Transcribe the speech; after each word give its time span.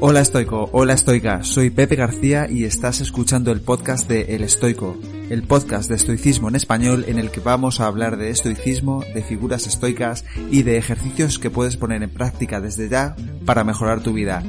Hola 0.00 0.20
estoico, 0.20 0.70
hola 0.70 0.92
estoica, 0.92 1.42
soy 1.42 1.70
Pepe 1.70 1.96
García 1.96 2.46
y 2.48 2.62
estás 2.62 3.00
escuchando 3.00 3.50
el 3.50 3.60
podcast 3.60 4.08
de 4.08 4.36
El 4.36 4.44
Estoico, 4.44 4.96
el 5.28 5.42
podcast 5.42 5.88
de 5.88 5.96
estoicismo 5.96 6.48
en 6.48 6.54
español 6.54 7.04
en 7.08 7.18
el 7.18 7.32
que 7.32 7.40
vamos 7.40 7.80
a 7.80 7.86
hablar 7.86 8.16
de 8.16 8.30
estoicismo, 8.30 9.02
de 9.12 9.24
figuras 9.24 9.66
estoicas 9.66 10.24
y 10.52 10.62
de 10.62 10.76
ejercicios 10.76 11.40
que 11.40 11.50
puedes 11.50 11.76
poner 11.76 12.04
en 12.04 12.10
práctica 12.10 12.60
desde 12.60 12.88
ya 12.88 13.16
para 13.44 13.64
mejorar 13.64 14.00
tu 14.00 14.12
vida. 14.12 14.44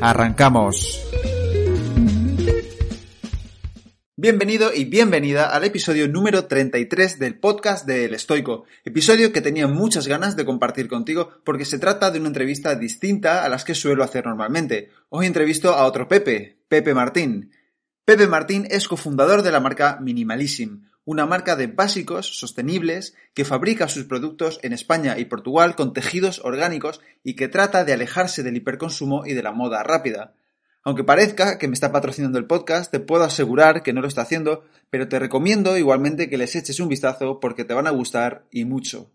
¡Arrancamos! 0.00 1.07
Bienvenido 4.20 4.74
y 4.74 4.84
bienvenida 4.84 5.54
al 5.54 5.62
episodio 5.62 6.08
número 6.08 6.46
33 6.46 7.20
del 7.20 7.38
podcast 7.38 7.86
de 7.86 8.04
El 8.04 8.14
Estoico, 8.14 8.64
episodio 8.84 9.32
que 9.32 9.40
tenía 9.40 9.68
muchas 9.68 10.08
ganas 10.08 10.34
de 10.34 10.44
compartir 10.44 10.88
contigo 10.88 11.30
porque 11.44 11.64
se 11.64 11.78
trata 11.78 12.10
de 12.10 12.18
una 12.18 12.26
entrevista 12.26 12.74
distinta 12.74 13.44
a 13.44 13.48
las 13.48 13.64
que 13.64 13.76
suelo 13.76 14.02
hacer 14.02 14.26
normalmente. 14.26 14.90
Hoy 15.08 15.26
entrevisto 15.26 15.72
a 15.72 15.84
otro 15.84 16.08
Pepe, 16.08 16.58
Pepe 16.66 16.94
Martín. 16.94 17.52
Pepe 18.04 18.26
Martín 18.26 18.66
es 18.70 18.88
cofundador 18.88 19.42
de 19.42 19.52
la 19.52 19.60
marca 19.60 20.00
Minimalism, 20.00 20.88
una 21.04 21.24
marca 21.24 21.54
de 21.54 21.68
básicos 21.68 22.40
sostenibles 22.40 23.14
que 23.34 23.44
fabrica 23.44 23.86
sus 23.86 24.06
productos 24.06 24.58
en 24.64 24.72
España 24.72 25.16
y 25.16 25.26
Portugal 25.26 25.76
con 25.76 25.92
tejidos 25.92 26.40
orgánicos 26.42 27.00
y 27.22 27.36
que 27.36 27.46
trata 27.46 27.84
de 27.84 27.92
alejarse 27.92 28.42
del 28.42 28.56
hiperconsumo 28.56 29.26
y 29.26 29.34
de 29.34 29.44
la 29.44 29.52
moda 29.52 29.84
rápida. 29.84 30.34
Aunque 30.84 31.04
parezca 31.04 31.58
que 31.58 31.68
me 31.68 31.74
está 31.74 31.92
patrocinando 31.92 32.38
el 32.38 32.46
podcast, 32.46 32.90
te 32.90 33.00
puedo 33.00 33.24
asegurar 33.24 33.82
que 33.82 33.92
no 33.92 34.00
lo 34.00 34.08
está 34.08 34.22
haciendo, 34.22 34.64
pero 34.90 35.08
te 35.08 35.18
recomiendo 35.18 35.76
igualmente 35.76 36.30
que 36.30 36.38
les 36.38 36.54
eches 36.56 36.80
un 36.80 36.88
vistazo 36.88 37.40
porque 37.40 37.64
te 37.64 37.74
van 37.74 37.86
a 37.86 37.90
gustar 37.90 38.46
y 38.50 38.64
mucho. 38.64 39.10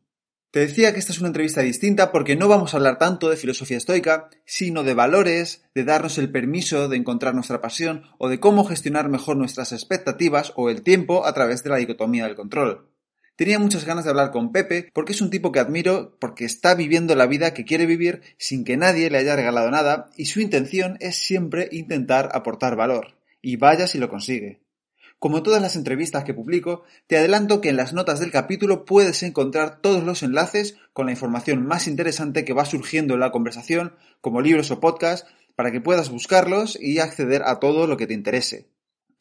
Te 0.54 0.60
decía 0.60 0.94
que 0.94 1.00
esta 1.00 1.12
es 1.12 1.18
una 1.18 1.30
entrevista 1.30 1.62
distinta 1.62 2.12
porque 2.12 2.36
no 2.36 2.48
vamos 2.48 2.74
a 2.74 2.78
hablar 2.78 3.00
tanto 3.00 3.28
de 3.28 3.38
filosofía 3.38 3.78
estoica, 3.78 4.30
sino 4.46 4.84
de 4.84 4.94
valores, 4.94 5.66
de 5.74 5.84
darnos 5.84 6.20
el 6.20 6.32
permiso 6.32 6.90
de 6.90 6.98
encontrar 6.98 7.34
nuestra 7.34 7.60
pasión 7.60 8.04
o 8.20 8.30
de 8.30 8.40
cómo 8.40 8.64
gestionar 8.64 9.10
mejor 9.10 9.36
nuestras 9.36 9.72
expectativas 9.72 10.54
o 10.56 10.70
el 10.70 10.84
tiempo 10.84 11.26
a 11.26 11.34
través 11.34 11.64
de 11.64 11.72
la 11.72 11.78
dicotomía 11.78 12.26
del 12.26 12.36
control. 12.36 12.93
Tenía 13.36 13.58
muchas 13.58 13.86
ganas 13.86 14.04
de 14.04 14.12
hablar 14.12 14.30
con 14.32 14.52
Pepe 14.52 14.92
porque 14.94 15.14
es 15.14 15.22
un 15.22 15.32
tipo 15.32 15.52
que 15.52 15.60
admiro 15.60 16.16
porque 16.20 16.46
está 16.46 16.76
viviendo 16.76 17.16
la 17.16 17.26
vida 17.26 17.54
que 17.56 17.66
quiere 17.66 17.88
vivir 17.88 18.22
sin 18.38 18.64
que 18.64 18.78
nadie 18.78 19.10
le 19.10 19.18
haya 19.18 19.36
regalado 19.36 19.72
nada 19.72 20.12
y 20.16 20.26
su 20.26 20.40
intención 20.40 20.98
es 21.00 21.16
siempre 21.16 21.68
intentar 21.72 22.30
aportar 22.34 22.76
valor. 22.76 23.16
Y 23.42 23.56
vaya 23.56 23.88
si 23.88 23.98
lo 23.98 24.08
consigue. 24.08 24.62
Como 25.18 25.42
todas 25.42 25.62
las 25.62 25.76
entrevistas 25.76 26.26
que 26.26 26.34
publico, 26.34 26.84
te 27.08 27.18
adelanto 27.18 27.60
que 27.60 27.70
en 27.70 27.78
las 27.78 27.94
notas 27.94 28.20
del 28.20 28.30
capítulo 28.30 28.86
puedes 28.86 29.24
encontrar 29.24 29.80
todos 29.82 30.04
los 30.04 30.22
enlaces 30.22 30.78
con 30.92 31.08
la 31.08 31.14
información 31.14 31.66
más 31.66 31.88
interesante 31.88 32.46
que 32.46 32.54
va 32.54 32.66
surgiendo 32.66 33.14
en 33.14 33.22
la 33.22 33.32
conversación, 33.32 33.96
como 34.22 34.42
libros 34.42 34.70
o 34.70 34.80
podcasts, 34.80 35.28
para 35.56 35.72
que 35.72 35.82
puedas 35.82 36.10
buscarlos 36.10 36.78
y 36.80 37.00
acceder 37.00 37.42
a 37.46 37.60
todo 37.60 37.88
lo 37.88 37.98
que 37.98 38.06
te 38.06 38.14
interese. 38.14 38.68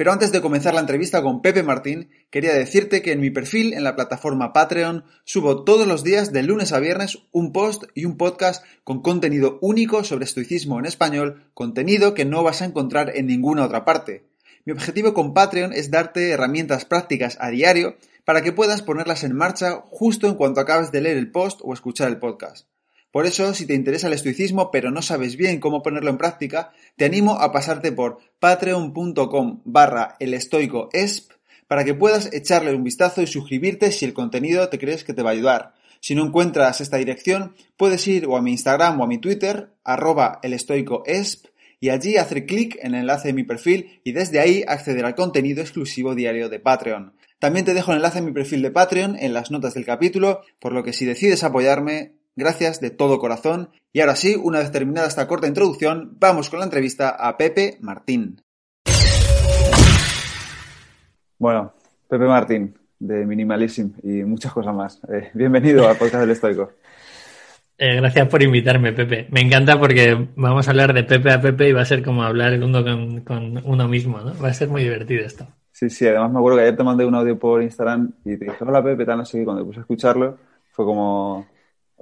Pero 0.02 0.10
antes 0.10 0.32
de 0.32 0.40
comenzar 0.40 0.74
la 0.74 0.80
entrevista 0.80 1.22
con 1.22 1.42
Pepe 1.42 1.62
Martín, 1.62 2.10
quería 2.28 2.52
decirte 2.54 3.02
que 3.02 3.12
en 3.12 3.20
mi 3.20 3.30
perfil 3.30 3.72
en 3.72 3.84
la 3.84 3.94
plataforma 3.94 4.52
Patreon 4.52 5.04
subo 5.22 5.62
todos 5.62 5.86
los 5.86 6.02
días 6.02 6.32
de 6.32 6.42
lunes 6.42 6.72
a 6.72 6.80
viernes 6.80 7.20
un 7.30 7.52
post 7.52 7.84
y 7.94 8.04
un 8.04 8.16
podcast 8.16 8.64
con 8.82 9.00
contenido 9.00 9.60
único 9.62 10.02
sobre 10.02 10.24
estoicismo 10.24 10.80
en 10.80 10.86
español, 10.86 11.48
contenido 11.54 12.14
que 12.14 12.24
no 12.24 12.42
vas 12.42 12.62
a 12.62 12.64
encontrar 12.64 13.12
en 13.14 13.28
ninguna 13.28 13.64
otra 13.64 13.84
parte. 13.84 14.26
Mi 14.64 14.72
objetivo 14.72 15.14
con 15.14 15.34
Patreon 15.34 15.72
es 15.72 15.92
darte 15.92 16.30
herramientas 16.30 16.84
prácticas 16.84 17.38
a 17.40 17.50
diario 17.50 17.96
para 18.24 18.42
que 18.42 18.50
puedas 18.50 18.82
ponerlas 18.82 19.22
en 19.22 19.36
marcha 19.36 19.84
justo 19.86 20.26
en 20.26 20.34
cuanto 20.34 20.60
acabes 20.60 20.90
de 20.90 21.00
leer 21.00 21.16
el 21.16 21.30
post 21.30 21.60
o 21.62 21.72
escuchar 21.72 22.08
el 22.08 22.18
podcast. 22.18 22.66
Por 23.12 23.26
eso, 23.26 23.52
si 23.54 23.66
te 23.66 23.74
interesa 23.74 24.08
el 24.08 24.14
estoicismo 24.14 24.70
pero 24.70 24.90
no 24.90 25.02
sabes 25.02 25.36
bien 25.36 25.60
cómo 25.60 25.82
ponerlo 25.82 26.10
en 26.10 26.18
práctica, 26.18 26.72
te 26.96 27.04
animo 27.04 27.34
a 27.34 27.52
pasarte 27.52 27.92
por 27.92 28.18
patreon.com 28.40 29.60
barra 29.64 30.16
elestoicoesp 30.18 31.32
para 31.68 31.84
que 31.84 31.94
puedas 31.94 32.32
echarle 32.32 32.74
un 32.74 32.84
vistazo 32.84 33.22
y 33.22 33.26
suscribirte 33.26 33.92
si 33.92 34.06
el 34.06 34.14
contenido 34.14 34.68
te 34.68 34.78
crees 34.78 35.04
que 35.04 35.14
te 35.14 35.22
va 35.22 35.30
a 35.30 35.34
ayudar. 35.34 35.74
Si 36.00 36.14
no 36.14 36.24
encuentras 36.24 36.80
esta 36.80 36.96
dirección, 36.96 37.54
puedes 37.76 38.08
ir 38.08 38.26
o 38.26 38.36
a 38.36 38.42
mi 38.42 38.50
Instagram 38.50 39.00
o 39.00 39.04
a 39.04 39.06
mi 39.06 39.18
Twitter, 39.18 39.72
arroba 39.84 40.40
elestoicoesp, 40.42 41.46
y 41.80 41.90
allí 41.90 42.16
hacer 42.16 42.46
clic 42.46 42.78
en 42.80 42.94
el 42.94 43.00
enlace 43.00 43.28
de 43.28 43.34
mi 43.34 43.44
perfil 43.44 44.00
y 44.04 44.12
desde 44.12 44.38
ahí 44.38 44.64
acceder 44.66 45.04
al 45.04 45.14
contenido 45.14 45.60
exclusivo 45.60 46.14
diario 46.14 46.48
de 46.48 46.60
Patreon. 46.60 47.14
También 47.38 47.64
te 47.64 47.74
dejo 47.74 47.90
el 47.90 47.96
enlace 47.96 48.20
a 48.20 48.22
mi 48.22 48.32
perfil 48.32 48.62
de 48.62 48.70
Patreon 48.70 49.16
en 49.18 49.34
las 49.34 49.50
notas 49.50 49.74
del 49.74 49.84
capítulo, 49.84 50.42
por 50.60 50.72
lo 50.72 50.84
que 50.84 50.92
si 50.92 51.04
decides 51.04 51.42
apoyarme, 51.42 52.12
Gracias 52.34 52.80
de 52.80 52.90
todo 52.90 53.18
corazón. 53.18 53.68
Y 53.92 54.00
ahora 54.00 54.16
sí, 54.16 54.36
una 54.42 54.60
vez 54.60 54.72
terminada 54.72 55.06
esta 55.06 55.28
corta 55.28 55.46
introducción, 55.46 56.16
vamos 56.18 56.48
con 56.48 56.60
la 56.60 56.64
entrevista 56.64 57.10
a 57.10 57.36
Pepe 57.36 57.76
Martín. 57.82 58.40
Bueno, 61.38 61.74
Pepe 62.08 62.24
Martín, 62.24 62.74
de 62.98 63.26
Minimalism 63.26 63.90
y 64.02 64.22
muchas 64.24 64.52
cosas 64.52 64.74
más. 64.74 65.00
Eh, 65.12 65.30
bienvenido 65.34 65.86
al 65.86 65.96
podcast 65.96 66.20
del 66.22 66.30
Estoico. 66.30 66.72
Eh, 67.78 67.96
gracias 67.96 68.28
por 68.28 68.40
invitarme, 68.40 68.92
Pepe. 68.92 69.26
Me 69.30 69.40
encanta 69.40 69.76
porque 69.76 70.28
vamos 70.36 70.68
a 70.68 70.70
hablar 70.70 70.92
de 70.92 71.02
Pepe 71.02 71.32
a 71.32 71.40
Pepe 71.40 71.68
y 71.68 71.72
va 71.72 71.80
a 71.80 71.84
ser 71.84 72.04
como 72.04 72.22
hablar 72.22 72.52
el 72.52 72.62
uno 72.62 72.84
con, 73.24 73.60
uno 73.64 73.88
mismo, 73.88 74.20
¿no? 74.20 74.34
Va 74.40 74.50
a 74.50 74.54
ser 74.54 74.68
muy 74.68 74.84
divertido 74.84 75.24
esto. 75.24 75.48
Sí, 75.72 75.90
sí, 75.90 76.06
además 76.06 76.30
me 76.30 76.38
acuerdo 76.38 76.58
que 76.58 76.64
ayer 76.64 76.76
te 76.76 76.84
mandé 76.84 77.04
un 77.04 77.14
audio 77.16 77.36
por 77.36 77.60
Instagram 77.60 78.12
y 78.24 78.36
te 78.36 78.44
dije, 78.44 78.56
hola 78.60 78.84
Pepe, 78.84 79.04
tal, 79.04 79.18
no 79.18 79.24
sé 79.24 79.38
qué, 79.38 79.44
cuando 79.44 79.64
puse 79.64 79.80
a 79.80 79.82
escucharlo, 79.82 80.38
fue 80.70 80.84
como, 80.84 81.48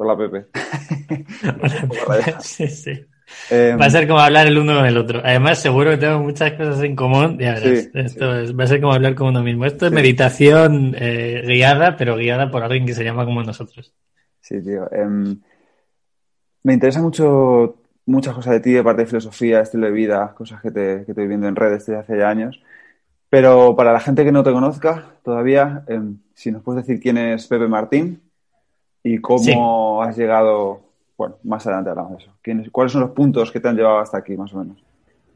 Hola, 0.03 0.17
Pepe. 0.17 0.47
sí, 2.41 2.69
sí. 2.69 3.07
Em, 3.51 3.79
va 3.79 3.85
a 3.85 3.91
ser 3.91 4.09
como 4.09 4.19
hablar 4.19 4.47
el 4.47 4.57
uno 4.57 4.77
con 4.77 4.87
el 4.87 4.97
otro. 4.97 5.21
Además, 5.23 5.59
seguro 5.59 5.91
que 5.91 5.99
tenemos 5.99 6.23
muchas 6.23 6.53
cosas 6.53 6.83
en 6.83 6.97
común. 6.97 7.39
Ya 7.39 7.53
verás, 7.53 7.91
esto 7.93 8.27
va 8.27 8.65
a 8.65 8.67
ser 8.67 8.81
como 8.81 8.95
hablar 8.95 9.15
con 9.15 9.29
uno 9.29 9.43
mismo. 9.43 9.67
Esto 9.67 9.85
es 9.85 9.93
meditación 9.93 10.97
eh, 10.99 11.43
guiada, 11.47 11.99
pero 11.99 12.17
guiada 12.17 12.51
por 12.51 12.63
alguien 12.63 12.87
que 12.87 12.95
se 12.95 13.05
llama 13.05 13.27
como 13.27 13.43
nosotros. 13.43 13.93
Sí, 14.41 14.63
tío. 14.63 14.91
Em, 14.91 15.39
me 16.63 16.73
interesa 16.73 17.03
mucho 17.03 17.83
muchas 18.07 18.35
cosas 18.35 18.55
de 18.55 18.61
ti, 18.61 18.73
de 18.73 18.83
parte 18.83 19.03
de 19.03 19.07
filosofía, 19.07 19.61
estilo 19.61 19.85
de 19.85 19.93
vida, 19.93 20.33
cosas 20.35 20.63
que 20.63 20.71
te, 20.71 21.05
que 21.05 21.13
estoy 21.13 21.27
viendo 21.27 21.47
en 21.47 21.57
redes 21.57 21.85
desde 21.85 22.01
hace 22.01 22.17
ya 22.17 22.31
años. 22.31 22.59
Pero 23.29 23.77
para 23.77 23.93
la 23.93 24.01
gente 24.01 24.25
que 24.25 24.33
no 24.33 24.43
te 24.43 24.51
conozca 24.51 25.17
todavía, 25.23 25.85
em, 25.89 26.21
si 26.33 26.51
nos 26.51 26.63
puedes 26.63 26.87
decir 26.87 27.03
quién 27.03 27.19
es 27.19 27.47
Pepe 27.47 27.69
Martín, 27.69 28.30
y 29.03 29.19
cómo 29.19 30.03
has 30.03 30.17
llegado, 30.17 30.81
bueno, 31.17 31.37
más 31.45 31.67
adelante 31.67 31.91
hablamos 31.91 32.19
de 32.19 32.25
eso. 32.25 32.71
¿Cuáles 32.71 32.93
son 32.93 33.03
los 33.03 33.11
puntos 33.11 33.51
que 33.51 33.61
te 33.61 33.69
han 33.69 33.77
llevado 33.77 33.99
hasta 33.99 34.19
aquí, 34.19 34.37
más 34.37 34.53
o 34.55 34.59
menos? 34.59 34.83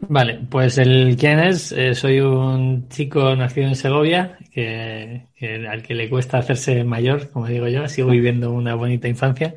Vale, 0.00 0.40
pues 0.50 0.76
el 0.78 1.16
quién 1.18 1.38
es, 1.38 1.72
eh, 1.72 1.94
soy 1.94 2.20
un 2.20 2.88
chico 2.88 3.34
nacido 3.36 3.68
en 3.68 3.76
Segovia, 3.76 4.36
que, 4.52 5.28
al 5.68 5.82
que 5.82 5.94
le 5.94 6.10
cuesta 6.10 6.38
hacerse 6.38 6.84
mayor, 6.84 7.30
como 7.30 7.46
digo 7.46 7.68
yo, 7.68 7.88
sigo 7.88 8.10
viviendo 8.10 8.52
una 8.52 8.74
bonita 8.74 9.08
infancia. 9.08 9.54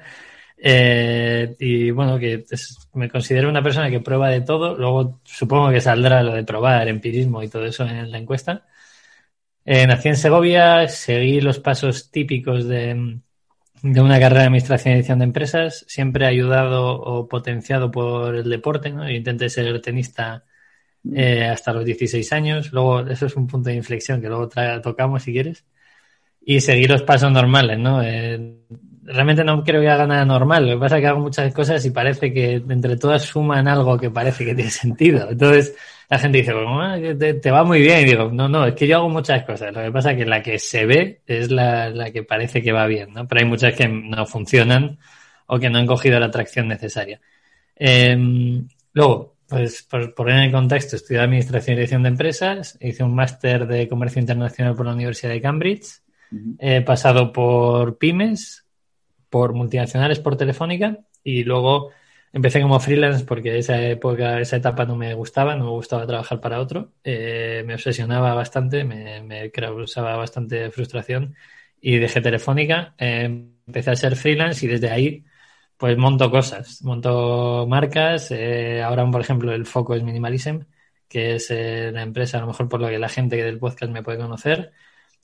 Eh, 0.59 1.55
y 1.59 1.91
bueno, 1.91 2.17
que 2.17 2.45
me 2.93 3.09
considero 3.09 3.49
una 3.49 3.61
persona 3.61 3.89
que 3.89 3.99
prueba 3.99 4.29
de 4.29 4.41
todo. 4.41 4.75
Luego 4.77 5.19
supongo 5.23 5.69
que 5.69 5.81
saldrá 5.81 6.23
lo 6.23 6.33
de 6.33 6.43
probar, 6.43 6.87
empirismo 6.87 7.43
y 7.43 7.49
todo 7.49 7.65
eso 7.65 7.85
en 7.85 8.11
la 8.11 8.17
encuesta. 8.17 8.65
Eh, 9.65 9.85
nací 9.85 10.07
en 10.09 10.15
Segovia, 10.15 10.87
seguí 10.87 11.41
los 11.41 11.59
pasos 11.59 12.09
típicos 12.09 12.67
de, 12.67 13.19
de 13.81 14.01
una 14.01 14.19
carrera 14.19 14.41
de 14.41 14.47
administración 14.47 14.93
y 14.93 14.97
edición 14.97 15.19
de 15.19 15.25
empresas, 15.25 15.85
siempre 15.87 16.25
ayudado 16.25 16.99
o 16.99 17.27
potenciado 17.27 17.91
por 17.91 18.35
el 18.35 18.49
deporte, 18.49 18.91
¿no? 18.91 19.09
intenté 19.09 19.49
ser 19.49 19.81
tenista 19.81 20.43
eh, 21.13 21.45
hasta 21.45 21.73
los 21.73 21.85
16 21.85 22.33
años, 22.33 22.73
luego 22.73 23.01
eso 23.01 23.27
es 23.27 23.35
un 23.35 23.47
punto 23.47 23.69
de 23.69 23.75
inflexión 23.75 24.21
que 24.21 24.27
luego 24.27 24.49
tocamos 24.81 25.23
si 25.23 25.31
quieres, 25.31 25.65
y 26.41 26.61
seguir 26.61 26.89
los 26.89 27.03
pasos 27.03 27.31
normales, 27.31 27.77
¿no? 27.77 28.01
Eh, 28.01 28.57
realmente 29.03 29.43
no 29.43 29.63
creo 29.63 29.81
que 29.81 29.89
haga 29.89 30.07
nada 30.07 30.25
normal, 30.25 30.67
lo 30.67 30.75
que 30.75 30.79
pasa 30.79 30.97
es 30.97 31.01
que 31.01 31.07
hago 31.07 31.19
muchas 31.19 31.53
cosas 31.53 31.85
y 31.85 31.91
parece 31.91 32.33
que 32.33 32.55
entre 32.55 32.97
todas 32.97 33.23
suman 33.23 33.67
algo 33.67 33.97
que 33.97 34.09
parece 34.09 34.45
que 34.45 34.55
tiene 34.55 34.71
sentido, 34.71 35.29
entonces 35.29 35.75
la 36.09 36.19
gente 36.19 36.37
dice, 36.37 36.53
ah, 36.55 36.97
te, 37.41 37.51
va 37.51 37.63
muy 37.63 37.81
bien. 37.81 38.01
Y 38.01 38.05
digo, 38.05 38.31
no, 38.31 38.47
no, 38.47 38.65
es 38.65 38.75
que 38.75 38.87
yo 38.87 38.97
hago 38.97 39.09
muchas 39.09 39.43
cosas. 39.43 39.73
Lo 39.73 39.83
que 39.83 39.91
pasa 39.91 40.11
es 40.11 40.17
que 40.17 40.25
la 40.25 40.41
que 40.41 40.57
se 40.57 40.85
ve 40.85 41.21
es 41.27 41.51
la, 41.51 41.89
la 41.89 42.11
que 42.11 42.23
parece 42.23 42.61
que 42.61 42.71
va 42.71 42.87
bien, 42.87 43.13
¿no? 43.13 43.27
Pero 43.27 43.41
hay 43.41 43.47
muchas 43.47 43.75
que 43.75 43.87
no 43.87 44.25
funcionan 44.25 44.99
o 45.47 45.59
que 45.59 45.69
no 45.69 45.79
han 45.79 45.87
cogido 45.87 46.19
la 46.19 46.27
atracción 46.27 46.67
necesaria. 46.67 47.19
Em, 47.75 48.67
luego, 48.93 49.35
pues 49.47 49.83
por 49.83 50.13
poner 50.13 50.43
en 50.43 50.51
contexto, 50.51 50.95
estudié 50.95 51.21
Administración 51.21 51.73
y 51.73 51.77
Dirección 51.77 52.03
de 52.03 52.09
Empresas, 52.09 52.77
hice 52.81 53.03
un 53.03 53.15
máster 53.15 53.67
de 53.67 53.87
Comercio 53.87 54.19
Internacional 54.19 54.75
por 54.75 54.85
la 54.85 54.93
Universidad 54.93 55.31
de 55.31 55.41
Cambridge, 55.41 56.01
he 56.59 56.81
pasado 56.81 57.31
por 57.31 57.97
pymes, 57.97 58.65
por 59.29 59.53
multinacionales, 59.53 60.19
por 60.19 60.35
Telefónica 60.35 60.97
y 61.23 61.43
luego 61.43 61.91
Empecé 62.33 62.61
como 62.61 62.79
freelance 62.79 63.25
porque 63.25 63.57
esa 63.57 63.81
época, 63.81 64.39
esa 64.39 64.57
etapa 64.57 64.85
no 64.85 64.95
me 64.95 65.13
gustaba, 65.13 65.55
no 65.55 65.65
me 65.65 65.71
gustaba 65.71 66.05
trabajar 66.05 66.39
para 66.41 66.59
otro. 66.59 66.93
Eh, 67.03 67.63
me 67.65 67.73
obsesionaba 67.75 68.33
bastante, 68.33 68.83
me, 68.83 69.21
me, 69.23 69.49
causaba 69.51 70.15
bastante 70.17 70.69
frustración 70.71 71.35
y 71.81 71.97
dejé 71.97 72.21
Telefónica. 72.21 72.95
Eh, 72.97 73.49
empecé 73.65 73.91
a 73.91 73.95
ser 73.95 74.15
freelance 74.15 74.65
y 74.65 74.69
desde 74.69 74.89
ahí 74.89 75.25
pues 75.77 75.97
monto 75.97 76.31
cosas, 76.31 76.81
monto 76.83 77.65
marcas. 77.67 78.31
Eh, 78.31 78.81
ahora, 78.81 79.09
por 79.09 79.21
ejemplo, 79.21 79.53
el 79.53 79.65
foco 79.65 79.95
es 79.95 80.03
Minimalism, 80.03 80.61
que 81.07 81.35
es 81.35 81.51
eh, 81.51 81.91
la 81.93 82.01
empresa 82.01 82.37
a 82.37 82.41
lo 82.41 82.47
mejor 82.47 82.67
por 82.69 82.81
lo 82.81 82.87
que 82.89 82.99
la 82.99 83.09
gente 83.09 83.37
del 83.37 83.59
podcast 83.59 83.91
me 83.91 84.03
puede 84.03 84.17
conocer. 84.17 84.73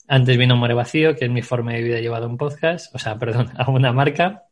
Antes 0.08 0.36
vino 0.38 0.56
More 0.56 0.74
Vacío, 0.74 1.16
que 1.16 1.26
es 1.26 1.30
mi 1.30 1.42
forma 1.42 1.72
de 1.72 1.82
vida 1.82 2.00
llevado 2.00 2.26
a 2.26 2.28
un 2.28 2.36
podcast, 2.36 2.94
o 2.94 2.98
sea, 2.98 3.18
perdón, 3.18 3.50
a 3.56 3.70
una 3.70 3.92
marca. 3.92 4.44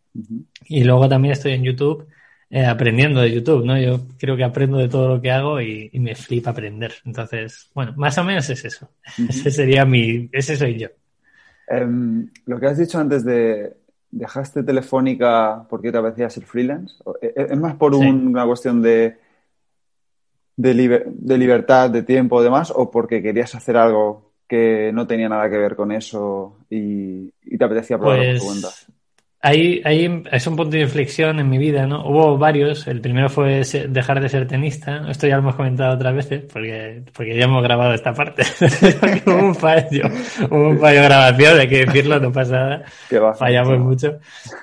Y 0.67 0.85
luego 0.85 1.09
también 1.09 1.33
estoy 1.33 1.53
en 1.53 1.65
YouTube 1.65 2.09
eh, 2.55 2.67
aprendiendo 2.67 3.23
de 3.23 3.33
YouTube, 3.33 3.65
¿no? 3.65 3.79
Yo 3.79 4.03
creo 4.19 4.37
que 4.37 4.45
aprendo 4.45 4.77
de 4.77 4.91
todo 4.91 5.09
lo 5.09 5.23
que 5.23 5.31
hago 5.31 5.59
y, 5.59 5.91
me 5.95 6.15
flipa 6.15 6.51
aprender. 6.51 6.93
Entonces, 7.07 7.71
bueno, 7.75 7.95
más 7.97 8.19
o 8.19 8.25
menos 8.25 8.51
es 8.51 8.63
eso. 8.67 8.91
Ese 9.27 9.51
sería 9.51 9.87
mi, 9.87 10.29
ese 10.31 10.55
soy 10.59 10.79
yo. 10.79 10.89
Em, 11.67 12.29
lo 12.45 12.61
que 12.61 12.67
has 12.67 12.77
dicho 12.77 12.99
antes 12.99 13.25
de 13.25 13.73
dejaste 14.11 14.63
Telefónica 14.63 15.65
porque 15.67 15.91
te 15.91 15.97
apetecía 15.97 16.29
ser 16.29 16.45
freelance, 16.45 16.97
e, 17.23 17.29
e, 17.29 17.47
¿es 17.53 17.57
más 17.57 17.77
por 17.77 17.95
una 17.95 18.45
cuestión 18.45 18.83
de, 18.83 19.17
de, 20.55 20.75
libertad, 21.39 21.89
de 21.89 22.03
tiempo 22.03 22.39
y 22.39 22.45
demás, 22.45 22.71
o 22.77 22.91
porque 22.91 23.23
querías 23.23 23.55
hacer 23.55 23.79
algo 23.79 24.33
que 24.47 24.91
no 24.93 25.07
tenía 25.07 25.31
nada 25.31 25.49
que 25.49 25.57
ver 25.57 25.75
con 25.75 25.91
eso 25.91 26.59
y, 26.69 27.31
te 27.57 27.65
apetecía 27.65 27.97
probarlo 27.97 28.25
por 28.25 28.41
tu 28.41 28.45
cuenta? 28.45 28.69
Ahí, 29.45 29.83
ahí 29.85 30.23
es 30.31 30.47
un 30.47 30.55
punto 30.55 30.77
de 30.77 30.83
inflexión 30.83 31.41
en 31.41 31.49
mi 31.51 31.59
vida, 31.59 31.85
¿no? 31.85 32.07
Hubo 32.07 32.39
varios. 32.39 32.87
El 32.87 33.01
primero 33.01 33.29
fue 33.29 33.63
dejar 33.89 34.21
de 34.21 34.29
ser 34.29 34.47
tenista. 34.47 35.11
Esto 35.11 35.27
ya 35.27 35.35
lo 35.35 35.41
hemos 35.41 35.57
comentado 35.57 35.97
otras 35.97 36.15
veces 36.15 36.45
porque, 36.53 37.03
porque 37.13 37.37
ya 37.37 37.47
hemos 37.47 37.61
grabado 37.61 37.93
esta 37.93 38.15
parte. 38.15 38.45
hubo 39.27 39.47
un 39.49 39.55
fallo, 39.57 40.05
hubo 40.49 40.69
un 40.69 40.79
fallo 40.79 41.01
de 41.01 41.09
grabación, 41.09 41.59
hay 41.59 41.69
que 41.69 41.87
decirlo, 41.87 42.21
no 42.21 42.31
pasa 42.31 42.53
nada. 42.53 43.35
Fallamos 43.35 43.81
mucho. 43.81 44.21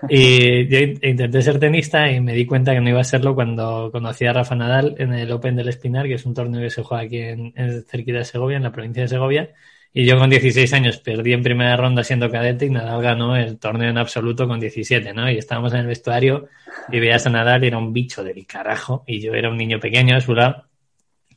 Y 0.08 0.70
yo 0.70 0.80
intenté 1.02 1.42
ser 1.42 1.60
tenista 1.60 2.10
y 2.10 2.22
me 2.22 2.34
di 2.34 2.46
cuenta 2.46 2.72
que 2.72 2.80
no 2.80 2.90
iba 2.90 3.02
a 3.02 3.04
serlo 3.04 3.36
cuando 3.36 3.90
conocí 3.92 4.26
a 4.28 4.32
Rafa 4.32 4.56
Nadal 4.56 4.96
en 4.98 5.14
el 5.14 5.30
Open 5.34 5.58
del 5.58 5.68
Espinar, 5.68 6.08
que 6.08 6.14
es 6.14 6.26
un 6.26 6.34
torneo 6.34 6.62
que 6.62 6.70
se 6.70 6.84
juega 6.84 7.04
aquí 7.04 7.18
en, 7.18 7.52
en 7.58 7.84
cerquita 7.84 8.20
de 8.20 8.24
Segovia, 8.24 8.56
en 8.56 8.64
la 8.64 8.72
provincia 8.72 9.02
de 9.02 9.10
Segovia. 9.10 9.50
Y 9.92 10.06
yo 10.06 10.20
con 10.20 10.30
16 10.30 10.72
años 10.74 10.98
perdí 10.98 11.34
en 11.34 11.42
primera 11.42 11.76
ronda 11.76 12.04
siendo 12.04 12.30
cadete 12.30 12.66
y 12.66 12.70
Nadal 12.70 13.02
ganó 13.02 13.36
el 13.36 13.58
torneo 13.58 13.90
en 13.90 13.98
absoluto 13.98 14.48
con 14.48 14.60
17, 14.60 15.14
¿no? 15.14 15.30
Y 15.32 15.38
estábamos 15.38 15.74
en 15.74 15.80
el 15.80 15.88
vestuario 15.88 16.48
y 16.92 17.00
veías 17.00 17.26
a 17.26 17.30
Nadal 17.32 17.64
era 17.64 17.78
un 17.78 17.92
bicho 17.92 18.24
del 18.24 18.46
carajo 18.46 19.04
y 19.08 19.20
yo 19.20 19.34
era 19.34 19.50
un 19.50 19.58
niño 19.58 19.80
pequeño 19.80 20.16
a 20.16 20.22
su 20.22 20.36
lado. 20.36 20.66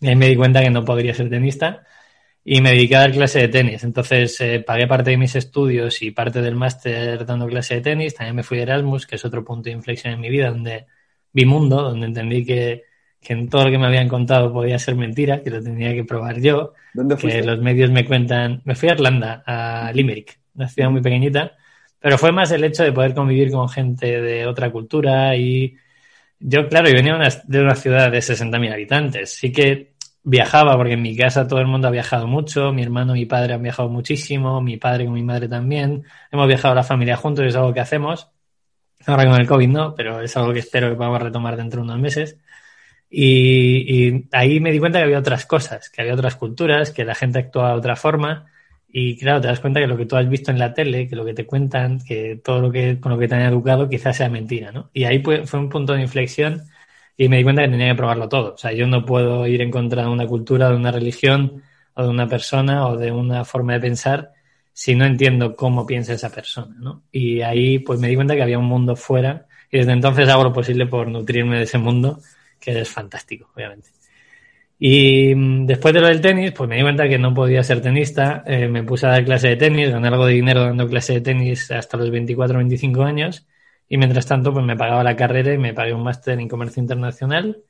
Y 0.00 0.08
ahí 0.08 0.16
me 0.16 0.28
di 0.28 0.36
cuenta 0.36 0.62
que 0.62 0.70
no 0.70 0.84
podría 0.84 1.14
ser 1.14 1.30
tenista 1.30 1.84
y 2.44 2.60
me 2.60 2.70
dediqué 2.70 2.96
a 2.96 3.00
dar 3.00 3.12
clase 3.12 3.40
de 3.40 3.48
tenis. 3.48 3.84
Entonces 3.84 4.40
eh, 4.40 4.60
pagué 4.60 4.86
parte 4.86 5.10
de 5.10 5.16
mis 5.16 5.34
estudios 5.36 6.02
y 6.02 6.10
parte 6.10 6.42
del 6.42 6.56
máster 6.56 7.24
dando 7.24 7.46
clase 7.46 7.76
de 7.76 7.80
tenis. 7.82 8.14
También 8.14 8.36
me 8.36 8.42
fui 8.42 8.58
a 8.58 8.62
Erasmus, 8.62 9.06
que 9.06 9.16
es 9.16 9.24
otro 9.24 9.44
punto 9.44 9.64
de 9.64 9.72
inflexión 9.72 10.14
en 10.14 10.20
mi 10.20 10.28
vida, 10.30 10.50
donde 10.50 10.86
vi 11.32 11.46
mundo, 11.46 11.82
donde 11.82 12.06
entendí 12.06 12.44
que 12.44 12.84
que 13.22 13.32
en 13.34 13.48
todo 13.48 13.64
lo 13.64 13.70
que 13.70 13.78
me 13.78 13.86
habían 13.86 14.08
contado 14.08 14.52
podía 14.52 14.78
ser 14.78 14.96
mentira, 14.96 15.42
que 15.42 15.50
lo 15.50 15.62
tenía 15.62 15.94
que 15.94 16.04
probar 16.04 16.40
yo. 16.40 16.74
¿Dónde 16.92 17.16
fuiste? 17.16 17.40
Que 17.40 17.46
los 17.46 17.60
medios 17.60 17.90
me 17.90 18.04
cuentan. 18.04 18.60
Me 18.64 18.74
fui 18.74 18.88
a 18.88 18.92
Irlanda, 18.92 19.42
a 19.46 19.92
Limerick, 19.94 20.40
una 20.56 20.68
ciudad 20.68 20.90
muy 20.90 21.00
pequeñita, 21.00 21.52
pero 22.00 22.18
fue 22.18 22.32
más 22.32 22.50
el 22.50 22.64
hecho 22.64 22.82
de 22.82 22.92
poder 22.92 23.14
convivir 23.14 23.52
con 23.52 23.68
gente 23.68 24.20
de 24.20 24.46
otra 24.46 24.70
cultura 24.72 25.36
y 25.36 25.76
yo, 26.40 26.68
claro, 26.68 26.88
yo 26.88 26.94
venía 26.94 27.16
de 27.44 27.60
una 27.60 27.76
ciudad 27.76 28.10
de 28.10 28.18
60.000 28.18 28.72
habitantes, 28.72 29.30
sí 29.34 29.52
que 29.52 29.92
viajaba 30.24 30.76
porque 30.76 30.94
en 30.94 31.02
mi 31.02 31.16
casa 31.16 31.46
todo 31.46 31.60
el 31.60 31.68
mundo 31.68 31.86
ha 31.86 31.92
viajado 31.92 32.26
mucho, 32.26 32.72
mi 32.72 32.82
hermano 32.82 33.14
y 33.14 33.20
mi 33.20 33.26
padre 33.26 33.54
han 33.54 33.62
viajado 33.62 33.88
muchísimo, 33.88 34.60
mi 34.60 34.76
padre 34.76 35.04
con 35.04 35.14
mi 35.14 35.22
madre 35.22 35.48
también, 35.48 36.04
hemos 36.32 36.48
viajado 36.48 36.74
la 36.74 36.82
familia 36.82 37.16
juntos, 37.16 37.46
es 37.46 37.54
algo 37.54 37.72
que 37.72 37.80
hacemos. 37.80 38.28
Ahora 39.06 39.26
con 39.28 39.40
el 39.40 39.46
COVID 39.46 39.68
no, 39.68 39.94
pero 39.94 40.20
es 40.20 40.36
algo 40.36 40.52
que 40.52 40.60
espero 40.60 40.90
que 40.90 40.96
podamos 40.96 41.22
retomar 41.22 41.56
dentro 41.56 41.80
de 41.80 41.84
unos 41.84 42.00
meses. 42.00 42.38
Y, 43.14 44.26
ahí 44.32 44.58
me 44.60 44.72
di 44.72 44.78
cuenta 44.78 44.98
que 44.98 45.04
había 45.04 45.18
otras 45.18 45.44
cosas, 45.44 45.90
que 45.90 46.00
había 46.00 46.14
otras 46.14 46.36
culturas, 46.36 46.90
que 46.92 47.04
la 47.04 47.14
gente 47.14 47.38
actuaba 47.40 47.72
de 47.72 47.78
otra 47.78 47.94
forma. 47.94 48.46
Y 48.88 49.18
claro, 49.18 49.40
te 49.40 49.48
das 49.48 49.60
cuenta 49.60 49.80
que 49.80 49.86
lo 49.86 49.96
que 49.98 50.06
tú 50.06 50.16
has 50.16 50.28
visto 50.28 50.50
en 50.50 50.58
la 50.58 50.72
tele, 50.72 51.08
que 51.08 51.16
lo 51.16 51.24
que 51.24 51.34
te 51.34 51.46
cuentan, 51.46 52.00
que 52.00 52.40
todo 52.42 52.60
lo 52.60 52.72
que 52.72 53.00
con 53.00 53.12
lo 53.12 53.18
que 53.18 53.28
te 53.28 53.34
han 53.34 53.42
educado 53.42 53.88
quizás 53.88 54.16
sea 54.16 54.30
mentira, 54.30 54.72
¿no? 54.72 54.90
Y 54.94 55.04
ahí 55.04 55.22
fue, 55.22 55.44
un 55.52 55.68
punto 55.68 55.92
de 55.94 56.02
inflexión 56.02 56.62
y 57.16 57.28
me 57.28 57.38
di 57.38 57.44
cuenta 57.44 57.62
que 57.62 57.68
tenía 57.68 57.90
que 57.90 57.96
probarlo 57.96 58.28
todo. 58.28 58.54
O 58.54 58.58
sea, 58.58 58.72
yo 58.72 58.86
no 58.86 59.04
puedo 59.04 59.46
ir 59.46 59.60
en 59.62 59.70
contra 59.70 60.02
de 60.02 60.08
una 60.08 60.26
cultura, 60.26 60.70
de 60.70 60.76
una 60.76 60.90
religión, 60.92 61.62
o 61.94 62.02
de 62.04 62.08
una 62.08 62.26
persona, 62.28 62.86
o 62.88 62.96
de 62.96 63.12
una 63.12 63.44
forma 63.44 63.74
de 63.74 63.80
pensar, 63.80 64.32
si 64.72 64.94
no 64.94 65.04
entiendo 65.04 65.54
cómo 65.56 65.86
piensa 65.86 66.14
esa 66.14 66.30
persona, 66.30 66.74
¿no? 66.78 67.02
Y 67.12 67.42
ahí 67.42 67.78
pues 67.80 68.00
me 68.00 68.08
di 68.08 68.14
cuenta 68.14 68.34
que 68.34 68.42
había 68.42 68.58
un 68.58 68.66
mundo 68.66 68.96
fuera 68.96 69.46
y 69.70 69.78
desde 69.78 69.92
entonces 69.92 70.28
hago 70.28 70.44
lo 70.44 70.52
posible 70.52 70.86
por 70.86 71.08
nutrirme 71.08 71.58
de 71.58 71.64
ese 71.64 71.78
mundo 71.78 72.20
que 72.62 72.80
es 72.80 72.88
fantástico, 72.88 73.50
obviamente. 73.54 73.90
Y 74.78 75.34
mm, 75.34 75.66
después 75.66 75.94
de 75.94 76.00
lo 76.00 76.08
del 76.08 76.20
tenis, 76.20 76.52
pues 76.52 76.68
me 76.68 76.76
di 76.76 76.82
cuenta 76.82 77.08
que 77.08 77.18
no 77.18 77.34
podía 77.34 77.62
ser 77.62 77.80
tenista. 77.80 78.42
Eh, 78.46 78.68
me 78.68 78.82
puse 78.84 79.06
a 79.06 79.10
dar 79.10 79.24
clase 79.24 79.48
de 79.48 79.56
tenis, 79.56 79.90
gané 79.90 80.08
algo 80.08 80.26
de 80.26 80.34
dinero 80.34 80.62
dando 80.64 80.88
clase 80.88 81.14
de 81.14 81.20
tenis 81.20 81.70
hasta 81.70 81.96
los 81.96 82.10
24 82.10 82.56
o 82.56 82.58
25 82.58 83.02
años. 83.02 83.46
Y 83.88 83.98
mientras 83.98 84.26
tanto, 84.26 84.52
pues 84.52 84.64
me 84.64 84.76
pagaba 84.76 85.04
la 85.04 85.16
carrera 85.16 85.52
y 85.54 85.58
me 85.58 85.74
pagué 85.74 85.92
un 85.94 86.02
máster 86.02 86.38
en 86.40 86.48
comercio 86.48 86.80
internacional. 86.80 87.62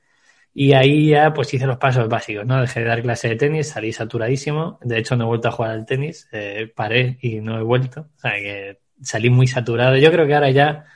Y 0.54 0.72
ahí 0.74 1.08
ya 1.10 1.32
pues 1.34 1.52
hice 1.54 1.66
los 1.66 1.78
pasos 1.78 2.08
básicos, 2.08 2.46
¿no? 2.46 2.60
Dejé 2.60 2.80
de 2.80 2.86
dar 2.86 3.02
clase 3.02 3.28
de 3.28 3.36
tenis, 3.36 3.68
salí 3.68 3.92
saturadísimo. 3.92 4.78
De 4.82 4.98
hecho, 4.98 5.16
no 5.16 5.24
he 5.24 5.26
vuelto 5.28 5.48
a 5.48 5.52
jugar 5.52 5.72
al 5.72 5.86
tenis. 5.86 6.28
Eh, 6.32 6.72
paré 6.74 7.18
y 7.22 7.40
no 7.40 7.58
he 7.58 7.62
vuelto. 7.62 8.08
O 8.16 8.20
sea 8.20 8.32
que 8.32 8.80
salí 9.02 9.30
muy 9.30 9.46
saturado. 9.46 9.96
Yo 9.96 10.10
creo 10.12 10.26
que 10.26 10.34
ahora 10.34 10.50
ya 10.50 10.86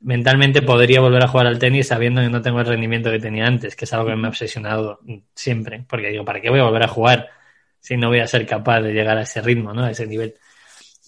mentalmente 0.00 0.62
podría 0.62 1.00
volver 1.00 1.22
a 1.22 1.28
jugar 1.28 1.46
al 1.46 1.58
tenis 1.58 1.88
sabiendo 1.88 2.22
que 2.22 2.30
no 2.30 2.42
tengo 2.42 2.60
el 2.60 2.66
rendimiento 2.66 3.10
que 3.10 3.18
tenía 3.18 3.46
antes, 3.46 3.76
que 3.76 3.84
es 3.84 3.92
algo 3.92 4.06
que 4.06 4.16
me 4.16 4.26
ha 4.26 4.30
obsesionado 4.30 5.00
siempre, 5.34 5.84
porque 5.88 6.08
digo, 6.08 6.24
¿para 6.24 6.40
qué 6.40 6.50
voy 6.50 6.60
a 6.60 6.64
volver 6.64 6.82
a 6.84 6.88
jugar 6.88 7.28
si 7.80 7.96
no 7.96 8.08
voy 8.08 8.20
a 8.20 8.26
ser 8.26 8.46
capaz 8.46 8.80
de 8.82 8.92
llegar 8.92 9.18
a 9.18 9.22
ese 9.22 9.40
ritmo, 9.40 9.72
¿no? 9.72 9.84
A 9.84 9.90
ese 9.90 10.06
nivel. 10.06 10.34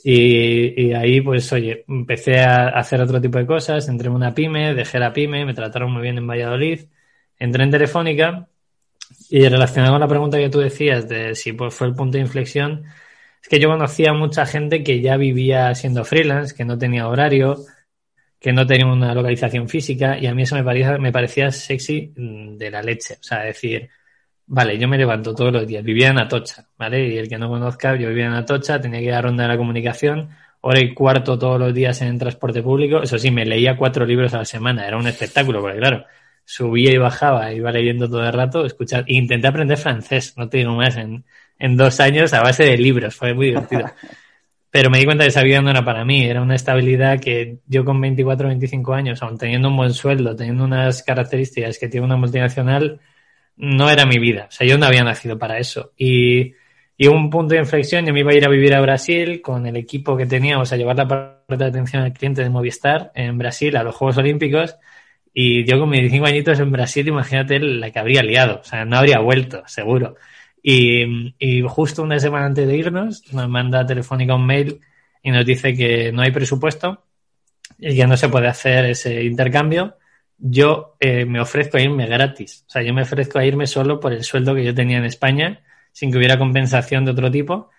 Y, 0.05 0.93
ahí, 0.95 1.21
pues, 1.21 1.53
oye, 1.53 1.85
empecé 1.89 2.41
a 2.41 2.69
hacer 2.71 3.01
otro 3.01 3.21
tipo 3.21 3.39
de 3.39 3.47
cosas, 3.47 3.89
entré 3.89 4.09
en 4.09 4.15
una 4.15 4.35
pyme, 4.35 4.75
dejé 4.75 4.99
la 4.99 5.13
pyme, 5.13 5.45
me 5.45 5.55
trataron 5.55 5.93
muy 5.93 6.03
bien 6.03 6.19
en 6.19 6.27
Valladolid, 6.27 6.87
entré 7.39 7.63
en 7.65 7.71
Telefónica 7.71 8.49
y 9.31 9.49
relacionado 9.49 9.95
con 9.95 10.01
la 10.01 10.09
pregunta 10.09 10.39
que 10.39 10.49
tú 10.49 10.59
decías 10.59 11.09
de 11.09 11.35
si 11.37 11.53
pues, 11.53 11.75
fue 11.75 11.87
el 11.87 11.95
punto 11.95 12.17
de 12.17 12.23
inflexión, 12.25 12.85
es 13.43 13.49
que 13.49 13.61
yo 13.61 13.69
conocía 13.69 14.11
a 14.11 14.15
mucha 14.15 14.47
gente 14.47 14.83
que 14.83 15.01
ya 15.01 15.17
vivía 15.17 15.75
siendo 15.75 16.05
freelance, 16.05 16.55
que 16.55 16.65
no 16.65 16.79
tenía 16.79 17.09
horario, 17.09 17.59
que 18.43 18.53
no 18.53 18.67
tenía 18.67 18.87
una 18.87 19.15
localización 19.15 19.69
física 19.69 20.19
y 20.19 20.27
a 20.27 20.35
mí 20.35 20.43
eso 20.43 20.57
me 20.57 20.65
parecía, 20.65 20.99
me 20.99 21.13
parecía 21.13 21.51
sexy 21.53 22.13
mm, 22.17 22.57
de 22.57 22.71
la 22.71 22.83
leche. 22.83 23.15
O 23.21 23.23
sea, 23.23 23.41
decir, 23.45 23.89
vale, 24.47 24.77
yo 24.79 24.89
me 24.89 24.99
levanto 24.99 25.35
todos 25.35 25.53
los 25.53 25.67
días, 25.67 25.85
vivía 25.85 26.09
en 26.09 26.19
Atocha, 26.19 26.67
¿vale? 26.77 27.09
Y 27.09 27.19
el 27.19 27.29
que 27.29 27.39
no 27.39 27.49
conozca, 27.49 27.95
yo 27.97 28.09
vivía 28.09 28.27
en 28.27 28.33
Atocha, 28.35 28.81
tenía 28.81 28.99
que 28.99 29.07
ir 29.07 29.15
a 29.15 29.23
Ronda 29.23 29.45
de 29.45 29.49
la 29.51 29.57
Comunicación, 29.57 30.31
hora 30.61 30.81
y 30.81 30.93
cuarto 30.93 31.39
todos 31.39 31.59
los 31.61 31.73
días 31.73 32.03
en 32.03 32.19
transporte 32.19 32.63
público. 32.63 33.03
Eso 33.03 33.17
sí, 33.17 33.31
me 33.31 33.47
leía 33.47 33.77
cuatro 33.77 34.05
libros 34.05 34.35
a 34.35 34.39
la 34.39 34.45
semana, 34.45 34.87
era 34.89 34.97
un 34.97 35.07
espectáculo, 35.07 35.61
porque 35.61 35.79
claro, 35.79 36.05
subía 36.45 36.93
y 36.93 36.99
bajaba, 36.99 37.53
iba 37.53 37.71
leyendo 37.71 38.09
todo 38.09 38.25
el 38.27 38.33
rato, 38.33 38.67
escuchar, 38.67 39.05
e 39.07 39.15
intenté 39.15 39.47
aprender 39.47 39.79
francés, 39.79 40.35
no 40.37 40.49
te 40.49 40.59
digo 40.59 40.73
más, 40.73 40.97
en, 40.97 41.25
en 41.59 41.77
dos 41.77 42.01
años 42.01 42.33
a 42.33 42.43
base 42.43 42.65
de 42.65 42.77
libros, 42.77 43.15
fue 43.15 43.35
muy 43.35 43.47
divertido. 43.47 43.87
Pero 44.73 44.89
me 44.89 44.99
di 44.99 45.05
cuenta 45.05 45.25
que 45.25 45.29
esa 45.29 45.43
vida 45.43 45.61
no 45.61 45.71
era 45.71 45.85
para 45.85 46.03
mí, 46.07 46.25
era 46.25 46.41
una 46.41 46.55
estabilidad 46.55 47.21
que 47.21 47.59
yo 47.67 47.85
con 47.85 48.01
24 48.01 48.47
o 48.47 48.49
25 48.49 48.95
años, 48.95 49.23
aun 49.23 49.37
teniendo 49.37 49.69
un 49.69 49.77
buen 49.77 49.93
sueldo, 49.93 50.35
teniendo 50.35 50.65
unas 50.65 51.03
características 51.03 51.79
que 51.79 51.89
tiene 51.89 52.07
una 52.07 52.17
multinacional, 52.17 52.99
no 53.57 53.91
era 53.91 54.07
mi 54.07 54.19
vida. 54.19 54.47
O 54.49 54.51
sea, 54.51 54.67
yo 54.67 54.79
no 54.79 54.87
había 54.87 55.05
nacido 55.05 55.39
para 55.39 55.59
eso. 55.59 55.93
Y, 55.99 56.55
y 56.97 57.07
un 57.07 57.29
punto 57.29 57.55
de 57.55 57.61
inflexión, 57.61 58.07
yo 58.07 58.15
me 58.15 58.21
iba 58.21 58.33
a 58.33 58.35
ir 58.35 58.47
a 58.47 58.49
vivir 58.49 58.75
a 58.75 58.81
Brasil 58.81 59.43
con 59.43 59.67
el 59.67 59.77
equipo 59.77 60.17
que 60.17 60.25
teníamos 60.25 60.73
a 60.73 60.77
llevar 60.79 60.97
la 60.97 61.07
parte 61.07 61.57
de 61.59 61.65
atención 61.67 62.03
al 62.05 62.15
cliente 62.15 62.43
de 62.43 62.49
Movistar 62.49 63.13
en 63.15 63.37
Brasil 63.37 63.77
a 63.77 63.83
los 63.83 63.95
Juegos 63.95 64.17
Olímpicos. 64.19 64.77
Y 65.35 65.65
yo 65.67 65.79
con 65.79 65.91
25 65.91 66.27
añitos 66.27 66.61
en 66.61 66.73
Brasil, 66.73 67.07
imagínate 67.09 67.59
la 67.61 67.91
que 67.91 67.99
habría 67.99 68.23
liado. 68.23 68.61
O 68.61 68.65
sea, 68.65 68.87
no 68.87 68.97
habría 68.97 69.19
vuelto, 69.21 69.63
seguro. 69.67 70.17
Y, 70.63 71.63
justo 71.67 72.03
una 72.03 72.19
semana 72.21 72.47
antes 72.47 72.67
de 72.69 72.77
irnos, 72.77 73.33
nos 73.33 73.49
manda 73.49 73.85
Telefónica 73.85 74.35
un 74.35 74.47
mail 74.47 74.81
y 75.23 75.31
nos 75.31 75.45
dice 75.45 75.75
que 75.75 76.13
no 76.13 76.23
hay 76.23 76.31
presupuesto 76.31 77.05
y 77.79 77.97
que 77.97 78.07
no 78.07 78.17
se 78.17 78.29
puede 78.29 78.49
hacer 78.49 78.85
ese 78.87 79.25
intercambio. 79.25 79.97
Yo 80.39 80.97
eh, 81.01 81.25
me 81.25 81.41
ofrezco 81.41 81.77
a 81.77 81.81
irme 81.81 82.07
gratis. 82.07 82.65
O 82.69 82.71
sea, 82.71 82.83
yo 82.83 82.95
me 82.95 83.03
ofrezco 83.03 83.39
a 83.39 83.45
irme 83.45 83.67
solo 83.67 84.01
por 84.01 84.13
el 84.13 84.25
sueldo 84.25 84.55
que 84.55 84.65
yo 84.65 84.75
tenía 84.75 84.99
en 84.99 85.05
España, 85.05 85.63
sin 85.93 86.11
que 86.11 86.19
hubiera 86.19 86.39
compensación 86.39 87.05
de 87.05 87.13
otro 87.13 87.31
tipo. 87.31 87.71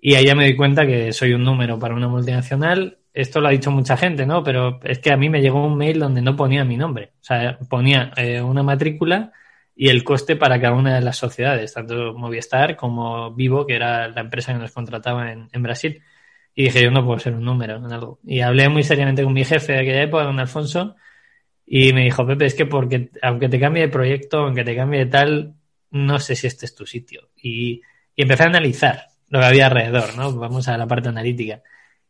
Y 0.00 0.14
ahí 0.14 0.26
ya 0.26 0.34
me 0.34 0.46
di 0.46 0.56
cuenta 0.56 0.86
que 0.86 1.12
soy 1.12 1.32
un 1.32 1.44
número 1.44 1.78
para 1.78 1.94
una 1.94 2.08
multinacional. 2.08 2.98
Esto 3.12 3.40
lo 3.40 3.48
ha 3.48 3.50
dicho 3.50 3.70
mucha 3.70 3.96
gente, 3.96 4.26
¿no? 4.26 4.42
Pero 4.44 4.80
es 4.84 5.00
que 5.00 5.12
a 5.12 5.16
mí 5.16 5.28
me 5.28 5.40
llegó 5.40 5.64
un 5.66 5.76
mail 5.76 5.98
donde 5.98 6.22
no 6.22 6.36
ponía 6.36 6.64
mi 6.64 6.76
nombre. 6.76 7.12
O 7.20 7.24
sea, 7.24 7.58
ponía 7.68 8.12
eh, 8.16 8.40
una 8.40 8.62
matrícula 8.62 9.32
y 9.80 9.90
el 9.90 10.02
coste 10.02 10.34
para 10.34 10.60
cada 10.60 10.74
una 10.74 10.96
de 10.96 11.00
las 11.02 11.16
sociedades, 11.16 11.72
tanto 11.72 12.12
Movistar 12.12 12.74
como 12.74 13.32
Vivo, 13.32 13.64
que 13.64 13.76
era 13.76 14.08
la 14.08 14.22
empresa 14.22 14.52
que 14.52 14.58
nos 14.58 14.72
contrataba 14.72 15.30
en, 15.30 15.62
Brasil. 15.62 16.02
Y 16.52 16.64
dije, 16.64 16.82
yo 16.82 16.90
no 16.90 17.06
puedo 17.06 17.20
ser 17.20 17.34
un 17.34 17.44
número 17.44 17.76
en 17.76 17.92
algo. 17.92 18.18
Y 18.24 18.40
hablé 18.40 18.68
muy 18.68 18.82
seriamente 18.82 19.22
con 19.22 19.32
mi 19.32 19.44
jefe 19.44 19.74
de 19.74 19.78
aquella 19.78 20.02
época, 20.02 20.24
don 20.24 20.40
Alfonso, 20.40 20.96
Y 21.64 21.92
me 21.92 22.02
dijo, 22.02 22.26
Pepe, 22.26 22.46
es 22.46 22.54
que 22.56 22.66
porque 22.66 23.10
aunque 23.22 23.48
te 23.48 23.60
cambie 23.60 23.82
de 23.84 23.88
proyecto, 23.88 24.38
aunque 24.38 24.64
te 24.64 24.74
cambie 24.74 25.04
de 25.04 25.06
tal, 25.06 25.54
no 25.92 26.18
sé 26.18 26.34
si 26.34 26.48
este 26.48 26.66
es 26.66 26.74
tu 26.74 26.84
sitio. 26.84 27.30
Y, 27.36 27.80
y 28.16 28.22
empecé 28.22 28.42
a 28.42 28.46
analizar 28.46 29.06
lo 29.28 29.38
que 29.38 29.46
había 29.46 29.66
alrededor, 29.66 30.16
¿no? 30.16 30.32
Vamos 30.32 30.66
a 30.66 30.76
la 30.76 30.88
parte 30.88 31.10
analítica. 31.10 31.62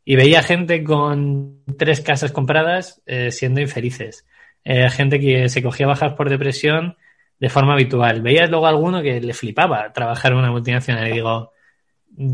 Y 0.07 0.17
veía 0.17 0.43
gente 0.43 0.83
con 0.83 1.65
tres 1.77 2.01
casas 2.01 2.33
compradas 2.33 3.03
eh, 3.05 3.31
siendo 3.31 3.61
infelices. 3.61 4.27
Eh, 4.65 4.89
gente 4.89 5.21
que 5.21 5.51
se 5.51 5.63
cogía 5.63 5.87
bajas 5.87 6.15
por 6.15 6.31
depresión 6.31 6.97
de 7.39 7.49
forma 7.49 7.75
habitual. 7.75 8.23
Veía 8.23 8.47
luego 8.47 8.67
alguno 8.67 9.03
que 9.03 9.21
le 9.21 9.33
flipaba 9.33 9.93
trabajar 9.93 10.33
en 10.33 10.39
una 10.39 10.51
multinacional 10.51 11.09
y 11.09 11.13
digo, 11.13 11.53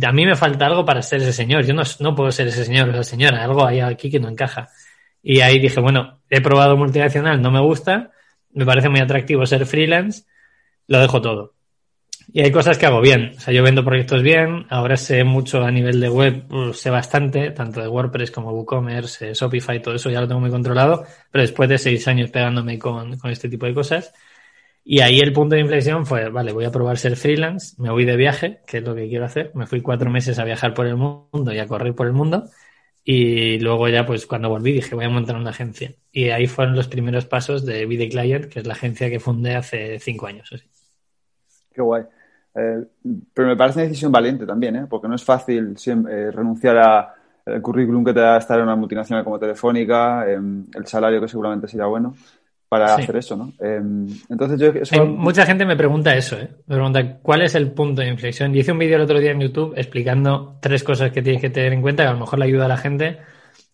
a 0.02 0.12
mí 0.12 0.25
me 0.25 0.37
falta 0.37 0.66
algo 0.66 0.84
para 0.84 1.02
ser 1.02 1.20
ese 1.20 1.32
señor. 1.32 1.64
Yo 1.64 1.75
no, 1.75 1.82
no 2.00 2.14
puedo 2.14 2.30
ser 2.30 2.49
ese 2.49 2.64
señor 2.64 2.88
o 2.88 2.92
esa 2.92 3.04
señora. 3.04 3.42
Algo 3.42 3.66
hay 3.66 3.80
aquí 3.80 4.11
que 4.11 4.20
no 4.20 4.28
encaja. 4.28 4.70
Y 5.23 5.40
ahí 5.40 5.58
dije, 5.58 5.80
bueno, 5.80 6.20
he 6.28 6.40
probado 6.40 6.76
multinacional, 6.76 7.40
no 7.40 7.50
me 7.50 7.61
gusta, 7.61 8.11
me 8.52 8.66
parece 8.66 8.90
muy 8.90 9.00
atractivo 9.00 9.46
ser 9.46 9.64
freelance, 9.64 10.25
lo 10.87 11.00
dejo 11.00 11.23
todo. 11.23 11.54
Y 12.32 12.42
hay 12.42 12.50
cosas 12.50 12.78
que 12.78 12.87
hago 12.87 13.00
bien. 13.00 13.32
O 13.37 13.40
sea, 13.40 13.52
yo 13.54 13.62
vendo 13.62 13.84
proyectos 13.84 14.23
bien, 14.23 14.66
ahora 14.68 14.96
sé 14.96 15.25
mucho 15.25 15.62
a 15.62 15.70
nivel 15.70 16.00
de 16.00 16.08
web, 16.08 16.46
pues, 16.49 16.78
sé 16.78 16.90
bastante, 16.90 17.50
tanto 17.52 17.80
de 17.80 17.88
WordPress 17.88 18.30
como 18.30 18.52
WooCommerce, 18.52 19.30
eh, 19.30 19.34
Shopify, 19.34 19.80
todo 19.80 19.94
eso 19.94 20.11
ya 20.11 20.20
lo 20.20 20.28
tengo 20.28 20.40
muy 20.40 20.50
controlado, 20.50 21.04
pero 21.30 21.42
después 21.42 21.68
de 21.68 21.78
seis 21.78 22.06
años 22.08 22.30
pegándome 22.30 22.78
con, 22.78 23.18
con 23.18 23.30
este 23.30 23.49
tipo 23.49 23.66
de 23.66 23.75
cosas. 23.75 24.12
Y 24.87 25.00
ahí 25.00 25.19
el 25.21 25.33
punto 25.33 25.55
de 25.55 25.62
inflexión 25.62 26.05
fue, 26.05 26.29
vale, 26.29 26.53
voy 26.53 26.67
a 26.67 26.71
probar 26.71 26.99
ser 26.99 27.17
freelance, 27.17 27.75
me 27.81 27.91
voy 27.91 28.05
de 28.05 28.17
viaje, 28.17 28.61
que 28.67 28.79
es 28.79 28.85
lo 28.85 28.95
que 28.95 29.09
quiero 29.09 29.25
hacer. 29.25 29.50
Me 29.55 29.67
fui 29.67 29.81
cuatro 29.81 30.11
meses 30.11 30.38
a 30.38 30.45
viajar 30.45 30.75
por 30.75 30.87
el 30.87 30.97
mundo 30.97 31.53
y 31.55 31.59
a 31.59 31.67
correr 31.67 31.95
por 31.95 32.07
el 32.07 32.12
mundo. 32.12 32.50
Y 33.03 33.59
luego 33.61 33.88
ya, 33.88 34.05
pues 34.05 34.26
cuando 34.26 34.50
volví, 34.50 34.73
dije, 34.73 34.95
voy 34.95 35.07
a 35.07 35.09
montar 35.09 35.37
una 35.37 35.50
agencia. 35.50 35.95
Y 36.12 36.29
ahí 36.29 36.47
fueron 36.47 36.76
los 36.76 36.88
primeros 36.88 37.25
pasos 37.25 37.64
de 37.64 37.87
Be 37.87 38.09
Client, 38.11 38.47
que 38.47 38.61
es 38.61 38.67
la 38.67 38.75
agencia 38.75 39.09
que 39.09 39.21
fundé 39.21 39.57
hace 39.57 39.99
cinco 40.00 40.26
años. 40.26 40.50
Así. 40.53 40.64
Qué 41.73 41.81
guay. 41.81 42.03
Eh, 42.55 42.85
pero 43.33 43.49
me 43.49 43.57
parece 43.57 43.81
una 43.81 43.88
decisión 43.88 44.12
valiente 44.12 44.45
también, 44.45 44.76
¿eh? 44.76 44.87
porque 44.88 45.09
no 45.09 45.14
es 45.14 45.25
fácil 45.25 45.75
eh, 45.87 46.31
renunciar 46.31 46.76
al 47.47 47.62
currículum 47.62 48.05
que 48.05 48.12
te 48.12 48.21
da 48.21 48.37
estar 48.37 48.59
en 48.59 48.64
una 48.64 48.76
multinacional 48.76 49.25
como 49.25 49.38
Telefónica, 49.38 50.31
em, 50.31 50.67
el 50.75 50.87
salario 50.87 51.21
que 51.21 51.29
seguramente 51.29 51.69
sería 51.69 51.87
bueno 51.87 52.14
para 52.75 52.95
hacer 52.95 53.16
eso, 53.16 53.37
¿no? 53.37 53.52
Em, 53.61 54.07
entonces 54.28 54.59
yo... 54.59 55.07
Mucha 55.07 55.47
gente 55.47 55.64
me 55.64 55.76
pregunta 55.76 56.16
eso, 56.16 56.37
¿eh? 56.37 56.49
Me 56.66 56.75
pregunta 56.75 57.19
cuál 57.23 57.43
es 57.43 57.54
el 57.54 57.71
punto 57.71 58.02
de 58.02 58.09
inflexión. 58.09 58.54
Y 58.54 58.59
hice 58.59 58.73
un 58.73 58.78
vídeo 58.78 58.97
el 58.97 59.02
otro 59.02 59.21
día 59.21 59.31
en 59.31 59.40
YouTube 59.40 59.75
explicando 59.76 60.59
tres 60.61 60.83
cosas 60.83 61.12
que 61.12 61.23
tienes 61.23 61.40
que 61.40 61.50
tener 61.50 61.73
en 61.73 61.83
cuenta 61.83 62.02
que 62.02 62.09
a 62.09 62.12
lo 62.12 62.21
mejor 62.21 62.38
le 62.38 62.47
ayuda 62.47 62.64
a 62.64 62.69
la 62.69 62.76
gente 62.76 63.19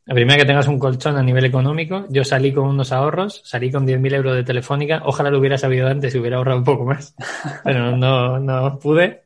la 0.04 0.14
primera 0.14 0.38
que 0.38 0.45
tengas 0.45 0.66
un 0.66 0.78
colchón 0.78 1.16
a 1.16 1.23
nivel 1.23 1.45
económico. 1.45 2.04
Yo 2.11 2.25
salí 2.25 2.52
con 2.52 2.66
unos 2.66 2.90
ahorros, 2.92 3.42
salí 3.45 3.71
con 3.71 3.87
10.000 3.87 4.14
euros 4.16 4.35
de 4.35 4.42
telefónica. 4.42 5.02
Ojalá 5.04 5.30
lo 5.30 5.38
hubiera 5.38 5.57
sabido 5.57 5.87
antes 5.87 6.14
y 6.14 6.19
hubiera 6.19 6.38
ahorrado 6.38 6.59
un 6.59 6.64
poco 6.64 6.85
más, 6.85 7.14
pero 7.64 7.97
no, 7.97 8.38
no 8.38 8.78
pude. 8.78 9.23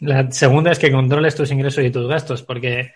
La 0.00 0.30
segunda 0.30 0.70
es 0.70 0.78
que 0.78 0.92
controles 0.92 1.34
tus 1.34 1.50
ingresos 1.50 1.84
y 1.84 1.90
tus 1.90 2.06
gastos, 2.08 2.42
porque 2.42 2.92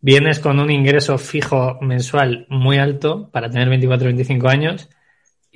vienes 0.00 0.38
con 0.38 0.58
un 0.58 0.70
ingreso 0.70 1.18
fijo 1.18 1.78
mensual 1.80 2.46
muy 2.48 2.78
alto 2.78 3.28
para 3.30 3.50
tener 3.50 3.68
24 3.68 4.04
o 4.04 4.08
25 4.08 4.48
años 4.48 4.88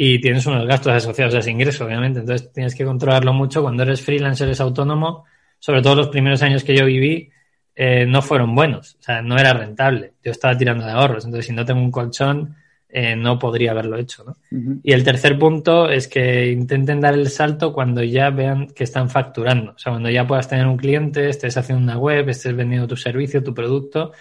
y 0.02 0.19
tienes 0.19 0.47
unos 0.47 0.66
gastos 0.66 0.95
asociados 0.95 1.35
a 1.35 1.40
ese 1.40 1.50
ingreso, 1.50 1.85
obviamente. 1.85 2.21
Entonces 2.21 2.50
tienes 2.54 2.75
que 2.75 2.87
controlarlo 2.87 3.35
mucho. 3.35 3.61
Cuando 3.61 3.83
eres 3.83 4.00
freelancer, 4.00 4.47
eres 4.47 4.59
autónomo, 4.62 5.26
sobre 5.59 5.83
todo 5.83 5.95
los 5.97 6.09
primeros 6.09 6.40
años 6.40 6.64
que 6.64 6.75
yo 6.75 6.87
viví, 6.87 7.28
eh, 7.75 8.07
no 8.07 8.23
fueron 8.23 8.54
buenos, 8.54 8.97
o 8.99 9.02
sea, 9.02 9.21
no 9.21 9.37
era 9.37 9.52
rentable. 9.52 10.14
Yo 10.25 10.30
estaba 10.30 10.57
tirando 10.57 10.87
de 10.87 10.92
ahorros, 10.92 11.26
entonces 11.26 11.49
si 11.49 11.52
no 11.52 11.66
tengo 11.66 11.83
un 11.83 11.90
colchón, 11.90 12.57
eh, 12.88 13.14
no 13.14 13.38
podría 13.38 13.73
haberlo 13.73 13.99
hecho. 13.99 14.25
¿no? 14.25 14.38
Y 14.83 14.90
el 14.95 15.04
tercer 15.04 15.38
punto 15.38 15.90
es 15.90 16.09
que 16.09 16.50
intenten 16.50 17.02
dar 17.02 17.12
el 17.12 17.28
salto 17.28 17.75
cuando 17.75 18.02
ya 18.02 18.30
vean 18.30 18.69
que 18.69 18.85
están 18.85 19.11
facturando, 19.11 19.73
o 19.73 19.78
sea, 19.78 19.92
cuando 19.92 20.09
ya 20.09 20.26
puedas 20.26 20.49
tener 20.49 20.66
un 20.66 20.78
cliente, 20.78 21.28
estés 21.28 21.59
haciendo 21.59 21.85
una 21.85 21.99
web, 21.99 22.26
estés 22.30 22.57
vendiendo 22.57 22.88
tu 22.88 22.97
servicio, 22.97 23.45
tu 23.45 23.52
producto. 23.52 24.12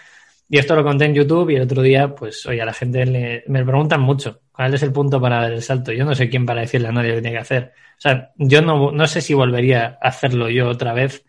Y 0.50 0.58
esto 0.58 0.76
lo 0.76 0.84
conté 0.84 1.06
en 1.06 1.14
YouTube 1.14 1.52
y 1.52 1.56
el 1.56 1.62
otro 1.62 1.82
día, 1.82 2.14
pues, 2.14 2.46
oye, 2.48 2.62
a 2.62 2.66
la 2.66 2.74
gente 2.74 3.06
le, 3.06 3.44
me 3.48 3.64
preguntan 3.64 4.02
mucho, 4.02 4.42
¿cuál 4.60 4.74
es 4.74 4.84
el 4.84 4.92
punto 4.92 5.22
para 5.22 5.40
dar 5.40 5.54
el 5.54 5.62
salto? 5.62 5.94
Yo 5.94 6.04
no 6.04 6.14
sé 6.14 6.28
quién 6.28 6.46
para 6.46 6.60
decirle 6.60 6.90
a 6.90 6.92
nadie 6.92 7.12
lo 7.12 7.16
que 7.16 7.22
tiene 7.22 7.38
que 7.38 7.42
hacer. 7.42 7.72
O 7.98 8.02
sea, 8.02 8.34
yo 8.36 8.62
no, 8.62 8.92
no 8.92 9.08
sé 9.08 9.22
si 9.22 9.34
volvería 9.34 9.98
a 10.02 10.10
hacerlo 10.10 10.50
yo 10.50 10.68
otra 10.68 10.92
vez 10.92 11.24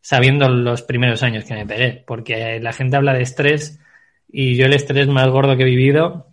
sabiendo 0.00 0.48
los 0.48 0.82
primeros 0.82 1.24
años 1.24 1.44
que 1.44 1.54
me 1.54 1.66
pegué, 1.66 2.04
porque 2.06 2.60
la 2.60 2.72
gente 2.72 2.96
habla 2.96 3.14
de 3.14 3.22
estrés 3.22 3.80
y 4.30 4.54
yo 4.54 4.66
el 4.66 4.74
estrés 4.74 5.08
más 5.08 5.26
gordo 5.26 5.56
que 5.56 5.64
he 5.64 5.66
vivido, 5.66 6.28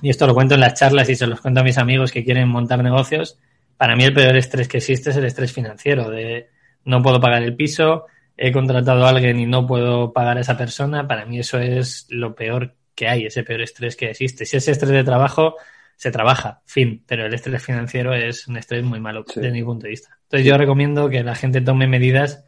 y 0.00 0.08
esto 0.08 0.26
lo 0.26 0.32
cuento 0.32 0.54
en 0.54 0.60
las 0.60 0.80
charlas 0.80 1.10
y 1.10 1.14
se 1.14 1.26
los 1.26 1.42
cuento 1.42 1.60
a 1.60 1.62
mis 1.62 1.76
amigos 1.76 2.10
que 2.10 2.24
quieren 2.24 2.48
montar 2.48 2.82
negocios, 2.82 3.38
para 3.76 3.94
mí 3.94 4.04
el 4.04 4.14
peor 4.14 4.34
estrés 4.34 4.68
que 4.68 4.78
existe 4.78 5.10
es 5.10 5.16
el 5.18 5.26
estrés 5.26 5.52
financiero, 5.52 6.08
de 6.08 6.48
no 6.86 7.02
puedo 7.02 7.20
pagar 7.20 7.42
el 7.42 7.54
piso, 7.54 8.06
he 8.38 8.50
contratado 8.50 9.04
a 9.04 9.10
alguien 9.10 9.38
y 9.38 9.44
no 9.44 9.66
puedo 9.66 10.14
pagar 10.14 10.38
a 10.38 10.40
esa 10.40 10.56
persona, 10.56 11.06
para 11.06 11.26
mí 11.26 11.38
eso 11.38 11.58
es 11.58 12.06
lo 12.08 12.34
peor 12.34 12.76
que 12.94 13.08
hay, 13.08 13.26
ese 13.26 13.42
peor 13.42 13.60
estrés 13.60 13.94
que 13.94 14.08
existe. 14.08 14.46
Si 14.46 14.56
es 14.56 14.66
estrés 14.66 14.92
de 14.92 15.04
trabajo, 15.04 15.56
se 16.02 16.10
trabaja, 16.10 16.62
fin, 16.66 17.04
pero 17.06 17.26
el 17.26 17.32
estrés 17.32 17.62
financiero 17.62 18.12
es 18.12 18.48
un 18.48 18.56
estrés 18.56 18.82
muy 18.82 18.98
malo 18.98 19.24
desde 19.24 19.52
mi 19.52 19.62
punto 19.62 19.84
de 19.84 19.90
vista. 19.90 20.18
Entonces 20.24 20.44
yo 20.44 20.58
recomiendo 20.58 21.08
que 21.08 21.22
la 21.22 21.36
gente 21.36 21.60
tome 21.60 21.86
medidas 21.86 22.44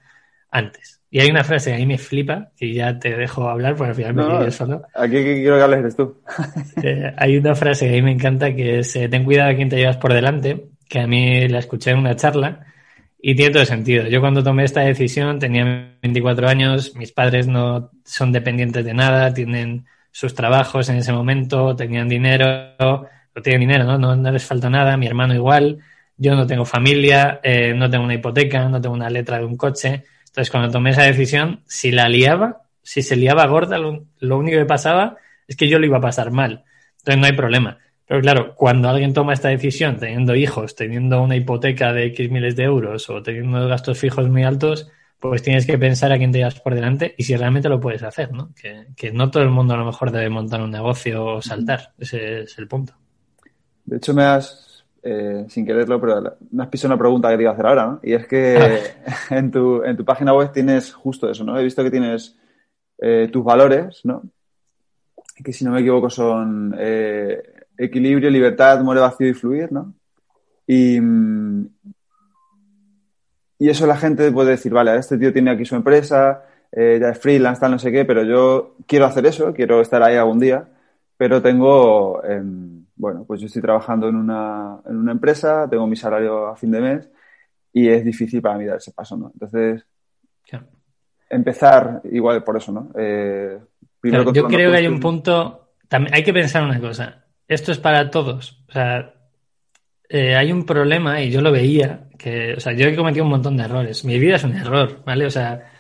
antes. 0.51 1.01
Y 1.09 1.21
hay 1.21 1.31
una 1.31 1.45
frase 1.45 1.71
que 1.71 1.77
a 1.77 1.79
mí 1.79 1.87
me 1.87 1.97
flipa, 1.97 2.51
que 2.57 2.75
ya 2.75 2.99
te 2.99 3.17
dejo 3.17 3.49
hablar, 3.49 3.77
porque 3.77 3.91
al 3.91 3.95
final 3.95 4.15
me 4.15 4.25
quedo 4.25 4.51
solo. 4.51 4.83
Aquí 4.93 5.23
quiero 5.23 5.57
que 5.57 5.63
hables 5.63 5.79
eres 5.79 5.95
tú. 5.95 6.21
Eh, 6.83 7.15
hay 7.17 7.37
una 7.37 7.55
frase 7.55 7.87
que 7.87 7.93
a 7.93 7.95
mí 7.95 8.03
me 8.03 8.11
encanta 8.11 8.53
que 8.53 8.81
es 8.81 8.97
eh, 8.97 9.09
ten 9.09 9.23
cuidado 9.23 9.53
a 9.53 9.55
quien 9.55 9.69
te 9.69 9.77
llevas 9.77 9.99
por 9.99 10.13
delante, 10.13 10.71
que 10.89 10.99
a 10.99 11.07
mí 11.07 11.47
la 11.47 11.61
escuché 11.61 11.93
en 11.93 11.99
una 11.99 12.17
charla 12.17 12.67
y 13.23 13.37
tiene 13.37 13.53
todo 13.53 13.65
sentido. 13.65 14.09
Yo 14.09 14.21
cuando 14.21 14.43
tomé 14.43 14.65
esta 14.65 14.81
decisión 14.81 15.39
tenía 15.39 15.95
24 16.03 16.49
años, 16.49 16.97
mis 16.97 17.13
padres 17.13 17.47
no 17.47 17.93
son 18.05 18.33
dependientes 18.33 18.85
de 18.85 18.95
nada, 18.95 19.33
tienen 19.33 19.87
sus 20.11 20.35
trabajos 20.35 20.89
en 20.89 20.97
ese 20.97 21.13
momento, 21.13 21.77
tenían 21.77 22.09
dinero, 22.09 23.07
no 23.35 23.43
tienen 23.43 23.61
dinero, 23.61 23.85
¿no? 23.85 24.17
No, 24.17 24.31
les 24.31 24.45
falta 24.45 24.71
nada, 24.71 24.97
mi 24.97 25.07
hermano 25.07 25.35
igual, 25.35 25.79
yo 26.17 26.35
no 26.35 26.47
tengo 26.47 26.65
familia, 26.65 27.41
eh, 27.43 27.75
no 27.75 27.91
tengo 27.91 28.05
una 28.05 28.15
hipoteca, 28.15 28.69
no 28.69 28.81
tengo 28.81 28.95
una 28.95 29.11
letra 29.11 29.39
de 29.39 29.45
un 29.45 29.57
coche 29.57 30.05
entonces, 30.35 30.51
cuando 30.51 30.73
tomé 30.73 30.91
esa 30.91 31.05
decisión, 31.05 31.63
si 31.65 31.93
la 31.93 32.09
liaba, 32.09 32.63
si 32.83 33.03
se 33.03 33.15
liaba 33.15 33.47
gorda, 33.47 33.79
lo, 33.79 34.37
único 34.37 34.59
que 34.59 34.65
pasaba 34.65 35.17
es 35.47 35.55
que 35.55 35.69
yo 35.69 35.79
lo 35.79 35.87
iba 35.87 35.99
a 35.99 36.01
pasar 36.01 36.33
mal. 36.33 36.65
Entonces, 36.99 37.21
no 37.21 37.27
hay 37.27 37.35
problema. 37.35 37.79
Pero 38.05 38.21
claro, 38.21 38.55
cuando 38.57 38.89
alguien 38.89 39.13
toma 39.15 39.33
esta 39.33 39.51
decisión, 39.51 39.97
teniendo 39.97 40.35
hijos, 40.35 40.75
teniendo 40.75 41.23
una 41.23 41.37
hipoteca 41.37 41.93
de 41.93 42.07
X 42.07 42.33
miles 42.33 42.57
de 42.57 42.65
euros 42.65 43.09
o 43.11 43.23
teniendo 43.23 43.69
gastos 43.69 43.97
fijos 43.97 44.29
muy 44.29 44.43
altos, 44.43 44.91
pues 45.21 45.41
tienes 45.41 45.67
que 45.67 45.79
pensar 45.79 46.11
a 46.11 46.19
quién 46.19 46.33
te 46.33 46.39
llevas 46.39 46.59
por 46.59 46.75
delante 46.75 47.15
y 47.17 47.23
si 47.23 47.37
realmente 47.37 47.69
lo 47.69 47.79
puedes 47.79 48.03
hacer, 48.03 48.33
¿no? 48.33 48.53
Que, 48.61 48.87
que 48.97 49.13
no 49.13 49.31
todo 49.31 49.45
el 49.45 49.51
mundo 49.51 49.75
a 49.75 49.77
lo 49.77 49.85
mejor 49.85 50.11
debe 50.11 50.31
montar 50.31 50.63
un 50.63 50.73
negocio 50.73 51.25
o 51.27 51.43
saltar. 51.43 51.93
Ese 51.97 52.41
es 52.41 52.59
el 52.59 52.67
punto. 52.67 52.95
De 53.85 53.97
hecho, 53.97 54.15
me 54.15 54.25
has 54.25 54.65
eh, 55.07 55.45
sin 55.51 55.67
quererlo, 55.67 56.01
pero 56.01 56.35
me 56.51 56.63
has 56.63 56.71
pisado 56.71 56.95
una 56.95 56.99
pregunta 56.99 57.29
que 57.29 57.37
te 57.37 57.43
iba 57.43 57.51
a 57.51 57.53
hacer 57.53 57.67
ahora, 57.67 57.87
¿no? 57.87 58.01
Y 58.03 58.15
es 58.15 58.27
que 58.27 58.81
en, 59.31 59.51
tu, 59.51 59.85
en 59.85 59.99
tu 59.99 60.05
página 60.05 60.33
web 60.33 60.51
tienes 60.51 60.95
justo 60.95 61.31
eso, 61.31 61.45
¿no? 61.45 61.59
He 61.59 61.63
visto 61.63 61.85
que 61.85 61.91
tienes 61.91 62.39
eh, 62.99 63.29
tus 63.31 63.45
valores, 63.45 64.01
¿no? 64.05 64.23
Que 65.45 65.53
si 65.53 65.63
no 65.63 65.73
me 65.73 65.81
equivoco 65.81 66.09
son 66.09 66.75
eh, 66.79 67.67
equilibrio, 67.77 68.31
libertad, 68.31 68.81
muere 68.81 69.03
vacío 69.03 69.29
y 69.29 69.35
fluir, 69.35 69.71
¿no? 69.73 69.93
Y, 70.67 70.99
y 73.59 73.69
eso 73.69 73.87
la 73.87 73.99
gente 73.99 74.33
puede 74.33 74.53
decir, 74.53 74.73
vale, 74.73 74.97
este 74.97 75.19
tío 75.19 75.35
tiene 75.35 75.51
aquí 75.51 75.67
su 75.67 75.77
empresa, 75.77 76.45
ya 76.73 77.11
es 77.11 77.19
freelance, 77.19 77.61
tal, 77.61 77.73
no 77.73 77.79
sé 77.79 77.93
qué, 77.93 78.07
pero 78.07 78.23
yo 78.23 78.77
quiero 78.87 79.05
hacer 79.05 79.27
eso, 79.27 79.53
quiero 79.53 79.83
estar 79.83 80.03
ahí 80.03 80.17
algún 80.17 80.41
día, 80.41 80.67
pero 81.19 81.43
tengo 81.43 82.25
em, 82.25 82.84
bueno, 83.05 83.25
pues 83.27 83.39
yo 83.39 83.49
estoy 83.49 83.61
trabajando 83.61 84.09
en 84.09 84.17
una, 84.17 84.79
en 84.87 84.97
una 84.97 85.13
empresa, 85.13 85.69
tengo 85.69 85.87
mi 85.87 85.95
salario 85.95 86.47
a 86.47 86.57
fin 86.57 86.71
de 86.71 86.81
mes 86.81 87.11
y 87.71 87.87
es 87.87 88.03
difícil 88.03 88.41
para 88.41 88.57
mí 88.57 88.65
dar 88.65 88.79
ese 88.79 88.93
paso, 88.93 89.15
¿no? 89.15 89.31
Entonces, 89.35 89.85
empezar 91.29 92.01
igual 92.11 92.43
por 92.43 92.57
eso, 92.57 92.73
¿no? 92.73 92.91
Eh, 92.97 93.59
yo 94.05 94.33
creo 94.33 94.71
que 94.71 94.77
hay 94.79 94.87
un 94.87 95.01
punto, 95.01 95.73
también 95.87 96.15
hay 96.15 96.23
que 96.23 96.33
pensar 96.33 96.63
una 96.63 96.81
cosa, 96.81 97.27
esto 97.47 97.73
es 97.73 97.79
para 97.79 98.11
todos, 98.11 98.65
o 98.71 98.73
sea, 98.73 99.13
eh, 100.09 100.35
hay 100.35 100.51
un 100.51 100.65
problema 100.65 101.21
y 101.21 101.31
yo 101.31 101.43
lo 101.43 101.53
veía, 101.53 102.09
que, 102.19 102.55
o 102.55 102.61
sea, 102.61 102.73
yo 102.73 102.87
he 102.87 102.97
cometido 102.97 103.25
un 103.25 103.33
montón 103.33 103.59
de 103.59 103.65
errores, 103.65 104.03
mi 104.07 104.19
vida 104.19 104.37
es 104.37 104.45
un 104.45 104.57
error, 104.57 105.03
¿vale? 105.05 105.27
O 105.27 105.31
sea, 105.31 105.71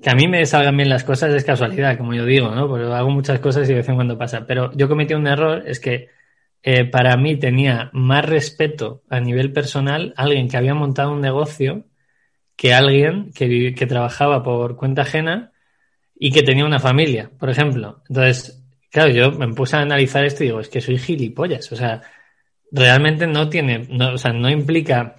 que 0.00 0.10
a 0.10 0.14
mí 0.14 0.28
me 0.28 0.46
salgan 0.46 0.76
bien 0.76 0.88
las 0.88 1.02
cosas 1.02 1.34
es 1.34 1.44
casualidad, 1.44 1.98
como 1.98 2.14
yo 2.14 2.24
digo, 2.24 2.54
¿no? 2.54 2.68
Porque 2.68 2.86
hago 2.86 3.10
muchas 3.10 3.40
cosas 3.40 3.68
y 3.68 3.72
de 3.72 3.78
vez 3.78 3.88
en 3.88 3.96
cuando 3.96 4.16
pasa, 4.16 4.46
pero 4.46 4.70
yo 4.76 4.88
cometí 4.88 5.14
un 5.14 5.26
error, 5.26 5.64
es 5.66 5.80
que 5.80 6.19
eh, 6.62 6.84
para 6.84 7.16
mí 7.16 7.36
tenía 7.36 7.90
más 7.92 8.24
respeto 8.24 9.02
a 9.08 9.20
nivel 9.20 9.52
personal 9.52 10.12
alguien 10.16 10.48
que 10.48 10.56
había 10.56 10.74
montado 10.74 11.12
un 11.12 11.20
negocio 11.20 11.86
que 12.56 12.74
alguien 12.74 13.32
que, 13.32 13.74
que 13.74 13.86
trabajaba 13.86 14.42
por 14.42 14.76
cuenta 14.76 15.02
ajena 15.02 15.52
y 16.14 16.30
que 16.30 16.42
tenía 16.42 16.66
una 16.66 16.78
familia, 16.78 17.30
por 17.38 17.48
ejemplo. 17.48 18.02
Entonces, 18.08 18.62
claro, 18.90 19.10
yo 19.10 19.32
me 19.32 19.48
puse 19.54 19.76
a 19.76 19.80
analizar 19.80 20.24
esto 20.24 20.44
y 20.44 20.48
digo, 20.48 20.60
es 20.60 20.68
que 20.68 20.82
soy 20.82 20.98
gilipollas. 20.98 21.72
O 21.72 21.76
sea, 21.76 22.02
realmente 22.70 23.26
no 23.26 23.48
tiene, 23.48 23.88
o 23.98 24.18
sea, 24.18 24.34
no 24.34 24.50
implica 24.50 25.16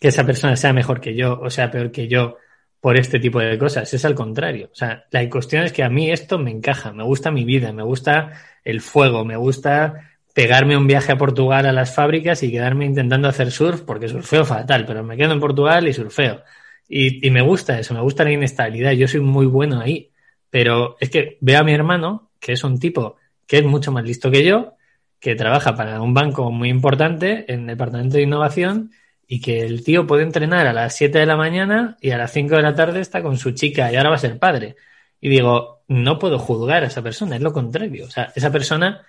que 0.00 0.08
esa 0.08 0.24
persona 0.24 0.56
sea 0.56 0.72
mejor 0.72 1.00
que 1.00 1.14
yo 1.14 1.38
o 1.40 1.50
sea 1.50 1.70
peor 1.70 1.90
que 1.92 2.08
yo 2.08 2.36
por 2.80 2.96
este 2.96 3.18
tipo 3.18 3.40
de 3.40 3.58
cosas. 3.58 3.92
Es 3.92 4.04
al 4.04 4.14
contrario. 4.14 4.70
O 4.72 4.74
sea, 4.74 5.04
la 5.10 5.28
cuestión 5.28 5.64
es 5.64 5.72
que 5.72 5.82
a 5.82 5.90
mí 5.90 6.10
esto 6.10 6.38
me 6.38 6.50
encaja, 6.50 6.92
me 6.92 7.04
gusta 7.04 7.30
mi 7.30 7.44
vida, 7.44 7.72
me 7.72 7.82
gusta 7.82 8.32
el 8.64 8.80
fuego, 8.80 9.24
me 9.24 9.36
gusta 9.36 10.09
pegarme 10.34 10.76
un 10.76 10.86
viaje 10.86 11.12
a 11.12 11.18
Portugal 11.18 11.66
a 11.66 11.72
las 11.72 11.94
fábricas 11.94 12.42
y 12.42 12.50
quedarme 12.50 12.86
intentando 12.86 13.28
hacer 13.28 13.50
surf, 13.50 13.82
porque 13.82 14.08
surfeo 14.08 14.44
fatal, 14.44 14.86
pero 14.86 15.02
me 15.02 15.16
quedo 15.16 15.32
en 15.32 15.40
Portugal 15.40 15.88
y 15.88 15.92
surfeo. 15.92 16.42
Y, 16.88 17.26
y 17.26 17.30
me 17.30 17.42
gusta 17.42 17.78
eso, 17.78 17.94
me 17.94 18.00
gusta 18.00 18.24
la 18.24 18.32
inestabilidad, 18.32 18.92
yo 18.92 19.08
soy 19.08 19.20
muy 19.20 19.46
bueno 19.46 19.80
ahí. 19.80 20.10
Pero 20.50 20.96
es 21.00 21.10
que 21.10 21.38
veo 21.40 21.60
a 21.60 21.64
mi 21.64 21.72
hermano, 21.72 22.30
que 22.40 22.52
es 22.52 22.64
un 22.64 22.78
tipo 22.78 23.16
que 23.46 23.58
es 23.58 23.64
mucho 23.64 23.92
más 23.92 24.04
listo 24.04 24.30
que 24.30 24.44
yo, 24.44 24.74
que 25.20 25.36
trabaja 25.36 25.76
para 25.76 26.00
un 26.00 26.14
banco 26.14 26.50
muy 26.50 26.70
importante 26.70 27.52
en 27.52 27.66
departamento 27.66 28.16
de 28.16 28.22
innovación 28.22 28.92
y 29.26 29.40
que 29.40 29.60
el 29.60 29.84
tío 29.84 30.06
puede 30.06 30.24
entrenar 30.24 30.66
a 30.66 30.72
las 30.72 30.96
7 30.96 31.18
de 31.18 31.26
la 31.26 31.36
mañana 31.36 31.96
y 32.00 32.10
a 32.10 32.18
las 32.18 32.32
5 32.32 32.56
de 32.56 32.62
la 32.62 32.74
tarde 32.74 33.00
está 33.00 33.22
con 33.22 33.36
su 33.36 33.52
chica 33.52 33.92
y 33.92 33.96
ahora 33.96 34.10
va 34.10 34.16
a 34.16 34.18
ser 34.18 34.38
padre. 34.38 34.76
Y 35.20 35.28
digo, 35.28 35.82
no 35.88 36.18
puedo 36.18 36.38
juzgar 36.38 36.82
a 36.82 36.86
esa 36.86 37.02
persona, 37.02 37.36
es 37.36 37.42
lo 37.42 37.52
contrario. 37.52 38.06
O 38.06 38.10
sea, 38.10 38.32
esa 38.34 38.50
persona 38.50 39.02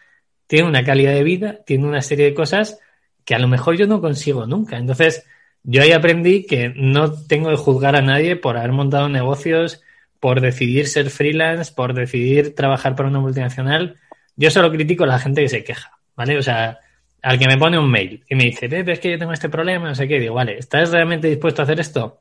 tiene 0.52 0.68
una 0.68 0.84
calidad 0.84 1.14
de 1.14 1.24
vida, 1.24 1.60
tiene 1.66 1.88
una 1.88 2.02
serie 2.02 2.26
de 2.26 2.34
cosas 2.34 2.78
que 3.24 3.34
a 3.34 3.40
lo 3.40 3.48
mejor 3.48 3.78
yo 3.78 3.88
no 3.88 4.02
consigo 4.02 4.46
nunca. 4.46 4.78
Entonces, 4.78 5.26
yo 5.64 5.82
ahí 5.82 5.94
aprendí 5.94 6.46
que 6.46 6.74
no 6.76 7.14
tengo 7.26 7.52
que 7.52 7.56
juzgar 7.56 7.96
a 7.96 8.02
nadie 8.02 8.36
por 8.36 8.58
haber 8.58 8.74
montado 8.74 9.08
negocios, 9.08 9.82
por 10.20 10.42
decidir 10.42 10.90
ser 10.90 11.10
freelance, 11.10 11.72
por 11.74 11.94
decidir 11.94 12.54
trabajar 12.54 12.98
para 12.98 13.08
una 13.08 13.22
multinacional. 13.22 13.96
Yo 14.36 14.52
solo 14.52 14.70
critico 14.70 15.06
a 15.06 15.08
la 15.08 15.20
gente 15.20 15.42
que 15.42 15.48
se 15.48 15.64
queja, 15.64 15.98
¿vale? 16.18 16.38
O 16.38 16.42
sea, 16.42 16.80
al 17.22 17.40
que 17.40 17.48
me 17.48 17.58
pone 17.58 17.80
un 17.80 17.90
mail 17.90 18.26
y 18.28 18.36
me 18.36 18.44
dice, 18.44 18.68
Pepe, 18.68 18.92
es 18.92 19.00
que 19.00 19.12
yo 19.12 19.18
tengo 19.18 19.32
este 19.32 19.48
problema, 19.48 19.88
no 19.88 19.96
sé 19.96 20.06
qué, 20.06 20.20
digo, 20.20 20.34
vale, 20.34 20.58
¿estás 20.58 20.92
realmente 20.92 21.30
dispuesto 21.30 21.62
a 21.62 21.64
hacer 21.64 21.80
esto? 21.80 22.20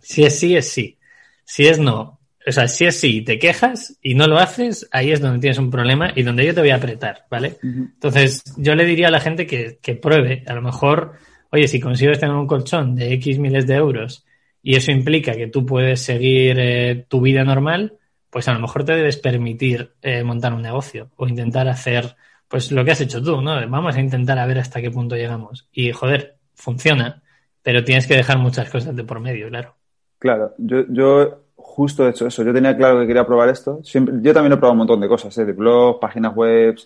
Si 0.00 0.24
es 0.24 0.36
sí, 0.36 0.56
es 0.56 0.68
sí. 0.68 0.98
Si 1.44 1.68
es 1.68 1.78
no, 1.78 2.19
o 2.50 2.52
sea, 2.52 2.68
si 2.68 2.84
es 2.84 2.98
sí 2.98 3.22
te 3.22 3.38
quejas 3.38 3.96
y 4.02 4.14
no 4.14 4.26
lo 4.26 4.38
haces, 4.38 4.88
ahí 4.90 5.12
es 5.12 5.20
donde 5.20 5.38
tienes 5.38 5.58
un 5.58 5.70
problema 5.70 6.12
y 6.14 6.22
donde 6.22 6.44
yo 6.44 6.52
te 6.52 6.60
voy 6.60 6.70
a 6.70 6.76
apretar, 6.76 7.26
¿vale? 7.30 7.58
Entonces, 7.62 8.42
yo 8.56 8.74
le 8.74 8.84
diría 8.84 9.08
a 9.08 9.12
la 9.12 9.20
gente 9.20 9.46
que, 9.46 9.78
que 9.80 9.94
pruebe. 9.94 10.42
A 10.46 10.54
lo 10.54 10.60
mejor, 10.60 11.12
oye, 11.50 11.68
si 11.68 11.80
consigues 11.80 12.18
tener 12.18 12.34
un 12.34 12.48
colchón 12.48 12.96
de 12.96 13.12
X 13.14 13.38
miles 13.38 13.66
de 13.66 13.76
euros 13.76 14.26
y 14.62 14.74
eso 14.74 14.90
implica 14.90 15.32
que 15.32 15.46
tú 15.46 15.64
puedes 15.64 16.02
seguir 16.02 16.58
eh, 16.58 17.06
tu 17.08 17.20
vida 17.20 17.44
normal, 17.44 17.98
pues 18.30 18.48
a 18.48 18.52
lo 18.52 18.60
mejor 18.60 18.84
te 18.84 18.94
debes 18.94 19.16
permitir 19.16 19.92
eh, 20.02 20.24
montar 20.24 20.52
un 20.52 20.62
negocio 20.62 21.10
o 21.16 21.28
intentar 21.28 21.68
hacer, 21.68 22.16
pues 22.48 22.72
lo 22.72 22.84
que 22.84 22.90
has 22.90 23.00
hecho 23.00 23.22
tú, 23.22 23.40
¿no? 23.40 23.54
Vamos 23.68 23.96
a 23.96 24.00
intentar 24.00 24.38
a 24.38 24.46
ver 24.46 24.58
hasta 24.58 24.80
qué 24.80 24.90
punto 24.90 25.14
llegamos. 25.14 25.68
Y 25.72 25.92
joder, 25.92 26.36
funciona, 26.54 27.22
pero 27.62 27.84
tienes 27.84 28.06
que 28.06 28.16
dejar 28.16 28.38
muchas 28.38 28.68
cosas 28.70 28.96
de 28.96 29.04
por 29.04 29.20
medio, 29.20 29.48
claro. 29.48 29.76
Claro, 30.18 30.54
yo, 30.58 30.84
yo 30.90 31.44
justo 31.70 32.08
hecho 32.08 32.26
eso. 32.26 32.42
Yo 32.42 32.52
tenía 32.52 32.76
claro 32.76 33.00
que 33.00 33.06
quería 33.06 33.26
probar 33.26 33.48
esto. 33.48 33.80
Siempre, 33.84 34.14
yo 34.20 34.34
también 34.34 34.52
he 34.52 34.56
probado 34.56 34.72
un 34.72 34.78
montón 34.78 35.00
de 35.00 35.08
cosas, 35.08 35.36
¿eh? 35.38 35.44
de 35.44 35.52
blogs, 35.52 36.00
páginas 36.00 36.34
web, 36.34 36.76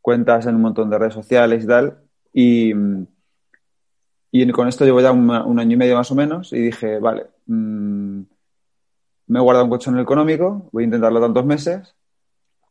cuentas 0.00 0.46
en 0.46 0.54
un 0.54 0.62
montón 0.62 0.88
de 0.88 0.98
redes 0.98 1.14
sociales 1.14 1.64
y 1.64 1.66
tal. 1.66 1.98
Y, 2.32 2.72
y 4.30 4.50
con 4.52 4.68
esto 4.68 4.84
llevo 4.84 5.00
ya 5.00 5.12
un, 5.12 5.58
año 5.58 5.72
y 5.72 5.76
medio 5.76 5.96
más 5.96 6.10
o 6.10 6.14
menos 6.14 6.52
y 6.52 6.60
dije, 6.60 6.98
vale, 7.00 7.26
mmm, 7.46 8.20
me 9.26 9.38
he 9.38 9.42
guardado 9.42 9.64
un 9.64 9.70
colchón 9.70 9.98
económico, 9.98 10.68
voy 10.72 10.84
a 10.84 10.86
intentarlo 10.86 11.20
tantos 11.20 11.44
meses 11.44 11.94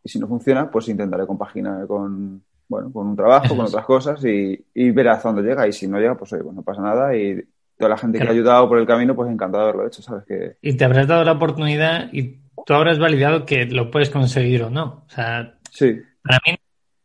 y 0.03 0.09
si 0.09 0.19
no 0.19 0.27
funciona, 0.27 0.71
pues 0.71 0.87
intentaré 0.87 1.27
compaginar 1.27 1.85
con, 1.87 2.41
bueno, 2.69 2.91
con 2.91 3.07
un 3.07 3.15
trabajo, 3.15 3.55
con 3.55 3.65
otras 3.65 3.85
cosas 3.85 4.23
y, 4.23 4.65
y 4.73 4.91
ver 4.91 5.09
hasta 5.09 5.29
dónde 5.29 5.43
llega. 5.43 5.67
Y 5.67 5.73
si 5.73 5.87
no 5.87 5.99
llega, 5.99 6.15
pues 6.17 6.31
oye, 6.33 6.43
pues 6.43 6.55
no 6.55 6.63
pasa 6.63 6.81
nada 6.81 7.15
y 7.15 7.43
toda 7.79 7.89
la 7.91 7.98
gente 7.98 8.19
que 8.19 8.27
ha 8.27 8.31
ayudado 8.31 8.67
por 8.67 8.77
el 8.77 8.85
camino, 8.85 9.15
pues 9.15 9.31
encantado 9.31 9.63
de 9.63 9.70
haberlo 9.70 9.87
hecho, 9.87 10.01
¿sabes? 10.01 10.25
Que... 10.25 10.57
Y 10.61 10.75
te 10.75 10.83
habrás 10.83 11.07
dado 11.07 11.24
la 11.24 11.31
oportunidad 11.31 12.09
y 12.11 12.42
tú 12.65 12.74
habrás 12.74 13.00
validado 13.00 13.46
que 13.46 13.65
lo 13.68 13.89
puedes 13.89 14.09
conseguir 14.09 14.63
o 14.63 14.70
no. 14.70 15.05
O 15.07 15.09
sea, 15.09 15.55
sí. 15.72 15.96
para 16.22 16.39
mí 16.46 16.51
un 16.51 16.57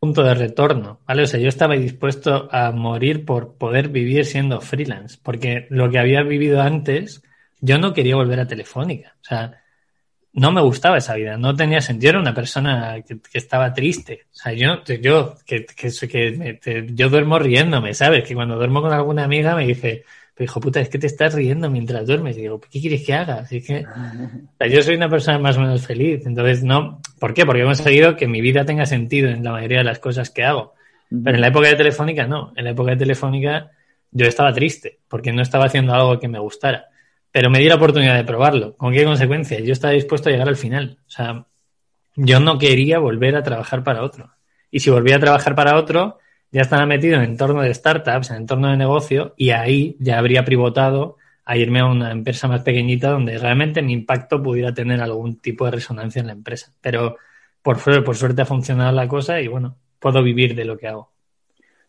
punto 0.08 0.24
de 0.24 0.34
retorno, 0.34 1.00
¿vale? 1.06 1.22
O 1.22 1.26
sea, 1.28 1.38
yo 1.38 1.48
estaba 1.48 1.74
dispuesto 1.76 2.48
a 2.50 2.72
morir 2.72 3.24
por 3.24 3.56
poder 3.56 3.88
vivir 3.88 4.26
siendo 4.26 4.60
freelance, 4.60 5.16
porque 5.22 5.68
lo 5.70 5.88
que 5.90 6.00
había 6.00 6.24
vivido 6.24 6.60
antes, 6.60 7.22
yo 7.60 7.78
no 7.78 7.94
quería 7.94 8.16
volver 8.16 8.40
a 8.40 8.48
Telefónica. 8.48 9.14
O 9.20 9.24
sea, 9.24 9.62
no 10.32 10.50
me 10.50 10.60
gustaba 10.60 10.98
esa 10.98 11.14
vida, 11.14 11.37
no 11.37 11.54
tenía 11.54 11.80
sentido, 11.80 12.10
era 12.10 12.18
una 12.18 12.34
persona 12.34 12.96
que, 13.06 13.20
estaba 13.32 13.72
triste. 13.72 14.22
O 14.32 14.34
sea, 14.34 14.52
yo, 14.52 14.82
yo, 15.00 15.37
que, 15.46 15.64
que, 15.66 16.58
que 16.60 16.87
yo 16.90 17.08
duermo 17.10 17.38
riéndome, 17.38 17.94
¿sabes? 17.94 18.24
Que 18.24 18.34
cuando 18.34 18.56
duermo 18.56 18.82
con 18.82 18.92
alguna 18.92 19.22
amiga 19.22 19.54
me 19.54 19.68
dice, 19.68 20.04
pero 20.34 20.44
hijo 20.46 20.60
puta, 20.60 20.80
es 20.80 20.88
que 20.88 20.98
te 20.98 21.06
estás 21.06 21.34
riendo 21.34 21.70
mientras 21.70 22.06
duermes. 22.06 22.36
Y 22.36 22.42
digo, 22.42 22.60
¿qué 22.60 22.80
quieres 22.80 23.06
que 23.06 23.14
haga? 23.14 23.34
Así 23.36 23.62
que, 23.62 23.86
yo 24.68 24.82
soy 24.82 24.96
una 24.96 25.08
persona 25.08 25.38
más 25.38 25.56
o 25.56 25.60
menos 25.60 25.86
feliz. 25.86 26.26
Entonces, 26.26 26.64
no, 26.64 27.00
¿por 27.20 27.32
qué? 27.32 27.46
Porque 27.46 27.62
hemos 27.62 27.78
conseguido 27.78 28.16
que 28.16 28.26
mi 28.26 28.40
vida 28.40 28.64
tenga 28.64 28.84
sentido 28.84 29.30
en 29.30 29.44
la 29.44 29.52
mayoría 29.52 29.78
de 29.78 29.84
las 29.84 30.00
cosas 30.00 30.30
que 30.30 30.42
hago. 30.42 30.74
Pero 31.08 31.36
en 31.36 31.40
la 31.40 31.48
época 31.48 31.68
de 31.68 31.76
Telefónica, 31.76 32.26
no. 32.26 32.52
En 32.56 32.64
la 32.64 32.70
época 32.70 32.90
de 32.90 32.96
Telefónica, 32.96 33.70
yo 34.10 34.26
estaba 34.26 34.52
triste 34.52 34.98
porque 35.08 35.32
no 35.32 35.40
estaba 35.40 35.66
haciendo 35.66 35.94
algo 35.94 36.18
que 36.18 36.26
me 36.26 36.40
gustara. 36.40 36.86
Pero 37.30 37.48
me 37.48 37.60
di 37.60 37.68
la 37.68 37.76
oportunidad 37.76 38.16
de 38.16 38.24
probarlo. 38.24 38.76
¿Con 38.76 38.92
qué 38.92 39.04
consecuencia? 39.04 39.60
Yo 39.60 39.72
estaba 39.72 39.92
dispuesto 39.92 40.28
a 40.28 40.32
llegar 40.32 40.48
al 40.48 40.56
final. 40.56 40.98
O 41.06 41.10
sea, 41.10 41.46
yo 42.16 42.40
no 42.40 42.58
quería 42.58 42.98
volver 42.98 43.36
a 43.36 43.42
trabajar 43.44 43.84
para 43.84 44.02
otro. 44.02 44.30
Y 44.70 44.80
si 44.80 44.90
volvía 44.90 45.16
a 45.16 45.20
trabajar 45.20 45.54
para 45.54 45.76
otro, 45.76 46.18
ya 46.54 46.62
estaba 46.62 46.86
metido 46.86 47.16
en 47.16 47.22
entorno 47.22 47.62
de 47.62 47.74
startups, 47.74 48.30
en 48.30 48.36
entorno 48.36 48.70
de 48.70 48.76
negocio, 48.76 49.34
y 49.36 49.50
ahí 49.50 49.96
ya 49.98 50.18
habría 50.18 50.44
pivotado 50.44 51.16
a 51.44 51.56
irme 51.56 51.80
a 51.80 51.86
una 51.86 52.12
empresa 52.12 52.46
más 52.46 52.62
pequeñita 52.62 53.10
donde 53.10 53.36
realmente 53.38 53.82
mi 53.82 53.92
impacto 53.92 54.40
pudiera 54.40 54.72
tener 54.72 55.00
algún 55.00 55.40
tipo 55.40 55.64
de 55.64 55.72
resonancia 55.72 56.20
en 56.20 56.28
la 56.28 56.32
empresa. 56.32 56.72
Pero 56.80 57.16
por, 57.60 57.76
por 58.04 58.14
suerte 58.14 58.42
ha 58.42 58.46
funcionado 58.46 58.92
la 58.92 59.08
cosa 59.08 59.40
y 59.40 59.48
bueno, 59.48 59.74
puedo 59.98 60.22
vivir 60.22 60.54
de 60.54 60.64
lo 60.64 60.78
que 60.78 60.86
hago. 60.86 61.10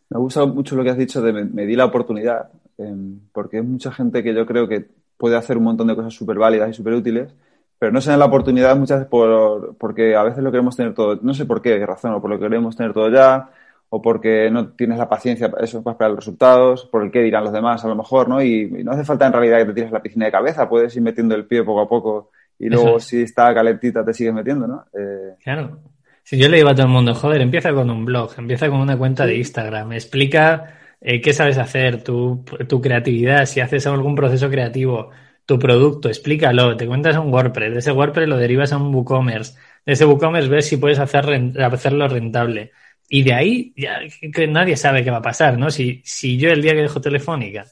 Me 0.09 0.17
ha 0.17 0.19
gustado 0.19 0.47
mucho 0.47 0.75
lo 0.75 0.83
que 0.83 0.89
has 0.89 0.97
dicho 0.97 1.21
de 1.21 1.31
me, 1.31 1.65
di 1.67 1.75
la 1.75 1.85
oportunidad, 1.85 2.49
em, 2.79 3.19
porque 3.31 3.57
hay 3.57 3.63
mucha 3.63 3.91
gente 3.91 4.23
que 4.23 4.33
yo 4.33 4.47
creo 4.47 4.67
que 4.67 4.83
puede 5.15 5.37
hacer 5.37 5.57
un 5.57 5.65
montón 5.65 5.87
de 5.87 5.95
cosas 5.95 6.15
súper 6.15 6.39
válidas 6.39 6.71
y 6.71 6.73
súper 6.73 6.93
útiles, 6.93 7.35
pero 7.77 7.91
no 7.91 8.01
se 8.01 8.09
dan 8.09 8.17
la 8.17 8.25
oportunidad 8.25 8.75
muchas 8.75 8.97
veces 8.97 9.09
por, 9.11 9.75
porque 9.77 10.15
a 10.15 10.23
veces 10.23 10.43
lo 10.43 10.49
queremos 10.49 10.75
tener 10.75 10.95
todo, 10.95 11.19
no 11.21 11.35
sé 11.35 11.45
por 11.45 11.61
qué 11.61 11.85
razón, 11.85 12.13
o 12.13 12.21
por 12.21 12.31
lo 12.31 12.39
que 12.39 12.45
queremos 12.45 12.75
tener 12.75 12.93
todo 12.93 13.11
ya, 13.11 13.51
o 13.89 14.01
porque 14.01 14.49
no 14.51 14.69
tienes 14.69 14.97
la 14.97 15.09
paciencia 15.09 15.49
para 15.49 15.63
eso, 15.63 15.83
para 15.83 15.93
esperar 15.93 16.11
los 16.11 16.19
resultados, 16.19 16.85
por 16.85 17.03
el 17.03 17.11
qué 17.11 17.21
dirán 17.21 17.43
los 17.43 17.53
demás 17.53 17.83
a 17.85 17.87
lo 17.87 17.95
mejor, 17.95 18.27
¿no? 18.27 18.41
Y, 18.41 18.67
no 18.83 18.91
hace 18.91 19.05
falta 19.05 19.27
en 19.27 19.33
realidad 19.33 19.59
que 19.59 19.65
te 19.65 19.73
tires 19.73 19.91
la 19.91 20.01
piscina 20.01 20.25
de 20.25 20.31
cabeza, 20.31 20.67
puedes 20.67 20.95
ir 20.95 21.01
metiendo 21.01 21.35
el 21.35 21.45
pie 21.45 21.63
poco 21.63 21.81
a 21.81 21.87
poco 21.87 22.31
y 22.57 22.69
luego 22.69 22.99
si 22.99 23.21
está 23.21 23.53
calentita 23.53 24.03
te 24.03 24.13
sigues 24.13 24.33
metiendo, 24.33 24.67
¿no? 24.67 24.85
Eh... 24.93 25.35
Claro. 25.43 25.79
Si 26.23 26.37
yo 26.37 26.49
le 26.49 26.57
digo 26.57 26.69
a 26.69 26.73
todo 26.73 26.87
el 26.87 26.91
mundo, 26.91 27.13
joder, 27.13 27.41
empieza 27.41 27.71
con 27.71 27.89
un 27.89 28.03
blog, 28.03 28.31
empieza 28.37 28.67
con 28.67 28.79
una 28.79 28.97
cuenta 28.97 29.27
de 29.27 29.37
Instagram, 29.37 29.93
explica 29.93 30.73
eh, 30.99 31.21
qué 31.21 31.33
sabes 31.33 31.59
hacer, 31.59 32.03
tu, 32.03 32.43
tu 32.67 32.81
creatividad, 32.81 33.45
si 33.45 33.59
haces 33.59 33.85
algún 33.85 34.15
proceso 34.15 34.49
creativo, 34.49 35.11
tu 35.45 35.59
producto, 35.59 36.07
explícalo, 36.09 36.75
te 36.75 36.87
cuentas 36.87 37.15
un 37.17 37.31
WordPress, 37.31 37.73
de 37.73 37.79
ese 37.79 37.91
WordPress 37.91 38.27
lo 38.27 38.37
derivas 38.37 38.73
a 38.73 38.77
un 38.77 38.93
WooCommerce, 38.95 39.55
de 39.85 39.93
ese 39.93 40.05
WooCommerce 40.05 40.49
ves 40.49 40.67
si 40.67 40.77
puedes 40.77 40.97
hacer, 40.97 41.53
hacerlo 41.61 42.07
rentable 42.07 42.71
y 43.09 43.23
de 43.23 43.33
ahí 43.33 43.73
ya 43.75 43.99
que 44.33 44.47
nadie 44.47 44.77
sabe 44.77 45.03
qué 45.03 45.11
va 45.11 45.17
a 45.17 45.21
pasar, 45.21 45.57
¿no? 45.57 45.69
Si, 45.69 46.01
si 46.03 46.37
yo 46.37 46.49
el 46.49 46.61
día 46.61 46.73
que 46.73 46.81
dejo 46.81 47.01
Telefónica 47.01 47.65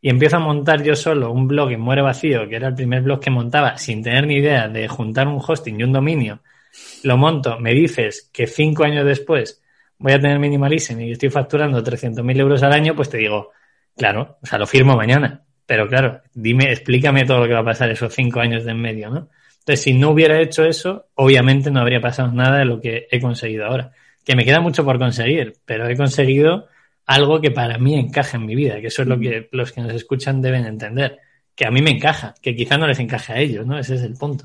y 0.00 0.08
empiezo 0.08 0.36
a 0.36 0.40
montar 0.40 0.82
yo 0.82 0.96
solo 0.96 1.30
un 1.30 1.46
blog 1.46 1.72
en 1.72 1.80
Muere 1.80 2.02
Vacío, 2.02 2.48
que 2.48 2.56
era 2.56 2.68
el 2.68 2.74
primer 2.74 3.02
blog 3.02 3.20
que 3.20 3.30
montaba 3.30 3.76
sin 3.76 4.02
tener 4.02 4.26
ni 4.26 4.36
idea 4.36 4.68
de 4.68 4.88
juntar 4.88 5.28
un 5.28 5.40
hosting 5.46 5.78
y 5.78 5.84
un 5.84 5.92
dominio, 5.92 6.40
lo 7.04 7.16
monto, 7.16 7.58
me 7.58 7.74
dices 7.74 8.30
que 8.32 8.46
cinco 8.46 8.84
años 8.84 9.04
después 9.04 9.62
voy 9.98 10.12
a 10.12 10.20
tener 10.20 10.38
minimalism 10.38 11.00
y 11.00 11.12
estoy 11.12 11.30
facturando 11.30 11.82
300.000 11.82 12.40
euros 12.40 12.62
al 12.62 12.72
año, 12.72 12.94
pues 12.94 13.10
te 13.10 13.18
digo, 13.18 13.50
claro, 13.96 14.38
o 14.42 14.46
sea, 14.46 14.58
lo 14.58 14.66
firmo 14.66 14.96
mañana. 14.96 15.44
Pero 15.66 15.86
claro, 15.86 16.22
dime, 16.34 16.72
explícame 16.72 17.24
todo 17.24 17.40
lo 17.40 17.46
que 17.46 17.52
va 17.52 17.60
a 17.60 17.64
pasar 17.64 17.90
esos 17.90 18.12
cinco 18.12 18.40
años 18.40 18.64
de 18.64 18.72
en 18.72 18.80
medio, 18.80 19.10
¿no? 19.10 19.28
Entonces, 19.60 19.82
si 19.82 19.92
no 19.92 20.10
hubiera 20.10 20.40
hecho 20.40 20.64
eso, 20.64 21.10
obviamente 21.14 21.70
no 21.70 21.80
habría 21.80 22.00
pasado 22.00 22.32
nada 22.32 22.58
de 22.58 22.64
lo 22.64 22.80
que 22.80 23.06
he 23.10 23.20
conseguido 23.20 23.66
ahora 23.66 23.92
que 24.24 24.36
me 24.36 24.44
queda 24.44 24.60
mucho 24.60 24.84
por 24.84 24.98
conseguir, 24.98 25.54
pero 25.64 25.88
he 25.88 25.96
conseguido 25.96 26.68
algo 27.06 27.40
que 27.40 27.50
para 27.50 27.78
mí 27.78 27.94
encaja 27.94 28.36
en 28.36 28.46
mi 28.46 28.54
vida, 28.54 28.80
que 28.80 28.88
eso 28.88 29.02
es 29.02 29.08
lo 29.08 29.18
que 29.18 29.48
los 29.52 29.72
que 29.72 29.80
nos 29.80 29.92
escuchan 29.92 30.40
deben 30.40 30.64
entender, 30.64 31.18
que 31.54 31.66
a 31.66 31.70
mí 31.70 31.82
me 31.82 31.90
encaja, 31.90 32.34
que 32.40 32.54
quizá 32.54 32.78
no 32.78 32.86
les 32.86 32.98
encaje 33.00 33.32
a 33.32 33.38
ellos, 33.38 33.66
¿no? 33.66 33.78
Ese 33.78 33.96
es 33.96 34.02
el 34.02 34.14
punto. 34.14 34.44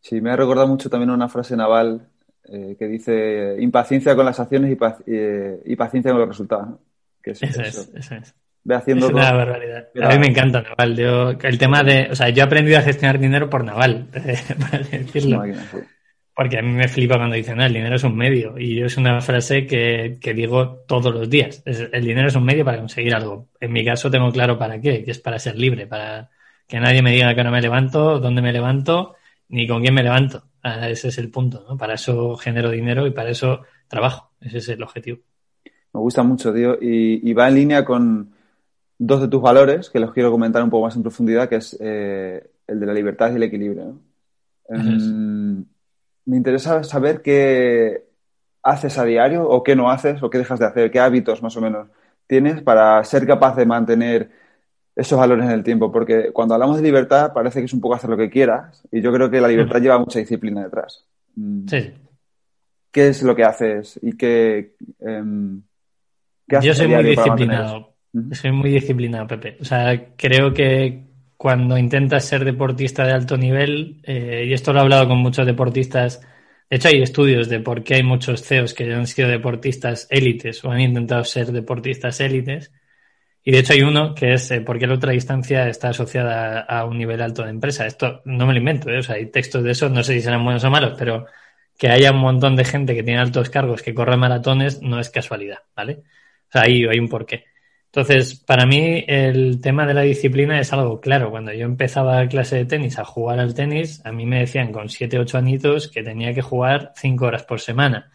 Sí, 0.00 0.20
me 0.20 0.30
ha 0.30 0.36
recordado 0.36 0.68
mucho 0.68 0.88
también 0.88 1.10
una 1.10 1.28
frase 1.28 1.56
naval 1.56 2.08
eh, 2.48 2.76
que 2.78 2.86
dice 2.86 3.56
impaciencia 3.58 4.14
con 4.14 4.24
las 4.24 4.38
acciones 4.38 4.70
y, 4.70 4.78
eh, 5.12 5.76
paciencia 5.76 6.12
con 6.12 6.20
los 6.20 6.28
resultados. 6.28 6.78
Que 7.22 7.32
es, 7.32 7.42
eso, 7.42 7.60
es, 7.60 7.90
eso 7.94 8.14
es. 8.14 8.34
Ve 8.62 8.74
haciendo 8.74 9.06
es 9.06 9.12
una 9.12 9.32
barbaridad. 9.32 9.88
A 10.02 10.08
mí 10.08 10.18
me 10.18 10.26
encanta 10.26 10.60
Naval. 10.60 10.96
Yo, 10.96 11.30
el 11.30 11.58
tema 11.58 11.84
de, 11.84 12.08
o 12.10 12.16
sea, 12.16 12.30
yo 12.30 12.42
he 12.42 12.46
aprendido 12.46 12.78
a 12.78 12.82
gestionar 12.82 13.18
dinero 13.18 13.48
por 13.48 13.64
Naval, 13.64 14.06
para 14.12 14.78
decirlo. 14.78 15.44
Porque 16.36 16.58
a 16.58 16.62
mí 16.62 16.72
me 16.72 16.86
flipa 16.86 17.16
cuando 17.16 17.34
dicen, 17.34 17.58
el 17.62 17.72
dinero 17.72 17.96
es 17.96 18.04
un 18.04 18.14
medio. 18.14 18.58
Y 18.58 18.76
yo 18.76 18.84
es 18.84 18.98
una 18.98 19.22
frase 19.22 19.66
que, 19.66 20.18
que 20.20 20.34
digo 20.34 20.82
todos 20.86 21.14
los 21.14 21.30
días. 21.30 21.62
el 21.64 22.04
dinero 22.04 22.28
es 22.28 22.36
un 22.36 22.44
medio 22.44 22.62
para 22.62 22.76
conseguir 22.76 23.14
algo. 23.14 23.48
En 23.58 23.72
mi 23.72 23.82
caso 23.82 24.10
tengo 24.10 24.30
claro 24.30 24.58
para 24.58 24.78
qué, 24.78 25.02
que 25.02 25.12
es 25.12 25.18
para 25.18 25.38
ser 25.38 25.56
libre, 25.56 25.86
para 25.86 26.28
que 26.66 26.78
nadie 26.78 27.00
me 27.00 27.12
diga 27.12 27.34
que 27.34 27.42
no 27.42 27.50
me 27.50 27.62
levanto, 27.62 28.20
dónde 28.20 28.42
me 28.42 28.52
levanto, 28.52 29.14
ni 29.48 29.66
con 29.66 29.80
quién 29.80 29.94
me 29.94 30.02
levanto. 30.02 30.44
Ah, 30.62 30.90
ese 30.90 31.08
es 31.08 31.16
el 31.16 31.30
punto, 31.30 31.64
¿no? 31.66 31.78
Para 31.78 31.94
eso 31.94 32.36
genero 32.36 32.70
dinero 32.70 33.06
y 33.06 33.12
para 33.12 33.30
eso 33.30 33.62
trabajo. 33.88 34.32
Ese 34.40 34.58
es 34.58 34.68
el 34.68 34.82
objetivo. 34.82 35.20
Me 35.64 36.00
gusta 36.00 36.22
mucho, 36.22 36.52
tío. 36.52 36.76
Y, 36.78 37.32
va 37.32 37.48
en 37.48 37.54
línea 37.54 37.82
con 37.82 38.30
dos 38.98 39.22
de 39.22 39.28
tus 39.28 39.40
valores 39.40 39.88
que 39.88 40.00
los 40.00 40.12
quiero 40.12 40.30
comentar 40.30 40.62
un 40.62 40.68
poco 40.68 40.84
más 40.84 40.96
en 40.96 41.02
profundidad, 41.02 41.48
que 41.48 41.56
es 41.56 41.76
eh, 41.80 42.50
el 42.66 42.78
de 42.78 42.86
la 42.86 42.92
libertad 42.92 43.32
y 43.32 43.36
el 43.36 43.44
equilibrio. 43.44 43.98
Me 46.26 46.36
interesa 46.36 46.84
saber 46.84 47.22
qué 47.22 48.04
haces 48.62 48.98
a 48.98 49.04
diario 49.04 49.48
o 49.48 49.62
qué 49.62 49.76
no 49.76 49.90
haces 49.90 50.22
o 50.22 50.28
qué 50.28 50.38
dejas 50.38 50.58
de 50.58 50.66
hacer, 50.66 50.90
qué 50.90 51.00
hábitos 51.00 51.42
más 51.42 51.56
o 51.56 51.60
menos 51.60 51.88
tienes 52.26 52.60
para 52.62 53.02
ser 53.04 53.26
capaz 53.26 53.56
de 53.56 53.64
mantener 53.66 54.30
esos 54.94 55.18
valores 55.18 55.44
en 55.44 55.52
el 55.52 55.62
tiempo, 55.62 55.92
porque 55.92 56.32
cuando 56.32 56.54
hablamos 56.54 56.76
de 56.76 56.82
libertad 56.82 57.32
parece 57.32 57.60
que 57.60 57.66
es 57.66 57.72
un 57.72 57.80
poco 57.80 57.94
hacer 57.94 58.10
lo 58.10 58.16
que 58.16 58.30
quieras 58.30 58.82
y 58.90 59.00
yo 59.00 59.12
creo 59.12 59.30
que 59.30 59.40
la 59.40 59.48
libertad 59.48 59.80
lleva 59.80 59.98
mucha 59.98 60.18
disciplina 60.18 60.64
detrás. 60.64 61.04
Mm. 61.36 61.68
Sí. 61.68 61.94
¿Qué 62.90 63.08
es 63.08 63.22
lo 63.22 63.36
que 63.36 63.44
haces 63.44 64.00
y 64.02 64.16
qué, 64.16 64.74
em, 65.00 65.62
haces 66.50 66.64
Yo 66.64 66.74
soy 66.74 66.88
muy 66.88 67.04
disciplinado. 67.04 67.92
Soy 68.32 68.52
muy 68.52 68.70
disciplinado, 68.70 69.26
Pepe. 69.26 69.58
O 69.60 69.64
sea, 69.64 70.14
creo 70.16 70.54
que 70.54 71.04
cuando 71.36 71.78
intentas 71.78 72.24
ser 72.24 72.44
deportista 72.44 73.04
de 73.04 73.12
alto 73.12 73.36
nivel, 73.36 74.00
eh, 74.04 74.44
y 74.48 74.52
esto 74.52 74.72
lo 74.72 74.80
he 74.80 74.82
hablado 74.82 75.08
con 75.08 75.18
muchos 75.18 75.46
deportistas, 75.46 76.20
de 76.70 76.76
hecho 76.76 76.88
hay 76.88 77.02
estudios 77.02 77.48
de 77.48 77.60
por 77.60 77.84
qué 77.84 77.96
hay 77.96 78.02
muchos 78.02 78.42
CEOs 78.42 78.74
que 78.74 78.92
han 78.92 79.06
sido 79.06 79.28
deportistas 79.28 80.06
élites 80.10 80.64
o 80.64 80.70
han 80.70 80.80
intentado 80.80 81.24
ser 81.24 81.52
deportistas 81.52 82.20
élites, 82.20 82.72
y 83.44 83.52
de 83.52 83.60
hecho 83.60 83.74
hay 83.74 83.82
uno 83.82 84.14
que 84.14 84.34
es 84.34 84.50
eh, 84.50 84.60
por 84.60 84.78
qué 84.78 84.86
la 84.86 84.94
ultradistancia 84.94 85.68
está 85.68 85.90
asociada 85.90 86.60
a, 86.60 86.84
un 86.84 86.98
nivel 86.98 87.22
alto 87.22 87.44
de 87.44 87.50
empresa. 87.50 87.86
Esto 87.86 88.20
no 88.24 88.44
me 88.44 88.52
lo 88.52 88.58
invento, 88.58 88.90
¿eh? 88.90 88.98
o 88.98 89.02
sea, 89.04 89.14
hay 89.16 89.26
textos 89.26 89.62
de 89.62 89.70
eso, 89.70 89.88
no 89.88 90.02
sé 90.02 90.14
si 90.14 90.22
serán 90.22 90.44
buenos 90.44 90.64
o 90.64 90.70
malos, 90.70 90.96
pero 90.98 91.26
que 91.78 91.88
haya 91.88 92.10
un 92.12 92.18
montón 92.18 92.56
de 92.56 92.64
gente 92.64 92.94
que 92.94 93.02
tiene 93.04 93.20
altos 93.20 93.50
cargos 93.50 93.82
que 93.82 93.94
corre 93.94 94.16
maratones 94.16 94.82
no 94.82 94.98
es 94.98 95.10
casualidad, 95.10 95.58
¿vale? 95.76 96.02
O 96.48 96.52
sea, 96.52 96.62
ahí 96.62 96.84
hay 96.86 96.98
un 96.98 97.08
porqué. 97.08 97.44
Entonces, 97.96 98.34
para 98.34 98.66
mí 98.66 99.04
el 99.08 99.58
tema 99.62 99.86
de 99.86 99.94
la 99.94 100.02
disciplina 100.02 100.60
es 100.60 100.70
algo 100.70 101.00
claro. 101.00 101.30
Cuando 101.30 101.54
yo 101.54 101.64
empezaba 101.64 102.28
clase 102.28 102.56
de 102.56 102.66
tenis 102.66 102.98
a 102.98 103.06
jugar 103.06 103.40
al 103.40 103.54
tenis, 103.54 104.04
a 104.04 104.12
mí 104.12 104.26
me 104.26 104.40
decían 104.40 104.70
con 104.70 104.90
7, 104.90 105.18
8 105.18 105.38
añitos 105.38 105.88
que 105.88 106.02
tenía 106.02 106.34
que 106.34 106.42
jugar 106.42 106.92
5 106.94 107.24
horas 107.24 107.44
por 107.44 107.58
semana. 107.58 108.10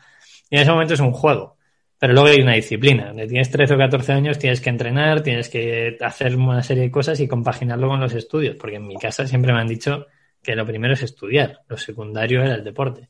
Y 0.51 0.57
en 0.57 0.61
ese 0.61 0.71
momento 0.71 0.93
es 0.93 0.99
un 0.99 1.13
juego. 1.13 1.57
Pero 1.97 2.13
luego 2.13 2.29
hay 2.29 2.43
una 2.43 2.53
disciplina. 2.53 3.07
Donde 3.07 3.25
tienes 3.25 3.49
13 3.49 3.73
o 3.73 3.77
14 3.79 4.13
años, 4.13 4.37
tienes 4.37 4.61
que 4.61 4.69
entrenar, 4.69 5.23
tienes 5.23 5.49
que 5.49 5.97
hacer 5.99 6.35
una 6.35 6.61
serie 6.61 6.83
de 6.83 6.91
cosas 6.91 7.19
y 7.19 7.27
compaginarlo 7.27 7.87
con 7.87 7.99
los 7.99 8.13
estudios. 8.13 8.57
Porque 8.57 8.75
en 8.75 8.85
mi 8.85 8.97
casa 8.97 9.25
siempre 9.25 9.51
me 9.51 9.61
han 9.61 9.67
dicho 9.67 10.05
que 10.43 10.55
lo 10.55 10.63
primero 10.63 10.93
es 10.93 11.01
estudiar. 11.01 11.61
Lo 11.67 11.77
secundario 11.77 12.43
era 12.43 12.53
el 12.53 12.63
deporte. 12.63 13.09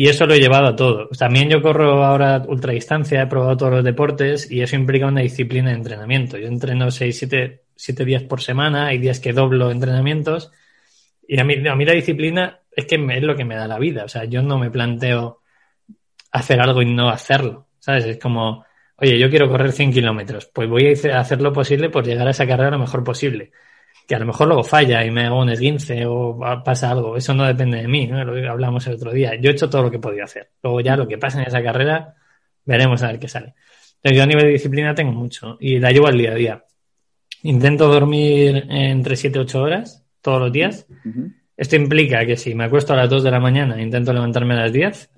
Y 0.00 0.08
eso 0.08 0.24
lo 0.24 0.32
he 0.32 0.40
llevado 0.40 0.66
a 0.68 0.76
todo. 0.76 1.08
También 1.08 1.50
yo 1.50 1.60
corro 1.60 2.02
ahora 2.02 2.42
ultradistancia, 2.48 3.20
he 3.20 3.26
probado 3.26 3.58
todos 3.58 3.72
los 3.72 3.84
deportes 3.84 4.50
y 4.50 4.62
eso 4.62 4.74
implica 4.74 5.06
una 5.06 5.20
disciplina 5.20 5.68
de 5.68 5.76
entrenamiento. 5.76 6.38
Yo 6.38 6.48
entreno 6.48 6.90
6, 6.90 7.18
7, 7.18 7.64
7 7.76 8.04
días 8.06 8.22
por 8.22 8.40
semana, 8.40 8.86
hay 8.86 8.96
días 8.96 9.20
que 9.20 9.34
doblo 9.34 9.70
entrenamientos. 9.70 10.52
Y 11.28 11.38
a 11.38 11.44
mí, 11.44 11.68
a 11.68 11.74
mí 11.76 11.84
la 11.84 11.92
disciplina 11.92 12.60
es 12.74 12.86
que 12.86 12.94
es 12.94 13.22
lo 13.22 13.36
que 13.36 13.44
me 13.44 13.56
da 13.56 13.68
la 13.68 13.78
vida. 13.78 14.04
O 14.04 14.08
sea, 14.08 14.24
yo 14.24 14.40
no 14.40 14.58
me 14.58 14.70
planteo 14.70 15.42
hacer 16.32 16.62
algo 16.62 16.80
y 16.80 16.86
no 16.86 17.10
hacerlo. 17.10 17.66
¿Sabes? 17.78 18.06
Es 18.06 18.18
como, 18.18 18.64
oye, 18.96 19.18
yo 19.18 19.28
quiero 19.28 19.50
correr 19.50 19.70
100 19.70 19.92
kilómetros, 19.92 20.46
pues 20.46 20.66
voy 20.66 20.94
a 21.12 21.20
hacer 21.20 21.42
lo 21.42 21.52
posible 21.52 21.90
por 21.90 22.06
llegar 22.06 22.26
a 22.26 22.30
esa 22.30 22.46
carrera 22.46 22.70
lo 22.70 22.78
mejor 22.78 23.04
posible. 23.04 23.52
Que 24.10 24.16
a 24.16 24.18
lo 24.18 24.26
mejor 24.26 24.48
luego 24.48 24.64
falla 24.64 25.04
y 25.04 25.10
me 25.12 25.26
hago 25.26 25.40
un 25.40 25.50
esguince 25.50 26.04
o 26.04 26.36
pasa 26.64 26.90
algo. 26.90 27.16
Eso 27.16 27.32
no 27.32 27.46
depende 27.46 27.80
de 27.80 27.86
mí, 27.86 28.08
¿no? 28.08 28.24
Lo 28.24 28.34
que 28.34 28.44
hablamos 28.44 28.84
el 28.88 28.94
otro 28.94 29.12
día. 29.12 29.36
Yo 29.36 29.50
he 29.50 29.52
hecho 29.52 29.70
todo 29.70 29.84
lo 29.84 29.90
que 29.92 30.00
podía 30.00 30.24
hacer. 30.24 30.50
Luego 30.64 30.80
ya 30.80 30.96
lo 30.96 31.06
que 31.06 31.16
pasa 31.16 31.40
en 31.40 31.46
esa 31.46 31.62
carrera, 31.62 32.16
veremos 32.64 33.00
a 33.04 33.06
ver 33.06 33.20
qué 33.20 33.28
sale. 33.28 33.54
Entonces 33.98 34.16
yo 34.16 34.24
a 34.24 34.26
nivel 34.26 34.46
de 34.46 34.50
disciplina 34.50 34.96
tengo 34.96 35.12
mucho 35.12 35.56
y 35.60 35.78
la 35.78 35.92
llevo 35.92 36.08
al 36.08 36.18
día 36.18 36.32
a 36.32 36.34
día. 36.34 36.64
Intento 37.44 37.86
dormir 37.86 38.66
entre 38.68 39.14
7 39.14 39.38
y 39.38 39.42
8 39.42 39.62
horas 39.62 40.04
todos 40.20 40.40
los 40.40 40.50
días. 40.50 40.88
Esto 41.56 41.76
implica 41.76 42.26
que 42.26 42.36
si 42.36 42.52
me 42.56 42.64
acuesto 42.64 42.94
a 42.94 42.96
las 42.96 43.08
2 43.08 43.22
de 43.22 43.30
la 43.30 43.38
mañana, 43.38 43.80
intento 43.80 44.12
levantarme 44.12 44.54
a 44.54 44.62
las 44.62 44.72
10 44.72 45.08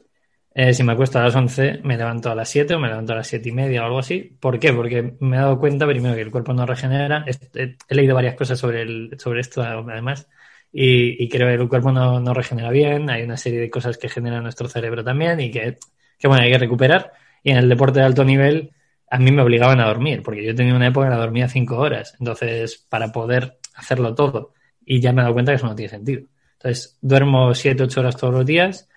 eh, 0.54 0.74
si 0.74 0.82
me 0.82 0.92
acuesto 0.92 1.18
a 1.18 1.22
las 1.22 1.34
11, 1.34 1.80
me 1.82 1.96
levanto 1.96 2.30
a 2.30 2.34
las 2.34 2.48
7 2.50 2.74
o 2.74 2.78
me 2.78 2.88
levanto 2.88 3.14
a 3.14 3.16
las 3.16 3.26
7 3.28 3.48
y 3.48 3.52
media 3.52 3.82
o 3.82 3.86
algo 3.86 3.98
así. 4.00 4.36
¿Por 4.38 4.58
qué? 4.58 4.72
Porque 4.72 5.14
me 5.20 5.36
he 5.36 5.40
dado 5.40 5.58
cuenta 5.58 5.86
primero 5.86 6.14
que 6.14 6.20
el 6.20 6.30
cuerpo 6.30 6.52
no 6.52 6.66
regenera. 6.66 7.24
He, 7.54 7.76
leído 7.94 8.14
varias 8.14 8.34
cosas 8.34 8.58
sobre, 8.58 8.82
el, 8.82 9.16
sobre 9.18 9.40
esto 9.40 9.62
además 9.62 10.28
y, 10.72 11.28
creo 11.28 11.48
que 11.48 11.54
el 11.54 11.68
cuerpo 11.68 11.92
no, 11.92 12.20
no, 12.20 12.34
regenera 12.34 12.70
bien. 12.70 13.08
Hay 13.10 13.22
una 13.22 13.36
serie 13.36 13.60
de 13.60 13.70
cosas 13.70 13.96
que 13.98 14.08
genera 14.08 14.40
nuestro 14.40 14.68
cerebro 14.68 15.02
también 15.04 15.40
y 15.40 15.50
que, 15.50 15.78
que, 16.18 16.28
bueno, 16.28 16.42
hay 16.44 16.52
que 16.52 16.58
recuperar. 16.58 17.12
Y 17.42 17.50
en 17.50 17.58
el 17.58 17.68
deporte 17.68 18.00
de 18.00 18.06
alto 18.06 18.24
nivel 18.24 18.72
a 19.10 19.18
mí 19.18 19.30
me 19.30 19.42
obligaban 19.42 19.80
a 19.80 19.86
dormir 19.86 20.22
porque 20.22 20.44
yo 20.44 20.54
tenía 20.54 20.74
una 20.74 20.86
época 20.88 21.06
en 21.06 21.12
la 21.12 21.18
dormía 21.18 21.48
5 21.48 21.76
horas. 21.78 22.14
Entonces, 22.18 22.86
para 22.88 23.12
poder 23.12 23.58
hacerlo 23.74 24.14
todo 24.14 24.52
y 24.84 25.00
ya 25.00 25.12
me 25.12 25.20
he 25.20 25.24
dado 25.24 25.34
cuenta 25.34 25.52
que 25.52 25.56
eso 25.56 25.66
no 25.66 25.74
tiene 25.74 25.90
sentido. 25.90 26.22
Entonces, 26.54 26.98
duermo 27.00 27.54
7, 27.54 27.82
8 27.84 28.00
horas 28.00 28.16
todos 28.16 28.34
los 28.34 28.46
días 28.46 28.88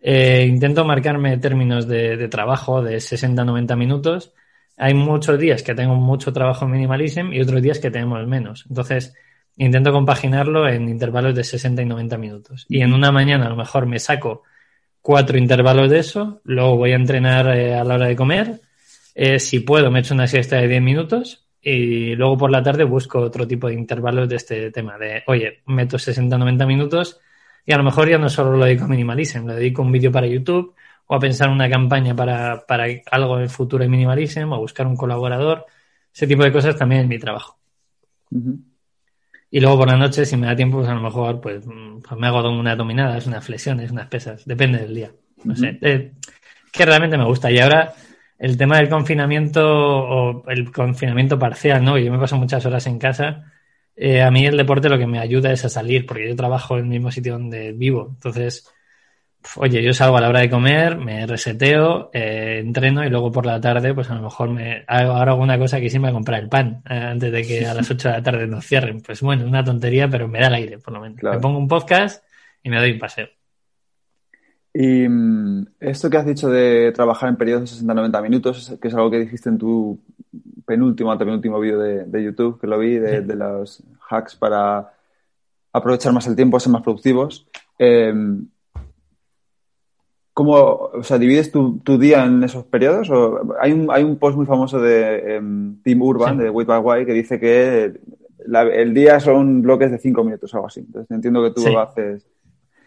eh, 0.00 0.46
intento 0.48 0.84
marcarme 0.84 1.36
términos 1.36 1.86
de, 1.86 2.28
trabajo 2.28 2.82
de 2.82 2.96
60-90 2.96 3.76
minutos. 3.76 4.32
Hay 4.76 4.94
muchos 4.94 5.38
días 5.38 5.62
que 5.62 5.74
tengo 5.74 5.94
mucho 5.94 6.32
trabajo 6.32 6.64
en 6.64 6.70
minimalism 6.72 7.32
y 7.32 7.40
otros 7.40 7.60
días 7.60 7.78
que 7.78 7.90
tenemos 7.90 8.26
menos. 8.26 8.64
Entonces, 8.68 9.14
intento 9.56 9.92
compaginarlo 9.92 10.66
en 10.68 10.88
intervalos 10.88 11.34
de 11.34 11.44
60 11.44 11.82
y 11.82 11.86
90 11.86 12.16
minutos. 12.16 12.66
Y 12.68 12.80
en 12.80 12.94
una 12.94 13.12
mañana 13.12 13.46
a 13.46 13.50
lo 13.50 13.56
mejor 13.56 13.86
me 13.86 13.98
saco 13.98 14.42
cuatro 15.02 15.36
intervalos 15.36 15.90
de 15.90 15.98
eso, 15.98 16.40
luego 16.44 16.76
voy 16.76 16.92
a 16.92 16.96
entrenar 16.96 17.48
eh, 17.56 17.74
a 17.74 17.84
la 17.84 17.94
hora 17.94 18.06
de 18.06 18.16
comer. 18.16 18.60
Eh, 19.14 19.38
si 19.38 19.60
puedo, 19.60 19.90
me 19.90 20.00
echo 20.00 20.14
una 20.14 20.26
siesta 20.26 20.56
de 20.56 20.68
10 20.68 20.82
minutos 20.82 21.46
y 21.60 22.14
luego 22.14 22.38
por 22.38 22.50
la 22.50 22.62
tarde 22.62 22.84
busco 22.84 23.18
otro 23.20 23.46
tipo 23.46 23.68
de 23.68 23.74
intervalos 23.74 24.30
de 24.30 24.36
este 24.36 24.70
tema, 24.70 24.96
de, 24.96 25.22
oye, 25.26 25.60
meto 25.66 25.98
60-90 25.98 26.66
minutos 26.66 27.20
y 27.66 27.72
a 27.72 27.76
lo 27.76 27.84
mejor 27.84 28.08
ya 28.08 28.18
no 28.18 28.28
solo 28.28 28.56
lo 28.56 28.64
dedico 28.64 28.84
a 28.84 28.88
minimalism, 28.88 29.46
lo 29.46 29.54
dedico 29.54 29.82
a 29.82 29.84
un 29.84 29.92
vídeo 29.92 30.10
para 30.10 30.26
YouTube 30.26 30.74
o 31.06 31.14
a 31.14 31.18
pensar 31.18 31.50
una 31.50 31.68
campaña 31.68 32.14
para, 32.14 32.64
para 32.66 32.86
algo 33.10 33.36
en 33.36 33.42
el 33.42 33.50
futuro 33.50 33.82
de 33.82 33.90
minimalism 33.90 34.52
o 34.52 34.54
a 34.54 34.58
buscar 34.58 34.86
un 34.86 34.96
colaborador. 34.96 35.66
Ese 36.14 36.26
tipo 36.26 36.42
de 36.42 36.52
cosas 36.52 36.76
también 36.76 37.02
es 37.02 37.08
mi 37.08 37.18
trabajo. 37.18 37.58
Y 39.50 39.60
luego 39.60 39.78
por 39.78 39.88
la 39.88 39.96
noche, 39.96 40.24
si 40.24 40.36
me 40.36 40.46
da 40.46 40.54
tiempo, 40.54 40.78
pues 40.78 40.88
a 40.88 40.94
lo 40.94 41.00
mejor 41.00 41.40
pues, 41.40 41.64
pues 41.64 42.20
me 42.20 42.26
hago 42.26 42.48
unas 42.48 42.78
dominadas, 42.78 43.26
unas 43.26 43.44
flexiones, 43.44 43.90
unas 43.90 44.06
pesas. 44.06 44.44
Depende 44.44 44.78
del 44.78 44.94
día. 44.94 45.12
No 45.44 45.56
sé. 45.56 45.78
Eh, 45.82 46.12
que 46.72 46.86
realmente 46.86 47.18
me 47.18 47.24
gusta. 47.24 47.50
Y 47.50 47.58
ahora 47.58 47.92
el 48.38 48.56
tema 48.56 48.78
del 48.78 48.88
confinamiento 48.88 49.62
o 49.64 50.48
el 50.48 50.70
confinamiento 50.70 51.38
parcial, 51.38 51.84
¿no? 51.84 51.98
Yo 51.98 52.12
me 52.12 52.18
paso 52.18 52.36
muchas 52.36 52.64
horas 52.66 52.86
en 52.86 52.98
casa 52.98 53.52
eh, 54.02 54.22
a 54.22 54.30
mí 54.30 54.46
el 54.46 54.56
deporte 54.56 54.88
lo 54.88 54.96
que 54.96 55.06
me 55.06 55.18
ayuda 55.18 55.52
es 55.52 55.62
a 55.66 55.68
salir, 55.68 56.06
porque 56.06 56.26
yo 56.26 56.34
trabajo 56.34 56.78
en 56.78 56.84
el 56.84 56.90
mismo 56.90 57.10
sitio 57.10 57.34
donde 57.34 57.72
vivo. 57.72 58.08
Entonces, 58.14 58.66
oye, 59.56 59.82
yo 59.82 59.92
salgo 59.92 60.16
a 60.16 60.22
la 60.22 60.30
hora 60.30 60.40
de 60.40 60.48
comer, 60.48 60.96
me 60.96 61.26
reseteo, 61.26 62.08
eh, 62.14 62.62
entreno 62.64 63.04
y 63.04 63.10
luego 63.10 63.30
por 63.30 63.44
la 63.44 63.60
tarde, 63.60 63.92
pues 63.92 64.08
a 64.10 64.14
lo 64.14 64.22
mejor 64.22 64.48
me 64.48 64.84
hago 64.86 65.12
ahora 65.12 65.32
alguna 65.32 65.58
cosa 65.58 65.78
que 65.80 65.98
me 65.98 66.08
a 66.08 66.12
comprar 66.12 66.40
el 66.40 66.48
pan 66.48 66.82
eh, 66.88 66.94
antes 66.94 67.30
de 67.30 67.42
que 67.42 67.66
a 67.66 67.74
las 67.74 67.90
8 67.90 68.08
de 68.08 68.14
la 68.14 68.22
tarde 68.22 68.46
nos 68.46 68.64
cierren. 68.64 69.02
Pues 69.02 69.20
bueno, 69.20 69.44
una 69.46 69.62
tontería, 69.62 70.08
pero 70.08 70.26
me 70.28 70.40
da 70.40 70.46
el 70.46 70.54
aire, 70.54 70.78
por 70.78 70.94
lo 70.94 71.00
menos. 71.02 71.22
Me 71.22 71.38
pongo 71.38 71.58
un 71.58 71.68
podcast 71.68 72.24
y 72.62 72.70
me 72.70 72.78
doy 72.78 72.92
un 72.92 72.98
paseo. 72.98 73.28
Y 74.72 75.06
mm, 75.06 75.66
esto 75.78 76.08
que 76.08 76.16
has 76.16 76.24
dicho 76.24 76.48
de 76.48 76.90
trabajar 76.92 77.28
en 77.28 77.36
periodos 77.36 77.78
de 77.78 77.86
60-90 77.86 78.22
minutos, 78.22 78.78
que 78.80 78.88
es 78.88 78.94
algo 78.94 79.10
que 79.10 79.18
dijiste 79.18 79.50
en 79.50 79.58
tu 79.58 80.00
penúltimo, 80.70 81.18
penúltimo 81.18 81.58
vídeo 81.58 81.80
de, 81.80 82.22
YouTube, 82.22 82.60
que 82.60 82.68
lo 82.68 82.78
vi, 82.78 82.96
de, 82.96 83.34
los 83.34 83.82
hacks 84.08 84.36
para 84.36 84.92
aprovechar 85.72 86.12
más 86.12 86.28
el 86.28 86.36
tiempo, 86.36 86.60
ser 86.60 86.70
más 86.70 86.82
productivos. 86.82 87.48
Eh, 87.76 88.14
¿Cómo, 90.32 90.52
o 90.52 91.02
sea, 91.02 91.18
divides 91.18 91.50
tu, 91.50 91.82
día 91.98 92.24
en 92.24 92.44
esos 92.44 92.64
periodos? 92.66 93.10
O 93.10 93.52
hay, 93.60 93.72
un, 93.72 93.90
hay 93.90 94.04
un 94.04 94.16
post 94.16 94.36
muy 94.36 94.46
famoso 94.46 94.80
de 94.80 95.34
em, 95.34 95.82
Team 95.82 96.00
Urban, 96.02 96.38
de 96.38 96.50
Wait 96.50 96.68
by 96.68 96.78
Why, 96.78 97.04
que 97.04 97.14
dice 97.14 97.40
que 97.40 97.92
el 98.72 98.94
día 98.94 99.18
son 99.18 99.62
bloques 99.62 99.90
de 99.90 99.98
cinco 99.98 100.22
minutos 100.22 100.54
o 100.54 100.58
algo 100.58 100.68
así. 100.68 100.80
Entonces 100.80 101.10
entiendo 101.10 101.42
que 101.42 101.50
tú 101.50 101.66
lo 101.66 101.80
haces 101.80 102.24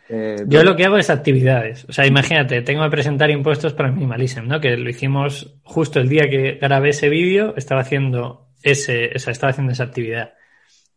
eh, 0.09 0.37
Yo 0.47 0.63
lo 0.63 0.75
que 0.75 0.85
hago 0.85 0.97
es 0.97 1.09
actividades. 1.09 1.85
O 1.87 1.93
sea, 1.93 2.05
imagínate, 2.05 2.61
tengo 2.61 2.83
que 2.83 2.89
presentar 2.89 3.31
impuestos 3.31 3.73
para 3.73 3.91
Minimalism, 3.91 4.47
¿no? 4.47 4.59
Que 4.59 4.75
lo 4.77 4.89
hicimos 4.89 5.55
justo 5.63 5.99
el 5.99 6.09
día 6.09 6.29
que 6.29 6.57
grabé 6.61 6.89
ese 6.89 7.09
vídeo, 7.09 7.53
estaba 7.55 7.81
haciendo 7.81 8.49
ese, 8.61 9.11
o 9.15 9.47
haciendo 9.47 9.71
esa 9.71 9.83
actividad. 9.83 10.33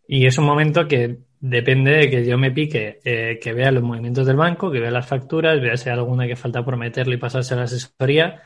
Y 0.09 0.27
es 0.27 0.39
un 0.39 0.45
momento 0.45 0.87
que 0.87 1.19
depende 1.41 1.93
de 1.93 2.11
que 2.11 2.25
yo 2.25 2.39
me 2.39 2.51
pique, 2.51 3.01
eh, 3.05 3.39
que 3.41 3.53
vea 3.53 3.71
los 3.71 3.83
movimientos 3.83 4.27
del 4.27 4.37
banco, 4.37 4.71
que 4.71 4.81
vea 4.81 4.91
las 4.91 5.07
facturas, 5.07 5.61
vea 5.61 5.77
si 5.77 5.89
hay 5.89 5.97
alguna 5.97 6.27
que 6.27 6.37
falta 6.37 6.65
por 6.65 6.77
meterle 6.77 7.17
y 7.17 7.19
pasarse 7.19 7.55
a 7.55 7.59
la 7.59 7.65
asesoría. 7.65 8.43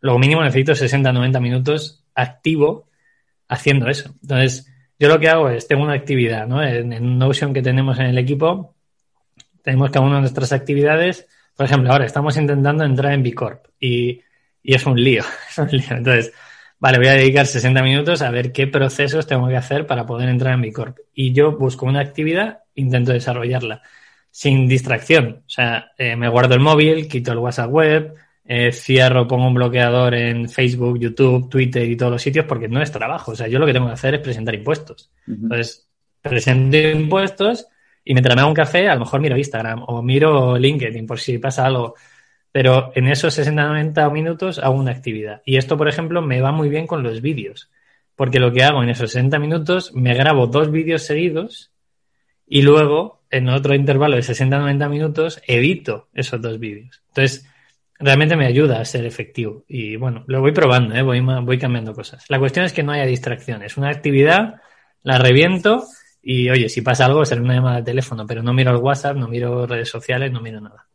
Lo 0.00 0.18
mínimo 0.18 0.42
necesito 0.42 0.72
60-90 0.72 1.40
minutos 1.40 2.04
activo 2.14 2.88
haciendo 3.48 3.88
eso. 3.88 4.14
Entonces, 4.22 4.70
yo 4.98 5.08
lo 5.08 5.18
que 5.18 5.28
hago 5.28 5.48
es, 5.48 5.66
tengo 5.66 5.82
una 5.82 5.94
actividad, 5.94 6.46
¿no? 6.46 6.62
En, 6.62 6.92
en 6.92 7.18
Notion 7.18 7.52
que 7.52 7.62
tenemos 7.62 7.98
en 7.98 8.06
el 8.06 8.18
equipo, 8.18 8.73
tenemos 9.64 9.90
cada 9.90 10.04
una 10.04 10.16
de 10.16 10.20
nuestras 10.20 10.52
actividades. 10.52 11.26
Por 11.56 11.66
ejemplo, 11.66 11.90
ahora 11.90 12.04
estamos 12.04 12.36
intentando 12.36 12.84
entrar 12.84 13.14
en 13.14 13.22
Bicorp 13.22 13.64
y, 13.80 14.20
y 14.62 14.74
es 14.74 14.84
un 14.86 15.02
lío, 15.02 15.24
es 15.50 15.58
un 15.58 15.68
lío. 15.70 15.90
Entonces, 15.90 16.32
vale, 16.78 16.98
voy 16.98 17.08
a 17.08 17.14
dedicar 17.14 17.46
60 17.46 17.82
minutos 17.82 18.20
a 18.22 18.30
ver 18.30 18.52
qué 18.52 18.66
procesos 18.66 19.26
tengo 19.26 19.48
que 19.48 19.56
hacer 19.56 19.86
para 19.86 20.04
poder 20.04 20.28
entrar 20.28 20.54
en 20.54 20.60
Bicorp. 20.60 20.98
Y 21.14 21.32
yo 21.32 21.56
busco 21.56 21.86
una 21.86 22.00
actividad, 22.00 22.60
intento 22.74 23.12
desarrollarla 23.12 23.82
sin 24.30 24.68
distracción. 24.68 25.42
O 25.46 25.48
sea, 25.50 25.92
eh, 25.96 26.14
me 26.14 26.28
guardo 26.28 26.54
el 26.54 26.60
móvil, 26.60 27.08
quito 27.08 27.32
el 27.32 27.38
WhatsApp 27.38 27.70
web, 27.70 28.14
eh, 28.44 28.70
cierro, 28.70 29.26
pongo 29.26 29.46
un 29.46 29.54
bloqueador 29.54 30.14
en 30.14 30.50
Facebook, 30.50 30.98
YouTube, 30.98 31.48
Twitter 31.48 31.88
y 31.88 31.96
todos 31.96 32.12
los 32.12 32.22
sitios 32.22 32.44
porque 32.44 32.68
no 32.68 32.82
es 32.82 32.92
trabajo. 32.92 33.32
O 33.32 33.34
sea, 33.34 33.48
yo 33.48 33.58
lo 33.58 33.64
que 33.64 33.72
tengo 33.72 33.86
que 33.86 33.94
hacer 33.94 34.16
es 34.16 34.20
presentar 34.20 34.54
impuestos. 34.54 35.10
Entonces, 35.26 35.88
presento 36.20 36.76
impuestos 36.76 37.66
y 38.04 38.12
mientras 38.12 38.36
me 38.36 38.42
hago 38.42 38.50
un 38.50 38.54
café, 38.54 38.88
a 38.88 38.94
lo 38.94 39.00
mejor 39.00 39.20
miro 39.20 39.36
Instagram 39.36 39.84
o 39.86 40.02
miro 40.02 40.58
LinkedIn 40.58 41.06
por 41.06 41.18
si 41.18 41.38
pasa 41.38 41.66
algo. 41.66 41.94
Pero 42.52 42.92
en 42.94 43.08
esos 43.08 43.36
60-90 43.38 44.12
minutos 44.12 44.58
hago 44.58 44.74
una 44.74 44.92
actividad. 44.92 45.42
Y 45.44 45.56
esto, 45.56 45.76
por 45.76 45.88
ejemplo, 45.88 46.22
me 46.22 46.40
va 46.40 46.52
muy 46.52 46.68
bien 46.68 46.86
con 46.86 47.02
los 47.02 47.20
vídeos. 47.20 47.70
Porque 48.14 48.38
lo 48.38 48.52
que 48.52 48.62
hago 48.62 48.82
en 48.82 48.90
esos 48.90 49.10
60 49.10 49.38
minutos, 49.38 49.92
me 49.94 50.14
grabo 50.14 50.46
dos 50.46 50.70
vídeos 50.70 51.02
seguidos 51.02 51.72
y 52.46 52.62
luego, 52.62 53.22
en 53.30 53.48
otro 53.48 53.74
intervalo 53.74 54.16
de 54.16 54.22
60-90 54.22 54.88
minutos, 54.88 55.42
edito 55.46 56.08
esos 56.12 56.40
dos 56.40 56.58
vídeos. 56.60 57.02
Entonces, 57.08 57.48
realmente 57.98 58.36
me 58.36 58.46
ayuda 58.46 58.80
a 58.80 58.84
ser 58.84 59.06
efectivo. 59.06 59.64
Y 59.66 59.96
bueno, 59.96 60.24
lo 60.26 60.40
voy 60.40 60.52
probando, 60.52 60.94
¿eh? 60.94 61.02
voy, 61.02 61.20
voy 61.20 61.58
cambiando 61.58 61.94
cosas. 61.94 62.24
La 62.28 62.38
cuestión 62.38 62.66
es 62.66 62.72
que 62.72 62.82
no 62.82 62.92
haya 62.92 63.06
distracciones. 63.06 63.76
Una 63.78 63.88
actividad, 63.88 64.60
la 65.02 65.18
reviento 65.18 65.84
y 66.24 66.48
oye, 66.50 66.68
si 66.68 66.80
pasa 66.82 67.06
algo, 67.06 67.24
será 67.24 67.40
una 67.42 67.54
llamada 67.54 67.76
de 67.76 67.82
teléfono, 67.82 68.26
pero 68.26 68.42
no 68.42 68.52
miro 68.52 68.70
el 68.70 68.78
WhatsApp, 68.78 69.16
no 69.16 69.28
miro 69.28 69.66
redes 69.66 69.88
sociales, 69.88 70.32
no 70.32 70.40
miro 70.40 70.60
nada. 70.60 70.86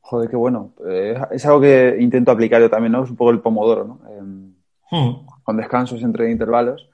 Joder, 0.00 0.28
qué 0.28 0.36
bueno. 0.36 0.74
Eh, 0.86 1.18
es 1.32 1.46
algo 1.46 1.60
que 1.62 1.96
intento 1.98 2.30
aplicar 2.30 2.60
yo 2.60 2.68
también, 2.68 2.92
¿no? 2.92 3.04
Es 3.04 3.10
un 3.10 3.16
poco 3.16 3.30
el 3.30 3.40
pomodoro, 3.40 3.84
¿no? 3.84 4.00
Eh, 4.10 5.22
Con 5.42 5.56
descansos 5.56 6.02
entre 6.02 6.30
intervalos. 6.30 6.88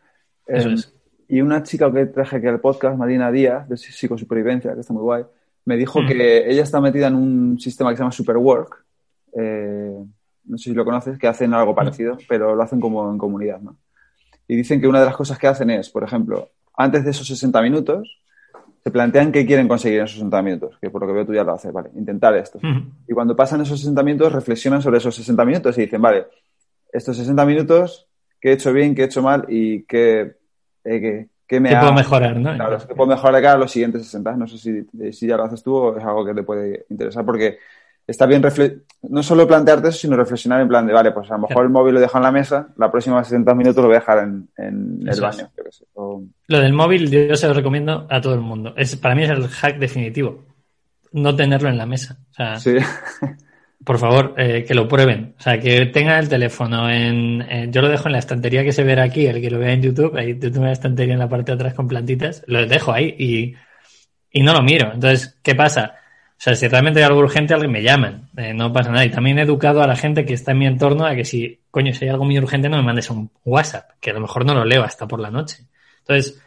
Eso 0.47 0.69
Em, 0.69 0.75
es. 0.75 0.95
Y 1.29 1.43
una 1.43 1.63
chica 1.63 1.93
que 1.93 2.07
traje 2.07 2.37
aquí 2.37 2.47
al 2.47 2.61
podcast, 2.61 2.97
Marina 2.97 3.31
Díaz, 3.31 3.69
de 3.69 3.77
psicosupervivencia, 3.77 4.75
que 4.75 4.81
está 4.81 4.93
muy 4.93 5.03
guay, 5.03 5.25
me 5.65 5.77
dijo 5.77 6.01
Mm. 6.03 6.07
que 6.09 6.51
ella 6.51 6.63
está 6.63 6.81
metida 6.81 7.07
en 7.09 7.15
un 7.15 7.59
sistema 7.61 7.91
que 7.91 7.97
se 7.97 8.03
llama 8.03 8.11
Superwork. 8.13 8.85
Eh, 9.37 9.97
no 10.45 10.59
sé 10.59 10.71
si 10.71 10.75
lo 10.75 10.85
conoces, 10.85 11.19
que 11.19 11.29
hacen 11.29 11.53
algo 11.55 11.75
parecido, 11.75 12.17
pero 12.29 12.55
lo 12.57 12.63
hacen 12.63 12.81
como 12.81 13.09
en 13.11 13.19
comunidad, 13.19 13.61
¿no? 13.61 13.77
Y 14.49 14.57
dicen 14.57 14.81
que 14.81 14.89
una 14.89 14.99
de 15.01 15.07
las 15.07 15.17
cosas 15.17 15.39
que 15.39 15.47
hacen 15.47 15.71
es, 15.71 15.91
por 15.91 16.03
ejemplo, 16.03 16.49
antes 16.83 17.05
de 17.05 17.11
esos 17.11 17.27
60 17.27 17.61
minutos, 17.63 18.21
se 18.83 18.91
plantean 18.91 19.31
qué 19.31 19.45
quieren 19.45 19.69
conseguir 19.69 19.99
en 19.99 20.05
esos 20.07 20.17
60 20.17 20.43
minutos, 20.43 20.79
que 20.81 20.91
por 20.91 21.03
lo 21.03 21.09
que 21.09 21.13
veo 21.13 21.27
tú 21.27 21.35
ya 21.35 21.45
lo 21.45 21.53
haces, 21.53 21.73
vale, 21.73 21.91
intentar 21.95 22.35
esto. 22.37 22.59
Ujú. 22.59 22.91
Y 23.07 23.13
cuando 23.13 23.37
pasan 23.37 23.61
esos 23.61 23.79
60 23.79 24.03
minutos, 24.03 24.33
reflexionan 24.33 24.81
sobre 24.81 24.99
esos 24.99 25.15
60 25.15 25.45
minutos 25.45 25.77
y 25.77 25.83
dicen, 25.83 26.01
vale, 26.01 26.27
estos 26.91 27.17
60 27.17 27.45
minutos, 27.45 28.07
¿qué 28.41 28.51
he 28.51 28.53
hecho 28.53 28.73
bien, 28.73 28.95
qué 28.95 29.03
he 29.03 29.05
hecho 29.05 29.23
mal 29.23 29.45
y 29.49 29.83
qué, 29.83 30.37
eh, 30.85 31.01
qué, 31.01 31.29
qué 31.47 31.61
me 31.61 31.69
¿Qué 31.69 31.77
ha... 31.77 31.81
puedo 31.81 31.93
mejorar, 31.93 32.37
no? 32.39 32.55
Claro, 32.55 32.79
qué 32.79 32.95
puedo 32.95 33.11
mejorar 33.11 33.35
de 33.37 33.43
cara 33.43 33.55
a 33.55 33.59
los 33.59 33.71
siguientes 33.71 34.05
60. 34.05 34.37
No 34.37 34.47
sé 34.49 34.57
si, 34.59 35.13
si 35.13 35.27
ya 35.27 35.37
lo 35.37 35.45
haces 35.45 35.63
tú 35.63 35.75
o 35.75 35.97
es 35.97 36.05
algo 36.05 36.25
que 36.25 36.35
te 36.35 36.43
puede 36.43 36.87
interesar 36.89 37.25
porque 37.25 37.59
está 38.11 38.27
bien 38.27 38.43
no 39.03 39.23
solo 39.23 39.47
plantearte 39.47 39.89
eso, 39.89 39.99
sino 39.99 40.17
reflexionar 40.17 40.61
en 40.61 40.69
plan 40.69 40.87
de, 40.87 40.93
vale, 40.93 41.11
pues 41.13 41.31
a 41.31 41.35
lo 41.35 41.39
mejor 41.41 41.49
Claro. 41.55 41.67
el 41.67 41.73
móvil 41.73 41.95
lo 41.95 42.01
dejo 42.01 42.19
en 42.19 42.23
la 42.25 42.33
mesa, 42.33 42.69
la 42.77 42.91
próxima 42.91 43.23
60 43.25 43.55
minutos 43.55 43.77
lo 43.83 43.89
voy 43.89 43.97
a 43.97 44.01
dejar 44.01 44.19
en, 44.19 44.49
en 44.59 45.09
el 45.09 45.21
baño. 45.21 45.49
o- 45.95 46.23
Lo 46.49 46.61
del 46.61 46.73
móvil 46.73 47.11
yo 47.11 47.35
se 47.37 47.47
lo 47.49 47.55
recomiendo 47.55 48.07
a 48.11 48.21
todo 48.21 48.35
el 48.35 48.41
mundo. 48.41 48.75
Es, 48.77 48.97
para 48.97 49.15
mí 49.15 49.23
es 49.25 49.31
el 49.31 49.47
hack 49.49 49.79
definitivo. 49.79 50.45
No 51.13 51.35
tenerlo 51.35 51.69
en 51.69 51.79
la 51.79 51.87
mesa. 51.87 52.19
O 52.31 52.35
sea, 52.35 52.57
Sí, 52.59 52.77
por 53.85 53.99
favor, 53.99 54.35
eh, 54.37 54.65
que 54.67 54.75
lo 54.75 54.87
prueben. 54.87 55.35
O 55.39 55.43
sea, 55.43 55.59
que 55.59 55.87
tengan 55.87 56.19
el 56.19 56.29
teléfono 56.29 56.89
en, 56.91 57.43
en- 57.51 57.73
Yo 57.73 57.81
lo 57.81 57.89
dejo 57.89 58.07
en 58.09 58.13
la 58.13 58.19
estantería 58.19 58.63
que 58.63 58.73
se 58.73 58.85
ve 58.85 59.01
aquí, 59.01 59.27
el 59.27 59.41
que 59.41 59.51
lo 59.51 59.59
vea 59.59 59.73
en 59.73 59.83
YouTube. 59.83 60.15
Ahí 60.17 60.35
tengo 60.35 60.61
una 60.61 60.73
estantería 60.73 61.15
en 61.15 61.21
la 61.21 61.29
parte 61.29 61.53
de 61.53 61.57
atrás 61.57 61.75
con 61.75 61.89
plantitas. 61.89 62.45
Lo 62.47 62.67
dejo 62.67 62.93
ahí 62.93 63.15
y, 63.19 63.55
y 64.31 64.43
no 64.43 64.53
lo 64.53 64.63
miro. 64.63 64.93
Entonces, 64.93 65.39
¿qué 65.43 65.55
pasa? 65.55 65.95
O 66.41 66.43
sea, 66.43 66.55
si 66.55 66.69
realmente 66.69 67.01
hay 67.01 67.05
algo 67.05 67.19
urgente, 67.19 67.53
alguien 67.53 67.71
me 67.71 67.83
llaman. 67.83 68.31
Eh, 68.35 68.55
no 68.55 68.73
pasa 68.73 68.91
nada. 68.91 69.05
Y 69.05 69.11
también 69.11 69.39
he 69.39 69.43
educado 69.43 69.83
a 69.83 69.87
la 69.87 69.95
gente 69.95 70.25
que 70.25 70.33
está 70.33 70.53
en 70.53 70.59
mi 70.59 70.67
entorno 70.67 71.05
a 71.05 71.15
que 71.15 71.27
si, 71.27 71.61
coño, 71.71 71.93
si 71.93 72.07
hay 72.07 72.11
algo 72.13 72.25
muy 72.25 72.39
urgente, 72.39 72.71
no 72.71 72.79
me 72.79 72.83
mandes 72.83 73.11
un 73.11 73.31
WhatsApp, 73.45 73.91
que 74.01 74.09
a 74.09 74.15
lo 74.15 74.21
mejor 74.21 74.47
no 74.47 74.55
lo 74.55 74.65
leo 74.65 74.83
hasta 74.83 75.07
por 75.07 75.21
la 75.21 75.31
noche. 75.31 75.65
Entonces, 75.99 76.41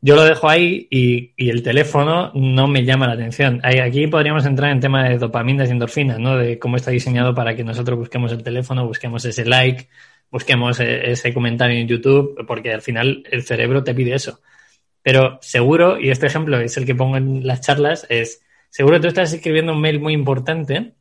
yo 0.00 0.16
lo 0.16 0.24
dejo 0.24 0.48
ahí 0.48 0.88
y, 0.90 1.32
y 1.36 1.50
el 1.50 1.62
teléfono 1.62 2.32
no 2.34 2.66
me 2.66 2.84
llama 2.84 3.06
la 3.06 3.12
atención. 3.12 3.60
Aquí 3.62 4.08
podríamos 4.08 4.44
entrar 4.46 4.72
en 4.72 4.80
tema 4.80 5.08
de 5.08 5.16
dopaminas 5.16 5.68
y 5.68 5.70
endorfinas, 5.70 6.18
¿no? 6.18 6.36
De 6.36 6.58
cómo 6.58 6.74
está 6.74 6.90
diseñado 6.90 7.32
para 7.32 7.54
que 7.54 7.62
nosotros 7.62 8.00
busquemos 8.00 8.32
el 8.32 8.42
teléfono, 8.42 8.84
busquemos 8.84 9.24
ese 9.26 9.44
like, 9.44 9.88
busquemos 10.28 10.80
eh, 10.80 11.12
ese 11.12 11.32
comentario 11.32 11.78
en 11.78 11.86
YouTube, 11.86 12.44
porque 12.48 12.72
al 12.72 12.82
final 12.82 13.22
el 13.30 13.44
cerebro 13.44 13.84
te 13.84 13.94
pide 13.94 14.12
eso. 14.12 14.40
Pero 15.02 15.38
seguro, 15.40 16.00
y 16.00 16.10
este 16.10 16.26
ejemplo 16.26 16.58
es 16.58 16.76
el 16.76 16.84
que 16.84 16.96
pongo 16.96 17.16
en 17.16 17.46
las 17.46 17.60
charlas, 17.60 18.08
es 18.10 18.42
seguro 18.76 19.00
tú 19.00 19.08
estás 19.08 19.32
escribiendo 19.32 19.72
un 19.72 19.80
mail 19.80 19.98
muy 20.00 20.12
importante 20.12 20.92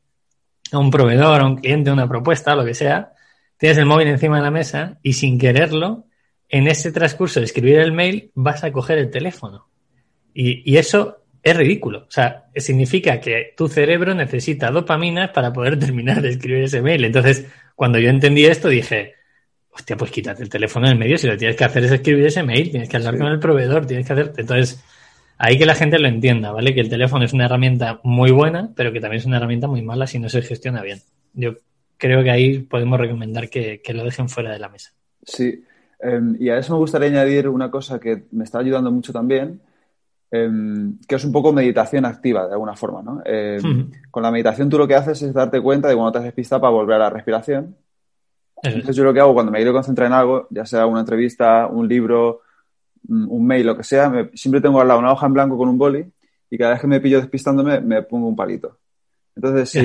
a 0.71 0.79
un 0.79 0.89
proveedor, 0.89 1.41
a 1.41 1.45
un 1.45 1.57
cliente, 1.57 1.91
una 1.91 2.07
propuesta, 2.07 2.55
lo 2.55 2.63
que 2.63 2.73
sea, 2.73 3.11
tienes 3.57 3.77
el 3.77 3.85
móvil 3.85 4.07
encima 4.07 4.37
de 4.37 4.43
la 4.43 4.49
mesa 4.49 4.97
y 5.03 5.11
sin 5.11 5.37
quererlo, 5.37 6.05
en 6.47 6.67
ese 6.67 6.93
transcurso 6.93 7.41
de 7.41 7.45
escribir 7.47 7.79
el 7.79 7.91
mail 7.91 8.31
vas 8.33 8.63
a 8.63 8.71
coger 8.71 8.97
el 8.97 9.11
teléfono. 9.11 9.67
Y, 10.33 10.71
y 10.71 10.77
eso 10.77 11.17
es 11.43 11.57
ridículo. 11.57 12.05
O 12.07 12.11
sea, 12.11 12.45
significa 12.55 13.19
que 13.19 13.53
tu 13.57 13.67
cerebro 13.67 14.15
necesita 14.15 14.71
dopaminas 14.71 15.31
para 15.31 15.51
poder 15.51 15.77
terminar 15.85 16.21
de 16.21 16.29
escribir 16.29 16.63
ese 16.63 16.81
mail. 16.81 17.03
Entonces, 17.03 17.45
cuando 17.75 17.99
yo 17.99 18.09
entendí 18.09 18.45
esto, 18.45 18.69
dije, 18.69 19.15
hostia, 19.69 19.97
pues 19.97 20.11
quítate 20.11 20.43
el 20.43 20.49
teléfono 20.49 20.87
en 20.89 20.97
medio. 20.97 21.17
Si 21.17 21.27
lo 21.27 21.35
tienes 21.35 21.57
que 21.57 21.65
hacer 21.65 21.83
es 21.83 21.91
escribir 21.91 22.25
ese 22.25 22.41
mail, 22.41 22.71
tienes 22.71 22.87
que 22.87 22.95
hablar 22.95 23.15
Sí. 23.15 23.19
con 23.19 23.27
el 23.33 23.39
proveedor, 23.39 23.85
tienes 23.85 24.07
que 24.07 24.13
hacer. 24.13 24.31
Entonces, 24.37 24.81
ahí 25.37 25.57
que 25.57 25.65
la 25.65 25.75
gente 25.75 25.99
lo 25.99 26.07
entienda, 26.07 26.51
¿vale? 26.51 26.73
Que 26.73 26.81
el 26.81 26.89
teléfono 26.89 27.25
es 27.25 27.33
una 27.33 27.45
herramienta 27.45 27.99
muy 28.03 28.31
buena, 28.31 28.71
pero 28.75 28.91
que 28.91 28.99
también 28.99 29.19
es 29.19 29.25
una 29.25 29.37
herramienta 29.37 29.67
muy 29.67 29.81
mala 29.81 30.07
si 30.07 30.19
no 30.19 30.29
se 30.29 30.41
gestiona 30.41 30.81
bien. 30.81 30.99
Yo 31.33 31.55
creo 31.97 32.23
que 32.23 32.31
ahí 32.31 32.59
podemos 32.59 32.99
recomendar 32.99 33.49
que, 33.49 33.81
que 33.81 33.93
lo 33.93 34.03
dejen 34.03 34.29
fuera 34.29 34.51
de 34.51 34.59
la 34.59 34.69
mesa. 34.69 34.91
Sí, 35.23 35.63
Em, 35.99 36.35
y 36.39 36.49
a 36.49 36.57
eso 36.57 36.73
me 36.73 36.79
gustaría 36.79 37.07
añadir 37.07 37.47
una 37.47 37.71
cosa 37.71 37.99
que 37.99 38.25
me 38.31 38.43
está 38.43 38.59
ayudando 38.59 38.91
mucho 38.91 39.13
también, 39.13 39.61
em, 40.31 40.97
que 41.07 41.15
es 41.15 41.23
un 41.23 41.31
poco 41.31 41.53
meditación 41.53 42.05
activa 42.05 42.45
de 42.47 42.53
alguna 42.53 42.75
forma, 42.75 43.01
¿no? 43.01 43.21
Em. 43.25 43.91
Con 44.11 44.23
la 44.23 44.31
meditación 44.31 44.69
tú 44.69 44.77
lo 44.77 44.87
que 44.87 44.95
haces 44.95 45.21
es 45.21 45.33
darte 45.33 45.61
cuenta 45.61 45.87
de 45.87 45.95
cuando 45.95 46.11
te 46.11 46.17
has 46.19 46.23
despistado 46.25 46.61
para 46.61 46.73
volver 46.73 46.95
a 46.97 46.99
la 46.99 47.09
respiración. 47.09 47.75
Entonces 48.61 48.95
yo 48.95 49.03
lo 49.03 49.13
que 49.13 49.19
hago 49.19 49.33
cuando 49.33 49.51
me 49.51 49.59
quiero 49.59 49.73
concentrar 49.73 50.07
en 50.07 50.13
algo, 50.13 50.47
ya 50.49 50.65
sea 50.65 50.85
una 50.85 51.01
entrevista, 51.01 51.67
un 51.67 51.87
libro, 51.87 52.41
un 53.07 53.45
mail, 53.45 53.65
lo 53.65 53.77
que 53.77 53.83
sea, 53.83 54.09
me- 54.09 54.29
siempre 54.33 54.61
tengo 54.61 54.79
al 54.81 54.87
lado 54.87 54.99
una 54.99 55.11
hoja 55.11 55.25
en 55.27 55.33
blanco 55.33 55.57
con 55.57 55.69
un 55.69 55.77
boli 55.77 56.05
y 56.49 56.57
cada 56.57 56.71
vez 56.71 56.81
que 56.81 56.87
me 56.87 56.99
pillo 56.99 57.19
despistándome 57.19 57.79
me 57.81 58.01
pongo 58.03 58.27
un 58.27 58.35
palito. 58.35 58.77
Entonces, 59.35 59.69
si 59.69 59.79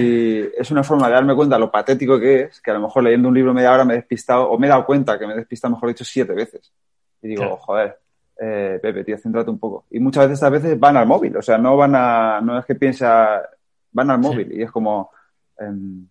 es 0.58 0.70
una 0.70 0.82
forma 0.84 1.08
de 1.08 1.14
darme 1.14 1.34
cuenta 1.34 1.58
lo 1.58 1.70
patético 1.70 2.18
que 2.20 2.42
es, 2.42 2.60
que 2.60 2.70
a 2.70 2.74
lo 2.74 2.80
mejor 2.80 3.02
leyendo 3.04 3.28
un 3.28 3.34
libro 3.34 3.52
media 3.54 3.72
hora 3.72 3.84
me 3.84 3.94
he 3.94 3.96
despistado, 3.96 4.48
o 4.50 4.58
me 4.58 4.66
he 4.66 4.70
dado 4.70 4.86
cuenta 4.86 5.18
que 5.18 5.26
me 5.26 5.32
he 5.32 5.36
despistado, 5.36 5.74
mejor 5.74 5.88
dicho, 5.88 6.04
siete 6.04 6.32
veces. 6.34 6.72
Y 7.22 7.28
digo, 7.28 7.42
Claro. 7.42 7.56
joder, 7.58 7.98
eh, 8.40 8.78
Pepe, 8.80 9.04
tío, 9.04 9.18
céntrate 9.18 9.50
un 9.50 9.58
poco. 9.58 9.84
Y 9.90 9.98
muchas 10.00 10.24
veces, 10.24 10.34
estas 10.38 10.52
veces 10.52 10.78
van 10.78 10.96
al 10.96 11.06
móvil, 11.06 11.36
o 11.36 11.42
sea, 11.42 11.58
no 11.58 11.76
van 11.76 11.94
a, 11.94 12.40
no 12.40 12.58
es 12.58 12.64
que 12.64 12.74
piensa, 12.76 13.42
van 13.92 14.10
al 14.10 14.22
Sí. 14.22 14.28
móvil 14.28 14.52
y 14.52 14.62
es 14.62 14.70
como, 14.70 15.10
em, 15.58 16.06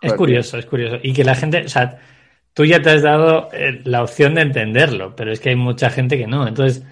Es 0.00 0.12
curioso, 0.14 0.56
es 0.58 0.66
curioso. 0.66 0.96
Y 1.02 1.12
que 1.12 1.24
la 1.24 1.34
gente, 1.34 1.64
o 1.64 1.68
sea, 1.68 1.98
tú 2.56 2.64
ya 2.64 2.80
te 2.80 2.88
has 2.90 3.02
dado 3.02 3.50
eh, 3.52 3.82
la 3.84 4.02
opción 4.02 4.34
de 4.34 4.40
entenderlo, 4.40 5.14
pero 5.14 5.30
es 5.30 5.40
que 5.40 5.50
hay 5.50 5.56
mucha 5.56 5.90
gente 5.90 6.16
que 6.16 6.26
no. 6.26 6.48
Entonces, 6.48 6.82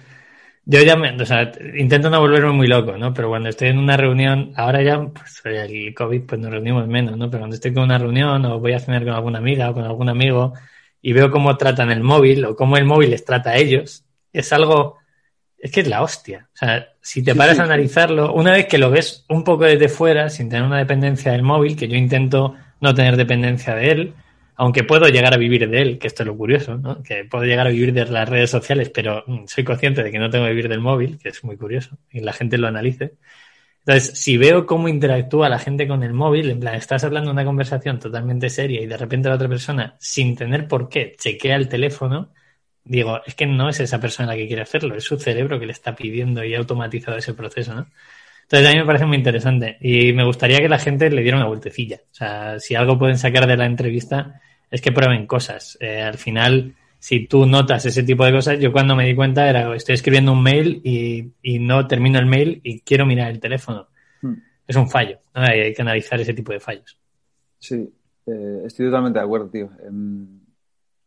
yo 0.63 0.81
ya 0.83 0.95
me, 0.95 1.11
o 1.19 1.25
sea, 1.25 1.51
intento 1.75 2.11
no 2.11 2.19
volverme 2.19 2.51
muy 2.51 2.67
loco, 2.67 2.97
¿no? 2.99 3.13
Pero 3.15 3.29
cuando 3.29 3.49
estoy 3.49 3.69
en 3.69 3.79
una 3.79 3.97
reunión, 3.97 4.53
ahora 4.57 4.83
ya, 4.83 4.99
pues 5.03 5.41
el 5.45 5.95
COVID, 5.95 6.21
pues 6.27 6.39
nos 6.39 6.51
reunimos 6.51 6.87
menos, 6.87 7.17
¿no? 7.17 7.31
Pero 7.31 7.41
cuando 7.41 7.55
estoy 7.55 7.73
con 7.73 7.83
una 7.83 7.97
reunión 7.97 8.45
o 8.45 8.59
voy 8.59 8.73
a 8.73 8.79
cenar 8.79 9.03
con 9.05 9.13
alguna 9.15 9.39
amiga 9.39 9.71
o 9.71 9.73
con 9.73 9.83
algún 9.85 10.07
amigo 10.09 10.53
y 11.01 11.13
veo 11.13 11.31
cómo 11.31 11.57
tratan 11.57 11.91
el 11.91 12.01
móvil 12.03 12.45
o 12.45 12.55
cómo 12.55 12.77
el 12.77 12.85
móvil 12.85 13.09
les 13.09 13.25
trata 13.25 13.51
a 13.51 13.57
ellos, 13.57 14.05
es 14.33 14.53
algo, 14.53 14.99
es 15.57 15.71
que 15.71 15.81
es 15.81 15.87
la 15.87 16.03
hostia. 16.03 16.47
O 16.53 16.57
sea, 16.57 16.89
si 17.01 17.23
te 17.23 17.33
Sí, 17.33 17.39
paras 17.39 17.57
sí, 17.57 17.59
a 17.59 17.63
analizarlo, 17.63 18.33
una 18.33 18.51
vez 18.53 18.67
que 18.67 18.77
lo 18.77 18.91
ves 18.91 19.25
un 19.29 19.43
poco 19.43 19.65
desde 19.65 19.89
fuera, 19.89 20.29
sin 20.29 20.47
tener 20.49 20.63
una 20.65 20.77
dependencia 20.77 21.31
del 21.31 21.41
móvil, 21.43 21.75
que 21.75 21.87
yo 21.87 21.95
intento 21.97 22.55
no 22.81 22.93
tener 22.93 23.17
dependencia 23.17 23.73
de 23.75 23.91
él, 23.91 24.13
aunque 24.55 24.83
puedo 24.83 25.07
llegar 25.07 25.33
a 25.33 25.37
vivir 25.37 25.69
de 25.69 25.81
él, 25.81 25.99
que 25.99 26.07
esto 26.07 26.23
es 26.23 26.27
lo 26.27 26.37
curioso, 26.37 26.77
¿no? 26.77 27.03
Que 27.03 27.25
puedo 27.25 27.45
llegar 27.45 27.67
a 27.67 27.69
vivir 27.71 27.93
de 27.93 28.05
las 28.05 28.27
redes 28.29 28.49
sociales, 28.49 28.89
pero 28.89 29.23
mm, 29.27 29.45
soy 29.47 29.63
consciente 29.63 30.03
de 30.03 30.11
que 30.11 30.19
no 30.19 30.29
tengo 30.29 30.45
que 30.45 30.51
vivir 30.51 30.69
del 30.69 30.79
móvil, 30.79 31.17
que 31.19 31.29
es 31.29 31.43
muy 31.43 31.57
curioso, 31.57 31.97
y 32.11 32.21
la 32.21 32.33
gente 32.33 32.57
lo 32.57 32.67
analice. 32.67 33.15
Entonces, 33.85 34.19
si 34.19 34.37
veo 34.37 34.65
cómo 34.65 34.87
interactúa 34.87 35.49
la 35.49 35.59
gente 35.59 35.87
con 35.87 36.03
el 36.03 36.13
móvil, 36.13 36.49
en 36.49 36.59
plan, 36.59 36.75
estás 36.75 37.03
hablando 37.03 37.31
una 37.31 37.45
conversación 37.45 37.99
totalmente 37.99 38.49
seria 38.49 38.81
y 38.81 38.87
de 38.87 38.97
repente 38.97 39.29
la 39.29 39.35
otra 39.35 39.47
persona, 39.49 39.95
sin 39.99 40.35
tener 40.35 40.67
por 40.67 40.89
qué, 40.89 41.15
chequea 41.19 41.55
el 41.55 41.69
teléfono, 41.69 42.33
digo, 42.83 43.21
es 43.25 43.35
que 43.35 43.45
no 43.45 43.69
es 43.69 43.79
esa 43.79 43.99
persona 43.99 44.29
la 44.29 44.35
que 44.35 44.47
quiere 44.47 44.63
hacerlo, 44.63 44.95
es 44.95 45.03
su 45.03 45.19
cerebro 45.19 45.59
que 45.59 45.67
le 45.67 45.73
está 45.73 45.95
pidiendo 45.95 46.43
y 46.43 46.55
ha 46.55 46.59
automatizado 46.59 47.17
ese 47.17 47.33
proceso, 47.33 47.75
¿no? 47.75 47.87
Entonces 48.45 48.69
a 48.69 48.73
mí 48.73 48.79
me 48.79 48.85
parece 48.85 49.05
muy 49.07 49.17
interesante 49.17 49.77
y 49.81 50.13
me 50.13 50.23
gustaría 50.23 50.59
que 50.59 50.69
la 50.69 50.77
gente 50.77 51.09
le 51.09 51.23
diera 51.23 51.37
una 51.37 51.47
vueltecilla. 51.47 52.01
O 52.11 52.13
sea, 52.13 52.59
si 52.59 52.75
algo 52.75 52.99
pueden 52.99 53.17
sacar 53.17 53.47
de 53.47 53.57
la 53.57 53.65
entrevista 53.65 54.39
es 54.69 54.81
que 54.81 54.91
prueben 54.91 55.25
cosas. 55.25 55.77
Eh, 55.81 56.01
al 56.01 56.17
final, 56.17 56.75
si 56.99 57.27
tú 57.27 57.47
notas 57.47 57.87
ese 57.87 58.03
tipo 58.03 58.23
de 58.23 58.31
cosas, 58.31 58.59
yo 58.59 58.71
cuando 58.71 58.95
me 58.95 59.07
di 59.07 59.15
cuenta 59.15 59.49
era, 59.49 59.75
estoy 59.75 59.95
escribiendo 59.95 60.31
un 60.31 60.43
mail 60.43 60.79
y, 60.83 61.59
no 61.59 61.87
termino 61.87 62.19
el 62.19 62.27
mail 62.27 62.61
y 62.63 62.81
quiero 62.81 63.07
mirar 63.07 63.31
el 63.31 63.39
teléfono. 63.39 63.87
Hmm. 64.21 64.35
Es 64.67 64.75
un 64.75 64.89
fallo. 64.89 65.17
Hay, 65.33 65.73
que 65.73 65.81
analizar 65.81 66.19
ese 66.21 66.35
tipo 66.35 66.51
de 66.51 66.59
fallos. 66.59 66.99
Sí, 67.57 67.91
eh, 68.27 68.61
estoy 68.65 68.85
totalmente 68.85 69.17
de 69.17 69.25
acuerdo, 69.25 69.49
tío. 69.49 69.71
Em, 69.87 70.39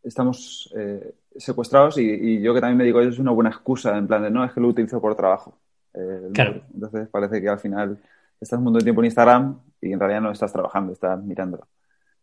estamos 0.02 0.72
eh, 0.76 1.14
secuestrados 1.36 1.98
y, 1.98 2.40
yo 2.40 2.52
que 2.52 2.60
también 2.60 2.78
me 2.78 2.84
digo, 2.84 3.00
eso 3.00 3.10
es 3.10 3.18
una 3.20 3.30
buena 3.30 3.50
excusa, 3.50 3.96
en 3.96 4.08
plan 4.08 4.22
de, 4.22 4.30
no, 4.30 4.44
es 4.44 4.52
que 4.52 4.60
lo 4.60 4.68
utilizo 4.68 5.00
por 5.00 5.14
trabajo. 5.14 5.56
Eh, 5.98 6.30
claro. 6.32 6.62
Entonces 6.72 7.08
parece 7.08 7.40
que 7.40 7.48
al 7.48 7.58
final 7.58 7.98
estás 8.40 8.58
un 8.58 8.64
montón 8.64 8.80
de 8.80 8.84
tiempo 8.84 9.00
en 9.00 9.06
Instagram 9.06 9.58
y 9.80 9.92
en 9.92 9.98
realidad 9.98 10.20
no 10.20 10.30
estás 10.30 10.52
trabajando, 10.52 10.92
estás 10.92 11.22
mirándolo. 11.22 11.66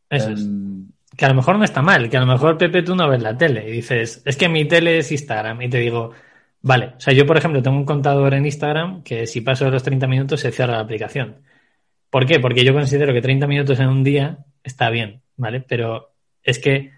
Eso 0.09 0.31
es. 0.31 0.41
Em, 0.41 0.87
que 1.15 1.25
a 1.25 1.29
lo 1.29 1.35
mejor 1.35 1.57
no 1.57 1.63
está 1.63 1.81
mal, 1.81 2.09
que 2.09 2.17
a 2.17 2.21
lo 2.21 2.25
mejor 2.25 2.57
Pepe 2.57 2.83
tú 2.83 2.95
no 2.95 3.07
ves 3.09 3.21
la 3.21 3.37
tele 3.37 3.67
y 3.69 3.71
dices, 3.71 4.21
es 4.25 4.37
que 4.37 4.49
mi 4.49 4.65
tele 4.65 4.97
es 4.99 5.11
Instagram 5.11 5.61
y 5.61 5.69
te 5.69 5.77
digo, 5.77 6.11
vale, 6.61 6.93
o 6.97 6.99
sea, 6.99 7.13
yo 7.13 7.25
por 7.25 7.37
ejemplo 7.37 7.61
tengo 7.61 7.77
un 7.77 7.85
contador 7.85 8.33
en 8.33 8.45
Instagram 8.45 9.03
que 9.03 9.27
si 9.27 9.41
paso 9.41 9.65
de 9.65 9.71
los 9.71 9.83
30 9.83 10.07
minutos 10.07 10.41
se 10.41 10.51
cierra 10.51 10.73
la 10.73 10.81
aplicación. 10.81 11.41
¿Por 12.09 12.25
qué? 12.25 12.39
Porque 12.39 12.65
yo 12.65 12.73
considero 12.73 13.13
que 13.13 13.21
30 13.21 13.47
minutos 13.47 13.79
en 13.79 13.87
un 13.87 14.03
día 14.03 14.39
está 14.63 14.89
bien, 14.89 15.21
¿vale? 15.37 15.61
Pero 15.61 16.13
es 16.43 16.59
que 16.59 16.91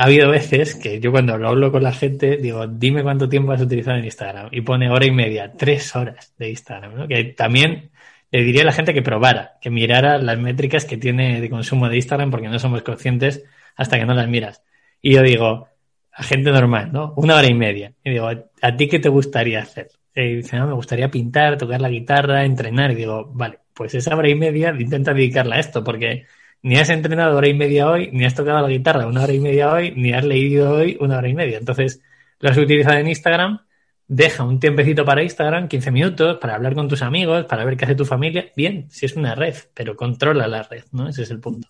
ha 0.00 0.04
habido 0.04 0.30
veces 0.30 0.76
que 0.76 0.98
yo 0.98 1.10
cuando 1.12 1.36
lo 1.36 1.48
hablo 1.48 1.70
con 1.70 1.82
la 1.82 1.92
gente 1.92 2.38
digo, 2.38 2.66
dime 2.66 3.02
cuánto 3.02 3.28
tiempo 3.28 3.52
has 3.52 3.60
utilizado 3.60 3.98
en 3.98 4.06
Instagram 4.06 4.48
y 4.50 4.62
pone 4.62 4.88
hora 4.90 5.04
y 5.04 5.10
media, 5.10 5.52
tres 5.52 5.94
horas 5.94 6.32
de 6.38 6.48
Instagram. 6.48 7.06
Que 7.06 7.24
también 7.24 7.90
le 8.30 8.42
diría 8.42 8.62
a 8.62 8.64
la 8.64 8.72
gente 8.72 8.94
que 8.94 9.02
probara, 9.02 9.58
que 9.60 9.68
mirara 9.68 10.16
las 10.16 10.38
métricas 10.38 10.86
que 10.86 10.96
tiene 10.96 11.42
de 11.42 11.50
consumo 11.50 11.86
de 11.90 11.96
Instagram 11.96 12.30
porque 12.30 12.48
no 12.48 12.58
somos 12.58 12.80
conscientes 12.80 13.44
hasta 13.76 13.98
que 13.98 14.06
no 14.06 14.14
las 14.14 14.26
miras. 14.26 14.62
Y 15.02 15.16
yo 15.16 15.22
digo, 15.22 15.68
a 16.12 16.22
gente 16.22 16.50
normal, 16.50 16.90
¿no? 16.92 17.12
Una 17.16 17.36
hora 17.36 17.48
y 17.48 17.54
media. 17.54 17.92
Y 18.02 18.12
digo, 18.12 18.30
¿a 18.62 18.76
ti 18.76 18.88
qué 18.88 19.00
te 19.00 19.10
gustaría 19.10 19.60
hacer? 19.60 19.90
Y 20.14 20.36
dice, 20.36 20.56
no, 20.56 20.66
me 20.66 20.72
gustaría 20.72 21.10
pintar, 21.10 21.58
tocar 21.58 21.82
la 21.82 21.90
guitarra, 21.90 22.46
entrenar. 22.46 22.92
Y 22.92 22.94
digo, 22.94 23.30
vale, 23.34 23.58
pues 23.74 23.94
esa 23.94 24.16
hora 24.16 24.30
y 24.30 24.34
media 24.34 24.74
intenta 24.78 25.12
dedicarla 25.12 25.56
a 25.56 25.60
esto 25.60 25.84
porque 25.84 26.24
ni 26.62 26.76
has 26.76 26.90
entrenado 26.90 27.36
hora 27.36 27.48
y 27.48 27.54
media 27.54 27.90
hoy, 27.90 28.10
ni 28.12 28.24
has 28.24 28.34
tocado 28.34 28.60
la 28.60 28.68
guitarra 28.68 29.06
una 29.06 29.22
hora 29.22 29.32
y 29.32 29.40
media 29.40 29.72
hoy, 29.72 29.92
ni 29.96 30.12
has 30.12 30.24
leído 30.24 30.70
hoy 30.72 30.96
una 31.00 31.18
hora 31.18 31.28
y 31.28 31.34
media. 31.34 31.58
Entonces, 31.58 32.02
lo 32.38 32.50
has 32.50 32.58
utilizado 32.58 32.98
en 32.98 33.08
Instagram, 33.08 33.60
deja 34.06 34.44
un 34.44 34.60
tiempecito 34.60 35.04
para 35.04 35.22
Instagram, 35.22 35.68
15 35.68 35.90
minutos, 35.90 36.38
para 36.38 36.54
hablar 36.54 36.74
con 36.74 36.88
tus 36.88 37.02
amigos, 37.02 37.44
para 37.46 37.64
ver 37.64 37.76
qué 37.76 37.84
hace 37.84 37.94
tu 37.94 38.04
familia. 38.04 38.46
Bien, 38.56 38.86
si 38.90 39.06
es 39.06 39.16
una 39.16 39.34
red, 39.34 39.54
pero 39.74 39.96
controla 39.96 40.46
la 40.48 40.62
red, 40.62 40.84
¿no? 40.92 41.08
Ese 41.08 41.22
es 41.22 41.30
el 41.30 41.40
punto. 41.40 41.68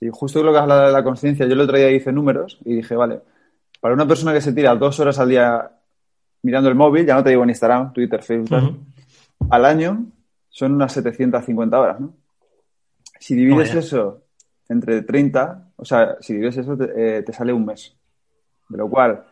Y 0.00 0.08
justo 0.10 0.42
lo 0.42 0.52
que 0.52 0.58
has 0.58 0.62
hablado 0.62 0.86
de 0.86 0.92
la 0.92 1.04
conciencia, 1.04 1.46
yo 1.46 1.52
el 1.52 1.60
otro 1.60 1.76
día 1.76 1.90
hice 1.90 2.12
números 2.12 2.58
y 2.64 2.74
dije, 2.74 2.94
vale, 2.96 3.20
para 3.80 3.94
una 3.94 4.06
persona 4.06 4.32
que 4.32 4.40
se 4.40 4.52
tira 4.52 4.74
dos 4.74 4.98
horas 5.00 5.18
al 5.18 5.28
día 5.28 5.70
mirando 6.42 6.68
el 6.68 6.74
móvil, 6.74 7.06
ya 7.06 7.14
no 7.14 7.22
te 7.22 7.30
digo 7.30 7.42
en 7.42 7.50
Instagram, 7.50 7.92
Twitter, 7.92 8.22
Facebook, 8.22 8.78
al 9.50 9.64
año 9.64 10.06
son 10.48 10.74
unas 10.74 10.92
750 10.92 11.78
horas, 11.78 12.00
¿no? 12.00 12.14
Si 13.18 13.34
divides 13.34 13.74
eso 13.74 14.22
entre 14.68 15.02
30, 15.02 15.72
o 15.76 15.84
sea, 15.84 16.16
si 16.20 16.34
divides 16.34 16.58
eso, 16.58 16.76
te, 16.76 17.18
eh, 17.18 17.24
sale 17.32 17.52
un 17.52 17.64
mes. 17.64 17.96
De 18.68 18.78
lo 18.78 18.90
cual, 18.90 19.24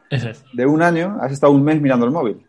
de 0.53 0.66
un 0.66 0.81
año 0.81 1.18
has 1.20 1.33
estado 1.33 1.53
un 1.53 1.64
mes 1.64 1.81
mirando 1.81 2.07
el 2.07 2.12
móvil. 2.12 2.47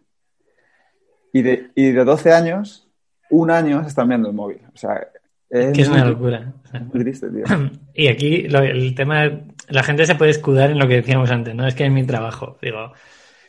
Y 1.34 1.42
de, 1.42 1.72
y 1.74 1.92
de 1.92 2.04
12 2.04 2.32
años, 2.32 2.88
un 3.32 3.50
año 3.50 3.80
has 3.80 3.88
estado 3.88 4.08
mirando 4.08 4.30
el 4.30 4.36
móvil. 4.36 4.62
O 4.74 4.78
sea, 4.78 5.08
es, 5.50 5.74
que 5.74 5.82
es 5.82 5.90
una 5.90 6.06
locura. 6.06 6.54
muy 6.94 7.04
triste, 7.04 7.30
tío. 7.30 7.44
Y 7.94 8.08
aquí 8.08 8.46
el 8.46 8.94
tema, 8.94 9.24
la 9.70 9.84
gente 9.84 10.06
se 10.06 10.16
puede 10.16 10.32
escudar 10.32 10.70
en 10.70 10.80
lo 10.80 10.88
que 10.88 10.96
decíamos 10.96 11.32
antes, 11.32 11.56
¿no? 11.56 11.66
Es 11.66 11.74
que 11.74 11.86
es 11.86 11.92
mi 11.92 12.06
trabajo. 12.06 12.58
Digo, 12.62 12.92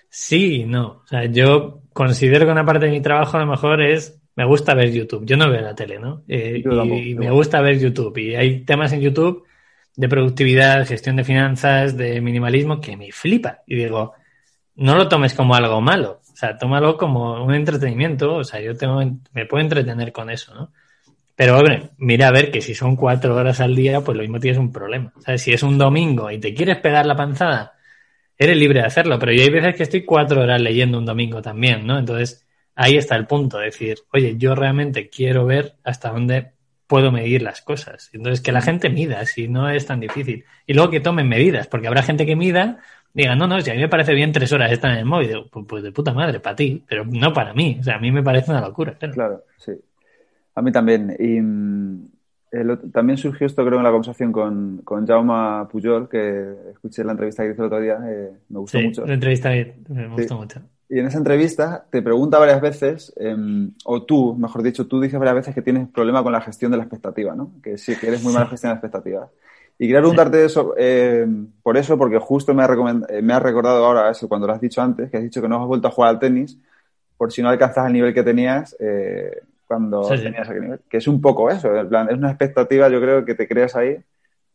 sí 0.08 0.62
y 0.62 0.64
no. 0.64 1.02
O 1.04 1.06
sea, 1.06 1.24
yo 1.24 1.82
considero 1.92 2.46
que 2.46 2.52
una 2.52 2.64
parte 2.64 2.86
de 2.86 2.92
mi 2.92 3.00
trabajo 3.00 3.36
a 3.36 3.40
lo 3.40 3.46
mejor 3.46 3.82
es 3.82 4.20
me 4.36 4.44
gusta 4.44 4.74
ver 4.74 4.92
YouTube. 4.92 5.24
Yo 5.24 5.36
no 5.36 5.50
veo 5.50 5.62
la 5.62 5.74
tele, 5.74 5.98
¿no? 5.98 6.22
Eh, 6.28 6.62
y, 6.62 7.14
me 7.14 7.30
gusta 7.30 7.60
ver 7.62 7.78
YouTube. 7.78 8.18
Y 8.18 8.34
hay 8.34 8.60
temas 8.60 8.92
en 8.92 9.00
YouTube 9.00 9.44
de 9.96 10.08
productividad, 10.08 10.86
gestión 10.86 11.16
de 11.16 11.24
finanzas, 11.24 11.96
de 11.96 12.20
minimalismo 12.20 12.80
que 12.80 12.98
me 12.98 13.10
flipa. 13.12 13.62
Y 13.66 13.76
digo, 13.76 14.12
no 14.74 14.94
lo 14.94 15.08
tomes 15.08 15.32
como 15.32 15.54
algo 15.54 15.80
malo. 15.80 16.20
O 16.32 16.36
sea, 16.36 16.58
tómalo 16.58 16.98
como 16.98 17.42
un 17.42 17.54
entretenimiento. 17.54 18.34
O 18.36 18.44
sea, 18.44 18.60
yo 18.60 18.76
tengo, 18.76 19.00
me 19.32 19.46
puedo 19.46 19.62
entretener 19.62 20.12
con 20.12 20.28
eso, 20.28 20.54
¿no? 20.54 20.70
Pero, 21.34 21.58
hombre, 21.58 21.90
mira 21.98 22.28
a 22.28 22.32
ver 22.32 22.50
que 22.50 22.60
si 22.60 22.74
son 22.74 22.96
cuatro 22.96 23.34
horas 23.34 23.60
al 23.60 23.74
día, 23.74 24.02
pues 24.02 24.16
lo 24.16 24.22
mismo 24.22 24.38
tienes 24.38 24.58
un 24.58 24.72
problema. 24.72 25.12
O 25.16 25.20
sea, 25.22 25.38
si 25.38 25.52
es 25.52 25.62
un 25.62 25.78
domingo 25.78 26.30
y 26.30 26.38
te 26.38 26.54
quieres 26.54 26.76
pegar 26.78 27.06
la 27.06 27.16
panzada, 27.16 27.74
eres 28.38 28.56
libre 28.56 28.80
de 28.80 28.86
hacerlo. 28.86 29.18
Pero 29.18 29.32
yo 29.32 29.42
hay 29.42 29.50
veces 29.50 29.76
que 29.76 29.82
estoy 29.84 30.04
cuatro 30.04 30.42
horas 30.42 30.60
leyendo 30.60 30.98
un 30.98 31.06
domingo 31.06 31.40
también, 31.40 31.86
¿no? 31.86 31.98
Entonces, 31.98 32.45
ahí 32.76 32.96
está 32.96 33.16
el 33.16 33.26
punto, 33.26 33.58
decir, 33.58 33.98
oye, 34.12 34.36
yo 34.36 34.54
realmente 34.54 35.08
quiero 35.08 35.46
ver 35.46 35.74
hasta 35.82 36.10
dónde 36.10 36.52
puedo 36.86 37.10
medir 37.10 37.42
las 37.42 37.62
cosas. 37.62 38.10
Entonces, 38.12 38.40
que 38.40 38.52
la 38.52 38.60
gente 38.60 38.90
mida, 38.90 39.24
si 39.24 39.48
no 39.48 39.68
es 39.68 39.86
tan 39.86 39.98
difícil. 39.98 40.44
Y 40.66 40.74
luego 40.74 40.90
que 40.90 41.00
tomen 41.00 41.28
medidas, 41.28 41.66
porque 41.66 41.88
habrá 41.88 42.02
gente 42.02 42.26
que 42.26 42.36
mida, 42.36 42.78
diga, 43.12 43.34
no, 43.34 43.48
no, 43.48 43.60
si 43.60 43.70
a 43.70 43.74
mí 43.74 43.80
me 43.80 43.88
parece 43.88 44.14
bien 44.14 44.30
tres 44.30 44.52
horas 44.52 44.70
estar 44.70 44.92
en 44.92 44.98
el 44.98 45.04
móvil, 45.04 45.46
pues, 45.50 45.66
pues, 45.66 45.82
de 45.82 45.90
puta 45.90 46.12
madre, 46.12 46.38
para 46.38 46.54
ti, 46.54 46.84
pero 46.86 47.04
no 47.04 47.32
para 47.32 47.54
mí. 47.54 47.78
O 47.80 47.82
sea, 47.82 47.96
a 47.96 47.98
mí 47.98 48.12
me 48.12 48.22
parece 48.22 48.52
una 48.52 48.60
locura. 48.60 48.96
Claro, 48.98 49.42
sí. 49.56 49.72
A 50.54 50.62
mí 50.62 50.70
también. 50.70 51.16
Y 51.18 51.40
mm, 51.40 52.08
también 52.92 53.16
surgió 53.16 53.46
esto, 53.46 53.64
creo, 53.64 53.78
en 53.78 53.84
la 53.84 53.90
conversación 53.90 54.32
con, 54.32 54.82
con 54.84 55.06
Jaume 55.06 55.66
Pujol, 55.70 56.08
que 56.08 56.54
escuché 56.72 57.02
la 57.04 57.12
entrevista 57.12 57.42
que 57.42 57.50
hizo 57.50 57.62
el 57.62 57.66
otro 57.66 57.80
día, 57.80 57.98
eh, 58.06 58.32
me 58.50 58.60
gustó 58.60 58.80
mucho. 58.80 59.06
La 59.06 59.14
entrevista 59.14 59.50
me 59.88 60.08
gustó 60.08 60.36
mucho. 60.36 60.60
Y 60.88 61.00
en 61.00 61.06
esa 61.06 61.18
entrevista 61.18 61.84
te 61.90 62.00
pregunta 62.00 62.38
varias 62.38 62.60
veces, 62.60 63.12
em, 63.16 63.72
o 63.84 64.02
tú, 64.04 64.36
mejor 64.36 64.62
dicho, 64.62 64.86
tú 64.86 65.00
dices 65.00 65.18
varias 65.18 65.34
veces 65.34 65.54
que 65.54 65.62
tienes 65.62 65.88
problema 65.88 66.22
con 66.22 66.32
la 66.32 66.40
gestión 66.40 66.70
de 66.70 66.76
la 66.76 66.84
expectativa, 66.84 67.34
¿no? 67.34 67.50
Que 67.62 67.76
sí, 67.76 67.96
que 67.96 68.06
eres 68.06 68.22
muy 68.22 68.32
mala 68.32 68.46
gestión 68.46 68.70
de 68.70 68.74
la 68.74 68.78
expectativa. 68.78 69.28
Y 69.78 69.86
quería 69.86 70.00
preguntarte 70.00 70.44
eso, 70.44 70.74
em, 70.78 71.48
por 71.62 71.76
eso, 71.76 71.98
porque 71.98 72.18
justo 72.18 72.54
me 72.54 72.62
ha, 72.62 72.68
eh, 73.08 73.20
me 73.20 73.34
ha 73.34 73.40
recordado 73.40 73.84
ahora 73.84 74.10
eso 74.10 74.28
cuando 74.28 74.46
lo 74.46 74.52
has 74.52 74.60
dicho 74.60 74.80
antes, 74.80 75.10
que 75.10 75.16
has 75.16 75.22
dicho 75.22 75.42
que 75.42 75.48
no 75.48 75.60
has 75.60 75.66
vuelto 75.66 75.88
a 75.88 75.90
jugar 75.90 76.10
al 76.10 76.18
tenis 76.18 76.56
por 77.16 77.32
si 77.32 77.42
no 77.42 77.48
alcanzas 77.48 77.86
el 77.86 77.92
nivel 77.92 78.14
que 78.14 78.22
tenías 78.22 78.76
eh, 78.78 79.42
cuando 79.66 80.02
tenías 80.02 80.48
aquel 80.48 80.62
nivel. 80.62 80.80
Que 80.88 80.98
es 80.98 81.08
un 81.08 81.20
poco 81.20 81.50
eso, 81.50 81.74
en 81.74 81.88
plan, 81.88 82.08
es 82.08 82.16
una 82.16 82.30
expectativa, 82.30 82.88
yo 82.88 83.00
creo, 83.00 83.24
que 83.24 83.34
te 83.34 83.48
creas 83.48 83.74
ahí. 83.74 83.98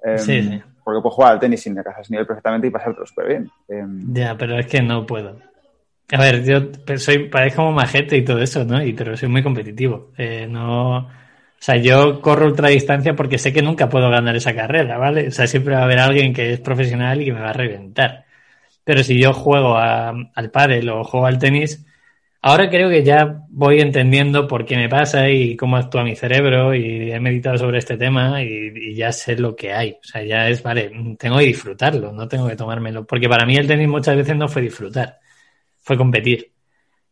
Em, 0.03 0.61
porque 0.83 1.01
puedes 1.01 1.13
jugar 1.13 1.33
al 1.33 1.39
tenis 1.39 1.61
sin 1.61 1.77
alcanzar 1.77 2.01
ese 2.01 2.13
nivel 2.13 2.25
perfectamente 2.25 2.67
y 2.67 2.71
pasártelo 2.71 3.05
súper 3.05 3.27
bien. 3.27 3.51
ya, 4.13 4.35
pero 4.37 4.57
es 4.57 4.65
que 4.65 4.81
no 4.81 5.05
puedo. 5.05 5.50
A 6.13 6.19
ver, 6.19 6.43
yo 6.43 6.97
soy, 6.97 7.29
parezco 7.29 7.57
como 7.63 7.71
majete 7.71 8.17
y 8.17 8.25
todo 8.25 8.39
eso, 8.39 8.65
¿no? 8.65 8.83
Y, 8.83 8.93
pero 8.93 9.15
soy 9.15 9.29
muy 9.29 9.41
competitivo. 9.41 10.11
Eh, 10.17 10.45
no, 10.49 10.97
o 10.97 11.09
sea, 11.57 11.77
yo 11.77 12.21
corro 12.21 12.47
ultradistancia 12.47 13.15
porque 13.15 13.37
sé 13.37 13.53
que 13.53 13.61
nunca 13.61 13.87
puedo 13.89 14.09
ganar 14.09 14.35
esa 14.35 14.53
carrera, 14.53 14.97
¿vale? 14.97 15.27
O 15.29 15.31
sea, 15.31 15.47
siempre 15.47 15.75
va 15.75 15.81
a 15.81 15.83
haber 15.85 15.99
alguien 15.99 16.33
que 16.33 16.53
es 16.53 16.59
profesional 16.59 17.21
y 17.21 17.25
que 17.25 17.33
me 17.33 17.39
va 17.41 17.51
a 17.51 17.53
reventar. 17.53 18.25
Pero 18.83 19.03
si 19.03 19.19
yo 19.19 19.33
juego 19.33 19.77
al 19.77 20.51
pádel 20.51 20.89
o 20.89 21.03
juego 21.05 21.27
al 21.27 21.39
tenis, 21.39 21.85
ahora 22.41 22.69
creo 22.69 22.89
que 22.89 23.03
ya 23.03 23.45
voy 23.49 23.79
entendiendo 23.81 24.47
por 24.47 24.65
qué 24.65 24.75
me 24.77 24.89
pasa 24.89 25.29
y 25.29 25.55
cómo 25.55 25.77
actúa 25.77 26.03
mi 26.03 26.15
cerebro 26.15 26.75
y 26.75 27.11
he 27.11 27.19
meditado 27.21 27.57
sobre 27.57 27.79
este 27.79 27.97
tema 27.97 28.43
y 28.43 28.95
ya 28.95 29.11
sé 29.13 29.37
lo 29.37 29.55
que 29.55 29.73
hay. 29.73 29.91
O 29.93 30.03
sea, 30.03 30.23
ya 30.23 30.49
es, 30.49 30.63
vale, 30.63 30.91
tengo 31.17 31.37
que 31.37 31.45
disfrutarlo, 31.45 32.11
no 32.11 32.27
tengo 32.27 32.47
que 32.49 32.55
tomármelo. 32.57 33.05
Porque 33.05 33.29
para 33.29 33.45
mí 33.45 33.55
el 33.55 33.67
tenis 33.67 33.87
muchas 33.87 34.17
veces 34.17 34.35
no 34.35 34.49
fue 34.49 34.63
disfrutar 34.63 35.20
fue 35.81 35.97
competir. 35.97 36.51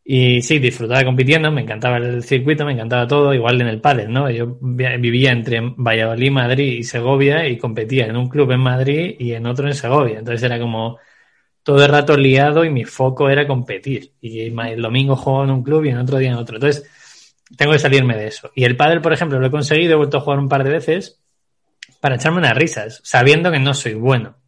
Y 0.04 0.42
sí, 0.42 0.58
disfrutaba 0.58 1.04
compitiendo, 1.04 1.52
me 1.52 1.62
encantaba 1.62 1.98
el 1.98 2.24
circuito, 2.24 2.66
me 2.66 2.74
encantaba 2.74 3.06
todo, 3.06 3.34
igual 3.34 3.62
en 3.62 3.68
el 3.68 3.80
pádel, 3.80 4.12
¿no? 4.12 4.30
Yo 4.32 4.58
vivía 4.60 5.32
entre 5.32 5.60
Valladolid, 5.62 6.32
Madrid 6.32 6.80
y 6.80 6.84
Segovia 6.84 7.48
y 7.48 7.58
competía 7.58 8.08
en 8.08 8.18
un 8.18 8.28
club 8.28 8.52
en 8.52 8.60
Madrid 8.60 9.16
y 9.20 9.34
en 9.34 9.46
otro 9.46 9.68
en 9.68 9.76
Segovia. 9.76 10.20
Entonces 10.20 10.42
era 10.44 10.60
como 10.60 10.98
todo 11.62 11.84
el 11.84 11.92
rato 11.92 12.18
liado 12.18 12.66
y 12.66 12.72
mi 12.72 12.86
foco 12.86 13.30
era 13.30 13.46
competir. 13.46 14.14
Y 14.20 14.42
el 14.42 14.82
domingo 14.82 15.16
juego 15.16 15.44
en 15.44 15.52
un 15.52 15.64
club 15.64 15.86
y 15.86 15.90
en 15.90 16.00
otro 16.00 16.18
día 16.18 16.30
en 16.30 16.38
otro. 16.38 16.56
Entonces 16.56 16.90
tengo 17.56 17.74
que 17.74 17.80
salirme 17.80 18.16
de 18.16 18.28
eso. 18.28 18.52
Y 18.56 18.64
el 18.64 18.76
pádel, 18.76 19.02
por 19.02 19.14
ejemplo, 19.14 19.40
lo 19.40 19.46
he 19.46 19.52
conseguido, 19.52 19.94
he 19.94 19.98
vuelto 19.98 20.18
a 20.18 20.22
jugar 20.22 20.40
un 20.40 20.50
par 20.50 20.64
de 20.64 20.72
veces, 20.72 21.22
para 22.00 22.16
echarme 22.16 22.40
unas 22.40 22.58
risas, 22.58 23.00
sabiendo 23.04 23.52
que 23.52 23.60
no 23.60 23.74
soy 23.74 23.94
bueno. 23.94 24.39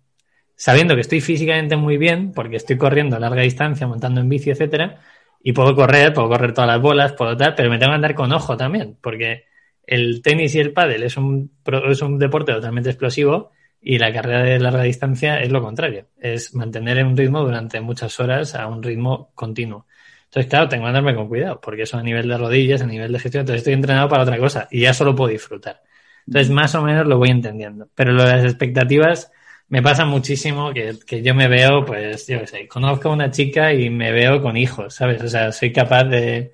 Sabiendo 0.62 0.94
que 0.94 1.02
estoy 1.02 1.22
físicamente 1.22 1.76
muy 1.76 1.98
bien, 1.98 2.34
porque 2.34 2.58
estoy 2.58 2.78
corriendo 2.78 3.16
a 3.16 3.20
larga 3.20 3.42
distancia, 3.42 3.88
montando 3.88 4.22
en 4.22 4.30
bici, 4.30 4.52
etcétera, 4.52 5.02
y 5.42 5.54
puedo 5.54 5.76
correr, 5.76 6.14
puedo 6.14 6.30
correr 6.30 6.54
todas 6.54 6.68
las 6.68 6.80
bolas, 6.80 7.14
puedo 7.14 7.36
tal, 7.36 7.56
pero 7.56 7.68
me 7.72 7.80
tengo 7.80 7.90
que 7.90 7.96
andar 7.96 8.14
con 8.14 8.32
ojo 8.32 8.56
también, 8.56 8.96
porque 9.02 9.46
el 9.88 10.22
tenis 10.22 10.54
y 10.54 10.60
el 10.60 10.72
pádel 10.72 11.02
es 11.02 11.18
un, 11.18 11.52
es 11.90 12.04
un 12.04 12.20
deporte 12.20 12.54
totalmente 12.54 12.92
explosivo 12.92 13.50
y 13.82 13.98
la 13.98 14.14
carrera 14.14 14.44
de 14.44 14.60
larga 14.60 14.84
distancia 14.84 15.42
es 15.42 15.50
lo 15.50 15.64
contrario, 15.64 16.10
es 16.20 16.54
mantener 16.54 17.04
un 17.04 17.18
ritmo 17.18 17.42
durante 17.42 17.82
muchas 17.82 18.20
horas 18.20 18.54
a 18.54 18.68
un 18.68 18.84
ritmo 18.84 19.32
continuo. 19.34 19.88
Entonces, 20.26 20.48
claro, 20.48 20.70
tengo 20.70 20.84
que 20.84 20.90
andarme 20.90 21.16
con 21.16 21.28
cuidado, 21.28 21.60
porque 21.60 21.82
eso 21.82 21.98
a 21.98 22.04
nivel 22.04 22.28
de 22.28 22.38
rodillas, 22.38 22.84
a 22.84 22.86
nivel 22.86 23.12
de 23.12 23.18
gestión, 23.18 23.42
entonces 23.42 23.62
estoy 23.62 23.74
entrenado 23.74 24.08
para 24.10 24.22
otra 24.22 24.38
cosa 24.38 24.68
y 24.70 24.82
ya 24.82 24.94
solo 24.94 25.16
puedo 25.16 25.32
disfrutar. 25.32 25.82
Entonces, 26.28 26.52
más 26.52 26.76
o 26.76 26.84
menos 26.84 27.08
lo 27.08 27.18
voy 27.18 27.30
entendiendo. 27.30 27.90
Pero 27.96 28.12
lo 28.14 28.24
de 28.24 28.34
las 28.34 28.46
expectativas 28.46 29.32
me 29.72 29.82
pasa 29.82 30.06
muchísimo 30.06 30.74
que, 30.74 30.96
que 31.08 31.22
yo 31.24 31.34
me 31.34 31.48
veo, 31.48 31.86
pues, 31.86 32.28
yo 32.28 32.46
sé, 32.46 32.68
conozco 32.68 33.10
a 33.10 33.14
una 33.14 33.32
chica 33.32 33.74
y 33.74 33.90
me 33.90 34.12
veo 34.12 34.42
con 34.42 34.58
hijos, 34.58 34.96
¿sabes? 34.96 35.24
O 35.24 35.30
sea, 35.30 35.54
soy 35.54 35.72
capaz 35.72 36.04
de, 36.06 36.54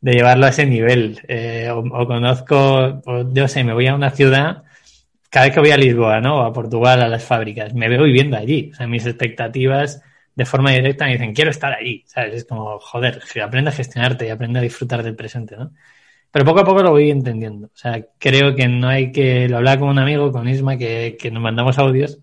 de 0.00 0.12
llevarlo 0.12 0.46
a 0.46 0.50
ese 0.50 0.66
nivel. 0.66 1.20
Eh, 1.28 1.68
o, 1.72 1.80
o, 1.80 2.06
conozco, 2.06 3.02
o 3.04 3.32
yo 3.34 3.48
sé, 3.48 3.64
me 3.64 3.74
voy 3.74 3.88
a 3.88 3.96
una 3.96 4.10
ciudad, 4.12 4.64
cada 5.30 5.46
vez 5.46 5.54
que 5.54 5.60
voy 5.60 5.72
a 5.72 5.76
Lisboa, 5.76 6.20
¿no? 6.20 6.38
O 6.38 6.42
a 6.42 6.52
Portugal, 6.52 7.02
a 7.02 7.08
las 7.08 7.24
fábricas, 7.24 7.74
me 7.74 7.88
veo 7.88 8.04
viviendo 8.04 8.36
allí. 8.36 8.70
O 8.72 8.76
sea, 8.76 8.86
mis 8.86 9.06
expectativas 9.06 10.02
de 10.34 10.46
forma 10.46 10.70
directa 10.72 11.06
me 11.06 11.12
dicen, 11.12 11.34
quiero 11.34 11.50
estar 11.50 11.72
ahí, 11.72 12.04
¿sabes? 12.06 12.34
Es 12.34 12.44
como, 12.44 12.78
joder, 12.78 13.22
aprende 13.42 13.70
a 13.70 13.74
gestionarte 13.74 14.26
y 14.26 14.30
aprende 14.30 14.60
a 14.60 14.62
disfrutar 14.62 15.02
del 15.02 15.16
presente, 15.16 15.56
¿no? 15.56 15.72
Pero 16.30 16.44
poco 16.44 16.60
a 16.60 16.64
poco 16.64 16.82
lo 16.82 16.90
voy 16.92 17.10
entendiendo. 17.10 17.68
O 17.68 17.76
sea, 17.76 18.06
creo 18.18 18.54
que 18.54 18.68
no 18.68 18.88
hay 18.88 19.12
que, 19.12 19.48
lo 19.48 19.58
hablaba 19.58 19.80
con 19.80 19.88
un 19.90 19.98
amigo, 19.98 20.32
con 20.32 20.48
Isma, 20.48 20.76
que, 20.78 21.16
que 21.20 21.30
nos 21.30 21.42
mandamos 21.42 21.78
audios, 21.78 22.20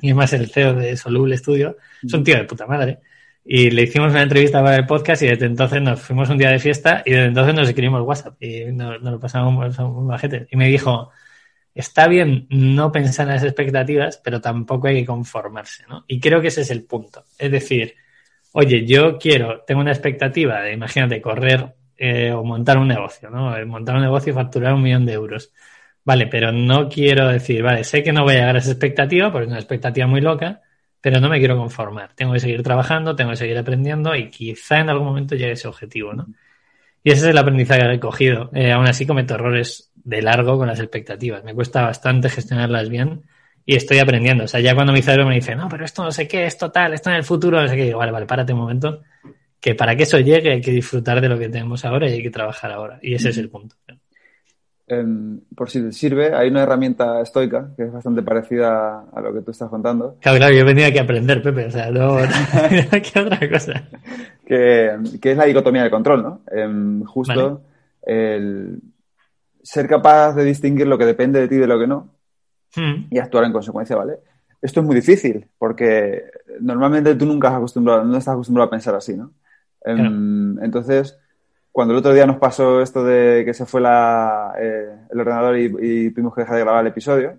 y 0.00 0.10
es 0.10 0.16
más 0.16 0.32
el 0.32 0.50
CEO 0.50 0.74
de 0.74 0.96
Soluble 0.96 1.36
Studio, 1.36 1.76
es 2.02 2.12
un 2.12 2.24
tío 2.24 2.36
de 2.36 2.44
puta 2.44 2.66
madre. 2.66 3.00
Y 3.44 3.70
le 3.70 3.82
hicimos 3.82 4.10
una 4.10 4.22
entrevista 4.22 4.62
para 4.62 4.76
el 4.76 4.86
podcast 4.86 5.22
y 5.22 5.28
desde 5.28 5.46
entonces 5.46 5.80
nos 5.80 6.00
fuimos 6.00 6.28
un 6.30 6.38
día 6.38 6.50
de 6.50 6.58
fiesta 6.58 7.02
y 7.06 7.12
desde 7.12 7.26
entonces 7.26 7.54
nos 7.54 7.68
escribimos 7.68 8.02
WhatsApp 8.02 8.42
y 8.42 8.64
nos, 8.72 9.00
nos 9.00 9.12
lo 9.12 9.20
pasamos 9.20 9.78
un 9.78 10.08
bajete. 10.08 10.48
Y 10.50 10.56
me 10.56 10.66
dijo, 10.68 11.12
está 11.76 12.08
bien 12.08 12.46
no 12.48 12.90
pensar 12.90 13.28
en 13.28 13.34
las 13.34 13.44
expectativas, 13.44 14.20
pero 14.24 14.40
tampoco 14.40 14.88
hay 14.88 15.00
que 15.00 15.06
conformarse, 15.06 15.84
¿no? 15.88 16.04
Y 16.08 16.18
creo 16.18 16.40
que 16.40 16.48
ese 16.48 16.62
es 16.62 16.70
el 16.70 16.84
punto. 16.84 17.24
Es 17.38 17.50
decir, 17.52 17.94
oye, 18.52 18.86
yo 18.86 19.18
quiero, 19.18 19.62
tengo 19.66 19.82
una 19.82 19.92
expectativa 19.92 20.62
de, 20.62 20.72
imagínate, 20.72 21.20
correr 21.20 21.74
eh, 21.98 22.32
o 22.32 22.42
montar 22.42 22.78
un 22.78 22.88
negocio, 22.88 23.28
¿no? 23.28 23.54
Montar 23.66 23.96
un 23.96 24.02
negocio 24.02 24.32
y 24.32 24.34
facturar 24.34 24.72
un 24.72 24.82
millón 24.82 25.04
de 25.04 25.12
euros. 25.12 25.52
Vale, 26.06 26.28
pero 26.28 26.52
no 26.52 26.88
quiero 26.88 27.26
decir, 27.26 27.64
vale, 27.64 27.82
sé 27.82 28.04
que 28.04 28.12
no 28.12 28.22
voy 28.22 28.34
a 28.34 28.38
llegar 28.38 28.54
a 28.54 28.58
esa 28.60 28.70
expectativa, 28.70 29.32
porque 29.32 29.46
es 29.46 29.50
una 29.50 29.58
expectativa 29.58 30.06
muy 30.06 30.20
loca, 30.20 30.62
pero 31.00 31.20
no 31.20 31.28
me 31.28 31.40
quiero 31.40 31.56
conformar. 31.56 32.12
Tengo 32.14 32.32
que 32.32 32.38
seguir 32.38 32.62
trabajando, 32.62 33.16
tengo 33.16 33.30
que 33.30 33.36
seguir 33.36 33.58
aprendiendo 33.58 34.14
y 34.14 34.30
quizá 34.30 34.78
en 34.78 34.88
algún 34.88 35.08
momento 35.08 35.34
llegue 35.34 35.52
ese 35.52 35.66
objetivo, 35.66 36.14
¿no? 36.14 36.28
Y 37.02 37.10
ese 37.10 37.22
es 37.22 37.30
el 37.30 37.38
aprendizaje 37.38 37.80
que 37.80 37.94
he 37.94 38.00
cogido. 38.00 38.50
Eh, 38.54 38.70
aún 38.70 38.86
así 38.86 39.04
cometo 39.04 39.34
errores 39.34 39.90
de 39.96 40.22
largo 40.22 40.56
con 40.56 40.68
las 40.68 40.78
expectativas. 40.78 41.42
Me 41.42 41.54
cuesta 41.54 41.82
bastante 41.82 42.28
gestionarlas 42.28 42.88
bien 42.88 43.22
y 43.64 43.74
estoy 43.74 43.98
aprendiendo. 43.98 44.44
O 44.44 44.48
sea, 44.48 44.60
ya 44.60 44.76
cuando 44.76 44.92
mi 44.92 45.02
cerebro 45.02 45.26
me 45.28 45.34
dice, 45.34 45.56
no, 45.56 45.68
pero 45.68 45.84
esto 45.84 46.04
no 46.04 46.12
sé 46.12 46.28
qué, 46.28 46.46
esto 46.46 46.70
tal, 46.70 46.94
esto 46.94 47.10
en 47.10 47.16
el 47.16 47.24
futuro, 47.24 47.60
no 47.60 47.66
sé 47.66 47.74
qué, 47.76 47.92
vale, 47.94 48.12
vale, 48.12 48.26
párate 48.26 48.52
un 48.52 48.60
momento, 48.60 49.02
que 49.60 49.74
para 49.74 49.96
que 49.96 50.04
eso 50.04 50.20
llegue 50.20 50.52
hay 50.52 50.60
que 50.60 50.70
disfrutar 50.70 51.20
de 51.20 51.28
lo 51.28 51.36
que 51.36 51.48
tenemos 51.48 51.84
ahora 51.84 52.08
y 52.08 52.12
hay 52.12 52.22
que 52.22 52.30
trabajar 52.30 52.70
ahora. 52.70 53.00
Y 53.02 53.14
ese 53.14 53.30
es 53.30 53.38
el 53.38 53.50
punto. 53.50 53.74
Eh, 54.88 55.04
por 55.56 55.68
si 55.68 55.82
te 55.82 55.92
sirve, 55.92 56.32
hay 56.34 56.48
una 56.48 56.62
herramienta 56.62 57.20
estoica 57.20 57.70
que 57.76 57.84
es 57.84 57.92
bastante 57.92 58.22
parecida 58.22 59.04
a 59.12 59.20
lo 59.20 59.34
que 59.34 59.40
tú 59.40 59.50
estás 59.50 59.68
contando. 59.68 60.16
Claro, 60.20 60.38
claro, 60.38 60.54
yo 60.54 60.64
venía 60.64 60.86
aquí 60.86 60.98
a 60.98 61.02
aprender, 61.02 61.42
Pepe, 61.42 61.66
o 61.66 61.70
sea, 61.70 61.90
no, 61.90 62.16
¿qué 62.90 63.20
otra 63.20 63.50
cosa? 63.50 63.88
Que, 64.44 64.96
que, 65.20 65.32
es 65.32 65.36
la 65.36 65.46
dicotomía 65.46 65.82
del 65.82 65.90
control, 65.90 66.22
¿no? 66.22 66.40
Eh, 66.52 67.04
justo 67.04 67.62
vale. 68.04 68.26
el 68.36 68.80
ser 69.66 69.88
capaz 69.88 70.34
de 70.34 70.44
distinguir 70.44 70.86
lo 70.86 70.96
que 70.96 71.06
depende 71.06 71.40
de 71.40 71.48
ti 71.48 71.56
de 71.56 71.66
lo 71.66 71.80
que 71.80 71.88
no 71.88 72.14
mm. 72.76 73.06
y 73.10 73.18
actuar 73.18 73.44
en 73.44 73.52
consecuencia, 73.52 73.96
¿vale? 73.96 74.20
Esto 74.62 74.80
es 74.80 74.86
muy 74.86 74.94
difícil 74.94 75.48
porque 75.58 76.22
normalmente 76.60 77.16
tú 77.16 77.26
nunca 77.26 77.48
has 77.48 77.56
acostumbrado, 77.56 78.04
no 78.04 78.16
estás 78.16 78.34
acostumbrado 78.34 78.68
a 78.68 78.70
pensar 78.70 78.94
así, 78.94 79.16
¿no? 79.16 79.32
Claro. 79.80 80.08
Um, 80.08 80.62
entonces, 80.62 81.18
cuando 81.76 81.92
el 81.92 81.98
otro 81.98 82.14
día 82.14 82.24
nos 82.24 82.38
pasó 82.38 82.80
esto 82.80 83.04
de 83.04 83.44
que 83.44 83.52
se 83.52 83.66
fue 83.66 83.82
la, 83.82 84.54
eh, 84.58 84.88
el 85.10 85.20
ordenador 85.20 85.58
y, 85.58 85.64
y, 85.78 86.10
tuvimos 86.10 86.34
que 86.34 86.40
dejar 86.40 86.56
de 86.56 86.62
grabar 86.62 86.80
el 86.80 86.86
episodio, 86.86 87.38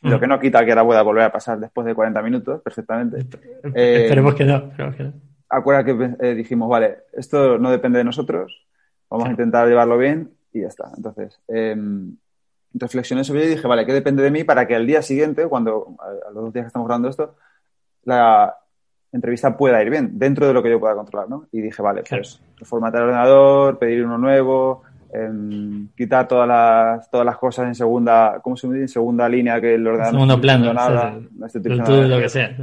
mm. 0.00 0.10
lo 0.10 0.20
que 0.20 0.28
no 0.28 0.38
quita 0.38 0.64
que 0.64 0.70
ahora 0.70 0.84
pueda 0.84 1.02
volver 1.02 1.24
a 1.24 1.32
pasar 1.32 1.58
después 1.58 1.84
de 1.88 1.94
40 1.96 2.22
minutos 2.22 2.62
perfectamente. 2.62 3.26
Eh, 3.74 4.04
esperemos, 4.04 4.32
que 4.36 4.44
no, 4.44 4.68
esperemos 4.68 4.94
que 4.94 5.02
no. 5.02 5.12
Acuerda 5.48 5.82
que 5.82 6.14
eh, 6.20 6.34
dijimos, 6.36 6.68
vale, 6.68 6.98
esto 7.14 7.58
no 7.58 7.72
depende 7.72 7.98
de 7.98 8.04
nosotros, 8.04 8.64
vamos 9.10 9.24
claro. 9.24 9.30
a 9.30 9.30
intentar 9.32 9.66
llevarlo 9.66 9.98
bien 9.98 10.30
y 10.52 10.60
ya 10.60 10.68
está. 10.68 10.92
Entonces, 10.96 11.40
eh, 11.48 11.74
reflexioné 12.74 13.24
sobre 13.24 13.40
ello 13.40 13.50
y 13.50 13.54
dije, 13.56 13.66
vale, 13.66 13.84
¿qué 13.84 13.92
depende 13.92 14.22
de 14.22 14.30
mí 14.30 14.44
para 14.44 14.68
que 14.68 14.76
al 14.76 14.86
día 14.86 15.02
siguiente, 15.02 15.48
cuando 15.48 15.96
a 15.98 16.30
los 16.30 16.44
dos 16.44 16.52
días 16.52 16.66
que 16.66 16.68
estamos 16.68 16.86
grabando 16.86 17.08
esto, 17.08 17.34
la 18.04 18.56
entrevista 19.16 19.56
pueda 19.56 19.82
ir 19.82 19.90
bien, 19.90 20.18
dentro 20.18 20.46
de 20.46 20.52
lo 20.52 20.62
que 20.62 20.70
yo 20.70 20.80
pueda 20.80 20.94
controlar, 20.94 21.28
¿no? 21.28 21.46
Y 21.52 21.60
dije, 21.60 21.82
vale, 21.82 22.02
pues 22.08 22.40
formatear 22.62 23.02
el 23.02 23.08
ordenador, 23.08 23.78
pedir 23.78 24.04
uno 24.04 24.18
nuevo, 24.18 24.82
eh, 25.12 25.30
quitar 25.96 26.28
todas 26.28 26.48
las, 26.48 27.10
todas 27.10 27.26
las 27.26 27.36
cosas 27.38 27.66
en 27.66 27.74
segunda, 27.74 28.40
¿cómo 28.42 28.56
se 28.56 28.66
dice? 28.68 28.80
En 28.80 28.88
segunda 28.88 29.28
línea 29.28 29.60
que 29.60 29.74
el 29.74 29.86
ordenador 29.86 30.14
segundo 30.14 30.36
no 30.36 30.40
plano, 30.40 30.72
nada, 30.72 31.10
no 31.12 31.48
nada, 31.76 32.08
lo 32.08 32.18
que 32.18 32.28
sea. 32.28 32.56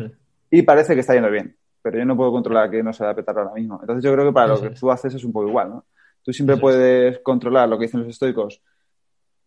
Y 0.49 0.61
parece 0.61 0.93
que 0.93 1.01
está 1.01 1.13
yendo 1.13 1.31
bien, 1.31 1.55
pero 1.81 1.97
yo 1.97 2.05
no 2.05 2.15
puedo 2.15 2.31
controlar 2.31 2.69
que 2.69 2.83
no 2.83 2.93
se 2.93 3.03
va 3.03 3.11
a 3.11 3.15
petar 3.15 3.37
ahora 3.37 3.53
mismo. 3.53 3.79
Entonces 3.81 4.03
yo 4.03 4.13
creo 4.13 4.25
que 4.25 4.33
para 4.33 4.47
lo 4.47 4.61
que 4.61 4.69
tú 4.69 4.91
haces 4.91 5.13
es 5.15 5.23
un 5.23 5.31
poco 5.31 5.47
igual, 5.47 5.69
¿no? 5.69 5.85
Tú 6.23 6.31
siempre 6.31 6.57
puedes 6.57 7.19
controlar 7.19 7.67
lo 7.67 7.77
que 7.77 7.85
dicen 7.85 7.99
los 7.99 8.09
estoicos, 8.09 8.61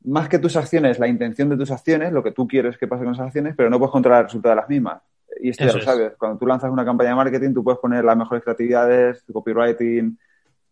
más 0.04 0.28
que 0.28 0.38
tus 0.38 0.56
acciones, 0.56 0.98
la 0.98 1.08
intención 1.08 1.48
de 1.48 1.56
tus 1.56 1.70
acciones, 1.70 2.12
lo 2.12 2.22
que 2.22 2.30
tú 2.30 2.46
quieres 2.46 2.78
que 2.78 2.86
pase 2.86 3.04
con 3.04 3.14
esas 3.14 3.26
acciones, 3.26 3.54
pero 3.56 3.70
no 3.70 3.78
puedes 3.78 3.92
controlar 3.92 4.20
el 4.20 4.26
resultado 4.26 4.54
de 4.54 4.60
las 4.60 4.68
mismas. 4.68 5.02
Y 5.40 5.50
esto 5.50 5.64
Eso 5.64 5.74
ya 5.74 5.78
lo 5.78 5.84
sabes. 5.84 6.12
Es. 6.12 6.18
Cuando 6.18 6.38
tú 6.38 6.46
lanzas 6.46 6.70
una 6.70 6.84
campaña 6.84 7.10
de 7.10 7.16
marketing, 7.16 7.54
tú 7.54 7.64
puedes 7.64 7.80
poner 7.80 8.04
las 8.04 8.16
mejores 8.16 8.42
creatividades, 8.42 9.24
copywriting, 9.32 10.18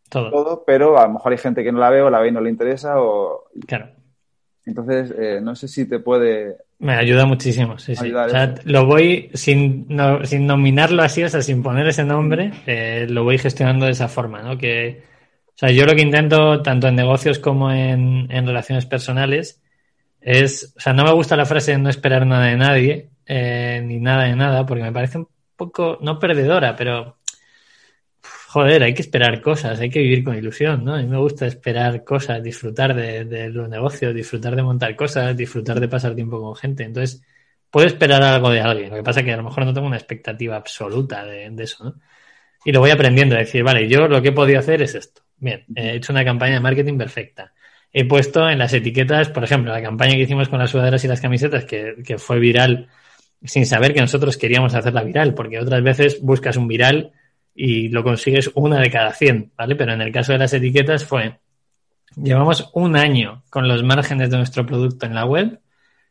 todo. 0.09 0.31
todo. 0.31 0.65
pero 0.67 0.99
a 0.99 1.07
lo 1.07 1.15
mejor 1.15 1.33
hay 1.33 1.39
gente 1.39 1.63
que 1.63 1.73
no 1.73 1.79
la 1.79 1.91
ve 1.91 2.03
o 2.03 2.11
la 2.11 2.21
ve 2.21 2.29
y 2.29 2.33
no 2.33 2.41
le 2.41 2.51
interesa. 2.51 3.01
O... 3.01 3.45
Claro. 3.67 3.89
Entonces, 4.67 5.15
eh, 5.19 5.41
no 5.43 5.55
sé 5.55 5.69
si 5.69 5.87
te 5.87 5.99
puede. 5.99 6.57
Me 6.79 6.95
ayuda 6.95 7.27
muchísimo, 7.27 7.79
sí, 7.79 7.95
sí. 7.95 8.13
O 8.13 8.29
sea, 8.29 8.55
lo 8.65 8.87
voy, 8.87 9.31
sin, 9.35 9.87
no, 9.89 10.25
sin 10.25 10.47
nominarlo 10.47 11.03
así, 11.03 11.23
o 11.23 11.29
sea, 11.29 11.43
sin 11.43 11.63
poner 11.63 11.87
ese 11.87 12.05
nombre, 12.05 12.53
eh, 12.67 13.07
lo 13.09 13.25
voy 13.25 13.39
gestionando 13.39 13.87
de 13.87 13.93
esa 13.93 14.09
forma, 14.09 14.43
¿no? 14.43 14.59
Que, 14.59 15.03
o 15.49 15.57
sea, 15.57 15.71
yo 15.71 15.87
lo 15.87 15.95
que 15.95 16.03
intento, 16.03 16.63
tanto 16.63 16.89
en 16.89 16.97
negocios 16.97 17.39
como 17.39 17.71
en, 17.71 18.27
en 18.31 18.47
relaciones 18.47 18.87
personales, 18.87 19.63
es, 20.21 20.75
o 20.77 20.81
sea, 20.81 20.93
no 20.95 21.05
me 21.05 21.13
gusta 21.13 21.37
la 21.37 21.47
frase 21.47 21.73
de 21.73 21.79
no 21.79 21.91
esperar 21.91 22.27
nada 22.27 22.47
de 22.47 22.57
nadie, 22.57 23.11
eh, 23.27 23.83
ni 23.85 23.99
nada 24.01 24.25
de 24.25 24.37
nada, 24.37 24.67
porque 24.67 24.83
me 24.83 24.93
parece 24.93 25.19
un 25.19 25.29
poco, 25.57 25.99
no 26.01 26.19
perdedora, 26.19 26.77
pero 26.77 27.19
joder, 28.55 28.85
hay 28.85 28.95
que 28.95 29.03
esperar 29.03 29.41
cosas, 29.41 29.81
hay 29.81 29.91
que 29.91 29.99
vivir 29.99 30.23
con 30.23 30.37
ilusión, 30.37 30.85
¿no? 30.85 30.95
A 30.95 30.99
mí 30.99 31.07
me 31.09 31.19
gusta 31.19 31.47
esperar 31.47 32.05
cosas, 32.05 32.43
disfrutar 32.43 32.95
de, 32.95 33.49
los 33.51 33.69
negocios, 33.69 34.15
disfrutar 34.15 34.55
de 34.55 34.63
montar 34.63 34.95
cosas, 34.95 35.37
disfrutar 35.37 35.81
de 35.81 35.89
pasar 35.89 36.15
tiempo 36.15 36.41
con 36.41 36.55
gente. 36.55 36.85
Entonces, 36.85 37.23
puedo 37.69 37.87
esperar 37.89 38.23
algo 38.23 38.51
de 38.51 38.61
alguien. 38.61 38.91
Lo 38.91 38.97
que 38.97 39.03
pasa 39.03 39.21
es 39.21 39.27
que 39.27 39.33
a 39.33 39.37
lo 39.37 39.43
mejor 39.43 39.65
no 39.65 39.75
tengo 39.75 39.89
una 39.89 39.97
expectativa 39.97 40.57
absoluta 40.57 41.25
de, 41.25 41.51
de 41.51 41.65
eso, 41.65 41.85
¿no? 41.85 41.95
Y 42.65 42.73
lo 42.73 42.81
voy 42.81 42.91
aprendiendo, 42.91 43.35
a 43.37 43.41
decir, 43.41 43.63
vale, 43.65 43.89
yo 43.89 44.09
lo 44.09 44.23
que 44.23 44.29
he 44.29 44.33
podido 44.33 44.61
hacer 44.61 44.83
es 44.83 44.95
esto. 44.95 45.23
Bien, 45.37 45.65
he 45.75 45.97
hecho 45.97 46.13
una 46.13 46.25
campaña 46.25 46.55
de 46.55 46.61
marketing 46.61 46.97
perfecta. 46.97 47.53
He 47.93 48.05
puesto 48.07 48.49
en 48.49 48.59
las 48.59 48.73
etiquetas, 48.73 49.31
por 49.31 49.45
ejemplo, 49.45 49.73
la 49.73 49.83
campaña 49.83 50.15
que 50.15 50.23
hicimos 50.23 50.49
con 50.49 50.61
las 50.61 50.71
sudaderas 50.71 51.05
y 51.05 51.09
las 51.09 51.21
camisetas, 51.21 51.65
que, 51.65 51.97
que 52.05 52.19
fue 52.19 52.39
viral 52.39 52.89
sin 53.45 53.67
saber 53.67 53.93
que 53.93 54.01
nosotros 54.01 54.37
queríamos 54.37 54.75
hacerla 54.75 55.03
viral, 55.03 55.35
porque 55.35 55.61
otras 55.61 55.83
veces 55.83 56.21
buscas 56.23 56.57
un 56.57 56.67
viral 56.67 57.13
y 57.55 57.89
lo 57.89 58.03
consigues 58.03 58.51
una 58.55 58.81
de 58.81 58.91
cada 58.91 59.13
100, 59.13 59.53
¿vale? 59.57 59.77
Pero 59.77 59.93
en 59.93 60.01
el 60.01 60.11
caso 60.11 60.33
de 60.33 60.39
las 60.39 60.53
etiquetas 60.55 61.05
fue, 61.05 61.39
llevamos 62.17 62.71
un 62.73 62.97
año 62.97 63.45
con 63.51 63.69
los 63.69 63.83
márgenes 63.83 64.31
de 64.31 64.39
nuestro 64.39 64.65
producto 64.65 65.07
en 65.07 65.15
la 65.15 65.27
web, 65.27 65.61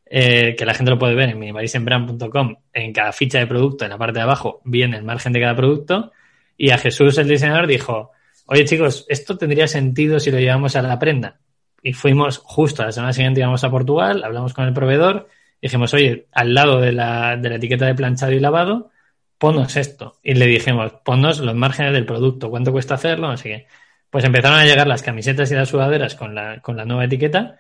eh, 0.06 0.56
que 0.56 0.66
la 0.66 0.76
gente 0.76 0.92
lo 0.92 1.00
puede 1.00 1.16
ver 1.16 1.30
en 1.30 1.40
minimalismbrand.com, 1.40 2.56
en 2.72 2.94
cada 2.94 3.12
ficha 3.12 3.40
de 3.40 3.48
producto, 3.48 3.84
en 3.84 3.92
la 3.92 3.98
parte 3.98 4.20
de 4.20 4.24
abajo, 4.24 4.62
viene 4.64 4.98
el 4.98 5.04
margen 5.04 5.34
de 5.34 5.42
cada 5.42 5.56
producto, 5.56 6.12
y 6.56 6.70
a 6.70 6.78
Jesús, 6.78 7.18
el 7.18 7.28
diseñador, 7.28 7.66
dijo, 7.66 8.12
oye 8.46 8.64
chicos, 8.66 9.06
esto 9.10 9.38
tendría 9.38 9.68
sentido 9.68 10.20
si 10.20 10.30
lo 10.30 10.40
llevamos 10.40 10.76
a 10.76 10.84
la 10.84 11.00
prenda. 11.00 11.40
Y 11.82 11.94
fuimos 11.94 12.38
justo 12.38 12.84
a 12.84 12.86
la 12.86 12.92
semana 12.92 13.12
siguiente, 13.12 13.42
íbamos 13.42 13.64
a 13.64 13.72
Portugal, 13.72 14.24
hablamos 14.24 14.54
con 14.54 14.66
el 14.66 14.74
proveedor, 14.74 15.28
dijimos, 15.64 15.94
oye, 15.94 16.28
al 16.32 16.54
lado 16.54 16.80
de 16.80 16.92
la, 16.92 17.38
de 17.38 17.50
la 17.50 17.56
etiqueta 17.56 17.86
de 17.86 17.96
planchado 17.96 18.32
y 18.34 18.40
lavado, 18.40 18.92
ponnos 19.38 19.76
esto. 19.78 20.20
Y 20.24 20.36
le 20.36 20.46
dijimos, 20.48 20.94
ponnos 21.04 21.40
los 21.40 21.56
márgenes 21.56 21.94
del 21.94 22.06
producto, 22.06 22.50
cuánto 22.50 22.72
cuesta 22.72 22.96
hacerlo, 22.96 23.30
así 23.30 23.50
que. 23.50 23.68
Pues 24.10 24.26
empezaron 24.26 24.60
a 24.60 24.66
llegar 24.66 24.86
las 24.86 25.02
camisetas 25.02 25.52
y 25.52 25.56
las 25.56 25.70
sudaderas 25.70 26.14
con 26.14 26.36
la, 26.36 26.62
con 26.62 26.78
la 26.78 26.86
nueva 26.86 27.06
etiqueta 27.06 27.58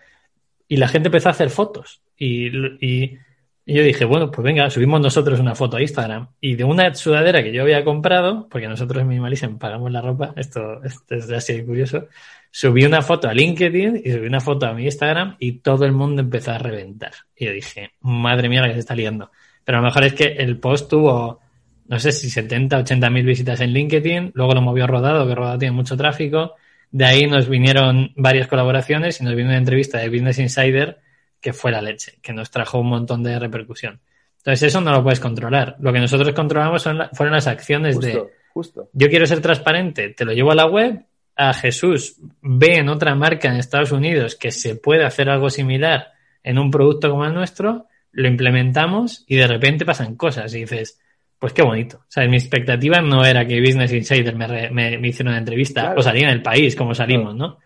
y 0.67 0.77
la 0.77 0.87
gente 0.87 1.07
empezó 1.07 1.29
a 1.29 1.31
hacer 1.31 1.49
fotos. 1.49 2.01
Y, 2.17 2.47
y, 2.85 3.19
yo 3.65 3.83
dije, 3.83 4.05
bueno, 4.05 4.29
pues 4.31 4.43
venga, 4.43 4.69
subimos 4.69 4.99
nosotros 5.01 5.39
una 5.39 5.55
foto 5.55 5.77
a 5.77 5.81
Instagram. 5.81 6.29
Y 6.41 6.55
de 6.55 6.63
una 6.63 6.93
sudadera 6.95 7.43
que 7.43 7.53
yo 7.53 7.61
había 7.61 7.83
comprado, 7.83 8.47
porque 8.49 8.67
nosotros 8.67 9.01
en 9.01 9.07
Minimalism 9.07 9.57
pagamos 9.57 9.91
la 9.91 10.01
ropa, 10.01 10.33
esto, 10.35 10.83
esto 10.83 11.15
es 11.15 11.31
así 11.31 11.63
curioso, 11.63 12.07
subí 12.55 12.85
una 12.85 13.01
foto 13.01 13.27
a 13.27 13.33
LinkedIn 13.33 14.03
y 14.05 14.11
subí 14.11 14.27
una 14.27 14.39
foto 14.39 14.67
a 14.67 14.73
mi 14.73 14.83
Instagram 14.85 15.37
y 15.39 15.53
todo 15.53 15.85
el 15.85 15.91
mundo 15.91 16.21
empezó 16.21 16.51
a 16.51 16.59
reventar. 16.59 17.11
Y 17.35 17.45
yo 17.45 17.51
dije, 17.51 17.93
madre 18.01 18.47
mía, 18.47 18.61
la 18.61 18.67
que 18.67 18.75
se 18.75 18.81
está 18.81 18.93
liando. 18.93 19.31
Pero 19.65 19.79
a 19.79 19.81
lo 19.81 19.87
mejor 19.87 20.03
es 20.03 20.13
que 20.13 20.25
el 20.25 20.59
post 20.59 20.87
tuvo, 20.87 21.39
no 21.87 21.99
sé 21.99 22.11
si 22.11 22.29
70, 22.29 22.77
80 22.77 23.09
mil 23.09 23.25
visitas 23.25 23.59
en 23.59 23.73
LinkedIn, 23.73 24.33
luego 24.35 24.53
lo 24.53 24.61
movió 24.61 24.85
Rodado, 24.85 25.27
que 25.27 25.33
Rodado 25.33 25.57
tiene 25.57 25.71
mucho 25.71 25.97
tráfico. 25.97 26.53
De 26.91 27.05
ahí 27.05 27.25
nos 27.25 27.49
vinieron 27.49 28.13
varias 28.15 28.47
colaboraciones 28.47 29.19
y 29.19 29.23
nos 29.23 29.33
vino 29.33 29.49
una 29.49 29.57
entrevista 29.57 29.97
de 29.97 30.09
Business 30.09 30.37
Insider 30.37 30.99
que 31.41 31.53
fue 31.53 31.71
la 31.71 31.81
leche, 31.81 32.19
que 32.21 32.33
nos 32.33 32.51
trajo 32.51 32.79
un 32.79 32.87
montón 32.87 33.23
de 33.23 33.39
repercusión. 33.39 33.99
Entonces 34.37 34.67
eso 34.67 34.79
no 34.79 34.91
lo 34.91 35.01
puedes 35.01 35.19
controlar. 35.19 35.75
Lo 35.79 35.91
que 35.91 35.99
nosotros 35.99 36.35
controlamos 36.35 36.83
son 36.83 36.99
fueron 37.13 37.33
las 37.33 37.47
acciones 37.47 37.99
de 37.99 38.23
justo. 38.53 38.89
yo 38.93 39.09
quiero 39.09 39.25
ser 39.25 39.41
transparente, 39.41 40.09
te 40.09 40.23
lo 40.23 40.33
llevo 40.33 40.51
a 40.51 40.55
la 40.55 40.67
web, 40.67 41.03
a 41.35 41.53
Jesús 41.53 42.17
ve 42.41 42.75
en 42.75 42.89
otra 42.89 43.15
marca 43.15 43.49
en 43.49 43.57
Estados 43.57 43.91
Unidos 43.91 44.35
que 44.35 44.51
se 44.51 44.75
puede 44.75 45.05
hacer 45.05 45.29
algo 45.29 45.49
similar 45.49 46.07
en 46.43 46.59
un 46.59 46.69
producto 46.69 47.09
como 47.09 47.25
el 47.25 47.33
nuestro, 47.33 47.87
lo 48.11 48.27
implementamos 48.27 49.23
y 49.27 49.37
de 49.37 49.47
repente 49.47 49.85
pasan 49.85 50.15
cosas 50.15 50.53
y 50.53 50.59
dices, 50.59 50.99
pues 51.39 51.53
qué 51.53 51.63
bonito. 51.63 51.97
O 51.97 52.05
sea, 52.07 52.27
mi 52.27 52.37
expectativa 52.37 53.01
no 53.01 53.25
era 53.25 53.45
que 53.45 53.59
Business 53.59 53.91
Insider 53.91 54.35
me, 54.35 54.69
me, 54.69 55.07
hiciera 55.07 55.31
una 55.31 55.39
entrevista 55.39 55.93
o 55.97 56.01
salía 56.01 56.27
en 56.27 56.33
el 56.33 56.41
país 56.41 56.75
como 56.75 56.93
salimos, 56.93 57.35
¿no? 57.35 57.57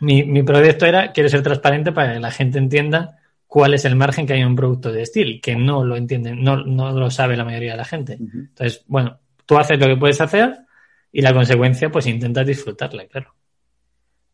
Mi, 0.00 0.24
mi 0.24 0.42
proyecto 0.42 0.86
era, 0.86 1.12
quiero 1.12 1.28
ser 1.28 1.42
transparente 1.42 1.92
para 1.92 2.14
que 2.14 2.20
la 2.20 2.30
gente 2.30 2.58
entienda 2.58 3.18
cuál 3.46 3.74
es 3.74 3.84
el 3.84 3.96
margen 3.96 4.26
que 4.26 4.34
hay 4.34 4.40
en 4.40 4.48
un 4.48 4.56
producto 4.56 4.92
de 4.92 5.02
estilo, 5.02 5.40
que 5.42 5.56
no 5.56 5.84
lo 5.84 5.96
entienden, 5.96 6.42
no, 6.42 6.56
no 6.64 6.92
lo 6.92 7.10
sabe 7.10 7.36
la 7.36 7.44
mayoría 7.44 7.72
de 7.72 7.78
la 7.78 7.84
gente. 7.84 8.12
Entonces, 8.14 8.84
bueno, 8.86 9.18
tú 9.46 9.56
haces 9.56 9.78
lo 9.78 9.86
que 9.86 9.96
puedes 9.96 10.20
hacer 10.20 10.67
y 11.12 11.22
la 11.22 11.32
consecuencia, 11.32 11.90
pues 11.90 12.06
intentas 12.06 12.46
disfrutarla, 12.46 13.06
claro. 13.06 13.34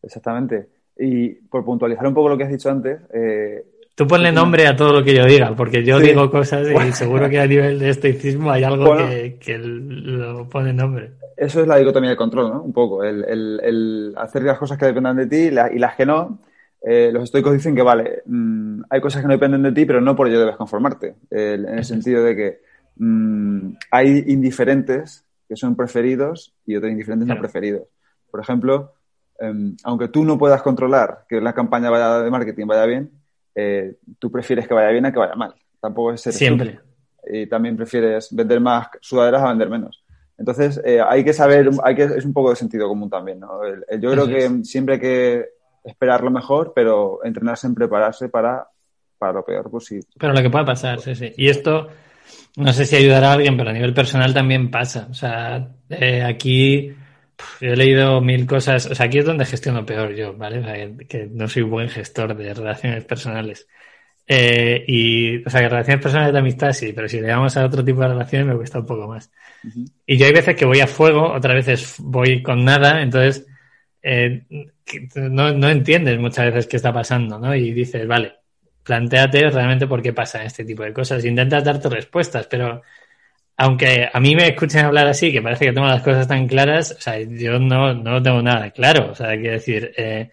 Exactamente. 0.01 0.67
Y 0.97 1.29
por 1.29 1.65
puntualizar 1.65 2.05
un 2.07 2.13
poco 2.13 2.29
lo 2.29 2.37
que 2.37 2.43
has 2.43 2.51
dicho 2.51 2.69
antes, 2.69 2.99
eh, 3.13 3.65
Tú 3.95 4.05
ponle 4.05 4.29
nombre 4.29 4.67
a 4.67 4.75
todo 4.75 4.91
lo 4.91 5.03
que 5.05 5.15
yo 5.15 5.25
diga, 5.25 5.55
porque 5.55 5.81
yo 5.81 5.99
digo 5.99 6.29
cosas 6.29 6.67
y 6.67 6.91
seguro 6.91 7.29
que 7.29 7.39
a 7.39 7.47
nivel 7.47 7.79
de 7.79 7.91
estoicismo 7.91 8.51
hay 8.51 8.65
algo 8.65 8.93
que, 9.39 9.57
lo 9.57 10.49
pone 10.49 10.73
nombre. 10.73 11.11
Eso 11.37 11.61
es 11.61 11.67
la 11.67 11.77
dicotomía 11.77 12.09
de 12.09 12.17
control, 12.17 12.49
¿no? 12.49 12.61
Un 12.61 12.73
poco. 12.73 13.05
El, 13.05 14.13
hacer 14.17 14.43
las 14.43 14.59
cosas 14.59 14.77
que 14.77 14.85
dependan 14.85 15.15
de 15.15 15.27
ti 15.27 15.37
y, 15.37 15.79
las 15.79 15.95
que 15.95 16.05
no. 16.05 16.39
Eh, 16.81 17.09
los 17.11 17.23
estoicos 17.23 17.53
dicen 17.53 17.73
que, 17.73 17.81
vale, 17.81 18.21
mm, 18.25 18.81
hay 18.89 18.99
cosas 18.99 19.21
que 19.21 19.27
no 19.27 19.33
dependen 19.33 19.63
de 19.63 19.71
ti, 19.71 19.85
pero 19.85 20.01
no 20.01 20.13
por 20.13 20.27
ello 20.27 20.39
debes 20.39 20.57
conformarte. 20.57 21.15
en 21.31 21.65
el 21.65 21.85
sentido 21.85 22.21
de 22.21 22.35
que 22.35 22.59
mm, 22.97 23.77
hay 23.91 24.25
indiferentes 24.27 25.24
que 25.47 25.55
son 25.55 25.75
preferidos 25.75 26.53
y 26.65 26.75
otros 26.75 26.91
indiferentes 26.91 27.27
no 27.27 27.39
preferidos. 27.39 27.83
Por 28.29 28.39
ejemplo, 28.41 28.93
em, 29.39 29.75
aunque 29.83 30.07
tú 30.07 30.23
no 30.23 30.37
puedas 30.37 30.61
controlar 30.61 31.25
que 31.29 31.41
la 31.41 31.53
campaña 31.53 31.89
vaya 31.89 32.19
de 32.19 32.31
marketing 32.31 32.67
vaya 32.67 32.85
bien, 32.85 33.11
eh, 33.53 33.95
tú 34.19 34.31
prefieres 34.31 34.67
que 34.67 34.73
vaya 34.73 34.89
bien 34.89 35.05
a 35.05 35.11
que 35.11 35.19
vaya 35.19 35.35
mal. 35.35 35.53
Tampoco 35.79 36.13
es 36.13 36.21
ser 36.21 36.33
Siempre. 36.33 36.79
Y 37.27 37.47
también 37.47 37.75
prefieres 37.75 38.33
vender 38.35 38.59
más 38.59 38.87
sudaderas 39.01 39.41
a 39.41 39.49
vender 39.49 39.69
menos. 39.69 40.03
Entonces, 40.37 40.81
eh, 40.83 40.99
hay 41.01 41.23
que 41.23 41.33
saber, 41.33 41.69
hay 41.83 41.95
que, 41.95 42.03
es 42.03 42.25
un 42.25 42.33
poco 42.33 42.49
de 42.49 42.55
sentido 42.57 42.87
común 42.87 43.09
también, 43.09 43.39
¿no? 43.39 43.61
yo 43.99 44.11
creo 44.11 44.27
que 44.27 44.65
siempre 44.65 44.95
hay 44.95 44.99
que 44.99 45.45
esperar 45.85 46.23
lo 46.23 46.31
mejor, 46.31 46.73
pero 46.75 47.23
entrenarse 47.23 47.67
en 47.67 47.75
prepararse 47.75 48.27
para, 48.27 48.67
para 49.17 49.33
lo 49.33 49.45
peor 49.45 49.69
posible. 49.69 50.07
Pero 50.19 50.33
lo 50.33 50.41
que 50.41 50.49
pueda 50.49 50.65
pasar, 50.65 50.99
sí, 50.99 51.15
sí. 51.15 51.31
Y 51.37 51.47
esto, 51.47 51.87
no 52.57 52.73
sé 52.73 52.85
si 52.85 52.95
ayudará 52.95 53.31
a 53.31 53.33
alguien, 53.33 53.57
pero 53.57 53.69
a 53.69 53.73
nivel 53.73 53.93
personal 53.93 54.33
también 54.33 54.71
pasa. 54.71 55.07
O 55.09 55.13
sea, 55.13 55.75
eh, 55.89 56.23
aquí 56.23 56.93
yo 57.61 57.73
he 57.73 57.75
leído 57.75 58.21
mil 58.21 58.45
cosas, 58.45 58.85
o 58.85 58.95
sea, 58.95 59.07
aquí 59.07 59.19
es 59.19 59.25
donde 59.25 59.45
gestiono 59.45 59.85
peor 59.85 60.13
yo, 60.15 60.35
¿vale? 60.35 60.95
que 61.07 61.27
no 61.31 61.47
soy 61.47 61.63
buen 61.63 61.89
gestor 61.89 62.35
de 62.35 62.53
relaciones 62.53 63.03
personales. 63.05 63.67
Eh, 64.27 64.83
y, 64.87 65.45
o 65.45 65.49
sea, 65.49 65.61
que 65.61 65.69
relaciones 65.69 66.01
personales 66.01 66.33
de 66.33 66.39
amistad 66.39 66.71
sí, 66.71 66.93
pero 66.93 67.07
si 67.07 67.19
le 67.21 67.27
damos 67.27 67.55
a 67.57 67.65
otro 67.65 67.83
tipo 67.83 68.01
de 68.01 68.07
relaciones 68.07 68.47
me 68.47 68.55
cuesta 68.55 68.79
un 68.79 68.85
poco 68.85 69.07
más. 69.07 69.31
Y 70.05 70.17
yo 70.17 70.25
hay 70.25 70.31
veces 70.33 70.55
que 70.55 70.65
voy 70.65 70.79
a 70.79 70.87
fuego, 70.87 71.31
otras 71.33 71.55
veces 71.55 71.95
voy 71.99 72.41
con 72.41 72.63
nada, 72.63 73.01
entonces 73.01 73.45
eh, 74.01 74.45
no, 75.15 75.51
no 75.53 75.69
entiendes 75.69 76.19
muchas 76.19 76.45
veces 76.45 76.67
qué 76.67 76.77
está 76.77 76.93
pasando, 76.93 77.37
¿no? 77.39 77.53
Y 77.55 77.71
dices, 77.71 78.07
vale, 78.07 78.33
planteate 78.85 79.49
realmente 79.49 79.87
por 79.87 80.01
qué 80.01 80.13
pasa 80.13 80.43
este 80.43 80.63
tipo 80.65 80.83
de 80.83 80.93
cosas. 80.93 81.25
Intentas 81.25 81.63
darte 81.63 81.89
respuestas, 81.89 82.47
pero 82.47 82.81
aunque 83.57 84.09
a 84.11 84.19
mí 84.19 84.35
me 84.35 84.47
escuchen 84.49 84.85
hablar 84.85 85.07
así, 85.07 85.31
que 85.31 85.41
parece 85.41 85.65
que 85.65 85.73
tengo 85.73 85.87
las 85.87 86.03
cosas 86.03 86.27
tan 86.27 86.47
claras, 86.47 86.91
o 86.97 87.01
sea, 87.01 87.19
yo 87.21 87.59
no, 87.59 87.93
no 87.93 88.21
tengo 88.21 88.41
nada 88.41 88.71
claro. 88.71 89.11
O 89.11 89.15
sea, 89.15 89.29
quiero 89.37 89.53
decir, 89.53 89.93
eh, 89.97 90.31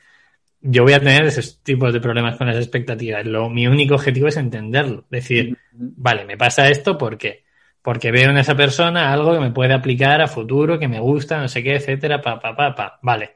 yo 0.61 0.84
voy 0.84 0.94
a 0.94 1.00
tener 1.00 1.24
esos 1.26 1.62
tipos 1.62 1.92
de 1.92 2.00
problemas 2.00 2.36
con 2.36 2.46
las 2.48 2.57
expectativas. 2.57 3.24
Lo, 3.26 3.48
mi 3.50 3.66
único 3.66 3.94
objetivo 3.96 4.28
es 4.28 4.36
entenderlo. 4.36 5.05
Decir, 5.11 5.59
vale, 5.72 6.24
me 6.24 6.36
pasa 6.36 6.68
esto 6.68 6.98
porque 6.98 7.44
porque 7.82 8.12
veo 8.12 8.30
en 8.30 8.38
esa 8.38 8.55
persona 8.57 9.12
algo 9.12 9.34
que 9.34 9.40
me 9.40 9.50
puede 9.50 9.74
aplicar 9.74 10.22
a 10.22 10.28
futuro, 10.28 10.78
que 10.78 10.88
me 10.88 11.00
gusta, 11.00 11.40
no 11.40 11.48
sé 11.48 11.62
qué, 11.64 11.74
etcétera, 11.76 12.22
pa, 12.22 12.38
pa, 12.40 12.55
pa, 12.57 12.74
pa. 12.74 12.98
Vale. 13.03 13.34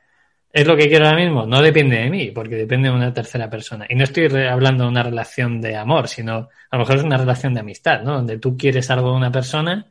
¿Es 0.56 0.66
lo 0.66 0.74
que 0.74 0.88
quiero 0.88 1.04
ahora 1.06 1.18
mismo? 1.18 1.46
No 1.46 1.60
depende 1.60 1.96
de 1.96 2.08
mí, 2.08 2.30
porque 2.30 2.56
depende 2.56 2.88
de 2.88 2.94
una 2.94 3.12
tercera 3.12 3.50
persona. 3.50 3.86
Y 3.90 3.94
no 3.94 4.04
estoy 4.04 4.24
hablando 4.24 4.84
de 4.84 4.90
una 4.90 5.02
relación 5.02 5.60
de 5.60 5.76
amor, 5.76 6.08
sino 6.08 6.48
a 6.70 6.76
lo 6.76 6.78
mejor 6.78 6.96
es 6.96 7.02
una 7.02 7.18
relación 7.18 7.52
de 7.52 7.60
amistad, 7.60 8.02
¿no? 8.02 8.14
Donde 8.14 8.38
tú 8.38 8.56
quieres 8.56 8.90
algo 8.90 9.10
de 9.10 9.16
una 9.16 9.30
persona 9.30 9.86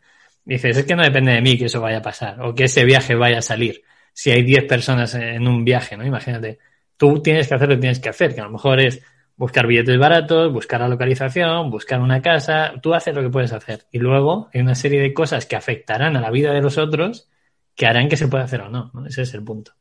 dices, 0.46 0.78
es 0.78 0.86
que 0.86 0.96
no 0.96 1.04
depende 1.04 1.34
de 1.34 1.42
mí 1.42 1.58
que 1.58 1.66
eso 1.66 1.82
vaya 1.82 1.98
a 2.00 2.02
pasar 2.02 2.42
o 2.42 2.56
que 2.56 2.66
ese 2.66 2.86
viaje 2.86 3.16
vaya 3.16 3.40
a 3.40 3.42
salir. 3.42 3.84
Si 4.14 4.32
hay 4.32 4.44
10 4.44 4.66
personas 4.66 5.14
en 5.16 5.48
un 5.48 5.66
viaje, 5.66 5.98
¿no? 5.98 6.06
Imagínate, 6.06 6.60
tú 6.98 7.22
tienes 7.22 7.48
que 7.48 7.56
hacer 7.56 7.70
lo 7.70 7.76
que 7.76 7.82
tienes 7.82 8.00
que 8.00 8.10
hacer, 8.10 8.34
que 8.34 8.42
a 8.42 8.46
lo 8.46 8.52
mejor 8.52 8.80
es 8.80 9.02
buscar 9.36 9.68
billetes 9.68 10.00
baratos, 10.00 10.54
buscar 10.54 10.82
la 10.82 10.88
localización, 10.88 11.70
buscar 11.70 12.00
una 12.02 12.22
casa, 12.22 12.74
tú 12.82 12.94
haces 12.94 13.14
lo 13.14 13.22
que 13.22 13.30
puedes 13.30 13.54
hacer. 13.54 13.86
Y 13.92 14.00
luego 14.00 14.50
hay 14.54 14.62
una 14.62 14.76
serie 14.76 15.02
de 15.02 15.14
cosas 15.14 15.46
que 15.46 15.56
afectarán 15.56 16.16
a 16.16 16.22
la 16.22 16.32
vida 16.32 16.54
de 16.54 16.62
los 16.62 16.78
otros 16.78 17.30
que 17.76 17.86
harán 17.88 18.10
que 18.10 18.18
se 18.18 18.28
pueda 18.28 18.46
hacer 18.46 18.62
o 18.62 18.70
no. 18.70 18.92
¿no? 18.94 19.06
Ese 19.06 19.24
es 19.24 19.34
el 19.34 19.44
punto. 19.44 19.74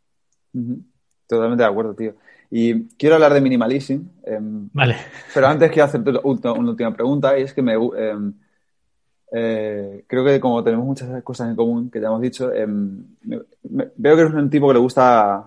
Totalmente 1.26 1.62
de 1.62 1.68
acuerdo, 1.68 1.94
tío. 1.94 2.14
Y 2.50 2.84
quiero 2.96 3.16
hablar 3.16 3.34
de 3.34 3.40
minimalism. 3.40 4.02
Em, 4.22 4.68
vale. 4.72 4.96
Pero 5.32 5.46
antes 5.48 5.70
quiero 5.70 5.86
hacerte 5.86 6.10
una, 6.22 6.52
última 6.52 6.94
pregunta 6.94 7.38
y 7.38 7.42
es 7.42 7.52
que 7.52 7.62
me, 7.62 7.74
em, 7.74 8.32
eh, 9.32 10.04
creo 10.06 10.24
que 10.24 10.38
como 10.38 10.62
tenemos 10.62 10.86
muchas 10.86 11.22
cosas 11.24 11.48
en 11.48 11.56
común 11.56 11.90
que 11.90 12.00
ya 12.00 12.06
hemos 12.06 12.20
dicho, 12.20 12.52
em, 12.52 13.04
veo 13.22 14.16
que 14.16 14.22
eres 14.22 14.34
un 14.34 14.48
tipo 14.48 14.68
que 14.68 14.74
le 14.74 14.80
gusta 14.80 15.44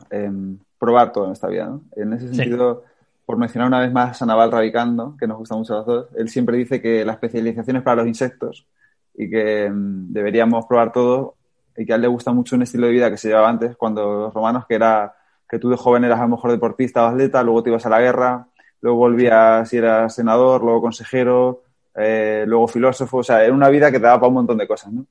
probar 0.78 1.14
todo 1.14 1.28
en 1.28 1.32
esta 1.32 1.48
vida. 1.48 1.68
¿no? 1.68 1.84
En 1.96 2.12
ese 2.12 2.34
sentido, 2.34 2.84
por 3.26 3.38
mencionar 3.38 3.70
una 3.70 3.80
vez 3.80 3.94
más 3.94 4.22
a 4.22 4.26
Naval 4.26 4.52
Ravikando, 4.52 5.16
que 5.18 5.28
nos 5.28 5.38
gusta 5.38 5.56
mucho 5.56 5.74
a 5.74 5.78
los 5.78 5.86
dos, 5.86 6.08
él 6.18 6.28
siempre 6.28 6.58
dice 6.58 6.82
que 6.82 7.06
la 7.06 7.14
especialización 7.14 7.78
es 7.78 7.84
para 7.84 7.98
los 7.98 8.08
insectos 8.08 8.68
y 9.16 9.30
que 9.30 9.72
deberíamos 9.72 10.66
probar 10.66 10.92
todo 10.92 11.37
y 11.78 11.86
que 11.86 11.94
a 11.94 11.96
él 11.96 12.02
le 12.02 12.08
gusta 12.08 12.34
mucho 12.34 12.56
un 12.56 12.64
estilo 12.64 12.88
de 12.88 12.94
vida 12.94 13.12
que 13.12 13.18
se 13.18 13.30
llevaba 13.30 13.50
antes, 13.50 13.78
cuando 13.78 14.24
los 14.24 14.34
romanos, 14.34 14.66
que 14.68 14.76
era 14.76 15.14
que 15.48 15.60
tú 15.60 15.70
de 15.70 15.78
joven 15.78 16.04
eras 16.04 16.20
a 16.20 16.24
lo 16.24 16.30
mejor 16.30 16.52
deportista 16.52 17.06
o 17.06 17.08
atleta, 17.08 17.44
luego 17.44 17.64
te 17.64 17.70
ibas 17.70 17.86
a 17.86 17.90
la 17.90 18.02
guerra, 18.02 18.48
luego 18.82 18.98
volvías 18.98 19.72
y 19.72 19.78
eras 19.78 20.14
senador, 20.14 20.62
luego 20.62 20.82
consejero, 20.82 21.64
eh, 21.96 22.44
luego 22.48 22.68
filósofo, 22.68 23.18
o 23.18 23.24
sea, 23.24 23.44
era 23.44 23.54
una 23.54 23.70
vida 23.70 23.92
que 23.92 24.00
te 24.00 24.06
daba 24.06 24.20
para 24.20 24.28
un 24.28 24.34
montón 24.34 24.58
de 24.58 24.68
cosas, 24.68 24.92
¿no? 24.92 25.06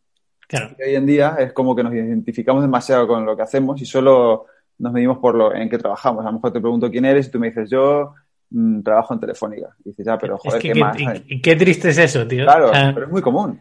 Claro. 0.47 0.77
Y 0.79 0.83
hoy 0.83 0.95
en 0.95 1.07
día 1.07 1.37
es 1.39 1.53
como 1.53 1.75
que 1.75 1.83
nos 1.83 1.93
identificamos 1.93 2.63
demasiado 2.63 3.07
con 3.09 3.25
lo 3.25 3.37
que 3.37 3.43
hacemos 3.43 3.81
y 3.81 3.87
solo 3.87 4.47
nos 4.79 4.93
medimos 4.93 5.19
por 5.19 5.35
lo 5.35 5.55
en 5.55 5.69
qué 5.69 5.79
trabajamos. 5.79 6.25
A 6.25 6.29
lo 6.29 6.35
mejor 6.35 6.53
te 6.53 6.61
pregunto 6.61 6.91
quién 6.91 7.05
eres 7.05 7.27
y 7.27 7.31
tú 7.31 7.41
me 7.41 7.49
dices, 7.49 7.69
yo 7.71 8.15
mm, 8.51 8.83
trabajo 8.83 9.15
en 9.15 9.21
Telefónica. 9.21 9.75
Y 9.85 9.91
dices, 9.91 10.07
ya, 10.07 10.19
pero 10.19 10.39
joder, 10.39 10.61
¿qué, 10.61 10.75
más? 10.75 10.97
Y, 11.27 11.41
qué 11.41 11.57
triste 11.57 11.89
es 11.89 11.99
eso, 11.99 12.27
tío. 12.27 12.45
Claro, 12.45 12.71
pero 12.71 13.07
es 13.07 13.13
muy 13.13 13.23
común. 13.23 13.61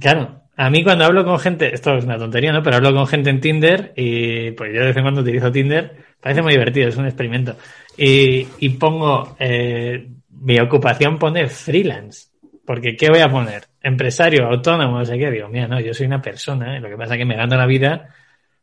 Claro. 0.00 0.47
A 0.60 0.70
mí 0.70 0.82
cuando 0.82 1.04
hablo 1.04 1.24
con 1.24 1.38
gente, 1.38 1.72
esto 1.72 1.96
es 1.96 2.04
una 2.04 2.18
tontería, 2.18 2.50
¿no? 2.50 2.64
Pero 2.64 2.76
hablo 2.76 2.92
con 2.92 3.06
gente 3.06 3.30
en 3.30 3.40
Tinder 3.40 3.92
y 3.94 4.50
pues 4.50 4.74
yo 4.74 4.80
de 4.80 4.86
vez 4.88 4.96
en 4.96 5.02
cuando 5.04 5.20
utilizo 5.20 5.52
Tinder, 5.52 5.94
parece 6.20 6.42
muy 6.42 6.52
divertido, 6.52 6.88
es 6.88 6.96
un 6.96 7.06
experimento. 7.06 7.56
Y, 7.96 8.44
y 8.58 8.68
pongo, 8.70 9.36
eh, 9.38 10.08
mi 10.30 10.58
ocupación 10.58 11.16
pone 11.16 11.46
freelance. 11.46 12.30
Porque 12.66 12.96
¿qué 12.96 13.08
voy 13.08 13.20
a 13.20 13.28
poner? 13.28 13.66
Empresario, 13.80 14.46
autónomo, 14.46 14.98
no 14.98 15.04
sé 15.04 15.16
qué. 15.16 15.30
Digo, 15.30 15.48
mira, 15.48 15.68
no, 15.68 15.78
yo 15.78 15.94
soy 15.94 16.06
una 16.06 16.20
persona, 16.20 16.76
¿eh? 16.76 16.80
lo 16.80 16.88
que 16.88 16.96
pasa 16.96 17.14
es 17.14 17.18
que 17.18 17.24
me 17.24 17.36
gano 17.36 17.56
la 17.56 17.66
vida 17.66 18.12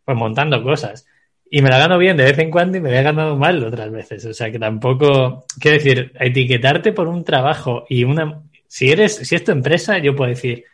pues 0.04 0.18
montando 0.18 0.62
cosas. 0.62 1.08
Y 1.50 1.62
me 1.62 1.70
la 1.70 1.78
gano 1.78 1.98
bien 1.98 2.18
de 2.18 2.26
vez 2.26 2.38
en 2.40 2.52
cuando 2.52 2.78
y 2.78 2.82
me 2.82 2.90
he 2.90 3.04
ganado 3.04 3.38
mal 3.38 3.64
otras 3.64 3.90
veces. 3.90 4.26
O 4.26 4.34
sea 4.34 4.52
que 4.52 4.60
tampoco, 4.60 5.46
quiero 5.62 5.78
decir, 5.78 6.12
etiquetarte 6.20 6.92
por 6.92 7.08
un 7.08 7.24
trabajo 7.24 7.86
y 7.88 8.04
una, 8.04 8.42
si 8.68 8.92
eres, 8.92 9.16
si 9.16 9.34
es 9.34 9.46
tu 9.46 9.54
empresa, 9.54 9.98
yo 10.00 10.14
puedo 10.14 10.30
decir, 10.30 10.66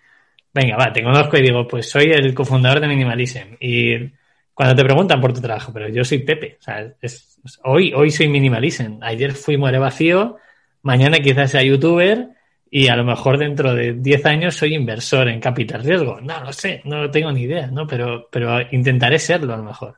venga, 0.54 0.78
va, 0.78 0.92
te 0.92 1.04
conozco 1.04 1.38
y 1.38 1.42
digo, 1.42 1.68
pues 1.68 1.90
soy 1.90 2.12
el 2.12 2.34
cofundador 2.34 2.80
de 2.80 2.88
Minimalism. 2.88 3.56
Y 3.60 4.12
cuando 4.54 4.76
te 4.76 4.84
preguntan 4.84 5.22
por 5.22 5.34
tu 5.34 5.42
trabajo, 5.42 5.72
pero 5.74 5.90
yo 5.90 6.04
soy 6.04 6.20
Pepe, 6.20 6.58
o 6.60 6.64
sea, 6.64 6.94
es, 7.02 7.40
hoy, 7.64 7.94
hoy 7.94 8.12
soy 8.12 8.28
Minimalism. 8.28 9.02
Ayer 9.02 9.34
fui 9.34 9.58
Muere 9.58 9.80
Vacío, 9.80 10.38
mañana 10.84 11.20
quizás 11.20 11.52
sea 11.52 11.64
youtuber 11.64 12.30
y 12.70 12.88
a 12.88 12.96
lo 12.96 13.04
mejor 13.04 13.38
dentro 13.38 13.74
de 13.74 13.94
10 13.94 14.26
años 14.26 14.56
soy 14.56 14.76
inversor 14.76 15.28
en 15.28 15.40
capital 15.40 15.84
riesgo. 15.84 16.22
No 16.22 16.44
lo 16.44 16.54
sé, 16.54 16.82
no 16.86 17.10
tengo 17.12 17.32
ni 17.32 17.42
idea, 17.42 17.68
¿no? 17.68 17.88
Pero, 17.88 18.30
pero 18.32 18.60
intentaré 18.72 19.20
serlo 19.20 19.54
a 19.54 19.58
lo 19.58 19.64
mejor. 19.64 19.96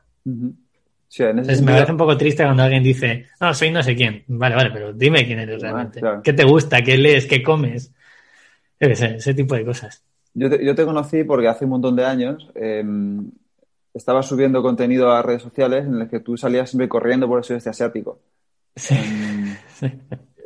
Me 1.62 1.72
parece 1.72 1.92
un 1.92 1.98
poco 1.98 2.16
triste 2.16 2.42
cuando 2.42 2.64
alguien 2.64 2.82
dice, 2.82 3.26
no, 3.40 3.54
soy 3.54 3.70
no 3.70 3.82
sé 3.82 3.94
quién. 3.94 4.24
Vale, 4.26 4.56
vale, 4.56 4.70
pero 4.72 4.92
dime 4.92 5.24
quién 5.24 5.38
eres 5.38 5.62
realmente. 5.62 6.00
¿Qué 6.24 6.32
te 6.32 6.44
gusta? 6.44 6.82
¿Qué 6.82 6.98
lees? 6.98 7.26
¿Qué 7.26 7.42
comes? 7.42 7.92
Ese, 8.80 9.16
ese 9.16 9.34
tipo 9.34 9.54
de 9.54 9.64
cosas. 9.64 10.02
Yo 10.34 10.50
te, 10.50 10.64
yo 10.64 10.74
te, 10.74 10.84
conocí 10.84 11.24
porque 11.24 11.48
hace 11.48 11.64
un 11.64 11.70
montón 11.70 11.96
de 11.96 12.04
años 12.04 12.50
eh, 12.54 12.84
estaba 13.94 14.22
subiendo 14.22 14.62
contenido 14.62 15.12
a 15.12 15.22
redes 15.22 15.42
sociales 15.42 15.86
en 15.86 16.00
el 16.00 16.08
que 16.08 16.20
tú 16.20 16.36
salías 16.36 16.70
siempre 16.70 16.88
corriendo 16.88 17.28
por 17.28 17.38
el 17.38 17.44
sudeste 17.44 17.70
asiático. 17.70 18.18
Sí. 18.74 18.96
Em, 18.96 19.56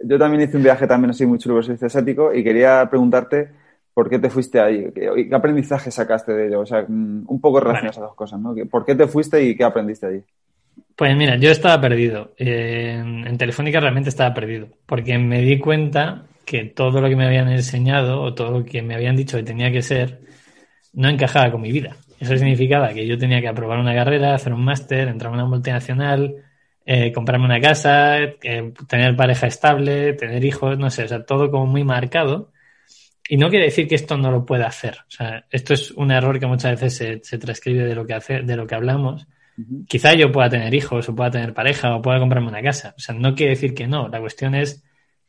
yo 0.05 0.19
también 0.19 0.43
hice 0.43 0.59
un 0.59 0.63
viaje 0.63 0.87
también 0.87 1.11
así 1.11 1.25
muy 1.25 1.39
chulo 1.39 1.55
por 1.55 1.61
el 1.61 1.67
sudeste 1.67 1.87
asiático 1.87 2.35
y 2.35 2.45
quería 2.45 2.87
preguntarte 2.91 3.51
por 3.95 4.09
qué 4.09 4.19
te 4.19 4.31
fuiste 4.31 4.61
ahí, 4.61 4.93
qué, 4.95 5.27
qué 5.29 5.35
aprendizaje 5.35 5.91
sacaste 5.91 6.33
de 6.33 6.47
ello, 6.47 6.61
o 6.61 6.67
sea, 6.67 6.83
mm, 6.87 7.25
un 7.27 7.41
poco 7.41 7.59
relacionadas 7.59 7.97
vale. 7.97 8.05
a 8.05 8.09
dos 8.09 8.17
cosas, 8.17 8.39
¿no? 8.39 8.55
¿Por 8.71 8.85
qué 8.85 8.95
te 8.95 9.09
fuiste 9.09 9.43
y 9.43 9.57
qué 9.57 9.65
aprendiste 9.65 10.07
allí? 10.07 10.23
Pues 10.99 11.17
mira, 11.17 11.37
yo 11.37 11.51
estaba 11.51 11.81
perdido. 11.81 12.33
En, 12.37 13.39
Telefónica 13.39 13.79
realmente 13.79 14.09
estaba 14.09 14.35
perdido, 14.35 14.69
porque 14.85 15.17
me 15.19 15.41
di 15.43 15.59
cuenta 15.59 16.25
que 16.49 16.65
todo 16.65 17.01
lo 17.01 17.09
que 17.09 17.17
me 17.17 17.27
habían 17.27 17.49
enseñado 17.51 18.23
o 18.23 18.35
todo 18.35 18.51
lo 18.61 18.65
que 18.65 18.83
me 18.83 18.95
habían 18.95 19.17
dicho 19.17 19.37
que 19.37 19.43
tenía 19.43 19.71
que 19.71 19.83
ser 19.83 20.21
no 20.93 21.09
encajaba 21.09 21.51
con 21.51 21.61
mi 21.61 21.73
vida. 21.73 21.97
Eso 22.19 22.37
significaba 22.37 22.93
que 22.95 23.07
yo 23.07 23.19
tenía 23.19 23.41
que 23.41 23.49
aprobar 23.49 23.79
una 23.79 23.95
carrera, 23.95 24.35
hacer 24.35 24.53
un 24.53 24.65
máster, 24.65 25.09
entrar 25.09 25.31
a 25.33 25.35
una 25.35 25.45
multinacional, 25.45 26.35
eh, 26.85 27.13
comprarme 27.13 27.45
una 27.45 27.61
casa, 27.61 28.19
eh, 28.19 28.73
tener 28.89 29.15
pareja 29.17 29.47
estable, 29.47 30.15
tener 30.15 30.45
hijos, 30.45 30.79
no 30.79 30.91
sé, 30.91 31.05
o 31.05 31.09
sea, 31.09 31.25
todo 31.25 31.51
como 31.51 31.67
muy 31.67 31.85
marcado. 31.85 32.53
Y 33.29 33.37
no 33.37 33.51
quiere 33.51 33.67
decir 33.67 33.87
que 33.87 33.95
esto 33.95 34.17
no 34.17 34.31
lo 34.31 34.47
pueda 34.47 34.67
hacer. 34.67 34.97
O 35.07 35.11
sea, 35.11 35.45
esto 35.51 35.75
es 35.75 35.91
un 35.93 36.11
error 36.11 36.41
que 36.41 36.47
muchas 36.47 36.81
veces 36.81 36.97
se, 36.97 37.21
se 37.23 37.39
transcribe 37.39 37.85
de 37.85 37.95
lo 37.95 38.07
que 38.07 38.15
hace, 38.15 38.41
de 38.41 38.57
lo 38.57 38.67
que 38.67 38.75
hablamos 38.75 39.27
Quizá 39.89 40.15
yo 40.15 40.31
pueda 40.31 40.49
tener 40.49 40.73
hijos 40.75 41.09
o 41.09 41.17
pueda 41.17 41.31
tener 41.31 41.53
pareja 41.53 41.97
o 41.97 42.03
pueda 42.03 42.21
comprarme 42.21 42.49
una 42.49 42.63
casa. 42.63 42.95
O 42.97 43.01
sea, 43.01 43.15
no 43.15 43.35
quiere 43.35 43.51
decir 43.51 43.75
que 43.75 43.89
no. 43.89 44.09
La 44.09 44.21
cuestión 44.21 44.55
es, 44.55 44.85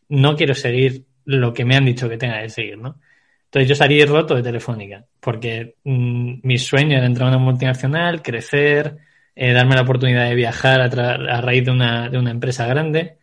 no 0.07 0.35
quiero 0.35 0.53
seguir 0.53 1.07
lo 1.29 1.53
que 1.53 1.63
me 1.63 1.75
han 1.75 1.85
dicho 1.85 2.09
que 2.09 2.17
tenga 2.17 2.41
que 2.41 2.49
seguir, 2.49 2.77
¿no? 2.77 2.99
Entonces 3.45 3.69
yo 3.69 3.75
salí 3.75 4.03
roto 4.05 4.35
de 4.35 4.43
Telefónica 4.43 5.05
porque 5.19 5.75
mmm, 5.83 6.39
mi 6.43 6.57
sueño 6.57 6.97
era 6.97 7.05
entrar 7.05 7.27
a 7.27 7.37
una 7.37 7.43
multinacional, 7.43 8.21
crecer, 8.21 8.97
eh, 9.35 9.53
darme 9.53 9.75
la 9.75 9.83
oportunidad 9.83 10.27
de 10.27 10.35
viajar 10.35 10.81
a, 10.81 10.85
a 10.85 11.41
raíz 11.41 11.65
de 11.65 11.71
una, 11.71 12.09
de 12.09 12.17
una, 12.17 12.31
empresa 12.31 12.65
grande 12.67 13.17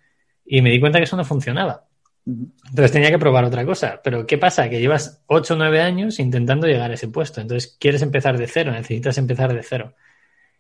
y 0.44 0.62
me 0.62 0.70
di 0.70 0.80
cuenta 0.80 0.98
que 0.98 1.04
eso 1.04 1.16
no 1.16 1.24
funcionaba. 1.24 1.84
Entonces 2.26 2.92
tenía 2.92 3.10
que 3.10 3.18
probar 3.18 3.44
otra 3.44 3.64
cosa. 3.64 4.00
Pero 4.02 4.26
¿qué 4.26 4.38
pasa? 4.38 4.68
Que 4.68 4.80
llevas 4.80 5.22
8 5.26 5.54
o 5.54 5.56
9 5.56 5.80
años 5.80 6.18
intentando 6.20 6.66
llegar 6.66 6.90
a 6.90 6.94
ese 6.94 7.08
puesto. 7.08 7.40
Entonces 7.40 7.76
quieres 7.80 8.02
empezar 8.02 8.38
de 8.38 8.46
cero, 8.46 8.72
necesitas 8.72 9.18
empezar 9.18 9.52
de 9.54 9.62
cero. 9.62 9.94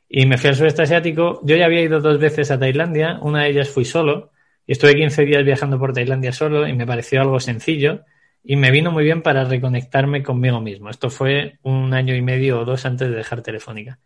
Y 0.08 0.26
me 0.26 0.38
fui 0.38 0.50
al 0.50 0.56
sudeste 0.56 0.82
asiático. 0.82 1.40
Yo 1.44 1.56
ya 1.56 1.66
había 1.66 1.82
ido 1.82 2.00
dos 2.00 2.18
veces 2.20 2.50
a 2.50 2.58
Tailandia. 2.58 3.18
Una 3.22 3.42
de 3.44 3.50
ellas 3.50 3.68
fui 3.68 3.84
solo. 3.84 4.32
Y 4.66 4.72
estuve 4.72 4.94
15 4.94 5.24
días 5.24 5.44
viajando 5.44 5.78
por 5.78 5.92
Tailandia 5.92 6.32
solo 6.32 6.66
y 6.66 6.72
me 6.72 6.86
pareció 6.86 7.20
algo 7.20 7.40
sencillo. 7.40 8.04
Y 8.42 8.56
me 8.56 8.70
vino 8.70 8.92
muy 8.92 9.04
bien 9.04 9.22
para 9.22 9.44
reconectarme 9.44 10.22
conmigo 10.22 10.60
mismo. 10.60 10.90
Esto 10.90 11.10
fue 11.10 11.58
un 11.62 11.94
año 11.94 12.14
y 12.14 12.22
medio 12.22 12.60
o 12.60 12.64
dos 12.64 12.86
antes 12.86 13.08
de 13.08 13.16
dejar 13.16 13.42
Telefónica. 13.42 13.98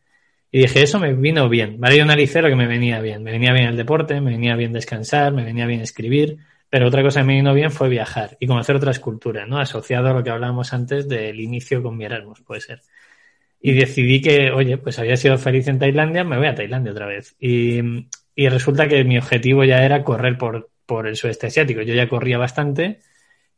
Y 0.50 0.60
dije, 0.62 0.82
eso 0.82 0.98
me 0.98 1.12
vino 1.14 1.48
bien. 1.48 1.78
Vale, 1.80 1.96
yo 1.96 2.02
analicé 2.04 2.42
lo 2.42 2.48
que 2.48 2.56
me 2.56 2.66
venía 2.66 3.00
bien. 3.00 3.22
Me 3.22 3.32
venía 3.32 3.52
bien 3.52 3.66
el 3.68 3.76
deporte, 3.76 4.20
me 4.20 4.32
venía 4.32 4.56
bien 4.56 4.72
descansar, 4.72 5.32
me 5.32 5.44
venía 5.44 5.66
bien 5.66 5.80
escribir. 5.80 6.38
Pero 6.68 6.88
otra 6.88 7.02
cosa 7.02 7.20
que 7.20 7.26
me 7.26 7.34
vino 7.34 7.52
bien 7.54 7.70
fue 7.70 7.88
viajar 7.88 8.36
y 8.40 8.46
conocer 8.46 8.76
otras 8.76 9.00
culturas, 9.00 9.48
¿no? 9.48 9.58
Asociado 9.58 10.08
a 10.08 10.12
lo 10.12 10.22
que 10.22 10.30
hablábamos 10.30 10.72
antes 10.72 11.08
del 11.08 11.40
inicio 11.40 11.82
con 11.82 11.96
mi 11.96 12.04
Erasmus, 12.04 12.40
puede 12.42 12.60
ser 12.60 12.80
y 13.60 13.72
decidí 13.74 14.22
que, 14.22 14.50
oye, 14.50 14.78
pues 14.78 14.98
había 14.98 15.16
sido 15.16 15.36
feliz 15.36 15.68
en 15.68 15.78
Tailandia, 15.78 16.24
me 16.24 16.38
voy 16.38 16.46
a 16.46 16.54
Tailandia 16.54 16.92
otra 16.92 17.06
vez. 17.06 17.36
Y, 17.38 17.80
y 18.34 18.48
resulta 18.48 18.88
que 18.88 19.04
mi 19.04 19.18
objetivo 19.18 19.64
ya 19.64 19.84
era 19.84 20.04
correr 20.04 20.38
por, 20.38 20.70
por 20.86 21.06
el 21.06 21.16
sudeste 21.16 21.48
asiático. 21.48 21.82
Yo 21.82 21.94
ya 21.94 22.08
corría 22.08 22.38
bastante 22.38 23.00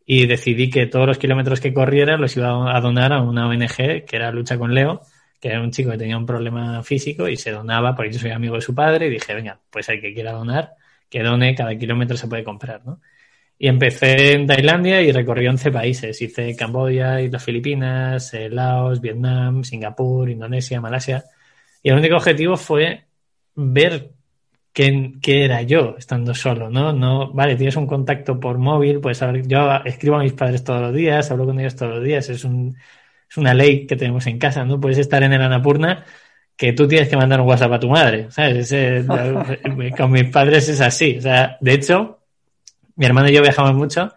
y 0.05 0.27
decidí 0.27 0.71
que 0.71 0.87
todos 0.87 1.07
los 1.07 1.19
kilómetros 1.19 1.61
que 1.61 1.73
corriera 1.73 2.17
los 2.17 2.37
iba 2.37 2.77
a 2.77 2.81
donar 2.81 3.13
a 3.13 3.23
una 3.23 3.47
ONG 3.49 4.05
que 4.05 4.17
era 4.17 4.33
Lucha 4.33 4.59
con 4.59 4.75
Leo, 4.75 5.03
que 5.41 5.49
era 5.49 5.61
un 5.61 5.71
chico 5.71 5.91
que 5.91 5.99
tenía 5.99 6.17
un 6.17 6.27
problema 6.27 6.83
físico 6.83 7.29
y 7.29 7.37
se 7.37 7.51
donaba, 7.51 7.95
porque 7.95 8.13
yo 8.13 8.19
soy 8.19 8.31
amigo 8.31 8.55
de 8.57 8.61
su 8.61 8.75
padre, 8.75 9.07
y 9.07 9.11
dije, 9.11 9.35
venga, 9.35 9.61
pues 9.71 9.89
el 9.89 10.01
que 10.01 10.15
quiera 10.15 10.33
donar, 10.33 10.75
que 11.09 11.23
done, 11.23 11.55
cada 11.55 11.77
kilómetro 11.77 12.17
se 12.17 12.29
puede 12.29 12.45
comprar, 12.45 12.85
¿no? 12.85 13.01
Y 13.59 13.69
empecé 13.69 14.33
en 14.33 14.47
Tailandia 14.47 15.03
y 15.03 15.13
recorrí 15.13 15.47
11 15.47 15.71
países. 15.71 16.21
Hice 16.21 16.57
Camboya, 16.57 17.21
Islas 17.21 17.45
Filipinas, 17.45 18.35
eh, 18.35 18.49
Laos, 18.49 19.01
Vietnam, 19.01 19.63
Singapur, 19.63 20.29
Indonesia, 20.29 20.81
Malasia. 20.81 21.25
Y 21.83 21.91
el 21.91 21.97
único 21.97 22.17
objetivo 22.17 22.57
fue 22.57 23.05
ver 23.55 24.11
qué, 24.73 25.13
qué, 25.23 25.45
era 25.45 25.63
yo 25.63 25.97
estando 25.99 26.35
solo, 26.35 26.71
¿no? 26.71 26.93
No, 26.93 27.33
vale, 27.33 27.57
tienes 27.57 27.77
un 27.77 27.87
contacto 27.87 28.41
por 28.41 28.59
móvil, 28.59 29.01
pues 29.01 29.21
yo 29.47 29.71
escribo 29.85 30.17
a 30.17 30.23
mis 30.23 30.33
padres 30.33 30.65
todos 30.65 30.81
los 30.81 30.95
días, 30.95 31.31
hablo 31.31 31.47
con 31.47 31.61
ellos 31.61 31.77
todos 31.77 31.97
los 31.97 32.05
días, 32.05 32.29
es, 32.29 32.45
un, 32.45 32.77
es 33.29 33.37
una 33.37 33.55
ley 33.55 33.87
que 33.87 33.97
tenemos 33.97 34.27
en 34.27 34.39
casa, 34.39 34.65
¿no? 34.65 34.81
Puedes 34.81 34.99
estar 34.99 35.23
en 35.23 35.33
el 35.33 35.43
Anapurna 35.43 36.05
que 36.57 36.73
tú 36.73 36.87
tienes 36.87 37.09
que 37.09 37.17
mandar 37.17 37.41
un 37.41 37.49
WhatsApp 37.49 37.73
a 37.73 37.81
tu 37.81 37.89
madre, 37.89 38.31
¿sabes? 38.31 38.73
Ese, 38.73 39.05
con 39.97 40.11
mis 40.11 40.31
padres 40.31 40.69
es 40.69 40.81
así, 40.81 41.19
o 41.19 41.23
sea, 41.23 41.57
de 41.61 41.75
hecho, 41.75 42.21
mi 42.97 43.07
hermano 43.07 43.29
y 43.29 43.35
yo 43.35 43.43
viajamos 43.43 43.75
mucho 43.75 44.13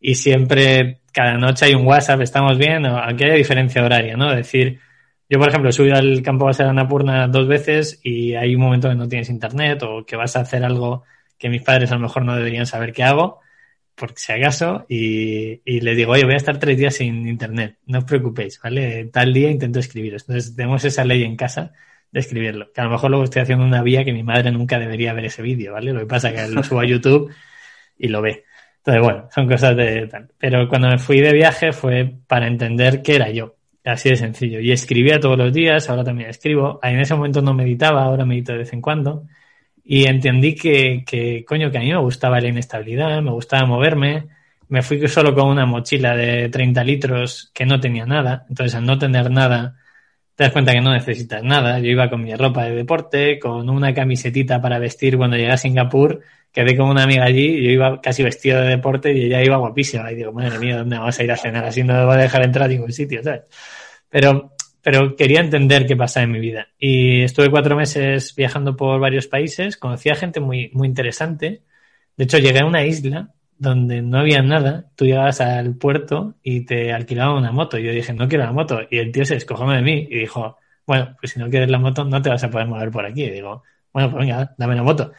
y 0.00 0.14
siempre, 0.14 1.00
cada 1.12 1.34
noche 1.38 1.66
hay 1.66 1.74
un 1.74 1.86
WhatsApp, 1.86 2.20
estamos 2.20 2.58
bien, 2.58 2.86
aunque 2.86 3.24
haya 3.24 3.34
diferencia 3.34 3.84
horaria, 3.84 4.16
¿no? 4.16 4.30
Es 4.30 4.38
decir, 4.38 4.80
yo, 5.28 5.38
por 5.38 5.48
ejemplo, 5.48 5.70
he 5.70 5.92
al 5.92 6.22
campo 6.22 6.44
base 6.44 6.62
de 6.62 6.70
Annapurna 6.70 7.28
dos 7.28 7.48
veces 7.48 8.00
y 8.02 8.34
hay 8.34 8.54
un 8.54 8.60
momento 8.62 8.88
que 8.88 8.94
no 8.94 9.08
tienes 9.08 9.28
internet 9.28 9.82
o 9.82 10.04
que 10.04 10.16
vas 10.16 10.36
a 10.36 10.40
hacer 10.40 10.64
algo 10.64 11.04
que 11.38 11.48
mis 11.48 11.62
padres 11.62 11.90
a 11.90 11.96
lo 11.96 12.00
mejor 12.00 12.24
no 12.24 12.36
deberían 12.36 12.66
saber 12.66 12.92
que 12.92 13.02
hago, 13.02 13.40
porque 13.94 14.16
si 14.18 14.32
acaso, 14.32 14.86
y, 14.88 15.60
y 15.64 15.80
les 15.80 15.96
digo, 15.96 16.12
oye, 16.12 16.24
voy 16.24 16.34
a 16.34 16.36
estar 16.36 16.58
tres 16.58 16.78
días 16.78 16.94
sin 16.96 17.26
internet, 17.26 17.78
no 17.86 17.98
os 17.98 18.04
preocupéis, 18.04 18.60
¿vale? 18.62 19.06
Tal 19.06 19.32
día 19.32 19.50
intento 19.50 19.78
escribiros. 19.78 20.22
Entonces, 20.22 20.54
tenemos 20.54 20.84
esa 20.84 21.04
ley 21.04 21.24
en 21.24 21.36
casa 21.36 21.72
de 22.12 22.20
escribirlo. 22.20 22.72
Que 22.72 22.80
a 22.80 22.84
lo 22.84 22.90
mejor 22.90 23.10
luego 23.10 23.24
estoy 23.24 23.42
haciendo 23.42 23.64
una 23.64 23.82
vía 23.82 24.04
que 24.04 24.12
mi 24.12 24.22
madre 24.22 24.50
nunca 24.52 24.78
debería 24.78 25.12
ver 25.12 25.26
ese 25.26 25.42
vídeo, 25.42 25.72
¿vale? 25.72 25.92
Lo 25.92 26.00
que 26.00 26.06
pasa 26.06 26.30
es 26.30 26.40
que 26.42 26.54
lo 26.54 26.62
subo 26.62 26.80
a 26.80 26.86
YouTube 26.86 27.32
y 27.98 28.08
lo 28.08 28.22
ve. 28.22 28.44
Entonces, 28.78 29.02
bueno, 29.02 29.28
son 29.34 29.48
cosas 29.48 29.76
de 29.76 30.06
tal. 30.06 30.28
Pero 30.38 30.68
cuando 30.68 30.88
me 30.88 30.98
fui 30.98 31.20
de 31.20 31.32
viaje 31.32 31.72
fue 31.72 32.14
para 32.26 32.46
entender 32.46 33.02
qué 33.02 33.16
era 33.16 33.30
yo. 33.30 33.55
Así 33.86 34.10
de 34.10 34.16
sencillo. 34.16 34.58
Y 34.58 34.72
escribía 34.72 35.20
todos 35.20 35.38
los 35.38 35.52
días, 35.52 35.88
ahora 35.88 36.02
también 36.02 36.28
escribo. 36.28 36.80
En 36.82 36.98
ese 36.98 37.14
momento 37.14 37.40
no 37.40 37.54
meditaba, 37.54 38.02
ahora 38.02 38.24
medito 38.24 38.50
de 38.52 38.58
vez 38.58 38.72
en 38.72 38.80
cuando. 38.80 39.26
Y 39.84 40.06
entendí 40.06 40.56
que, 40.56 41.04
que, 41.06 41.44
coño, 41.44 41.70
que 41.70 41.78
a 41.78 41.80
mí 41.80 41.90
me 41.90 42.00
gustaba 42.00 42.40
la 42.40 42.48
inestabilidad, 42.48 43.22
me 43.22 43.30
gustaba 43.30 43.64
moverme. 43.64 44.26
Me 44.68 44.82
fui 44.82 45.06
solo 45.06 45.34
con 45.36 45.48
una 45.48 45.66
mochila 45.66 46.16
de 46.16 46.48
30 46.48 46.82
litros 46.82 47.52
que 47.54 47.64
no 47.64 47.78
tenía 47.78 48.06
nada. 48.06 48.44
Entonces, 48.48 48.74
al 48.74 48.86
no 48.86 48.98
tener 48.98 49.30
nada, 49.30 49.76
te 50.36 50.44
das 50.44 50.52
cuenta 50.52 50.72
que 50.72 50.80
no 50.80 50.92
necesitas 50.92 51.42
nada. 51.42 51.80
Yo 51.80 51.86
iba 51.86 52.08
con 52.08 52.22
mi 52.22 52.34
ropa 52.34 52.64
de 52.64 52.74
deporte, 52.76 53.38
con 53.40 53.68
una 53.68 53.92
camisetita 53.94 54.60
para 54.62 54.78
vestir 54.78 55.16
cuando 55.16 55.36
llegué 55.36 55.50
a 55.50 55.56
Singapur 55.56 56.22
quedé 56.56 56.74
con 56.74 56.88
una 56.88 57.02
amiga 57.02 57.24
allí, 57.24 57.62
yo 57.62 57.70
iba 57.70 58.00
casi 58.00 58.22
vestido 58.22 58.62
de 58.62 58.68
deporte 58.68 59.12
y 59.12 59.26
ella 59.26 59.44
iba 59.44 59.58
guapísima. 59.58 60.10
Y 60.10 60.14
digo, 60.14 60.32
madre 60.32 60.58
mía, 60.58 60.78
¿dónde 60.78 60.96
vamos 60.96 61.18
a 61.18 61.22
ir 61.22 61.30
a 61.30 61.36
cenar? 61.36 61.66
Así 61.66 61.82
no 61.82 61.92
me 61.92 62.04
va 62.06 62.14
a 62.14 62.16
dejar 62.16 62.42
entrar 62.44 62.64
a 62.64 62.68
ningún 62.68 62.92
sitio, 62.92 63.22
¿sabes? 63.22 63.42
Pero, 64.08 64.54
pero 64.80 65.16
quería 65.16 65.40
entender 65.40 65.84
qué 65.86 65.96
pasaba 65.96 66.24
en 66.24 66.30
mi 66.32 66.40
vida. 66.40 66.68
Y 66.78 67.20
estuve 67.20 67.50
cuatro 67.50 67.76
meses 67.76 68.34
viajando 68.34 68.74
por 68.74 68.98
varios 68.98 69.26
países, 69.26 69.76
conocí 69.76 70.08
a 70.08 70.14
gente 70.14 70.40
muy, 70.40 70.70
muy 70.72 70.88
interesante. 70.88 71.60
De 72.16 72.24
hecho, 72.24 72.38
llegué 72.38 72.60
a 72.60 72.64
una 72.64 72.86
isla 72.86 73.34
donde 73.58 74.02
no 74.02 74.18
había 74.18 74.42
nada. 74.42 74.86
Tú 74.96 75.04
llegabas 75.04 75.40
al 75.40 75.76
puerto 75.76 76.34
y 76.42 76.66
te 76.66 76.92
alquilaban 76.92 77.36
una 77.36 77.52
moto. 77.52 77.78
Y 77.78 77.84
yo 77.84 77.92
dije, 77.92 78.12
no 78.12 78.28
quiero 78.28 78.44
la 78.44 78.52
moto. 78.52 78.80
Y 78.90 78.98
el 78.98 79.12
tío 79.12 79.24
se 79.24 79.36
escogió 79.36 79.66
de 79.68 79.82
mí 79.82 80.06
y 80.10 80.18
dijo, 80.20 80.58
bueno, 80.86 81.16
pues 81.20 81.32
si 81.32 81.40
no 81.40 81.48
quieres 81.48 81.70
la 81.70 81.78
moto, 81.78 82.04
no 82.04 82.22
te 82.22 82.30
vas 82.30 82.44
a 82.44 82.50
poder 82.50 82.66
mover 82.66 82.90
por 82.90 83.04
aquí. 83.04 83.24
Y 83.24 83.30
digo, 83.30 83.62
bueno, 83.92 84.10
pues 84.10 84.26
venga, 84.26 84.54
dame 84.56 84.76
la 84.76 84.82
moto. 84.82 85.12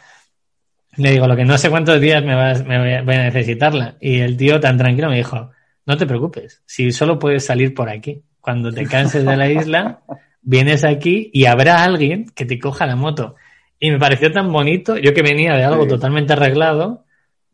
Le 0.97 1.11
digo, 1.11 1.27
lo 1.27 1.35
que 1.35 1.45
no 1.45 1.57
sé 1.57 1.69
cuántos 1.69 1.99
días 2.01 2.23
me, 2.23 2.35
vas, 2.35 2.65
me 2.65 3.01
voy 3.01 3.15
a 3.15 3.23
necesitarla. 3.23 3.95
Y 3.99 4.19
el 4.19 4.37
tío 4.37 4.59
tan 4.59 4.77
tranquilo 4.77 5.09
me 5.09 5.17
dijo, 5.17 5.51
no 5.85 5.97
te 5.97 6.05
preocupes, 6.05 6.61
si 6.65 6.91
solo 6.91 7.17
puedes 7.17 7.45
salir 7.45 7.73
por 7.73 7.89
aquí. 7.89 8.23
Cuando 8.41 8.71
te 8.71 8.85
canses 8.85 9.25
de 9.25 9.37
la 9.37 9.49
isla, 9.51 10.01
vienes 10.41 10.83
aquí 10.83 11.29
y 11.33 11.45
habrá 11.45 11.83
alguien 11.83 12.29
que 12.35 12.45
te 12.45 12.59
coja 12.59 12.85
la 12.85 12.95
moto. 12.95 13.35
Y 13.79 13.91
me 13.91 13.99
pareció 13.99 14.31
tan 14.31 14.51
bonito, 14.51 14.97
yo 14.97 15.13
que 15.13 15.21
venía 15.21 15.53
de 15.53 15.63
algo 15.63 15.83
sí. 15.83 15.89
totalmente 15.89 16.33
arreglado, 16.33 17.05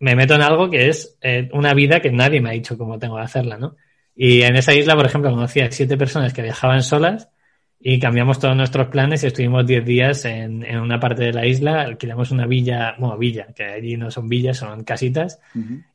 me 0.04 0.18
meto 0.18 0.36
en 0.36 0.42
algo 0.42 0.70
que 0.70 0.90
es 0.90 1.18
eh, 1.22 1.50
una 1.54 1.74
vida 1.74 2.02
que 2.02 2.12
nadie 2.12 2.42
me 2.42 2.50
ha 2.50 2.54
dicho 2.54 2.78
cómo 2.78 3.00
tengo 3.00 3.16
que 3.16 3.22
hacerla, 3.22 3.58
¿no? 3.58 3.78
Y 4.14 4.42
en 4.42 4.58
esa 4.58 4.74
isla, 4.74 4.98
por 4.98 5.06
ejemplo, 5.06 5.32
conocí 5.32 5.62
a 5.62 5.72
siete 5.72 5.96
personas 5.96 6.34
que 6.34 6.42
viajaban 6.42 6.84
solas 6.84 7.30
y 7.80 8.00
cambiamos 8.02 8.38
todos 8.38 8.54
nuestros 8.54 8.90
planes 8.90 9.24
y 9.24 9.28
estuvimos 9.28 9.66
10 9.66 9.86
días 9.86 10.26
en, 10.26 10.66
en, 10.66 10.80
una 10.82 11.00
parte 11.00 11.24
de 11.24 11.32
la 11.32 11.46
isla, 11.46 11.84
alquilamos 11.84 12.32
una 12.32 12.46
villa, 12.46 12.96
bueno, 13.00 13.18
villa, 13.18 13.48
que 13.56 13.64
allí 13.64 13.96
no 13.96 14.12
son 14.12 14.28
villas, 14.28 14.58
son 14.58 14.84
casitas, 14.84 15.40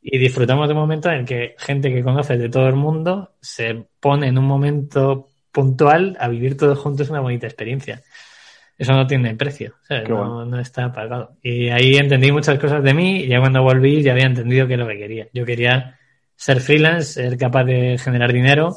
y 0.02 0.18
disfrutamos 0.18 0.68
de 0.68 0.74
un 0.74 0.80
momento 0.80 1.10
en 1.10 1.18
el 1.18 1.24
que 1.26 1.54
gente 1.58 1.92
que 1.92 2.02
conoce 2.02 2.38
de 2.38 2.48
todo 2.48 2.66
el 2.66 2.76
mundo 2.76 3.32
se 3.42 3.84
pone 4.00 4.28
en 4.28 4.38
un 4.38 4.46
momento 4.46 5.28
puntual 5.52 6.16
a 6.18 6.28
vivir 6.28 6.56
todos 6.56 6.78
juntos 6.78 7.10
una 7.10 7.20
bonita 7.20 7.46
experiencia. 7.46 8.02
Eso 8.78 8.92
no 8.92 9.08
tiene 9.08 9.34
precio, 9.34 9.74
no, 10.08 10.44
no, 10.44 10.60
está 10.60 10.92
pagado. 10.92 11.32
Y 11.42 11.68
ahí 11.68 11.96
entendí 11.96 12.30
muchas 12.30 12.60
cosas 12.60 12.80
de 12.80 12.94
mí 12.94 13.24
y 13.24 13.26
ya 13.26 13.40
cuando 13.40 13.60
volví 13.60 14.02
ya 14.02 14.12
había 14.12 14.26
entendido 14.26 14.68
qué 14.68 14.74
es 14.74 14.78
lo 14.78 14.86
que 14.86 14.98
quería. 14.98 15.26
Yo 15.34 15.44
quería 15.44 15.98
ser 16.36 16.60
freelance, 16.60 17.14
ser 17.14 17.36
capaz 17.36 17.64
de 17.64 17.98
generar 17.98 18.32
dinero, 18.32 18.76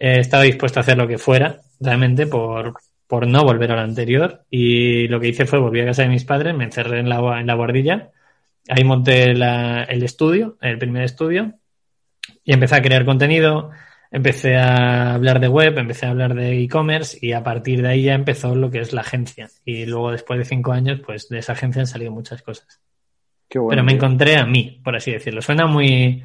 eh, 0.00 0.18
estaba 0.18 0.42
dispuesto 0.42 0.80
a 0.80 0.82
hacer 0.82 0.98
lo 0.98 1.06
que 1.06 1.16
fuera, 1.16 1.60
realmente, 1.78 2.26
por, 2.26 2.74
por 3.06 3.28
no 3.28 3.44
volver 3.44 3.70
a 3.70 3.76
lo 3.76 3.82
anterior. 3.82 4.42
Y 4.50 5.06
lo 5.06 5.20
que 5.20 5.28
hice 5.28 5.46
fue 5.46 5.60
volví 5.60 5.80
a 5.80 5.86
casa 5.86 6.02
de 6.02 6.08
mis 6.08 6.24
padres, 6.24 6.52
me 6.52 6.64
encerré 6.64 6.98
en 6.98 7.08
la, 7.08 7.40
en 7.40 7.46
la 7.46 7.54
guardilla, 7.54 8.10
ahí 8.68 8.82
monté 8.82 9.32
la, 9.34 9.84
el 9.84 10.02
estudio, 10.02 10.56
el 10.60 10.78
primer 10.78 11.04
estudio, 11.04 11.54
y 12.42 12.52
empecé 12.52 12.74
a 12.74 12.82
crear 12.82 13.04
contenido, 13.04 13.70
empecé 14.10 14.56
a 14.56 15.14
hablar 15.14 15.40
de 15.40 15.48
web, 15.48 15.78
empecé 15.78 16.06
a 16.06 16.10
hablar 16.10 16.34
de 16.34 16.62
e-commerce 16.62 17.18
y 17.20 17.32
a 17.32 17.42
partir 17.42 17.82
de 17.82 17.88
ahí 17.88 18.02
ya 18.04 18.14
empezó 18.14 18.54
lo 18.54 18.70
que 18.70 18.80
es 18.80 18.92
la 18.92 19.02
agencia. 19.02 19.48
Y 19.64 19.86
luego 19.86 20.12
después 20.12 20.38
de 20.38 20.44
cinco 20.44 20.72
años, 20.72 21.00
pues 21.04 21.28
de 21.28 21.38
esa 21.38 21.52
agencia 21.52 21.80
han 21.80 21.86
salido 21.86 22.12
muchas 22.12 22.42
cosas. 22.42 22.80
pero 23.48 23.84
me 23.84 23.92
encontré 23.92 24.36
a 24.36 24.46
mí, 24.46 24.80
por 24.82 24.96
así 24.96 25.12
decirlo. 25.12 25.42
Suena 25.42 25.66
muy, 25.66 26.22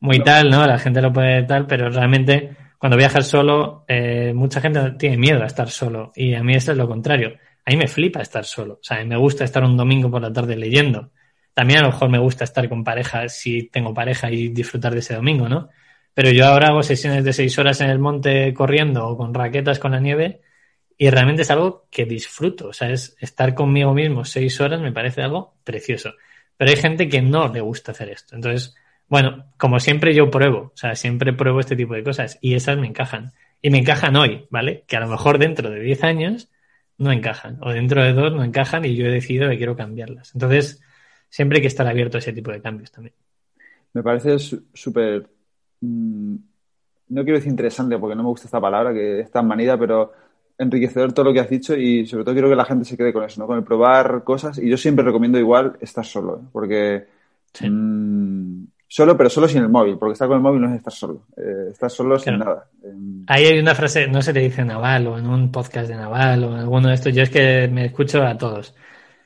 muy 0.00 0.20
tal, 0.20 0.50
¿no? 0.50 0.66
La 0.66 0.78
gente 0.78 1.00
lo 1.00 1.12
puede 1.12 1.42
tal, 1.44 1.66
pero 1.66 1.90
realmente 1.90 2.56
cuando 2.78 2.96
viajas 2.96 3.26
solo, 3.26 3.84
eh, 3.88 4.32
mucha 4.34 4.60
gente 4.60 4.92
tiene 4.92 5.16
miedo 5.16 5.42
a 5.42 5.46
estar 5.46 5.68
solo 5.68 6.12
y 6.14 6.34
a 6.34 6.42
mí 6.42 6.54
esto 6.54 6.72
es 6.72 6.78
lo 6.78 6.88
contrario. 6.88 7.36
A 7.64 7.70
mí 7.70 7.76
me 7.76 7.88
flipa 7.88 8.20
estar 8.20 8.44
solo. 8.44 8.74
O 8.74 8.82
sea, 8.82 9.04
me 9.04 9.16
gusta 9.16 9.44
estar 9.44 9.62
un 9.64 9.76
domingo 9.76 10.10
por 10.10 10.22
la 10.22 10.32
tarde 10.32 10.56
leyendo. 10.56 11.10
También 11.52 11.80
a 11.80 11.82
lo 11.82 11.88
mejor 11.88 12.08
me 12.08 12.18
gusta 12.18 12.44
estar 12.44 12.68
con 12.68 12.84
pareja 12.84 13.28
si 13.28 13.64
tengo 13.64 13.92
pareja 13.92 14.30
y 14.30 14.48
disfrutar 14.48 14.92
de 14.92 15.00
ese 15.00 15.14
domingo, 15.14 15.48
¿no? 15.48 15.68
Pero 16.18 16.32
yo 16.32 16.46
ahora 16.46 16.70
hago 16.70 16.82
sesiones 16.82 17.22
de 17.22 17.32
seis 17.32 17.56
horas 17.60 17.80
en 17.80 17.90
el 17.90 18.00
monte 18.00 18.52
corriendo 18.52 19.06
o 19.06 19.16
con 19.16 19.32
raquetas 19.32 19.78
con 19.78 19.92
la 19.92 20.00
nieve 20.00 20.40
y 20.96 21.10
realmente 21.10 21.42
es 21.42 21.50
algo 21.52 21.86
que 21.92 22.06
disfruto. 22.06 22.70
O 22.70 22.72
sea, 22.72 22.90
es 22.90 23.16
estar 23.20 23.54
conmigo 23.54 23.94
mismo 23.94 24.24
seis 24.24 24.60
horas 24.60 24.80
me 24.80 24.90
parece 24.90 25.22
algo 25.22 25.54
precioso. 25.62 26.14
Pero 26.56 26.72
hay 26.72 26.76
gente 26.76 27.08
que 27.08 27.22
no 27.22 27.46
le 27.52 27.60
gusta 27.60 27.92
hacer 27.92 28.08
esto. 28.08 28.34
Entonces, 28.34 28.74
bueno, 29.06 29.52
como 29.56 29.78
siempre 29.78 30.12
yo 30.12 30.28
pruebo, 30.28 30.58
o 30.58 30.76
sea, 30.76 30.96
siempre 30.96 31.32
pruebo 31.32 31.60
este 31.60 31.76
tipo 31.76 31.94
de 31.94 32.02
cosas 32.02 32.36
y 32.40 32.54
esas 32.54 32.76
me 32.78 32.88
encajan. 32.88 33.30
Y 33.62 33.70
me 33.70 33.78
encajan 33.78 34.16
hoy, 34.16 34.48
¿vale? 34.50 34.82
Que 34.88 34.96
a 34.96 35.00
lo 35.00 35.06
mejor 35.06 35.38
dentro 35.38 35.70
de 35.70 35.78
10 35.78 36.02
años 36.02 36.50
no 36.96 37.12
encajan 37.12 37.58
o 37.60 37.70
dentro 37.70 38.02
de 38.02 38.12
dos 38.12 38.32
no 38.32 38.42
encajan 38.42 38.84
y 38.84 38.96
yo 38.96 39.06
he 39.06 39.12
decidido 39.12 39.48
que 39.50 39.56
quiero 39.56 39.76
cambiarlas. 39.76 40.34
Entonces, 40.34 40.82
siempre 41.28 41.58
hay 41.58 41.62
que 41.62 41.68
estar 41.68 41.86
abierto 41.86 42.16
a 42.16 42.18
ese 42.18 42.32
tipo 42.32 42.50
de 42.50 42.60
cambios 42.60 42.90
también. 42.90 43.14
Me 43.92 44.02
parece 44.02 44.36
súper, 44.74 45.28
mm, 45.80 46.34
no 47.10 47.22
quiero 47.22 47.38
decir 47.38 47.50
interesante 47.50 47.98
porque 47.98 48.16
no 48.16 48.22
me 48.22 48.28
gusta 48.28 48.46
esta 48.46 48.60
palabra 48.60 48.92
que 48.92 49.20
es 49.20 49.30
tan 49.30 49.46
manida, 49.46 49.78
pero 49.78 50.12
enriquecedor 50.58 51.12
todo 51.12 51.26
lo 51.26 51.32
que 51.32 51.40
has 51.40 51.50
dicho 51.50 51.76
y 51.76 52.06
sobre 52.06 52.24
todo 52.24 52.34
quiero 52.34 52.48
que 52.48 52.56
la 52.56 52.64
gente 52.64 52.84
se 52.84 52.96
quede 52.96 53.12
con 53.12 53.24
eso, 53.24 53.40
¿no? 53.40 53.46
Con 53.46 53.58
el 53.58 53.64
probar 53.64 54.24
cosas 54.24 54.58
y 54.58 54.68
yo 54.68 54.76
siempre 54.76 55.04
recomiendo 55.04 55.38
igual 55.38 55.76
estar 55.80 56.04
solo, 56.04 56.36
¿eh? 56.36 56.48
porque... 56.52 57.06
Mm, 57.60 58.64
Solo, 58.90 59.18
pero 59.18 59.28
solo 59.28 59.46
sin 59.46 59.60
el 59.60 59.68
móvil, 59.68 59.98
porque 59.98 60.14
estar 60.14 60.26
con 60.26 60.38
el 60.38 60.42
móvil 60.42 60.62
no 60.62 60.70
es 60.70 60.76
estar 60.76 60.92
solo. 60.92 61.26
Eh, 61.36 61.68
estar 61.72 61.90
solo 61.90 62.18
sin 62.18 62.38
nada. 62.38 62.64
Ahí 63.26 63.44
hay 63.44 63.58
una 63.58 63.74
frase, 63.74 64.08
no 64.08 64.22
se 64.22 64.32
te 64.32 64.40
dice 64.40 64.64
Naval 64.64 65.06
o 65.08 65.18
en 65.18 65.26
un 65.26 65.52
podcast 65.52 65.88
de 65.88 65.94
Naval 65.94 66.44
o 66.44 66.54
en 66.54 66.60
alguno 66.60 66.88
de 66.88 66.94
estos. 66.94 67.14
Yo 67.14 67.22
es 67.22 67.28
que 67.28 67.68
me 67.70 67.84
escucho 67.84 68.22
a 68.22 68.38
todos. 68.38 68.74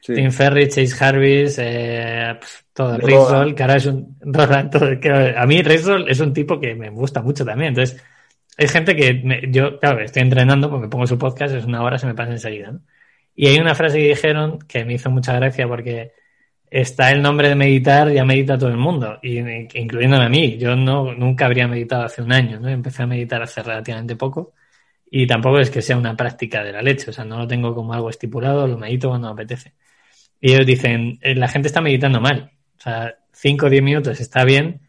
Tim 0.05 0.33
Ferry, 0.33 0.69
Chase 0.69 1.05
Harris, 1.05 1.59
eh, 1.61 2.39
todo. 2.73 2.99
Rizol, 2.99 3.55
que 3.55 3.63
ahora 3.63 3.77
es 3.77 3.87
un. 3.87 4.19
a 5.37 5.47
mí 5.47 5.63
Rizol 5.63 6.09
es 6.09 6.19
un 6.21 6.33
tipo 6.33 6.59
que 6.59 6.75
me 6.75 6.91
gusta 6.91 7.23
mucho 7.23 7.45
también. 7.45 7.69
Entonces, 7.69 8.03
hay 8.59 8.69
gente 8.69 8.97
que 8.97 9.49
yo, 9.51 9.79
claro, 9.79 10.01
estoy 10.01 10.23
entrenando 10.23 10.69
porque 10.69 10.87
me 10.87 10.91
pongo 10.91 11.07
su 11.07 11.19
podcast, 11.19 11.55
es 11.55 11.65
una 11.65 11.83
hora, 11.83 11.99
se 11.99 12.07
me 12.07 12.15
pasa 12.15 12.33
enseguida. 12.33 12.73
¿no? 12.73 12.81
Y 13.35 13.47
hay 13.47 13.59
una 13.59 13.75
frase 13.75 13.99
que 13.99 14.09
dijeron 14.09 14.59
que 14.69 14.85
me 14.85 14.95
hizo 14.95 15.11
mucha 15.11 15.35
gracia 15.35 15.69
porque 15.69 16.13
está 16.71 17.13
el 17.13 17.23
nombre 17.23 17.49
de 17.49 17.55
meditar, 17.55 18.11
ya 18.11 18.25
medita 18.25 18.59
todo 18.59 18.71
el 18.71 18.77
mundo, 18.79 19.19
y, 19.23 19.39
incluyéndome 19.39 20.25
a 20.25 20.29
mí. 20.29 20.59
Yo 20.59 20.75
no, 20.75 21.15
nunca 21.15 21.47
habría 21.47 21.69
meditado 21.69 22.05
hace 22.05 22.23
un 22.23 22.33
año, 22.33 22.59
¿no? 22.59 22.69
Empecé 22.69 23.05
a 23.05 23.07
meditar 23.07 23.43
hace 23.43 23.63
relativamente 23.63 24.17
poco 24.17 24.55
y 25.11 25.27
tampoco 25.27 25.59
es 25.59 25.71
que 25.71 25.83
sea 25.83 25.97
una 25.99 26.17
práctica 26.17 26.65
de 26.65 26.73
la 26.73 26.81
leche, 26.83 27.11
o 27.11 27.13
sea, 27.13 27.25
no 27.25 27.39
lo 27.39 27.47
tengo 27.47 27.75
como 27.75 27.93
algo 27.93 28.09
estipulado, 28.09 28.67
lo 28.67 28.79
medito 28.79 29.11
cuando 29.11 29.29
me 29.29 29.33
apetece. 29.35 29.75
Y 30.43 30.53
ellos 30.53 30.67
dicen, 30.67 31.21
eh, 31.23 31.37
la 31.37 31.47
gente 31.47 31.69
está 31.69 31.81
meditando 31.81 32.21
mal, 32.21 32.51
o 32.77 32.81
sea, 32.81 33.15
5 33.33 33.67
o 33.67 33.71
10 33.71 33.83
minutos 33.83 34.21
está 34.21 34.45
bien. 34.45 34.81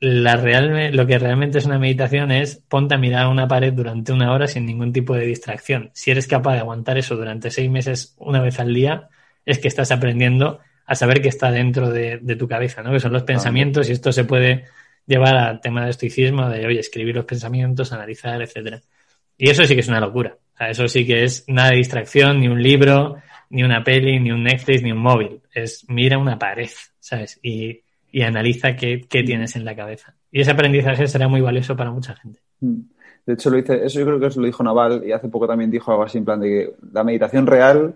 La 0.00 0.36
real, 0.36 0.96
lo 0.96 1.06
que 1.06 1.18
realmente 1.18 1.58
es 1.58 1.66
una 1.66 1.78
meditación 1.78 2.32
es 2.32 2.56
ponte 2.56 2.94
a 2.94 2.98
mirar 2.98 3.24
a 3.24 3.28
una 3.28 3.46
pared 3.46 3.72
durante 3.72 4.12
una 4.12 4.32
hora 4.32 4.46
sin 4.46 4.64
ningún 4.64 4.92
tipo 4.92 5.14
de 5.14 5.26
distracción. 5.26 5.90
Si 5.92 6.10
eres 6.10 6.26
capaz 6.26 6.54
de 6.54 6.60
aguantar 6.60 6.96
eso 6.96 7.16
durante 7.16 7.50
seis 7.50 7.70
meses 7.70 8.16
una 8.18 8.40
vez 8.40 8.58
al 8.58 8.72
día, 8.72 9.10
es 9.44 9.58
que 9.58 9.68
estás 9.68 9.92
aprendiendo 9.92 10.60
a 10.86 10.94
saber 10.94 11.20
qué 11.20 11.28
está 11.28 11.52
dentro 11.52 11.90
de, 11.90 12.18
tu 12.38 12.48
cabeza, 12.48 12.82
¿no? 12.82 12.90
Que 12.92 13.00
son 13.00 13.12
los 13.12 13.22
pensamientos 13.22 13.88
y 13.88 13.92
esto 13.92 14.10
se 14.10 14.24
puede 14.24 14.64
llevar 15.06 15.36
al 15.36 15.60
tema 15.60 15.82
del 15.82 15.90
estoicismo, 15.90 16.48
de, 16.48 16.66
oye, 16.66 16.80
escribir 16.80 17.14
los 17.14 17.26
pensamientos, 17.26 17.92
analizar, 17.92 18.40
etcétera. 18.40 18.80
Y 19.36 19.50
eso 19.50 19.64
sí 19.66 19.74
que 19.74 19.80
es 19.80 19.88
una 19.88 20.00
locura. 20.00 20.38
O 20.54 20.56
sea, 20.56 20.70
eso 20.70 20.88
sí 20.88 21.06
que 21.06 21.24
es 21.24 21.44
nada 21.46 21.70
de 21.70 21.76
distracción, 21.76 22.40
ni 22.40 22.48
un 22.48 22.62
libro, 22.62 23.18
ni 23.50 23.62
una 23.62 23.84
peli, 23.84 24.18
ni 24.18 24.30
un 24.32 24.42
Netflix, 24.42 24.82
ni 24.82 24.92
un 24.92 24.98
móvil. 24.98 25.40
Es 25.52 25.84
mira 25.88 26.18
una 26.18 26.38
pared, 26.38 26.70
¿sabes? 26.98 27.38
Y, 27.42 27.82
y 28.10 28.22
analiza 28.22 28.76
qué, 28.76 29.06
qué, 29.08 29.22
tienes 29.22 29.56
en 29.56 29.64
la 29.64 29.76
cabeza. 29.76 30.14
Y 30.30 30.40
ese 30.40 30.52
aprendizaje 30.52 31.06
será 31.06 31.28
muy 31.28 31.40
valioso 31.40 31.76
para 31.76 31.90
mucha 31.90 32.14
gente. 32.16 32.40
Mm. 32.60 32.80
De 33.26 33.34
hecho, 33.34 33.50
lo 33.50 33.58
dice, 33.58 33.84
eso 33.84 34.00
yo 34.00 34.06
creo 34.06 34.18
que 34.18 34.26
eso 34.26 34.40
lo 34.40 34.46
dijo 34.46 34.62
Naval 34.62 35.02
y 35.06 35.12
hace 35.12 35.28
poco 35.28 35.46
también 35.46 35.70
dijo 35.70 35.90
algo 35.90 36.02
así 36.02 36.18
en 36.18 36.24
plan 36.24 36.40
de 36.40 36.48
que 36.48 36.72
la 36.92 37.04
meditación 37.04 37.46
real 37.46 37.94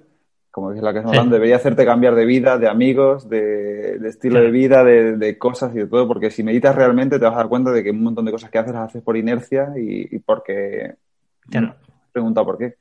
como 0.55 0.71
es 0.71 0.81
la 0.81 0.93
que 0.93 1.01
estamos 1.01 1.17
hablando, 1.17 1.35
debería 1.35 1.57
hacerte 1.57 1.85
cambiar 1.85 2.15
de 2.15 2.25
vida, 2.25 2.59
de 2.59 2.69
amigos, 2.69 3.29
de, 3.29 3.97
estilo 4.07 4.41
de 4.41 4.53
vida, 4.53 4.85
de, 4.85 5.37
cosas 5.37 5.75
y 5.75 5.79
de 5.79 5.87
todo, 5.89 6.07
porque 6.07 6.31
si 6.31 6.45
meditas 6.45 6.77
realmente 6.77 7.19
te 7.19 7.25
vas 7.25 7.35
a 7.35 7.39
dar 7.39 7.49
cuenta 7.49 7.73
de 7.73 7.83
que 7.83 7.91
un 7.91 8.05
montón 8.05 8.25
de 8.25 8.31
cosas 8.31 8.53
que 8.53 8.59
haces 8.59 8.73
las 8.73 8.89
haces 8.89 9.03
por 9.03 9.17
inercia 9.17 9.73
y, 9.77 10.17
porque... 10.21 10.95
Claro. 11.51 11.75
Pregunta 12.13 12.45
por 12.45 12.57
qué. 12.57 12.77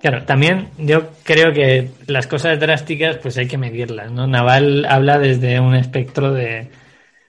Claro, 0.00 0.24
también 0.24 0.68
yo 0.78 1.10
creo 1.24 1.52
que 1.52 1.90
las 2.06 2.26
cosas 2.26 2.58
drásticas 2.58 3.18
pues 3.18 3.36
hay 3.36 3.46
que 3.46 3.58
medirlas, 3.58 4.10
¿no? 4.10 4.26
Naval 4.26 4.86
habla 4.86 5.18
desde 5.18 5.60
un 5.60 5.74
espectro 5.74 6.32
de 6.32 6.70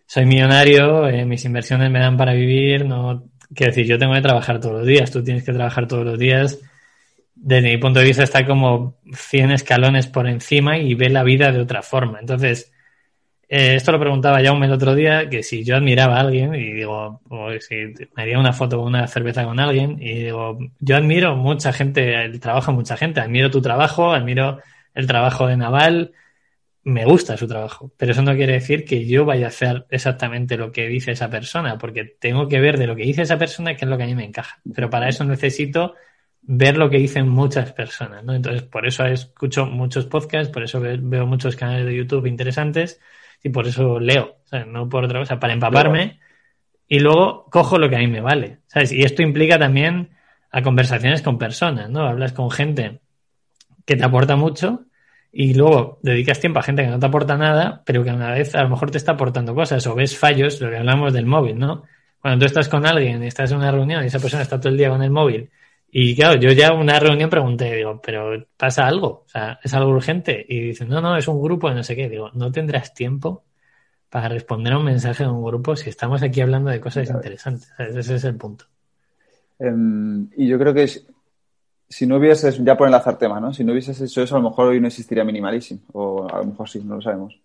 soy 0.06 0.26
millonario, 0.26 1.08
eh, 1.08 1.26
mis 1.26 1.44
inversiones 1.44 1.92
me 1.92 2.00
dan 2.00 2.16
para 2.18 2.34
vivir, 2.34 2.86
no 2.86 3.26
quiero 3.54 3.72
decir, 3.72 3.86
yo 3.86 3.98
tengo 3.98 4.14
que 4.14 4.22
trabajar 4.22 4.60
todos 4.62 4.80
los 4.80 4.88
días, 4.88 5.12
tú 5.12 5.24
tienes 5.24 5.44
que 5.44 5.52
trabajar 5.52 5.88
todos 5.88 6.06
los 6.06 6.18
días, 6.18 6.60
desde 7.36 7.72
mi 7.72 7.78
punto 7.78 8.00
de 8.00 8.06
vista, 8.06 8.24
está 8.24 8.46
como 8.46 9.00
100 9.14 9.52
escalones 9.52 10.08
por 10.08 10.28
encima 10.28 10.78
y 10.78 10.94
ve 10.94 11.10
la 11.10 11.24
vida 11.24 11.52
de 11.52 11.60
otra 11.60 11.82
forma. 11.82 12.20
Entonces, 12.20 12.71
eh, 13.54 13.76
esto 13.76 13.92
lo 13.92 14.00
preguntaba 14.00 14.42
Jaume 14.42 14.66
el 14.66 14.72
otro 14.72 14.96
día, 14.96 15.28
que 15.30 15.44
si 15.44 15.66
yo 15.66 15.76
admiraba 15.76 16.16
a 16.16 16.22
alguien, 16.22 16.56
y 16.56 16.72
digo, 16.72 17.20
o 17.28 17.52
si 17.60 17.76
me 18.16 18.24
haría 18.24 18.40
una 18.40 18.54
foto 18.54 18.82
o 18.82 18.86
una 18.88 19.06
cerveza 19.08 19.44
con 19.44 19.60
alguien, 19.60 19.98
y 20.02 20.24
digo, 20.24 20.58
yo 20.80 20.96
admiro 20.96 21.36
mucha 21.36 21.74
gente, 21.74 22.24
el 22.24 22.40
trabajo 22.40 22.72
de 22.72 22.78
mucha 22.78 22.96
gente, 22.96 23.20
admiro 23.20 23.52
tu 23.52 23.62
trabajo, 23.62 24.14
admiro 24.14 24.62
el 24.94 25.06
trabajo 25.06 25.48
de 25.48 25.58
Naval, 25.58 26.14
me 26.86 27.04
gusta 27.04 27.36
su 27.36 27.46
trabajo, 27.46 27.92
pero 27.98 28.14
eso 28.14 28.22
no 28.22 28.34
quiere 28.38 28.54
decir 28.54 28.86
que 28.86 29.06
yo 29.06 29.26
vaya 29.26 29.48
a 29.48 29.50
hacer 29.50 29.86
exactamente 29.90 30.56
lo 30.56 30.72
que 30.72 30.88
dice 30.88 31.12
esa 31.12 31.30
persona, 31.30 31.78
porque 31.78 32.06
tengo 32.06 32.48
que 32.48 32.62
ver 32.62 32.78
de 32.78 32.88
lo 32.88 32.96
que 32.96 33.04
dice 33.04 33.24
esa 33.24 33.38
persona 33.38 33.76
qué 33.76 33.84
es 33.84 33.92
lo 33.92 33.98
que 33.98 34.04
a 34.04 34.08
mí 34.08 34.16
me 34.16 34.24
encaja. 34.24 34.62
Pero 34.74 34.90
para 34.90 35.10
eso 35.10 35.26
necesito 35.26 35.96
ver 36.42 36.78
lo 36.78 36.90
que 36.90 37.00
dicen 37.00 37.28
muchas 37.28 37.74
personas, 37.74 38.24
¿no? 38.24 38.34
Entonces, 38.34 38.64
por 38.64 38.88
eso 38.88 39.06
escucho 39.06 39.66
muchos 39.66 40.06
podcasts, 40.06 40.54
por 40.54 40.64
eso 40.64 40.80
veo 40.80 41.26
muchos 41.28 41.58
canales 41.58 41.86
de 41.86 41.98
YouTube 41.98 42.28
interesantes 42.28 43.02
y 43.44 43.50
por 43.50 43.68
eso 43.68 44.00
leo. 44.00 44.38
No 44.68 44.90
por 44.90 45.06
otra 45.06 45.20
cosa, 45.20 45.40
para 45.40 45.54
empaparme 45.54 46.20
y 46.88 47.00
luego 47.00 47.46
cojo 47.50 47.78
lo 47.78 47.90
que 47.90 47.96
a 47.96 48.00
mí 48.00 48.08
me 48.08 48.20
vale, 48.20 48.60
¿sabes? 48.68 48.92
Y 48.92 49.04
esto 49.04 49.22
implica 49.22 49.58
también 49.58 50.10
a 50.52 50.62
conversaciones 50.62 51.22
con 51.22 51.38
personas, 51.38 51.90
¿no? 51.90 52.06
Hablas 52.06 52.34
con 52.34 52.52
gente 52.52 53.00
que 53.86 53.96
te 53.96 54.04
aporta 54.04 54.36
mucho 54.36 54.82
y 55.32 55.54
luego 55.54 56.00
dedicas 56.02 56.42
tiempo 56.42 56.60
a 56.60 56.64
gente 56.64 56.84
que 56.84 56.90
no 56.90 57.00
te 57.00 57.06
aporta 57.06 57.38
nada, 57.38 57.82
pero 57.86 58.04
que 58.04 58.10
a 58.10 58.14
una 58.14 58.32
vez 58.32 58.54
a 58.56 58.64
lo 58.64 58.70
mejor 58.70 58.92
te 58.92 58.98
está 58.98 59.14
aportando 59.14 59.56
cosas 59.56 59.88
o 59.88 59.96
ves 59.96 60.18
fallos, 60.18 60.60
lo 60.60 60.70
que 60.70 60.78
hablamos 60.78 61.14
del 61.14 61.26
móvil, 61.26 61.58
¿no? 61.58 61.84
Cuando 62.20 62.40
tú 62.40 62.46
estás 62.48 62.68
con 62.68 62.86
alguien 62.86 63.24
y 63.24 63.28
estás 63.28 63.52
en 63.52 63.60
una 63.60 63.72
reunión 63.72 64.04
y 64.04 64.08
esa 64.08 64.20
persona 64.20 64.44
está 64.44 64.60
todo 64.60 64.70
el 64.70 64.78
día 64.78 64.90
con 64.90 65.02
el 65.02 65.12
móvil 65.12 65.50
y 65.94 66.16
claro, 66.16 66.40
yo 66.40 66.52
ya 66.54 66.68
en 66.68 66.80
una 66.80 67.00
reunión 67.00 67.30
pregunté, 67.30 67.76
digo, 67.76 68.02
pero 68.02 68.46
pasa 68.56 68.88
algo, 68.88 69.26
o 69.26 69.28
sea, 69.28 69.60
es 69.62 69.74
algo 69.74 69.92
urgente. 69.92 70.46
Y 70.48 70.62
dicen, 70.68 70.88
no, 70.88 71.02
no, 71.02 71.18
es 71.18 71.28
un 71.28 71.42
grupo 71.42 71.68
de 71.68 71.76
no 71.76 71.84
sé 71.84 71.98
qué. 71.98 72.08
Digo, 72.08 72.32
no 72.34 72.50
tendrás 72.50 72.94
tiempo 72.94 73.44
para 74.10 74.30
responder 74.30 74.74
a 74.74 74.78
un 74.78 74.86
mensaje 74.86 75.24
de 75.24 75.30
un 75.30 75.44
grupo 75.44 75.76
si 75.76 75.90
estamos 75.90 76.24
aquí 76.24 76.40
hablando 76.40 76.70
de 76.70 76.80
cosas 76.80 77.10
interesantes. 77.10 77.74
Ese 77.78 78.16
es 78.16 78.24
el 78.24 78.36
punto. 78.36 78.66
Em, 79.60 80.30
y 80.38 80.48
yo 80.48 80.58
creo 80.58 80.74
que 80.74 80.84
es, 80.84 81.06
si 81.90 82.08
no 82.08 82.18
hubieses, 82.18 82.64
ya 82.64 82.78
por 82.78 82.88
enlazar 82.88 83.18
tema, 83.18 83.42
¿no? 83.42 83.54
Si 83.54 83.66
no 83.66 83.74
hubieses 83.74 84.00
hecho 84.00 84.24
eso, 84.24 84.38
a 84.38 84.40
lo 84.40 84.50
mejor 84.50 84.68
hoy 84.68 84.80
no 84.80 84.88
existiría 84.88 85.26
Minimalism. 85.26 85.76
O 85.92 86.26
a 86.34 86.38
lo 86.38 86.46
mejor 86.46 86.70
sí, 86.70 86.82
no 86.86 86.96
lo 86.96 87.02
sabemos. 87.02 87.38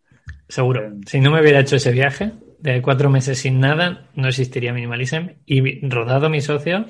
Seguro. 0.48 0.86
Eh, 0.86 0.92
si 1.04 1.20
no 1.20 1.32
me 1.32 1.40
hubiera 1.40 1.58
hecho 1.58 1.74
ese 1.74 1.90
viaje 1.90 2.30
de 2.60 2.80
cuatro 2.80 3.10
meses 3.10 3.40
sin 3.40 3.58
nada, 3.58 4.06
no 4.14 4.28
existiría 4.28 4.72
Minimalism. 4.72 5.30
Y 5.46 5.88
Rodado, 5.88 6.30
mi 6.30 6.40
socio, 6.40 6.86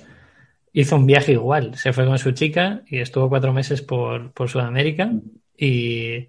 hizo 0.81 0.97
un 0.97 1.07
viaje 1.07 1.33
igual. 1.33 1.74
Se 1.74 1.93
fue 1.95 2.07
con 2.07 2.18
su 2.18 2.33
chica 2.33 2.83
y 2.87 2.99
estuvo 2.99 3.31
cuatro 3.31 3.53
meses 3.53 3.81
por, 3.81 4.31
por 4.33 4.51
Sudamérica 4.51 5.11
y, 5.57 6.29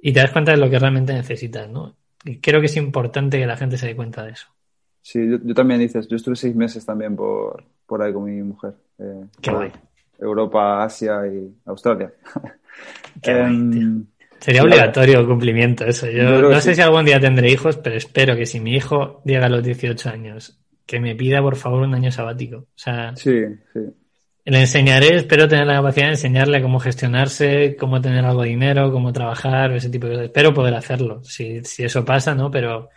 y, 0.00 0.12
te 0.12 0.20
das 0.20 0.30
cuenta 0.30 0.52
de 0.52 0.56
lo 0.56 0.70
que 0.70 0.78
realmente 0.78 1.12
necesitas, 1.12 1.68
¿no? 1.68 1.94
Y 2.24 2.38
creo 2.38 2.60
que 2.60 2.66
es 2.66 2.76
importante 2.78 3.38
que 3.38 3.46
la 3.46 3.58
gente 3.58 3.76
se 3.76 3.86
dé 3.86 3.94
cuenta 3.94 4.24
de 4.24 4.32
eso. 4.32 4.48
Sí, 5.02 5.20
yo, 5.28 5.54
también 5.54 5.80
dices, 5.80 6.08
yo 6.08 6.16
estuve 6.16 6.34
seis 6.34 6.56
meses 6.56 6.86
también 6.86 7.14
por, 7.14 7.62
por 7.86 8.00
ahí 8.00 8.10
con 8.14 8.24
mi 8.24 8.42
mujer. 8.42 8.72
Eh, 8.98 9.26
Qué 9.42 9.50
guay. 9.50 9.70
Europa, 10.18 10.82
Asia 10.82 11.26
y 11.26 11.54
Australia. 11.66 12.10
Em, 13.22 14.06
Sería 14.40 14.64
obligatorio 14.64 15.24
cumplimiento 15.26 15.84
eso. 15.84 16.10
Yo, 16.10 16.42
no 16.42 16.60
sé 16.60 16.74
si 16.74 16.80
algún 16.80 17.04
día 17.04 17.20
tendré 17.20 17.50
hijos, 17.52 17.76
pero 17.76 17.96
espero 17.96 18.34
que 18.34 18.46
si 18.46 18.58
mi 18.58 18.74
hijo 18.74 19.22
llega 19.24 19.46
a 19.46 19.48
los 19.48 19.62
18 19.62 20.10
años, 20.10 20.58
que 20.86 21.00
me 21.00 21.14
pida 21.14 21.40
por 21.40 21.56
favor 21.56 21.82
un 21.82 21.94
año 21.94 22.10
sabático. 22.10 22.56
O 22.56 22.66
sea, 22.74 23.14
sí, 23.16 23.42
sí. 23.72 23.80
le 24.44 24.60
enseñaré, 24.60 25.16
espero 25.16 25.48
tener 25.48 25.66
la 25.66 25.76
capacidad 25.76 26.06
de 26.06 26.12
enseñarle 26.12 26.62
cómo 26.62 26.80
gestionarse, 26.80 27.76
cómo 27.78 28.00
tener 28.00 28.24
algo 28.24 28.42
de 28.42 28.50
dinero, 28.50 28.92
cómo 28.92 29.12
trabajar, 29.12 29.72
ese 29.72 29.90
tipo 29.90 30.06
de 30.06 30.12
cosas. 30.12 30.26
Espero 30.26 30.54
poder 30.54 30.74
hacerlo, 30.74 31.22
si, 31.24 31.64
si 31.64 31.84
eso 31.84 32.04
pasa, 32.04 32.34
¿no? 32.34 32.50
Pero, 32.50 32.90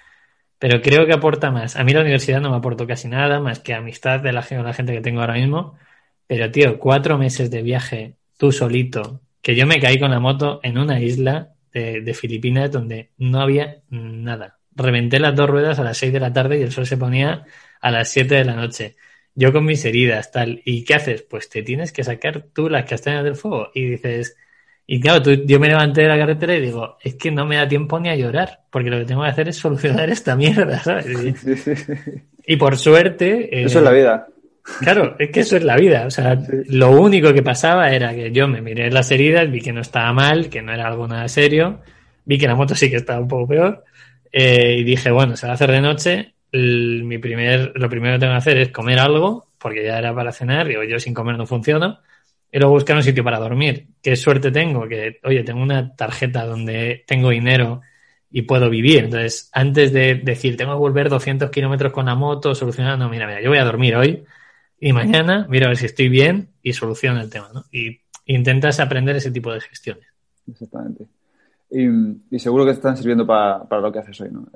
pero 0.60 0.82
creo 0.82 1.06
que 1.06 1.14
aporta 1.14 1.52
más. 1.52 1.76
A 1.76 1.84
mí 1.84 1.94
la 1.94 2.02
universidad 2.02 2.42
no 2.42 2.52
me 2.52 2.58
aportó 2.58 2.86
casi 2.88 3.08
nada, 3.08 3.40
más 3.40 3.60
que 3.60 3.74
amistad 3.74 4.20
de 4.20 4.32
la, 4.32 4.46
la 4.50 4.74
gente 4.74 4.94
que 4.94 5.02
tengo 5.02 5.22
ahora 5.22 5.36
mismo 5.36 5.76
pero, 6.28 6.52
tío, 6.52 6.78
cuatro 6.78 7.18
meses 7.18 7.50
de 7.50 7.62
viaje, 7.62 8.18
tú 8.38 8.52
solito, 8.52 9.22
que 9.42 9.56
yo 9.56 9.66
me 9.66 9.80
caí 9.80 9.98
con 9.98 10.12
la 10.12 10.20
moto 10.20 10.60
en 10.62 10.78
una 10.78 11.00
isla 11.00 11.54
de, 11.74 12.14
Filipinas 12.14 12.72
donde 12.72 13.12
no 13.18 13.40
había 13.40 13.82
nada. 13.90 14.58
Reventé 14.76 15.20
las 15.20 15.36
dos 15.36 15.50
ruedas 15.50 15.80
a 15.80 15.84
las 15.84 15.98
seis 15.98 16.12
de 16.12 16.20
la 16.20 16.34
tarde 16.34 16.60
y 16.60 16.64
el 16.64 16.72
sol 16.72 16.86
se 16.86 16.98
ponía 16.98 17.46
a 17.82 17.92
las 17.92 18.10
siete 18.10 18.36
de 18.36 18.46
la 18.46 18.56
noche. 18.56 18.96
Yo 19.36 19.54
con 19.54 19.66
mis 19.66 19.86
heridas, 19.86 20.32
tal. 20.32 20.62
¿Y 20.66 20.84
qué 20.84 20.96
haces? 20.96 21.22
Pues 21.22 21.50
te 21.50 21.62
tienes 21.62 21.92
que 21.92 22.04
sacar 22.04 22.46
tú 22.54 22.70
las 22.70 22.86
castañas 22.86 23.24
del 23.24 23.36
fuego. 23.36 23.70
Y 23.74 23.86
dices, 23.86 24.36
y 24.90 25.02
claro, 25.02 25.22
tú, 25.22 25.32
yo 25.46 25.60
me 25.60 25.68
levanté 25.68 26.02
de 26.02 26.08
la 26.08 26.18
carretera 26.18 26.56
y 26.56 26.62
digo, 26.62 26.98
es 27.04 27.16
que 27.16 27.30
no 27.30 27.46
me 27.46 27.58
da 27.58 27.68
tiempo 27.68 28.00
ni 28.00 28.08
a 28.08 28.16
llorar, 28.16 28.62
porque 28.72 28.90
lo 28.90 28.98
que 29.00 29.06
tengo 29.06 29.22
que 29.22 29.30
hacer 29.30 29.50
es 29.50 29.58
solucionar 29.58 30.10
esta 30.12 30.36
mierda, 30.36 30.80
¿sabes? 30.80 31.36
Y, 32.46 32.56
por 32.56 32.78
suerte... 32.78 33.64
Eso 33.64 33.80
es 33.80 33.84
la 33.84 33.92
vida. 33.92 34.28
Claro, 34.80 35.16
es 35.20 35.30
que 35.30 35.42
eso 35.42 35.58
es 35.58 35.64
la 35.64 35.76
vida. 35.76 36.06
O 36.08 36.12
sea, 36.12 36.42
lo 36.68 36.92
único 36.92 37.34
que 37.34 37.44
pasaba 37.44 37.92
era 37.92 38.14
que 38.14 38.32
yo 38.32 38.48
me 38.48 38.62
miré 38.62 38.90
las 38.90 39.12
heridas, 39.12 39.52
vi 39.52 39.60
que 39.60 39.74
no 39.74 39.82
estaba 39.82 40.14
mal, 40.14 40.50
que 40.50 40.62
no 40.62 40.74
era 40.74 40.88
algo 40.88 41.08
nada 41.08 41.28
serio, 41.28 41.82
vi 42.24 42.38
que 42.38 42.48
la 42.48 42.56
moto 42.56 42.74
sí 42.74 42.90
que 42.90 42.96
estaba 42.96 43.20
un 43.20 43.28
poco 43.28 43.48
peor, 43.48 43.84
eh, 44.32 44.78
y 44.80 44.84
dije, 44.84 45.12
bueno, 45.12 45.36
se 45.36 45.48
va 45.48 45.52
a 45.52 45.56
hacer 45.56 45.72
de 45.72 45.82
noche. 45.82 46.34
Mi 46.52 47.18
primer, 47.18 47.74
lo 47.76 47.90
primero 47.90 48.16
que 48.16 48.20
tengo 48.20 48.34
que 48.34 48.38
hacer 48.38 48.58
es 48.58 48.70
comer 48.70 49.00
algo, 49.00 49.48
porque 49.58 49.84
ya 49.84 49.98
era 49.98 50.14
para 50.14 50.32
cenar, 50.32 50.68
digo, 50.68 50.84
yo 50.84 51.00
sin 51.00 51.14
comer 51.14 51.38
no 51.38 51.46
funciono, 51.46 52.00
y 52.52 52.60
luego 52.60 52.74
buscar 52.74 52.96
un 52.96 53.04
sitio 53.04 53.24
para 53.24 53.40
dormir. 53.40 53.88
Qué 54.02 54.16
suerte 54.16 54.52
tengo, 54.52 54.88
que, 54.88 55.20
oye, 55.24 55.44
tengo 55.44 55.62
una 55.62 55.96
tarjeta 55.96 56.46
donde 56.46 57.04
tengo 57.06 57.30
dinero 57.30 57.82
y 58.32 58.44
puedo 58.44 58.70
vivir. 58.70 59.06
Entonces, 59.06 59.50
antes 59.54 59.92
de 59.92 60.16
decir, 60.16 60.56
tengo 60.58 60.74
que 60.74 60.80
volver 60.80 61.10
200 61.10 61.50
kilómetros 61.50 61.92
con 61.92 62.06
la 62.06 62.16
moto, 62.16 62.56
solucionando, 62.56 63.10
mira, 63.10 63.28
mira, 63.28 63.42
yo 63.42 63.50
voy 63.50 63.60
a 63.60 63.66
dormir 63.66 63.96
hoy 63.96 64.24
y 64.80 64.94
mañana 64.94 65.48
mira 65.50 65.66
a 65.66 65.70
ver 65.70 65.78
si 65.78 65.88
estoy 65.88 66.08
bien 66.08 66.50
y 66.62 66.74
soluciona 66.74 67.22
el 67.22 67.30
tema, 67.30 67.50
¿no? 67.54 67.66
Y 67.72 68.02
intentas 68.26 68.80
aprender 68.80 69.16
ese 69.16 69.32
tipo 69.32 69.52
de 69.52 69.62
gestiones. 69.62 70.06
Exactamente. 70.50 71.06
Y, 71.70 72.40
seguro 72.40 72.64
que 72.64 72.72
te 72.72 72.78
están 72.78 72.96
sirviendo 72.96 73.26
para, 73.28 73.82
lo 73.82 73.92
que 73.92 74.00
haces 74.00 74.22
hoy, 74.22 74.30
¿no? 74.32 74.48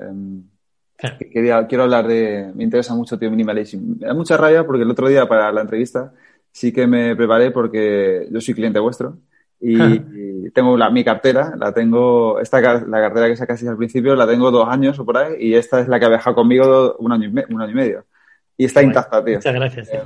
Em, 1.02 1.68
quiero 1.68 1.84
hablar 1.84 2.08
de... 2.08 2.52
Me 2.56 2.64
interesa 2.64 2.94
mucho, 2.96 3.18
tío, 3.18 3.30
minimalism. 3.32 4.00
Me 4.00 4.08
da 4.08 4.14
mucha 4.14 4.38
rabia 4.38 4.66
porque 4.66 4.84
el 4.84 4.92
otro 4.92 5.08
día 5.08 5.28
para 5.28 5.52
la 5.52 5.62
entrevista 5.62 6.14
sí 6.52 6.72
que 6.72 6.86
me 6.88 7.16
preparé 7.16 7.52
porque 7.52 8.28
yo 8.30 8.42
soy 8.42 8.54
cliente 8.54 8.80
vuestro 8.80 9.18
y, 9.60 10.50
tengo 10.52 10.76
la, 10.76 10.90
mi 10.90 11.04
cartera, 11.04 11.54
la 11.58 11.72
tengo, 11.72 12.40
esta 12.40 12.60
la 12.60 13.00
cartera 13.00 13.28
que 13.28 13.38
sacaste 13.38 13.70
al 13.70 13.78
principio, 13.78 14.16
la 14.16 14.28
tengo 14.28 14.50
dos 14.50 14.68
años 14.68 14.98
o 15.00 15.06
por 15.06 15.18
ahí 15.18 15.36
y 15.40 15.54
esta 15.54 15.80
es 15.80 15.88
la 15.88 16.00
que 16.00 16.06
ha 16.06 16.10
viajado 16.10 16.36
conmigo 16.36 16.96
un 16.98 17.12
año 17.12 17.30
un 17.30 17.62
año 17.62 17.72
y 17.72 17.76
medio 17.76 18.06
y 18.62 18.66
está 18.66 18.84
intacta, 18.84 19.26
tío. 19.26 19.38
Muchas 19.38 19.56
gracias. 19.56 19.90
Eh, 19.92 20.04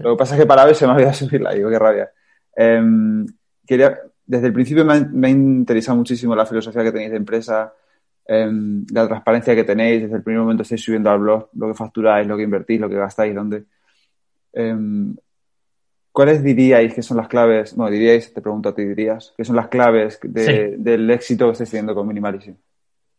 lo 0.00 0.10
que 0.10 0.18
pasa 0.18 0.34
es 0.34 0.40
que 0.42 0.46
para 0.46 0.66
ver 0.66 0.74
se 0.74 0.86
me 0.86 0.92
había 0.92 1.12
subirla, 1.14 1.54
digo, 1.54 1.70
qué 1.70 1.78
rabia. 1.78 2.10
Em, 2.54 3.26
quería, 3.66 3.98
desde 4.26 4.48
el 4.48 4.52
principio 4.52 4.84
me 4.84 5.26
ha, 5.26 5.30
interesado 5.30 5.96
muchísimo 5.96 6.36
la 6.36 6.44
filosofía 6.44 6.82
que 6.82 6.92
tenéis 6.92 7.12
de 7.12 7.16
empresa, 7.16 7.72
em, 8.28 8.84
la 8.92 9.06
transparencia 9.06 9.54
que 9.54 9.64
tenéis, 9.64 10.02
desde 10.02 10.16
el 10.16 10.22
primer 10.22 10.42
momento 10.42 10.62
estáis 10.62 10.82
subiendo 10.82 11.10
al 11.10 11.18
blog 11.18 11.48
lo 11.54 11.68
que 11.68 11.74
facturáis, 11.74 12.26
lo 12.26 12.36
que 12.36 12.42
invertís, 12.42 12.80
lo 12.80 12.88
que 12.88 12.96
gastáis, 12.96 13.34
dónde. 13.34 13.64
Em, 14.52 15.14
¿Cuáles 16.12 16.42
diríais 16.42 16.94
que 16.94 17.02
son 17.02 17.18
las 17.18 17.28
claves? 17.28 17.76
No, 17.76 17.90
diríais, 17.90 18.32
te 18.32 18.40
pregunto 18.40 18.70
a 18.70 18.74
ti, 18.74 18.84
dirías, 18.84 19.34
que 19.36 19.44
son 19.44 19.54
las 19.54 19.68
claves 19.68 20.18
del 20.22 21.10
éxito 21.10 21.44
que 21.46 21.52
estáis 21.52 21.70
teniendo 21.70 21.94
con 21.94 22.08
Minimalism? 22.08 22.54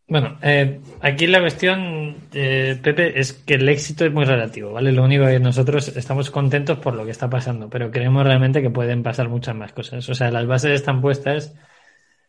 Bueno, 0.08 0.38
eh, 0.42 0.80
aquí 1.02 1.26
la 1.26 1.40
cuestión, 1.40 2.16
eh, 2.32 2.76
Pepe, 2.82 3.20
es 3.20 3.34
que 3.34 3.54
el 3.54 3.68
éxito 3.68 4.06
es 4.06 4.12
muy 4.12 4.24
relativo, 4.24 4.72
¿vale? 4.72 4.90
Lo 4.90 5.04
único 5.04 5.26
que 5.26 5.38
nosotros 5.38 5.96
estamos 5.96 6.30
contentos 6.30 6.78
por 6.78 6.94
lo 6.94 7.04
que 7.04 7.10
está 7.10 7.28
pasando, 7.28 7.68
pero 7.68 7.90
creemos 7.90 8.24
realmente 8.24 8.62
que 8.62 8.70
pueden 8.70 9.02
pasar 9.02 9.28
muchas 9.28 9.54
más 9.54 9.72
cosas. 9.72 10.08
O 10.08 10.14
sea, 10.14 10.30
las 10.30 10.46
bases 10.46 10.72
están 10.72 11.02
puestas 11.02 11.54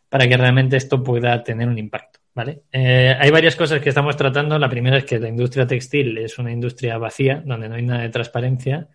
para 0.10 0.28
que 0.28 0.36
realmente 0.36 0.76
esto 0.76 1.02
pueda 1.04 1.42
tener 1.44 1.70
un 1.70 1.78
impacto, 1.80 2.19
¿vale? 2.40 2.64
Eh, 2.72 3.14
hay 3.20 3.32
varias 3.32 3.58
cosas 3.58 3.82
que 3.82 3.90
estamos 3.90 4.16
tratando. 4.16 4.58
La 4.58 4.70
primera 4.70 4.98
es 4.98 5.04
que 5.04 5.20
la 5.20 5.28
industria 5.28 5.68
textil 5.68 6.18
es 6.20 6.40
una 6.40 6.54
industria 6.54 6.98
vacía, 6.98 7.44
donde 7.46 7.68
no 7.68 7.76
hay 7.76 7.82
nada 7.82 8.04
de 8.04 8.10
transparencia, 8.10 8.88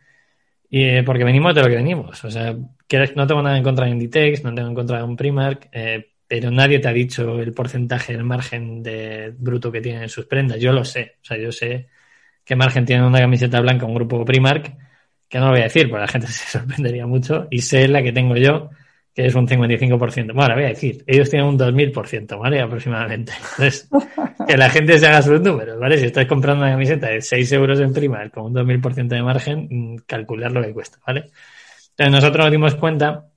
y, 0.70 1.03
porque 1.03 1.24
venimos 1.24 1.55
de 1.55 1.61
lo 1.61 1.68
que 1.68 1.76
venimos. 1.76 2.24
O 2.24 2.30
sea, 2.30 2.55
no 2.55 3.26
tengo 3.26 3.42
nada 3.42 3.59
en 3.59 3.62
contra 3.62 3.84
de 3.84 3.90
Inditex, 3.90 4.45
no 4.45 4.55
tengo 4.55 4.68
en 4.68 4.74
contra 4.74 4.97
de 4.97 5.05
un 5.05 5.14
Primark, 5.14 5.68
pero 6.26 6.51
nadie 6.51 6.78
te 6.78 6.88
ha 6.88 6.92
dicho 6.92 7.38
el 7.38 7.53
porcentaje 7.53 8.14
del 8.14 8.24
margen 8.24 8.82
de 8.82 9.34
bruto 9.36 9.70
que 9.70 9.82
tienen 9.82 10.09
sus 10.09 10.24
prendas. 10.24 10.59
Yo 10.59 10.72
lo 10.72 10.82
sé. 10.82 11.16
O 11.20 11.24
sea, 11.26 11.36
yo 11.36 11.53
sé 11.53 11.88
qué 12.45 12.57
margen 12.57 12.86
tiene 12.86 13.07
una 13.07 13.18
camiseta 13.20 13.61
blanca 13.61 13.84
un 13.84 13.95
grupo 13.95 14.24
Primark, 14.24 14.74
que 15.28 15.38
no 15.38 15.47
lo 15.47 15.51
voy 15.51 15.61
a 15.61 15.64
decir, 15.64 15.90
porque 15.90 16.01
la 16.01 16.09
gente 16.09 16.26
se 16.28 16.59
sorprendería 16.59 17.07
mucho, 17.07 17.47
y 17.51 17.61
sé 17.61 17.88
la 17.88 18.03
que 18.03 18.12
tengo 18.12 18.36
yo, 18.36 18.70
que 19.15 19.27
es 19.27 19.35
un 19.35 19.47
55%. 19.47 20.35
Bueno, 20.35 20.55
voy 20.55 20.65
a 20.65 20.69
decir, 20.69 21.05
ellos 21.07 21.31
tienen 21.31 21.49
un 21.49 21.59
2000%, 21.59 22.39
¿vale? 22.39 22.61
Aproximadamente. 22.61 23.33
Entonces, 23.37 23.89
que 24.49 24.57
la 24.57 24.69
gente 24.71 24.99
se 24.99 25.07
haga 25.07 25.23
sus 25.23 25.41
números, 25.41 25.79
¿vale? 25.79 25.99
Si 25.99 26.07
estás 26.07 26.27
comprando 26.27 26.65
una 26.65 26.73
camiseta 26.73 27.09
de 27.09 27.23
6 27.23 27.53
euros 27.53 27.79
en 27.79 27.93
Primark 27.93 28.33
con 28.33 28.47
un 28.47 28.55
2000% 28.55 29.09
de 29.09 29.23
margen, 29.23 29.69
mm, 29.71 29.97
calcular 30.07 30.51
lo 30.51 30.62
que 30.62 30.73
cuesta, 30.73 30.99
¿vale? 31.07 31.31
Entonces, 31.91 32.12
nosotros 32.12 32.45
nos 32.45 32.51
dimos 32.51 32.75
cuenta 32.75 33.29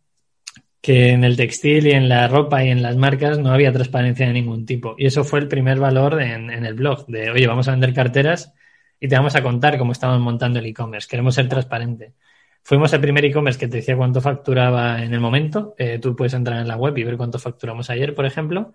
que 0.81 1.09
en 1.09 1.23
el 1.23 1.35
textil 1.37 1.87
y 1.87 1.91
en 1.91 2.09
la 2.09 2.27
ropa 2.27 2.63
y 2.63 2.69
en 2.69 2.81
las 2.81 2.95
marcas 2.95 3.39
no 3.39 3.51
había 3.51 3.71
transparencia 3.73 4.25
de 4.27 4.33
ningún 4.33 4.65
tipo. 4.65 4.95
Y 4.97 5.05
eso 5.05 5.23
fue 5.23 5.39
el 5.39 5.47
primer 5.47 5.79
valor 5.79 6.21
en, 6.21 6.49
el 6.49 6.73
blog, 6.73 7.05
de, 7.07 7.29
oye, 7.29 7.45
vamos 7.45 7.67
a 7.67 7.71
vender 7.71 7.93
carteras 7.93 8.53
y 8.99 9.07
te 9.07 9.15
vamos 9.15 9.35
a 9.35 9.43
contar 9.43 9.77
cómo 9.77 9.91
estamos 9.91 10.19
montando 10.19 10.59
el 10.59 10.65
e-commerce. 10.65 11.07
Queremos 11.07 11.35
ser 11.35 11.49
transparente. 11.49 12.13
Fuimos 12.67 12.91
el 12.91 12.99
primer 12.99 13.23
e-commerce 13.23 13.57
que 13.57 13.69
te 13.69 13.77
decía 13.77 13.95
cuánto 13.95 14.19
facturaba 14.19 15.01
en 15.01 15.13
el 15.13 15.21
momento. 15.21 15.73
Eh, 15.77 15.99
tú 15.99 16.17
puedes 16.17 16.33
entrar 16.33 16.59
en 16.59 16.67
la 16.67 16.75
web 16.75 16.97
y 16.97 17.05
ver 17.05 17.15
cuánto 17.15 17.39
facturamos 17.39 17.89
ayer, 17.89 18.13
por 18.13 18.25
ejemplo. 18.25 18.73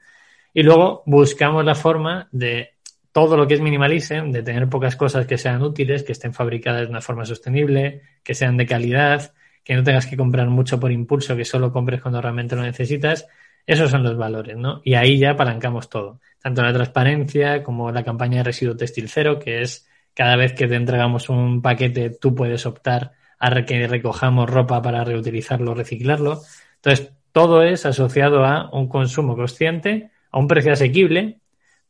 Y 0.54 0.62
luego 0.62 1.02
buscamos 1.04 1.62
la 1.62 1.74
forma 1.74 2.26
de 2.32 2.70
todo 3.12 3.36
lo 3.36 3.46
que 3.46 3.52
es 3.52 3.60
minimalism, 3.60 4.30
de 4.30 4.42
tener 4.42 4.66
pocas 4.70 4.96
cosas 4.96 5.26
que 5.26 5.36
sean 5.36 5.60
útiles, 5.60 6.04
que 6.04 6.12
estén 6.12 6.32
fabricadas 6.32 6.80
de 6.80 6.86
una 6.86 7.02
forma 7.02 7.26
sostenible, 7.26 8.00
que 8.24 8.34
sean 8.34 8.56
de 8.56 8.64
calidad, 8.64 9.34
que 9.62 9.74
no 9.74 9.84
tengas 9.84 10.06
que 10.06 10.16
comprar 10.16 10.48
mucho 10.48 10.80
por 10.80 10.90
impulso, 10.90 11.36
que 11.36 11.44
solo 11.44 11.70
compres 11.70 12.00
cuando 12.00 12.22
realmente 12.22 12.56
lo 12.56 12.62
necesitas. 12.62 13.28
Esos 13.66 13.90
son 13.90 14.04
los 14.04 14.16
valores, 14.16 14.56
¿no? 14.56 14.80
Y 14.84 14.94
ahí 14.94 15.18
ya 15.18 15.32
apalancamos 15.32 15.90
todo. 15.90 16.18
Tanto 16.40 16.62
la 16.62 16.72
transparencia 16.72 17.62
como 17.62 17.92
la 17.92 18.02
campaña 18.02 18.38
de 18.38 18.44
residuo 18.44 18.74
textil 18.74 19.10
cero, 19.10 19.38
que 19.38 19.60
es 19.60 19.86
cada 20.14 20.36
vez 20.36 20.54
que 20.54 20.66
te 20.66 20.76
entregamos 20.76 21.28
un 21.28 21.60
paquete, 21.60 22.08
tú 22.08 22.34
puedes 22.34 22.64
optar 22.64 23.20
a 23.42 23.64
que 23.64 23.88
recojamos 23.88 24.48
ropa 24.48 24.80
para 24.80 25.02
reutilizarlo, 25.02 25.74
reciclarlo. 25.74 26.40
Entonces, 26.76 27.12
todo 27.32 27.62
es 27.62 27.84
asociado 27.84 28.44
a 28.44 28.70
un 28.70 28.88
consumo 28.88 29.34
consciente, 29.34 30.10
a 30.30 30.38
un 30.38 30.46
precio 30.46 30.72
asequible, 30.72 31.38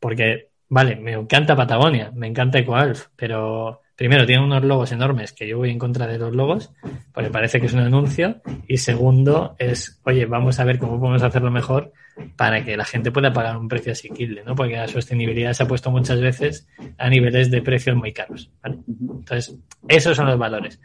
porque, 0.01 0.49
vale, 0.71 0.97
me 0.97 1.13
encanta 1.13 1.55
Patagonia, 1.55 2.11
me 2.15 2.27
encanta 2.27 2.59
EcoAlf, 2.59 3.09
pero 3.17 3.83
primero, 3.95 4.25
tiene 4.25 4.43
unos 4.43 4.65
logos 4.65 4.93
enormes 4.93 5.33
que 5.33 5.47
yo 5.47 5.59
voy 5.59 5.71
en 5.71 5.79
contra 5.79 6.07
de 6.07 6.19
los 6.19 6.35
logos, 6.35 6.73
porque 7.13 7.31
parece 7.31 7.61
que 7.61 7.67
es 7.67 7.75
un 7.75 7.81
anuncio. 7.81 8.41
Y 8.67 8.79
segundo, 8.79 9.55
es, 9.59 10.01
oye, 10.05 10.25
vamos 10.25 10.59
a 10.59 10.65
ver 10.65 10.79
cómo 10.79 10.99
podemos 10.99 11.23
hacerlo 11.23 11.51
mejor 11.51 11.93
para 12.37 12.65
que 12.65 12.77
la 12.77 12.85
gente 12.85 13.13
pueda 13.13 13.33
pagar 13.33 13.59
un 13.59 13.69
precio 13.69 13.93
asequible, 13.93 14.43
¿no? 14.45 14.55
Porque 14.55 14.75
la 14.75 14.89
sostenibilidad 14.89 15.53
se 15.53 15.63
ha 15.63 15.69
puesto 15.69 15.91
muchas 15.91 16.21
veces 16.21 16.67
a 16.99 17.09
niveles 17.11 17.51
de 17.51 17.63
precios 17.63 17.95
muy 17.95 18.13
caros, 18.13 18.51
¿vale? 18.63 18.79
Entonces, 18.89 19.55
esos 19.87 20.17
son 20.17 20.27
los 20.27 20.39
valores. 20.39 20.81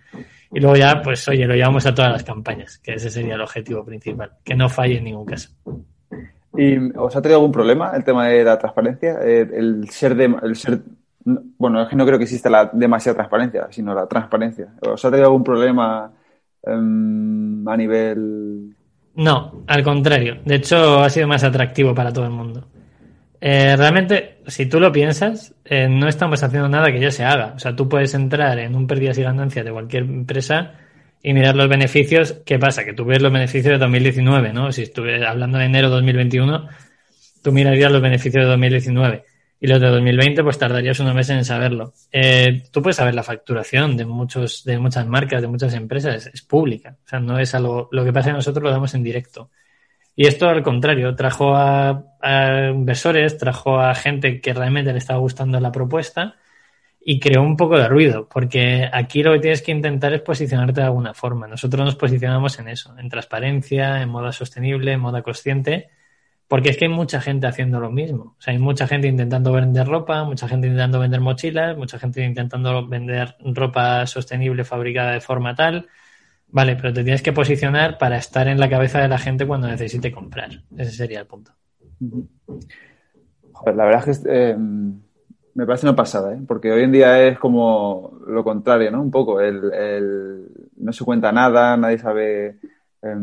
Y 0.52 0.60
luego 0.60 0.76
ya, 0.76 1.02
pues 1.02 1.28
oye, 1.28 1.46
lo 1.46 1.56
llevamos 1.56 1.86
a 1.86 1.94
todas 1.94 2.12
las 2.12 2.24
campañas, 2.24 2.78
que 2.80 2.94
ese 2.94 3.10
sería 3.10 3.36
el 3.36 3.42
objetivo 3.42 3.84
principal, 3.84 4.32
que 4.44 4.56
no 4.56 4.70
falle 4.70 4.98
en 4.98 5.04
ningún 5.04 5.26
caso. 5.26 5.50
¿Y 6.56 6.78
os 6.98 7.16
ha 7.16 7.22
tenido 7.22 7.40
algún 7.40 7.52
problema 7.52 7.92
el 7.96 8.04
tema 8.04 8.28
de 8.28 8.44
la 8.44 8.58
transparencia? 8.58 9.20
Eh, 9.24 9.48
el 9.54 9.90
ser 9.90 10.16
de, 10.16 10.36
el 10.42 10.56
ser, 10.56 10.80
bueno, 11.24 11.82
es 11.82 11.90
que 11.90 11.96
no 11.96 12.06
creo 12.06 12.18
que 12.18 12.24
exista 12.24 12.50
la 12.50 12.70
demasiada 12.72 13.18
transparencia, 13.18 13.68
sino 13.70 13.94
la 13.94 14.08
transparencia. 14.08 14.68
¿Os 14.82 15.04
ha 15.04 15.10
tenido 15.10 15.28
algún 15.28 15.44
problema 15.44 16.12
um, 16.64 17.68
a 17.68 17.78
nivel 17.78 18.76
no, 19.18 19.64
al 19.66 19.84
contrario. 19.84 20.38
De 20.46 20.56
hecho, 20.56 21.00
ha 21.00 21.10
sido 21.10 21.28
más 21.28 21.44
atractivo 21.44 21.96
para 21.96 22.14
todo 22.14 22.26
el 22.26 22.32
mundo. 22.32 22.68
Eh, 23.40 23.76
realmente, 23.76 24.40
si 24.48 24.66
tú 24.66 24.80
lo 24.80 24.92
piensas, 24.92 25.54
eh, 25.64 25.88
no 25.88 26.08
estamos 26.08 26.42
haciendo 26.44 26.70
nada 26.70 26.92
que 26.92 27.00
ya 27.00 27.12
se 27.12 27.24
haga. 27.24 27.54
O 27.56 27.60
sea, 27.60 27.76
tú 27.76 27.88
puedes 27.88 28.14
entrar 28.14 28.58
en 28.60 28.76
un 28.76 28.88
pérdidas 28.88 29.18
y 29.18 29.24
ganancias 29.24 29.64
de 29.66 29.72
cualquier 29.72 30.04
empresa 30.04 30.74
y 31.22 31.34
mirar 31.34 31.56
los 31.56 31.70
beneficios. 31.70 32.42
¿Qué 32.46 32.58
pasa? 32.60 32.84
Que 32.84 32.94
tú 32.94 33.06
ves 33.06 33.22
los 33.22 33.32
beneficios 33.32 33.74
de 33.74 33.78
2019, 33.78 34.54
¿no? 34.54 34.72
Si 34.72 34.84
estuve 34.84 35.26
hablando 35.26 35.58
de 35.58 35.66
enero 35.66 35.90
de 35.90 35.96
2021, 35.96 36.68
tú 37.44 37.52
mirarías 37.52 37.92
los 37.92 38.02
beneficios 38.02 38.44
de 38.44 38.50
2019 38.50 39.24
y 39.60 39.68
los 39.68 39.82
de 39.82 39.88
2020 39.88 40.44
pues 40.44 40.58
tardarías 40.58 41.00
unos 41.00 41.16
meses 41.16 41.38
en 41.38 41.46
saberlo. 41.46 41.94
Eh, 42.12 42.64
tú 42.72 42.82
puedes 42.82 42.98
saber 42.98 43.16
la 43.16 43.24
facturación 43.24 43.98
de 43.98 44.06
muchos, 44.06 44.64
de 44.64 44.78
muchas 44.78 45.08
marcas, 45.08 45.42
de 45.42 45.48
muchas 45.48 45.74
empresas, 45.74 46.30
es, 46.32 46.42
pública. 46.44 46.98
O 47.06 47.08
sea, 47.08 47.20
no 47.20 47.40
es 47.40 47.54
algo, 47.56 47.90
lo 47.92 48.06
que 48.06 48.14
pasa 48.14 48.30
es 48.30 48.34
que 48.34 48.38
nosotros 48.38 48.64
lo 48.64 48.72
damos 48.72 48.94
en 48.94 49.04
directo. 49.04 49.50
Y 50.18 50.28
esto 50.28 50.50
al 50.50 50.64
contrario, 50.64 51.16
trajo 51.16 51.56
a, 51.56 52.04
a, 52.22 52.70
inversores, 52.72 53.38
trajo 53.38 53.80
a 53.80 53.96
gente 53.96 54.42
que 54.42 54.54
realmente 54.54 54.92
le 54.92 54.98
estaba 55.00 55.20
gustando 55.20 55.60
la 55.62 55.72
propuesta 55.72 56.36
y 57.00 57.20
creó 57.20 57.44
un 57.44 57.56
poco 57.58 57.78
de 57.78 57.88
ruido, 57.88 58.28
porque 58.30 58.90
aquí 58.92 59.24
lo 59.24 59.34
que 59.34 59.40
tienes 59.40 59.62
que 59.62 59.72
intentar 59.72 60.14
es 60.14 60.22
posicionarte 60.22 60.82
de 60.82 60.88
alguna 60.88 61.14
forma. 61.14 61.48
Nosotros 61.48 61.86
nos 61.86 61.96
posicionamos 61.96 62.60
en 62.60 62.70
eso, 62.70 62.98
en 63.00 63.10
transparencia, 63.10 64.02
en 64.02 64.10
moda 64.10 64.34
sostenible, 64.34 64.94
en 64.94 65.00
moda 65.02 65.22
consciente 65.22 65.90
porque 66.48 66.70
es 66.70 66.78
que 66.78 66.86
hay 66.86 66.92
mucha 66.92 67.20
gente 67.22 67.48
haciendo 67.48 67.80
lo 67.80 67.92
mismo. 67.92 68.36
O 68.38 68.42
sea, 68.42 68.54
hay 68.54 68.60
mucha 68.60 68.88
gente 68.88 69.08
intentando 69.08 69.52
vender 69.52 69.86
ropa, 69.88 70.24
mucha 70.24 70.48
gente 70.48 70.68
intentando 70.68 71.00
vender 71.00 71.20
mochilas, 71.20 71.78
mucha 71.78 72.00
gente 72.00 72.24
intentando 72.24 72.88
vender 72.88 73.36
ropa 73.42 74.06
sostenible 74.08 74.64
fabricada 74.64 75.12
de 75.12 75.22
forma 75.22 75.56
tal. 75.56 75.88
Vale, 76.50 76.76
pero 76.76 76.94
te 76.94 77.04
tienes 77.04 77.22
que 77.22 77.34
posicionar 77.34 77.98
para 77.98 78.18
estar 78.18 78.48
en 78.48 78.60
la 78.60 78.70
cabeza 78.70 79.00
de 79.00 79.08
la 79.08 79.18
gente 79.18 79.46
cuando 79.46 79.68
necesite 79.68 80.12
comprar. 80.12 80.64
Ese 80.78 80.92
sería 80.92 81.20
el 81.20 81.28
punto. 81.28 81.52
Joder, 83.52 83.76
la 83.76 83.86
verdad 83.86 84.10
es 84.10 84.20
que 84.20 84.30
eh, 84.30 84.56
me 84.58 85.66
parece 85.66 85.86
una 85.86 85.96
pasada, 85.96 86.34
¿eh? 86.34 86.40
porque 86.48 86.72
hoy 86.72 86.84
en 86.84 86.92
día 86.92 87.28
es 87.28 87.38
como 87.38 88.20
lo 88.28 88.44
contrario, 88.44 88.92
¿no? 88.92 89.02
Un 89.02 89.12
poco, 89.12 89.42
el, 89.42 89.74
el 89.74 90.48
no 90.78 90.94
se 90.94 91.04
cuenta 91.04 91.32
nada, 91.32 91.76
nadie 91.78 91.98
sabe... 91.98 92.60
Eh, 93.02 93.16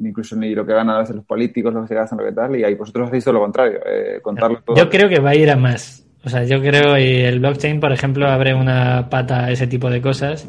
incluso 0.00 0.36
ni 0.36 0.54
lo 0.54 0.64
que 0.64 0.72
ganan 0.72 0.96
a 0.96 1.00
veces 1.00 1.16
los 1.16 1.24
políticos, 1.24 1.74
lo 1.74 1.82
que 1.82 1.88
se 1.88 1.94
gastan, 1.94 2.18
lo 2.18 2.24
que 2.24 2.32
tal, 2.32 2.56
y 2.56 2.64
ahí 2.64 2.74
vosotros 2.74 3.08
hacéis 3.08 3.24
todo 3.24 3.34
lo 3.34 3.40
contrario, 3.40 3.80
eh, 3.84 4.20
contarlo 4.22 4.62
todo. 4.62 4.76
Yo 4.76 4.88
creo 4.88 5.08
que 5.08 5.20
va 5.20 5.30
a 5.30 5.34
ir 5.34 5.50
a 5.50 5.56
más. 5.56 6.06
O 6.24 6.28
sea, 6.28 6.44
yo 6.44 6.60
creo, 6.60 6.98
y 6.98 7.22
el 7.22 7.40
blockchain, 7.40 7.80
por 7.80 7.92
ejemplo, 7.92 8.26
abre 8.28 8.54
una 8.54 9.08
pata 9.08 9.46
a 9.46 9.50
ese 9.50 9.66
tipo 9.66 9.88
de 9.88 10.02
cosas, 10.02 10.48